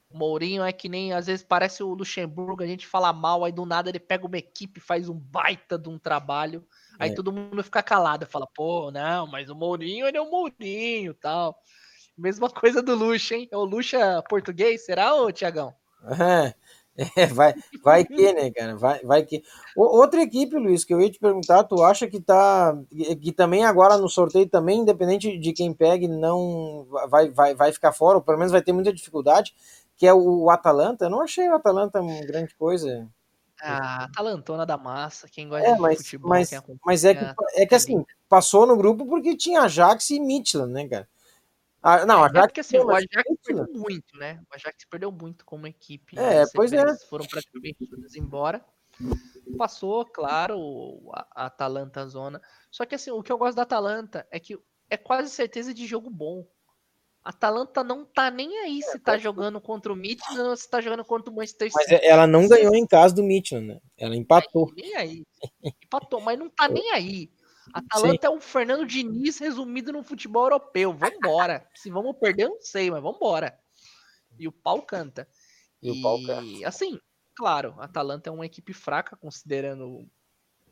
O 0.09 0.17
Mourinho 0.17 0.63
é 0.63 0.73
que 0.73 0.89
nem, 0.89 1.13
às 1.13 1.27
vezes 1.27 1.45
parece 1.45 1.83
o 1.83 1.93
Luxemburgo, 1.93 2.63
a 2.63 2.67
gente 2.67 2.87
fala 2.87 3.13
mal, 3.13 3.45
aí 3.45 3.51
do 3.51 3.67
nada 3.67 3.89
ele 3.91 3.99
pega 3.99 4.27
uma 4.27 4.39
equipe, 4.39 4.79
faz 4.79 5.09
um 5.09 5.19
baita 5.19 5.77
de 5.77 5.89
um 5.89 5.99
trabalho, 5.99 6.65
aí 7.01 7.11
É. 7.11 7.15
todo 7.15 7.33
mundo 7.33 7.65
fica 7.65 7.83
calado, 7.83 8.25
fala, 8.27 8.47
pô, 8.55 8.93
não, 8.93 9.27
mas 9.27 9.51
o 9.51 9.55
Mourinho, 9.57 10.07
ele 10.07 10.17
é 10.17 10.21
o 10.21 10.31
Mourinho 10.31 11.15
tal. 11.15 11.59
Mesma 12.17 12.49
coisa 12.49 12.81
do 12.83 12.95
Luxa, 12.95 13.35
hein? 13.35 13.49
É 13.51 13.57
o 13.57 13.65
Luxa 13.65 14.23
português, 14.29 14.85
será, 14.85 15.15
ô 15.17 15.33
Tiagão? 15.33 15.75
É, 16.03 16.55
vai, 17.35 17.55
vai 17.83 18.05
que, 18.05 18.33
né, 18.33 18.51
cara? 18.51 18.77
Vai, 18.77 19.01
vai 19.03 19.25
que. 19.25 19.43
O- 19.77 19.99
outra 19.99 20.23
equipe, 20.23 20.57
Luiz, 20.57 20.85
que 20.85 20.95
eu 20.95 21.01
ia 21.01 21.11
te 21.11 21.19
perguntar, 21.19 21.65
tu 21.65 21.83
acha 21.83 22.07
que 22.07 22.21
tá. 22.21 22.77
Que 23.21 23.33
também 23.33 23.65
agora 23.65 23.99
no 23.99 24.09
sorteio, 24.09 24.49
também, 24.49 24.81
independente 24.81 25.37
de 25.39 25.53
quem 25.53 25.73
pegue, 25.73 26.07
não 26.07 26.87
vai, 27.09 27.31
vai, 27.31 27.55
vai 27.55 27.73
ficar 27.73 27.93
fora, 27.93 28.19
ou 28.19 28.23
pelo 28.23 28.39
menos 28.39 28.53
vai 28.53 28.63
ter 28.63 28.73
muita 28.73 28.93
dificuldade, 28.93 29.55
que 29.97 30.07
é 30.07 30.15
o 30.15 30.49
Atalanta. 30.51 31.07
Eu 31.07 31.11
não 31.11 31.21
achei 31.21 31.49
o 31.49 31.55
Atalanta 31.55 32.01
uma 32.01 32.21
grande 32.27 32.55
coisa. 32.55 33.09
Ah, 33.63 34.09
talantona 34.15 34.67
da 34.67 34.77
massa, 34.77 35.29
quem 35.29 35.49
gosta 35.49 35.67
É, 35.69 35.75
de 35.75 35.81
mas, 35.81 35.97
futebol, 35.99 36.29
mas, 36.31 36.51
mas 36.85 37.05
é, 37.05 37.15
que, 37.15 37.25
é 37.55 37.67
que 37.67 37.75
assim, 37.75 38.05
passou 38.29 38.67
no 38.67 38.77
grupo 38.77 39.07
porque 39.07 39.37
tinha 39.37 39.63
Ajax 39.63 40.11
e 40.11 40.21
Midtjylland, 40.21 40.73
né, 40.73 40.89
cara? 40.89 41.09
Ah, 41.87 42.07
não, 42.07 42.25
É 42.25 42.29
Ajax. 42.31 42.47
porque 42.47 42.61
assim, 42.61 42.79
o 42.79 42.87
mas 42.87 43.05
Ajax 43.13 43.29
perdeu 43.45 43.67
muito, 43.75 44.17
né? 44.17 44.41
O 44.51 44.55
Ajax 44.55 44.85
perdeu 44.91 45.13
muito 45.13 45.45
como 45.45 45.67
equipe. 45.67 46.19
É, 46.19 46.41
As 46.41 46.53
pois 46.53 46.73
é. 46.73 46.83
Foram 47.09 47.27
praticamente 47.27 47.87
todas 47.87 48.15
embora. 48.17 48.65
Passou, 49.59 50.05
claro, 50.07 50.59
o- 50.59 51.11
a, 51.13 51.27
a 51.35 51.47
Atalanta 51.47 52.07
zona. 52.07 52.41
Só 52.71 52.87
que 52.87 52.95
assim, 52.95 53.11
o 53.11 53.23
que 53.23 53.31
eu 53.31 53.37
gosto 53.37 53.57
da 53.57 53.63
Atalanta 53.63 54.27
é 54.31 54.41
que 54.41 54.59
é 54.89 54.97
quase 54.97 55.29
certeza 55.29 55.75
de 55.75 55.87
jogo 55.87 56.09
bom. 56.09 56.47
A 57.23 57.31
Atalanta 57.31 57.83
não 57.85 58.05
tá 58.05 58.31
nem 58.31 58.59
aí 58.61 58.83
se 58.83 58.99
tá 58.99 59.17
jogando 59.19 59.61
contra 59.61 59.93
o 59.93 59.97
Midland 59.97 60.41
ou 60.41 60.57
se 60.57 60.69
tá 60.69 60.81
jogando 60.81 61.05
contra 61.05 61.31
o 61.31 61.35
Manchester 61.35 61.71
Mas 61.75 61.87
City. 61.87 62.05
ela 62.05 62.27
não 62.27 62.47
ganhou 62.49 62.75
em 62.75 62.87
casa 62.87 63.15
do 63.15 63.23
Midtjylland, 63.23 63.75
né? 63.75 63.81
Ela 63.99 64.15
empatou. 64.17 64.71
Nem 64.77 64.95
aí. 64.97 65.23
Empatou, 65.85 66.21
mas 66.21 66.39
não 66.39 66.49
tá 66.51 66.69
nem 66.89 66.91
aí. 66.93 67.31
Atalanta 67.75 68.27
é 68.27 68.31
o 68.31 68.41
Fernando 68.41 68.87
Diniz 68.87 69.39
resumido 69.39 69.93
no 69.93 70.03
futebol 70.03 70.45
europeu. 70.45 70.93
Vambora. 70.93 71.69
Se 71.75 71.91
vamos 71.91 72.17
perder, 72.19 72.45
eu 72.45 72.51
não 72.51 72.61
sei, 72.63 72.91
mas 72.91 73.03
vambora. 73.03 73.59
E 74.39 74.47
o 74.47 74.53
pau 74.53 74.83
canta. 74.83 75.29
E 75.83 75.91
o 75.91 76.01
pau 76.03 76.23
canta. 76.25 76.69
assim, 76.69 76.99
claro, 77.35 77.75
a 77.79 77.85
Atalanta 77.85 78.31
é 78.31 78.33
uma 78.33 78.47
equipe 78.47 78.73
fraca, 78.73 79.17
considerando 79.17 80.09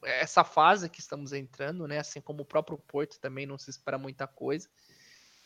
essa 0.02 0.42
fase 0.42 0.88
que 0.88 1.00
estamos 1.00 1.32
entrando, 1.32 1.86
né? 1.86 1.98
Assim 1.98 2.20
como 2.20 2.42
o 2.42 2.46
próprio 2.46 2.78
Porto 2.78 3.20
também 3.20 3.46
não 3.46 3.58
se 3.58 3.70
espera 3.70 3.98
muita 3.98 4.26
coisa. 4.26 4.68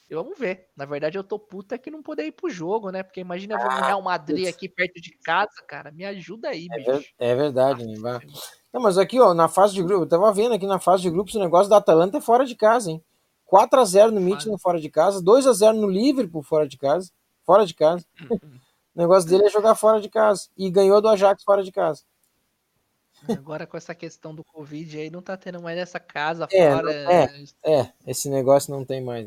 E 0.08 0.14
vamos 0.14 0.38
ver. 0.38 0.70
Na 0.76 0.84
verdade, 0.84 1.18
eu 1.18 1.24
tô 1.24 1.38
puta 1.38 1.76
que 1.76 1.90
não 1.90 2.02
poder 2.02 2.26
ir 2.26 2.32
pro 2.32 2.48
jogo, 2.48 2.90
né? 2.90 3.02
Porque 3.02 3.20
imagina 3.20 3.58
ver 3.58 3.64
um 3.64 3.84
Real 3.84 4.02
Madrid 4.02 4.46
aqui 4.46 4.68
perto 4.68 5.00
de 5.00 5.10
casa, 5.18 5.62
cara. 5.66 5.90
Me 5.90 6.04
ajuda 6.04 6.50
aí, 6.50 6.68
É, 6.70 6.76
bicho. 6.76 6.90
ver- 6.92 7.14
é 7.18 7.34
verdade, 7.34 7.84
né? 7.84 8.20
Não, 8.76 8.82
mas 8.82 8.98
aqui, 8.98 9.18
ó, 9.18 9.32
na 9.32 9.48
fase 9.48 9.72
de 9.72 9.82
grupo, 9.82 10.02
eu 10.04 10.06
tava 10.06 10.30
vendo 10.34 10.52
aqui 10.52 10.66
na 10.66 10.78
fase 10.78 11.02
de 11.02 11.08
grupos, 11.08 11.34
o 11.34 11.38
negócio 11.38 11.70
da 11.70 11.78
Atalanta 11.78 12.18
é 12.18 12.20
fora 12.20 12.44
de 12.44 12.54
casa, 12.54 12.90
hein? 12.90 13.02
4x0 13.50 14.10
no 14.10 14.20
Midtjylland 14.20 14.60
fora 14.60 14.78
de 14.78 14.90
casa, 14.90 15.22
2x0 15.22 15.72
no 15.72 15.88
Liverpool 15.88 16.42
fora 16.42 16.68
de 16.68 16.76
casa, 16.76 17.10
fora 17.42 17.64
de 17.64 17.72
casa. 17.72 18.04
o 18.30 18.38
negócio 18.94 19.30
dele 19.30 19.46
é 19.46 19.48
jogar 19.48 19.76
fora 19.76 19.98
de 19.98 20.10
casa. 20.10 20.48
E 20.54 20.68
ganhou 20.68 21.00
do 21.00 21.08
Ajax 21.08 21.42
fora 21.42 21.64
de 21.64 21.72
casa. 21.72 22.02
Agora 23.26 23.66
com 23.66 23.78
essa 23.78 23.94
questão 23.94 24.34
do 24.34 24.44
Covid 24.44 24.98
aí, 24.98 25.08
não 25.08 25.22
tá 25.22 25.38
tendo 25.38 25.62
mais 25.62 25.78
essa 25.78 25.98
casa 25.98 26.46
É, 26.52 26.70
fora. 26.70 26.92
é. 26.92 27.44
É, 27.64 27.92
esse 28.06 28.28
negócio 28.28 28.70
não 28.70 28.84
tem 28.84 29.02
mais. 29.02 29.26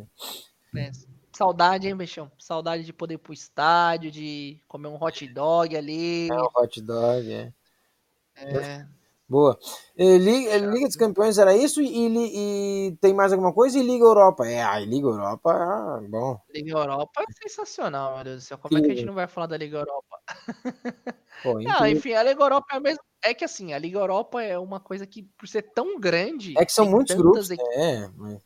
né? 0.72 0.91
Saudade, 1.36 1.88
hein, 1.88 1.95
Bechão? 1.95 2.32
Saudade 2.38 2.84
de 2.84 2.93
poder 2.93 3.16
ir 3.16 3.18
pro 3.18 3.34
estádio, 3.34 4.12
de 4.12 4.62
comer 4.68 4.89
um 4.89 5.04
hot 5.04 5.26
dog 5.28 5.76
ali. 5.76 6.30
É 6.30 6.39
um 6.39 6.50
hot 6.56 6.80
dog, 6.82 7.34
é. 7.34 7.52
É, 8.36 8.86
Boa. 9.30 9.58
E 9.96 10.18
Liga, 10.18 10.58
Liga 10.58 10.88
dos 10.88 10.96
Campeões 10.96 11.38
era 11.38 11.56
isso 11.56 11.82
e, 11.82 12.88
e 12.88 12.98
tem 12.98 13.14
mais 13.14 13.32
alguma 13.32 13.54
coisa? 13.54 13.78
E 13.78 13.84
Liga 13.84 14.04
Europa? 14.04 14.48
É, 14.48 14.64
a 14.64 14.80
Liga 14.80 15.08
Europa, 15.08 15.52
ah, 15.54 16.02
bom. 16.10 16.40
Liga 16.52 16.72
Europa 16.72 17.22
é 17.22 17.48
sensacional, 17.48 18.16
meu 18.16 18.24
Deus 18.24 18.38
do 18.38 18.42
céu. 18.48 18.58
Como 18.58 18.78
é 18.78 18.82
que 18.82 18.88
a 18.92 18.96
gente 18.96 19.06
não 19.06 19.14
vai 19.14 19.28
falar 19.28 19.46
da 19.46 19.58
Liga 19.58 19.78
Europa? 19.78 20.20
Pô, 21.44 21.54
Não, 21.54 21.62
incrível. 21.62 21.88
enfim, 21.92 22.14
a 22.14 22.24
Liga 22.24 22.42
Europa 22.44 22.66
é 22.72 22.78
a 22.78 22.80
mesma. 22.80 23.04
É 23.24 23.34
que 23.34 23.46
assim, 23.46 23.72
a 23.74 23.78
Liga 23.78 24.00
Europa 24.00 24.42
é 24.42 24.58
uma 24.58 24.80
coisa 24.80 25.06
que, 25.06 25.24
por 25.38 25.48
ser 25.48 25.62
tão 25.74 26.00
grande. 26.00 26.58
É 26.58 26.66
que 26.66 26.72
são 26.72 26.90
muitos 26.90 27.16
grupos, 27.16 27.52
equipes, 27.52 27.76
é, 27.78 28.08
mas- 28.18 28.42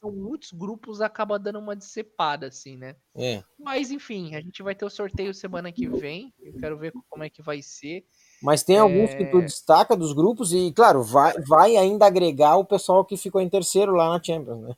São 0.00 0.10
muitos 0.10 0.50
grupos, 0.52 1.00
acaba 1.00 1.38
dando 1.38 1.58
uma 1.60 1.76
decepada, 1.76 2.48
assim, 2.48 2.76
né? 2.76 2.96
é. 3.14 3.42
Mas 3.58 3.90
enfim, 3.90 4.34
a 4.34 4.40
gente 4.40 4.62
vai 4.62 4.74
ter 4.74 4.84
o 4.84 4.90
sorteio 4.90 5.32
semana 5.32 5.72
que 5.72 5.86
vem. 5.86 6.34
Eu 6.40 6.52
quero 6.58 6.76
ver 6.78 6.92
como 7.08 7.24
é 7.24 7.30
que 7.30 7.42
vai 7.42 7.62
ser. 7.62 8.04
Mas 8.42 8.62
tem 8.62 8.78
alguns 8.78 9.14
que 9.14 9.24
tu 9.26 9.38
É. 9.38 9.42
destaca 9.42 9.96
dos 9.96 10.12
grupos 10.12 10.52
e, 10.52 10.72
claro, 10.72 11.02
vai, 11.02 11.34
vai 11.48 11.76
ainda 11.76 12.06
agregar 12.06 12.56
o 12.56 12.64
pessoal 12.64 13.04
que 13.04 13.16
ficou 13.16 13.40
em 13.40 13.48
terceiro 13.48 13.92
lá 13.94 14.10
na 14.10 14.22
Champions, 14.22 14.60
né? 14.60 14.74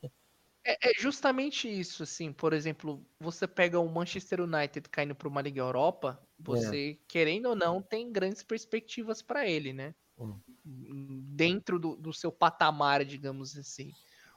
É, 0.64 0.90
é 0.90 0.92
justamente 0.98 1.68
isso, 1.68 2.02
assim. 2.02 2.32
Por 2.32 2.52
exemplo, 2.52 3.02
você 3.18 3.46
pega 3.46 3.80
o 3.80 3.88
Manchester 3.88 4.40
United 4.42 4.88
caindo 4.90 5.14
para 5.14 5.28
uma 5.28 5.40
Liga 5.40 5.60
Europa, 5.60 6.20
você, 6.38 6.98
querendo 7.08 7.46
ou 7.46 7.56
não, 7.56 7.80
tem 7.80 8.12
grandes 8.12 8.42
perspectivas 8.42 9.22
para 9.22 9.46
ele, 9.46 9.72
né? 9.72 9.94
Hum. 10.18 10.34
Dentro 10.64 11.78
do, 11.78 11.96
do 11.96 12.12
seu 12.12 12.30
patamar, 12.30 13.04
digamos 13.04 13.56
assim. 13.56 13.92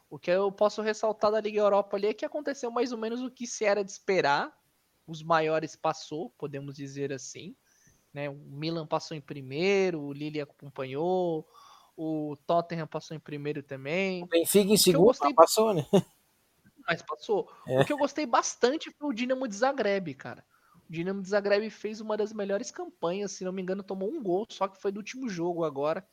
O 0.10 0.18
que 0.18 0.32
eu 0.32 0.52
posso 0.52 0.82
ressaltar 0.82 1.32
da 1.32 1.42
Liga 1.42 1.60
Europa 1.60 1.98
ali 1.98 2.08
é 2.08 2.14
que 2.14 2.26
aconteceu 2.26 2.72
mais 2.72 2.92
ou 2.92 2.98
menos 2.98 3.22
o 3.22 3.32
que 3.32 3.46
se 3.46 3.66
era 3.66 3.84
de 3.84 3.92
esperar. 3.92 4.52
Os 5.08 5.22
maiores 5.24 5.76
passou, 5.76 6.30
podemos 6.38 6.76
dizer 6.76 7.12
assim. 7.12 7.56
Né? 8.14 8.30
O 8.30 8.34
Milan 8.36 8.86
passou 8.86 9.16
em 9.16 9.22
primeiro, 9.22 10.02
o 10.02 10.14
Lille 10.14 10.42
acompanhou, 10.42 11.48
o 11.96 12.36
Tottenham 12.46 12.88
passou 12.88 13.16
em 13.16 13.20
primeiro 13.20 13.64
também. 13.64 14.24
O 14.24 14.28
Benfica 14.28 14.72
em 14.72 14.78
segundo, 14.78 15.06
gostei- 15.06 15.34
passou, 15.34 15.74
né? 15.74 15.86
mas 16.88 17.02
passou. 17.02 17.50
É. 17.68 17.80
O 17.82 17.86
que 17.86 17.94
eu 17.94 17.98
gostei 17.98 18.26
bastante 18.26 18.92
foi 18.92 19.10
o 19.10 19.14
Dinamo 19.14 19.48
de 19.48 19.56
Zagreb, 19.56 20.14
cara. 20.16 20.44
O 20.90 20.92
Dinamo 20.92 21.22
de 21.22 21.30
Zagreb 21.30 21.70
fez 21.70 22.02
uma 22.02 22.18
das 22.18 22.34
melhores 22.34 22.70
campanhas, 22.72 23.32
se 23.32 23.46
não 23.46 23.52
me 23.54 23.62
engano, 23.62 23.84
tomou 23.84 24.10
um 24.10 24.22
gol, 24.22 24.46
só 24.50 24.68
que 24.68 24.82
foi 24.82 24.92
do 24.92 24.98
último 24.98 25.30
jogo 25.30 25.64
agora. 25.64 26.06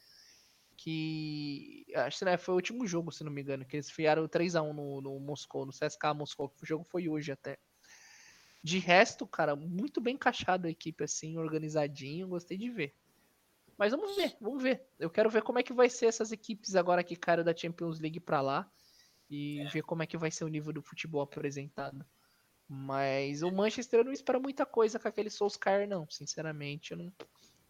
Que. 0.76 1.84
Acho 1.96 2.20
que 2.20 2.24
né, 2.24 2.36
foi 2.36 2.55
o 2.55 2.57
último 2.57 2.86
jogo, 2.86 3.11
se 3.11 3.24
não 3.24 3.32
me 3.32 3.42
engano, 3.42 3.64
que 3.64 3.76
eles 3.76 3.90
fiaram 3.90 4.28
3x1 4.28 4.72
no, 4.72 5.01
no 5.01 5.18
Moscou, 5.18 5.66
no 5.66 5.72
CSK 5.72 6.14
Moscou. 6.14 6.53
O 6.62 6.66
jogo 6.66 6.84
foi 6.84 7.09
hoje 7.09 7.32
até. 7.32 7.59
De 8.62 8.78
resto, 8.78 9.26
cara, 9.26 9.54
muito 9.54 10.00
bem 10.00 10.14
encaixado 10.14 10.66
a 10.66 10.70
equipe, 10.70 11.04
assim, 11.04 11.38
organizadinho, 11.38 12.28
gostei 12.28 12.59
de 12.59 12.70
ver. 12.70 12.94
Mas 13.78 13.92
vamos 13.92 14.16
ver, 14.16 14.36
vamos 14.40 14.62
ver. 14.62 14.84
Eu 14.98 15.09
quero 15.09 15.30
ver 15.30 15.42
como 15.42 15.61
é 15.61 15.62
que 15.62 15.72
vai 15.72 15.88
ser 15.88 16.06
essas 16.06 16.32
equipes 16.32 16.74
agora 16.74 17.04
que 17.04 17.14
caíram 17.14 17.44
da 17.44 17.56
Champions 17.56 18.00
League 18.00 18.18
pra 18.18 18.40
lá 18.40 18.68
e 19.30 19.64
ver 19.72 19.82
como 19.82 20.02
é 20.02 20.06
que 20.06 20.18
vai 20.18 20.30
ser 20.32 20.44
o 20.44 20.48
nível 20.48 20.72
do 20.72 20.82
futebol 20.82 21.20
apresentado. 21.20 22.04
Mas 22.66 23.42
o 23.42 23.52
Manchester 23.52 24.00
eu 24.00 24.04
não 24.04 24.12
espero 24.12 24.40
muita 24.40 24.66
coisa 24.66 24.98
com 24.98 25.06
aquele 25.06 25.30
Solskjaer, 25.30 25.88
não. 25.88 26.09
Sinceramente, 26.11 26.90
eu 26.90 26.98
não, 26.98 27.12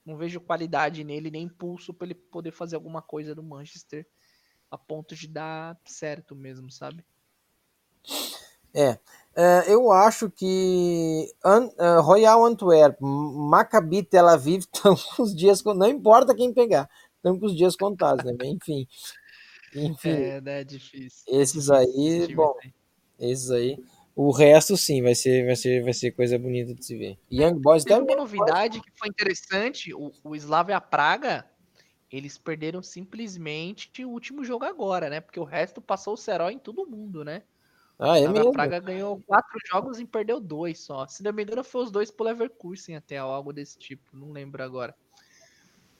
não 0.04 0.16
vejo 0.16 0.40
qualidade 0.40 1.04
nele, 1.04 1.30
nem 1.30 1.44
impulso 1.44 1.92
pra 1.92 2.06
ele 2.06 2.14
poder 2.14 2.52
fazer 2.52 2.76
alguma 2.76 3.02
coisa 3.02 3.34
no 3.34 3.42
Manchester 3.42 4.08
a 4.70 4.78
ponto 4.78 5.14
de 5.14 5.28
dar 5.28 5.78
certo 5.84 6.34
mesmo, 6.34 6.70
sabe? 6.70 7.04
É. 8.74 8.98
É, 9.36 9.72
eu 9.72 9.92
acho 9.92 10.28
que 10.28 11.32
An- 11.44 11.70
eh, 11.78 12.00
Royal 12.00 12.44
Antwerp, 12.44 12.98
Maccabi 13.00 14.02
Tel 14.02 14.26
Aviv 14.26 14.60
estão 14.72 14.96
com 14.96 15.22
os 15.22 15.34
dias, 15.34 15.62
con- 15.62 15.74
não 15.74 15.86
importa 15.86 16.34
quem 16.34 16.52
pegar, 16.52 16.90
estão 17.16 17.38
com 17.38 17.46
os 17.46 17.56
dias 17.56 17.76
contados, 17.76 18.24
né? 18.24 18.32
Enfim. 18.44 18.88
Enfim, 19.74 20.10
É, 20.10 20.40
né? 20.40 20.64
Difícil. 20.64 21.22
esses 21.28 21.66
Difícil 21.66 21.74
aí, 21.74 22.20
times 22.22 22.34
bom, 22.36 22.54
esses 23.20 23.50
aí. 23.50 23.78
O 24.16 24.32
resto 24.32 24.76
sim, 24.76 25.00
vai 25.02 25.14
ser, 25.14 25.46
vai 25.46 25.54
ser, 25.54 25.84
vai 25.84 25.92
ser 25.92 26.10
coisa 26.10 26.36
bonita 26.36 26.74
de 26.74 26.84
se 26.84 26.96
ver. 26.96 27.16
Young 27.30 27.54
Boys 27.60 27.84
também. 27.84 28.16
uma 28.16 28.22
novidade 28.24 28.80
que 28.80 28.90
foi 28.98 29.06
interessante, 29.08 29.94
o, 29.94 30.10
o 30.24 30.34
Slavia 30.34 30.80
Praga, 30.80 31.46
eles 32.10 32.36
perderam 32.36 32.82
simplesmente 32.82 34.04
o 34.04 34.08
último 34.10 34.42
jogo 34.42 34.64
agora, 34.64 35.08
né? 35.08 35.20
Porque 35.20 35.38
o 35.38 35.44
resto 35.44 35.80
passou 35.80 36.14
o 36.14 36.16
Serol 36.16 36.50
em 36.50 36.58
todo 36.58 36.84
mundo, 36.88 37.24
né? 37.24 37.42
Ah, 38.00 38.16
é 38.18 38.26
A 38.26 38.30
mesmo. 38.32 38.52
Praga 38.52 38.78
ganhou 38.78 39.20
quatro 39.22 39.58
jogos 39.68 39.98
e 39.98 40.06
perdeu 40.06 40.40
dois 40.40 40.80
só. 40.84 41.06
Se 41.08 41.22
não 41.22 41.32
me 41.32 41.42
engano, 41.42 41.64
foi 41.64 41.82
os 41.82 41.90
dois 41.90 42.10
pro 42.10 42.24
Leverkusen 42.26 42.96
até, 42.96 43.22
ou 43.22 43.30
algo 43.30 43.52
desse 43.52 43.76
tipo. 43.78 44.16
Não 44.16 44.30
lembro 44.30 44.62
agora. 44.62 44.94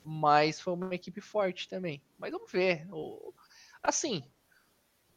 Mas 0.05 0.61
foi 0.61 0.74
uma 0.74 0.94
equipe 0.94 1.20
forte 1.20 1.68
também. 1.68 2.03
Mas 2.16 2.30
vamos 2.30 2.51
ver. 2.51 2.86
Assim, 3.82 4.22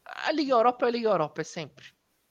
a 0.06 0.32
Liga 0.32 0.54
Europa 0.54 0.86
é 0.86 0.90
a 0.90 0.92
Liga 0.92 1.10
Europa, 1.10 1.42
é 1.42 1.44
sempre. 1.44 1.86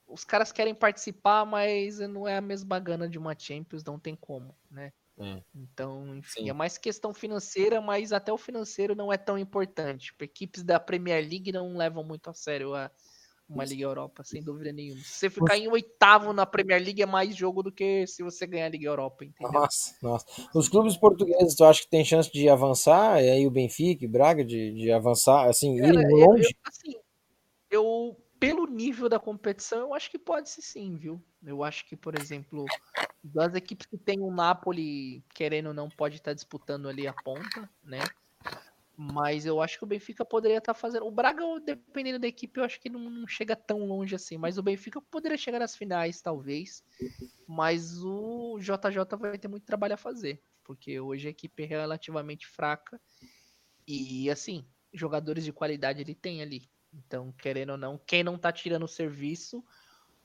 Os 0.07 0.25
caras 0.25 0.53
querem 0.53 0.75
participar, 0.75 1.45
mas 1.45 2.01
não 2.01 2.27
é 2.27 2.37
a 2.37 2.41
mesma 2.41 2.79
gana 2.81 3.09
de 3.09 3.19
uma 3.19 3.39
Champions, 3.39 3.85
não 3.85 3.99
tem 3.99 4.17
como, 4.17 4.57
né? 4.71 4.93
É. 5.19 5.43
Então, 5.55 6.17
enfim, 6.17 6.45
Sim. 6.45 6.51
é 6.51 6.53
mais 6.53 6.79
questão 6.79 7.15
financeira, 7.15 7.81
mas 7.81 8.13
até 8.13 8.33
o 8.33 8.39
financeiro 8.39 8.95
não 8.95 9.13
é 9.13 9.19
tão 9.19 9.39
importante. 9.39 10.15
Equipes 10.21 10.63
da 10.63 10.81
Premier 10.81 11.23
League 11.29 11.53
não 11.53 11.77
levam 11.77 12.05
muito 12.05 12.31
a 12.31 12.35
sério 12.35 12.75
a 12.75 12.91
uma 13.51 13.65
Liga 13.65 13.83
Europa, 13.83 14.23
sem 14.23 14.43
dúvida 14.43 14.73
nenhuma. 14.73 15.01
Se 15.03 15.11
você 15.13 15.31
ficar 15.31 15.59
em 15.59 15.69
oitavo 15.69 16.33
na 16.33 16.47
Premier 16.47 16.81
League 16.83 17.03
é 17.03 17.07
mais 17.07 17.35
jogo 17.37 17.63
do 17.63 17.73
que 17.73 18.07
se 18.07 18.23
você 18.23 18.47
ganhar 18.47 18.67
a 18.67 18.69
Liga 18.69 18.87
Europa, 18.89 19.25
entendeu? 19.25 19.53
Nossa, 19.53 19.97
nossa. 20.01 20.27
Os 20.55 20.69
clubes 20.69 20.97
portugueses, 20.97 21.55
tu 21.57 21.65
acha 21.65 21.83
que 21.83 21.89
tem 21.91 22.05
chance 22.05 22.31
de 22.31 22.49
avançar? 22.49 23.23
E 23.23 23.29
aí 23.31 23.47
o 23.47 23.51
Benfica 23.51 24.05
e 24.05 24.09
Braga 24.09 24.45
de, 24.45 24.73
de 24.75 24.93
avançar, 24.93 25.49
assim, 25.49 25.75
ir 25.75 25.81
Cara, 25.81 26.03
eu- 26.11 26.19
longe? 26.19 26.45
eu- 26.45 26.51
assim, 26.65 27.01
eu, 27.71 28.17
pelo 28.39 28.67
nível 28.67 29.09
da 29.09 29.19
competição, 29.19 29.81
eu 29.81 29.95
acho 29.95 30.11
que 30.11 30.19
pode 30.19 30.49
ser 30.49 30.63
sim, 30.63 30.97
viu? 30.97 31.21
Eu 31.45 31.65
acho 31.65 31.87
que, 31.87 31.97
por 31.97 32.15
exemplo, 32.15 32.69
das 33.23 33.55
equipes 33.55 33.87
que 33.87 33.99
tem 33.99 34.21
o 34.21 34.31
Napoli, 34.31 35.23
querendo 35.35 35.69
ou 35.69 35.75
não, 35.75 35.89
pode 35.89 36.17
estar 36.17 36.35
disputando 36.35 36.89
ali 36.89 37.07
a 37.07 37.13
ponta, 37.13 37.69
né? 37.83 37.99
Mas 39.03 39.47
eu 39.47 39.63
acho 39.63 39.79
que 39.79 39.85
o 39.85 39.87
Benfica 39.87 40.27
poderia 40.27 40.59
estar 40.59 40.75
fazendo. 40.75 41.07
O 41.07 41.11
Braga, 41.11 41.43
dependendo 41.65 42.19
da 42.19 42.29
equipe, 42.29 42.61
eu 42.61 42.65
acho 42.65 42.79
que 42.79 42.91
não, 42.91 43.09
não 43.09 43.27
chega 43.27 43.57
tão 43.57 43.87
longe 43.87 44.15
assim. 44.15 44.37
Mas 44.37 44.59
o 44.59 44.63
Benfica 44.63 45.01
poderia 45.01 45.39
chegar 45.39 45.59
nas 45.59 45.75
finais, 45.75 46.21
talvez. 46.21 46.85
Mas 47.49 48.05
o 48.05 48.59
JJ 48.59 49.17
vai 49.19 49.39
ter 49.39 49.49
muito 49.49 49.65
trabalho 49.65 49.95
a 49.95 49.97
fazer. 49.97 50.43
Porque 50.63 51.01
hoje 51.01 51.29
a 51.29 51.31
equipe 51.31 51.63
é 51.63 51.67
relativamente 51.67 52.47
fraca. 52.47 53.01
E 53.89 54.29
assim, 54.31 54.67
jogadores 54.93 55.45
de 55.45 55.53
qualidade 55.53 56.03
ele 56.03 56.15
tem 56.15 56.43
ali. 56.43 56.71
Então, 56.93 57.33
querendo 57.33 57.71
ou 57.71 57.79
não, 57.79 57.97
quem 57.97 58.23
não 58.23 58.37
tá 58.39 58.53
tirando 58.53 58.83
o 58.83 58.89
serviço, 58.89 59.65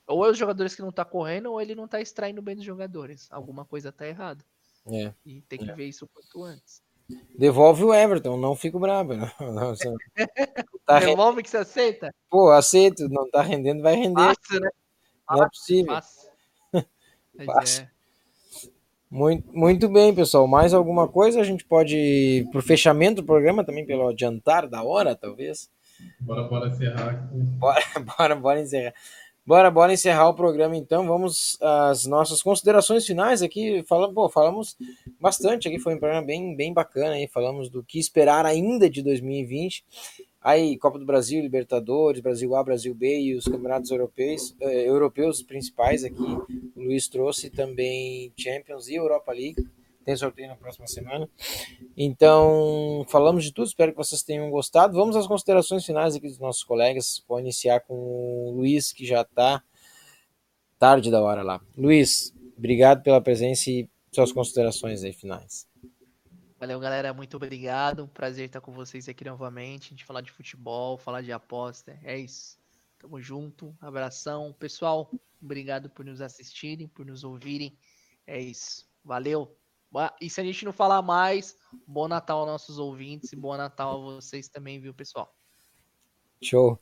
ou 0.05 0.26
é 0.26 0.32
os 0.32 0.38
jogadores 0.38 0.76
que 0.76 0.82
não 0.82 0.91
tá 0.91 1.05
correndo, 1.05 1.49
ou 1.49 1.61
ele 1.61 1.76
não 1.76 1.88
tá 1.88 2.01
extraindo 2.01 2.41
bem 2.41 2.57
dos 2.57 2.65
jogadores. 2.65 3.32
Alguma 3.32 3.63
coisa 3.63 3.89
tá 3.89 4.05
errada. 4.05 4.43
É. 4.91 5.13
E 5.26 5.41
tem 5.43 5.59
que 5.59 5.71
É. 5.71 5.76
ver 5.76 5.88
isso 5.88 6.03
o 6.03 6.09
quanto 6.09 6.43
antes. 6.43 6.84
Devolve 7.38 7.84
o 7.84 7.93
Everton, 7.93 8.38
não 8.38 8.56
fico 8.56 8.80
bravo. 8.80 9.14
Não, 9.39 9.53
não, 9.53 9.76
você 9.76 9.91
tá 10.86 10.99
re- 10.99 11.08
Devolve 11.08 11.43
que 11.43 11.49
você 11.49 11.58
aceita? 11.58 12.14
Pô, 12.30 12.49
aceito, 12.51 13.08
não 13.10 13.30
tá 13.30 13.41
rendendo, 13.41 13.82
vai 13.84 13.95
render. 13.95 14.16
Fácil, 14.36 14.60
né? 14.62 14.70
não 15.30 15.43
é 15.43 15.47
possível. 15.49 15.93
Fácil. 15.93 16.30
é. 17.84 17.95
Muito, 19.10 19.47
muito 19.56 19.88
bem, 19.89 20.14
pessoal. 20.14 20.47
Mais 20.47 20.74
alguma 20.74 21.08
coisa? 21.08 21.39
A 21.39 21.43
gente 21.43 21.64
pode 21.64 21.95
ir 21.95 22.49
pro 22.49 22.62
fechamento 22.62 23.22
do 23.22 23.26
programa 23.26 23.64
também, 23.64 23.86
pelo 23.86 24.08
adiantar 24.08 24.68
da 24.68 24.84
hora, 24.84 25.16
talvez. 25.16 25.70
Bora, 26.20 26.43
bora 26.43 26.68
encerrar 26.68 27.10
aqui. 27.12 27.36
Bora, 27.58 27.82
bora, 28.18 28.36
bora 28.36 28.62
encerrar. 28.62 28.93
Bora, 29.48 29.70
bora 29.70 29.93
encerrar 29.93 30.28
o 30.28 30.34
programa 30.34 30.76
então. 30.76 31.06
Vamos 31.06 31.56
às 31.62 32.08
nossas 32.08 32.41
considerações 32.41 33.06
finais 33.06 33.43
aqui. 33.43 33.84
Falamos, 33.88 34.16
pô, 34.16 34.28
falamos 34.28 34.76
bastante 35.22 35.68
aqui, 35.68 35.78
foi 35.78 35.93
um 35.93 36.00
programa 36.00 36.26
bem, 36.26 36.56
bem 36.56 36.74
bacana 36.74 37.12
aí. 37.12 37.28
Falamos 37.28 37.70
do 37.70 37.84
que 37.84 38.00
esperar 38.00 38.43
ainda 38.43 38.89
de 38.89 39.04
2020. 39.04 39.86
Aí, 40.41 40.76
Copa 40.80 40.98
do 40.98 41.06
Brasil, 41.06 41.41
Libertadores, 41.41 42.22
Brasil 42.22 42.56
A, 42.56 42.64
Brasil 42.64 42.96
B 42.96 43.20
e 43.20 43.36
os 43.36 43.46
campeonatos 43.46 43.91
europeus, 43.91 44.56
eh, 44.60 44.89
europeus 44.89 45.43
principais 45.43 46.04
aqui. 46.04 46.24
O 46.76 46.82
Luiz 46.84 47.08
trouxe 47.08 47.52
também 47.52 48.34
Champions 48.38 48.88
e 48.88 48.96
Europa 48.96 49.32
League. 49.32 49.64
Tem 50.06 50.16
sorteio 50.16 50.47
na 50.47 50.56
próxima 50.56 50.86
semana. 50.86 51.28
Então, 51.97 53.03
falamos 53.10 53.43
de 53.43 53.51
tudo. 53.51 53.66
Espero 53.66 53.91
que 53.91 53.97
vocês 53.97 54.22
tenham 54.22 54.51
gostado. 54.51 54.93
Vamos 54.93 55.16
às 55.16 55.26
considerações 55.26 55.84
finais 55.84 56.16
aqui 56.16 56.28
dos 56.28 56.38
nossos 56.38 56.64
colegas. 56.64 57.24
Vou 57.28 57.39
iniciar 57.39 57.80
com 57.80 57.95
o 57.95 58.51
Luiz, 58.51 58.93
que 58.93 59.03
já 59.03 59.22
está 59.22 59.64
tarde 60.78 61.10
da 61.10 61.20
hora 61.24 61.41
lá. 61.41 61.60
Luiz, 61.76 62.32
obrigado 62.56 63.01
pela 63.01 63.20
presença 63.20 63.72
e 63.72 63.89
suas 64.12 64.32
considerações 64.32 65.03
aí 65.03 65.12
finais. 65.12 65.68
Valeu, 66.60 66.80
galera. 66.80 67.12
Muito 67.12 67.36
obrigado. 67.38 68.08
Prazer 68.08 68.45
estar 68.45 68.62
com 68.62 68.72
vocês 68.72 69.10
aqui 69.10 69.26
novamente. 69.26 69.88
A 69.88 69.89
gente 69.89 70.06
falar 70.06 70.22
de 70.22 70.32
futebol, 70.32 70.99
falar 70.99 71.24
de 71.24 71.32
aposta. 71.32 71.99
É 72.03 72.16
isso. 72.16 72.60
Tamo 72.99 73.20
junto. 73.20 73.76
Abração. 73.82 74.53
Pessoal, 74.60 75.12
obrigado 75.41 75.89
por 75.89 76.06
nos 76.06 76.22
assistirem, 76.22 76.88
por 76.88 77.08
nos 77.08 77.24
ouvirem. 77.24 77.76
É 78.28 78.39
isso. 78.39 78.88
Valeu. 79.03 79.58
E 80.22 80.30
se 80.30 80.41
a 80.41 80.43
gente 80.43 80.66
não 80.66 80.74
falar 80.74 81.02
mais, 81.02 81.56
bom 81.88 82.08
Natal 82.08 82.39
aos 82.39 82.48
nossos 82.48 82.78
ouvintes 82.78 83.32
e 83.32 83.36
bom 83.36 83.56
Natal 83.56 83.96
a 83.96 84.16
vocês 84.16 84.48
também, 84.48 84.80
viu, 84.80 84.93
pessoal? 84.93 85.34
Show. 86.41 86.80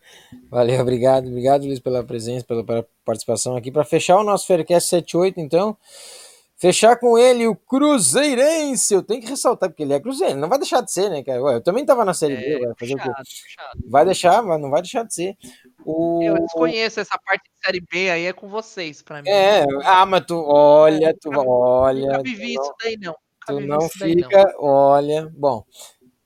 Valeu, 0.50 0.82
obrigado. 0.82 1.28
Obrigado, 1.28 1.66
Luiz, 1.66 1.80
pela 1.80 2.04
presença, 2.04 2.46
pela, 2.46 2.64
pela 2.64 2.88
participação 3.06 3.56
aqui. 3.56 3.72
Para 3.72 3.84
fechar 3.84 4.18
o 4.18 4.24
nosso 4.24 4.48
Faircast 4.48 4.90
78, 4.90 5.40
então. 5.40 5.78
Fechar 6.56 6.98
com 6.98 7.18
ele, 7.18 7.46
o 7.46 7.56
Cruzeirense. 7.56 8.94
Eu 8.94 9.04
tenho 9.04 9.22
que 9.22 9.28
ressaltar, 9.28 9.70
porque 9.70 9.84
ele 9.84 9.94
é 9.94 10.00
Cruzeiro. 10.00 10.40
Não 10.40 10.48
vai 10.48 10.58
deixar 10.58 10.82
de 10.82 10.92
ser, 10.92 11.10
né, 11.10 11.22
cara? 11.22 11.42
Ué, 11.44 11.56
eu 11.56 11.62
também 11.62 11.86
tava 11.86 12.06
na 12.06 12.14
Série 12.14 12.38
B, 12.38 12.66
vai 12.66 12.74
fazer 12.80 12.94
o 12.94 12.98
quê? 12.98 13.10
Vai 13.86 14.06
deixar, 14.06 14.42
mas 14.42 14.62
não 14.62 14.70
vai 14.70 14.82
deixar 14.82 15.04
de 15.04 15.14
ser. 15.14 15.38
O... 15.86 16.22
Eu 16.24 16.36
desconheço 16.36 17.00
essa 17.00 17.18
parte 17.24 17.44
de 17.44 17.66
Série 17.66 17.82
B 17.82 18.10
aí, 18.10 18.26
é 18.26 18.34
com 18.34 18.48
vocês, 18.48 19.02
pra 19.02 19.22
mim. 19.22 19.30
É, 19.30 19.66
ah, 19.84 20.06
mas 20.06 20.26
tu, 20.26 20.36
olha, 20.46 21.16
tu, 21.20 21.30
Nunca- 21.32 21.50
olha, 21.50 22.06
Nunca 22.18 22.24
vivi 22.24 22.54
não, 22.54 22.64
isso 22.64 22.74
daí, 22.84 22.98
não. 22.98 23.12
Nunca 23.14 23.46
tu 23.48 23.60
não 23.68 23.86
isso 23.86 24.00
daí, 24.00 24.16
não. 24.16 24.24
fica, 24.30 24.56
olha, 24.60 25.32
bom, 25.36 25.64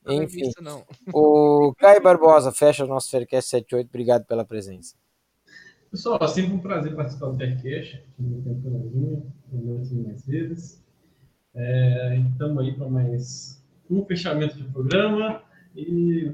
Nunca 0.06 0.20
vivi 0.28 0.42
enfim, 0.42 0.50
isso, 0.50 0.62
não. 0.64 0.84
o 1.14 1.74
Caio 1.78 2.02
Barbosa 2.02 2.52
fecha 2.52 2.84
o 2.86 2.88
nosso 2.88 3.10
Faircast 3.10 3.50
78, 3.50 3.88
obrigado 3.88 4.26
pela 4.26 4.46
presença. 4.46 4.96
Pessoal, 5.90 6.20
é 6.22 6.28
sempre 6.28 6.54
um 6.54 6.60
prazer 6.60 6.96
participar 6.96 7.28
do 7.28 7.38
Faircast. 7.38 8.04
Tive 8.18 8.42
tempo 8.42 8.70
não 8.70 9.32
prometo 9.50 9.90
vir 9.90 10.06
mais 10.06 10.26
vezes. 10.26 10.84
É, 11.56 12.18
Estamos 12.32 12.60
aí 12.64 12.74
para 12.74 12.88
mais 12.90 13.64
um 13.90 14.06
fechamento 14.06 14.58
de 14.58 14.64
programa 14.66 15.42
e 15.76 16.32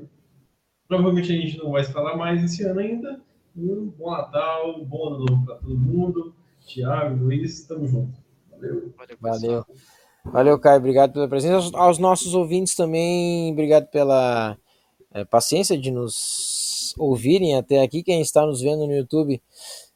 provavelmente 0.94 1.32
a 1.32 1.36
gente 1.36 1.58
não 1.58 1.72
vai 1.72 1.84
se 1.84 1.92
falar 1.92 2.16
mais 2.16 2.44
esse 2.44 2.64
ano 2.64 2.80
ainda. 2.80 3.20
Um 3.58 3.92
bom 3.98 4.12
Natal, 4.12 4.80
um 4.80 4.86
bom 4.86 5.08
ano 5.08 5.26
novo 5.26 5.46
para 5.46 5.56
todo 5.56 5.76
mundo. 5.76 6.34
Tiago, 6.66 7.24
Luiz, 7.24 7.60
estamos 7.60 7.90
juntos. 7.90 8.20
Valeu. 8.50 8.94
Valeu, 8.98 9.18
Valeu. 9.20 9.66
Valeu, 10.26 10.60
Caio, 10.60 10.78
obrigado 10.78 11.14
pela 11.14 11.28
presença. 11.28 11.56
Aos, 11.56 11.74
aos 11.74 11.98
nossos 11.98 12.34
ouvintes 12.34 12.76
também, 12.76 13.52
obrigado 13.52 13.88
pela 13.88 14.58
eh, 15.14 15.26
paciência 15.26 15.78
de 15.78 15.92
nos 15.92 16.96
ouvirem 16.98 17.58
até 17.58 17.82
aqui. 17.82 18.02
Quem 18.04 18.22
está 18.22 18.46
nos 18.46 18.62
vendo 18.62 18.88
no 18.88 18.94
YouTube, 18.94 19.42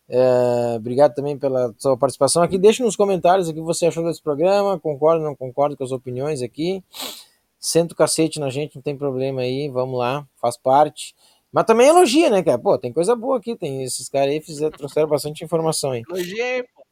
eh, 0.09 0.75
obrigado 0.75 1.13
também 1.13 1.37
pela 1.37 1.73
sua 1.77 1.95
participação 1.95 2.43
aqui. 2.43 2.57
Deixe 2.57 2.83
nos 2.83 2.95
comentários 2.95 3.47
o 3.47 3.53
que 3.53 3.61
você 3.61 3.85
achou 3.85 4.03
desse 4.03 4.21
programa, 4.21 4.79
concorda 4.79 5.23
ou 5.23 5.29
não 5.29 5.35
concorda 5.35 5.77
com 5.77 5.83
as 5.83 5.91
opiniões 5.91 6.41
aqui. 6.41 6.83
Senta 7.67 7.93
o 7.93 7.97
cacete 7.97 8.39
na 8.39 8.49
gente, 8.49 8.77
não 8.77 8.81
tem 8.81 8.95
problema 8.95 9.41
aí, 9.41 9.67
vamos 9.67 9.99
lá, 9.99 10.25
faz 10.39 10.55
parte. 10.55 11.13
Mas 11.51 11.65
também 11.65 11.89
elogia, 11.89 12.29
né, 12.29 12.41
cara? 12.41 12.57
Pô, 12.57 12.77
tem 12.77 12.93
coisa 12.93 13.13
boa 13.13 13.39
aqui, 13.39 13.57
tem 13.57 13.83
esses 13.83 14.07
caras 14.07 14.29
aí 14.29 14.39
fizeram, 14.39 14.71
trouxeram 14.71 15.09
bastante 15.09 15.43
informação 15.43 15.91
aí. 15.91 16.01
Elogiei, 16.09 16.63
pô. 16.63 16.87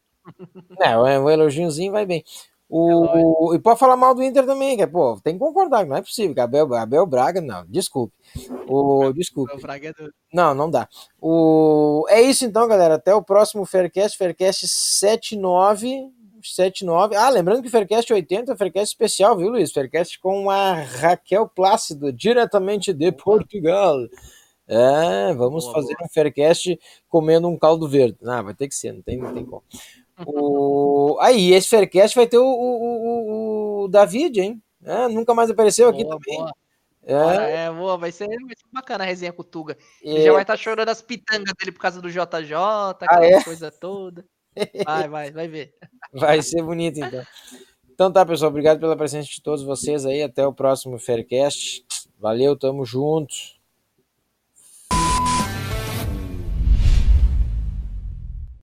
É, 0.84 0.98
o 0.98 1.30
elogiozinho 1.30 1.94
vai 1.94 2.06
bem. 2.06 2.26
O, 2.68 3.56
e 3.56 3.60
pode 3.60 3.80
falar 3.80 3.96
mal 3.96 4.14
do 4.14 4.22
Inter 4.22 4.46
também, 4.46 4.76
que 4.76 4.84
é, 4.84 4.88
pô, 4.88 5.18
tem 5.24 5.36
que 5.36 5.40
concordar, 5.40 5.86
não 5.86 5.96
é 5.96 6.02
possível. 6.02 6.44
Abel, 6.44 6.74
Abel 6.74 7.06
Braga, 7.06 7.40
não, 7.40 7.66
desculpe. 7.68 8.14
O, 8.68 9.14
desculpe. 9.14 9.54
É 9.54 9.56
Não, 10.34 10.54
não 10.54 10.70
dá. 10.70 10.90
O, 11.22 12.06
é 12.10 12.22
isso 12.22 12.44
então, 12.44 12.68
galera. 12.68 12.96
Até 12.96 13.16
o 13.16 13.24
próximo 13.24 13.66
Faircast, 13.66 14.18
Faircast 14.18 14.68
79. 14.68 16.12
79. 16.54 17.16
Ah, 17.16 17.30
lembrando 17.30 17.62
que 17.62 17.68
o 17.68 17.72
Faircast 17.72 18.12
80 18.12 18.54
é 18.54 18.56
Faircast 18.56 18.94
especial, 18.94 19.38
viu, 19.38 19.50
Luiz? 19.50 19.72
Faircast 19.72 20.20
com 20.20 20.50
a 20.50 20.74
Raquel 20.74 21.48
Plácido, 21.48 22.12
diretamente 22.12 22.94
de 22.94 23.12
Portugal. 23.12 23.98
É, 24.68 25.34
vamos 25.34 25.64
Boa, 25.66 25.76
fazer 25.76 25.96
um 26.02 26.10
Faircast 26.10 26.80
comendo 27.08 27.48
um 27.48 27.58
caldo 27.58 27.88
verde. 27.88 28.18
Ah, 28.26 28.42
vai 28.42 28.54
ter 28.54 28.68
que 28.68 28.76
ser, 28.76 28.92
não 28.92 29.02
tem, 29.02 29.18
não 29.18 29.34
tem 29.34 29.46
como. 29.46 29.64
O... 30.26 31.18
Aí, 31.20 31.54
esse 31.54 31.70
Faircast 31.70 32.16
vai 32.16 32.28
ter 32.28 32.38
o, 32.38 32.46
o, 32.46 33.82
o, 33.82 33.84
o 33.84 33.88
David, 33.88 34.40
hein? 34.40 34.62
É, 34.84 35.08
nunca 35.08 35.34
mais 35.34 35.50
apareceu 35.50 35.90
aqui 35.90 36.04
Boa, 36.04 36.18
também. 36.20 36.38
boa. 36.38 36.54
É, 37.08 37.66
é, 37.66 37.72
boa, 37.72 37.98
vai 37.98 38.12
ser, 38.12 38.28
vai 38.28 38.56
ser 38.56 38.66
bacana 38.72 39.04
a 39.04 39.08
resenha 39.08 39.32
com 39.32 39.42
o 39.44 39.46
Tuga. 39.46 39.78
Ele 40.02 40.20
é, 40.20 40.24
já 40.24 40.32
vai 40.32 40.42
estar 40.42 40.58
chorando 40.58 40.90
as 40.90 41.04
pitangas 41.04 41.54
dele 41.60 41.72
por 41.72 41.80
causa 41.80 42.02
do 42.02 42.10
JJ, 42.10 42.54
Ah, 42.56 42.90
aquela 43.00 43.26
é? 43.26 43.44
coisa 43.44 43.72
toda. 43.72 44.26
Vai, 44.86 45.08
vai, 45.08 45.32
vai 45.32 45.48
ver. 45.48 45.74
Vai 46.14 46.42
ser 46.42 46.62
bonito, 46.62 47.00
então. 47.00 47.26
Então 47.94 48.12
tá, 48.12 48.26
pessoal. 48.26 48.50
Obrigado 48.50 48.80
pela 48.80 48.96
presença 48.96 49.30
de 49.30 49.42
todos 49.42 49.64
vocês 49.64 50.06
aí. 50.06 50.22
Até 50.22 50.46
o 50.46 50.54
próximo 50.54 51.00
Faircast. 51.00 51.86
Valeu, 52.20 52.58
tamo 52.58 52.86
junto. 52.86 53.34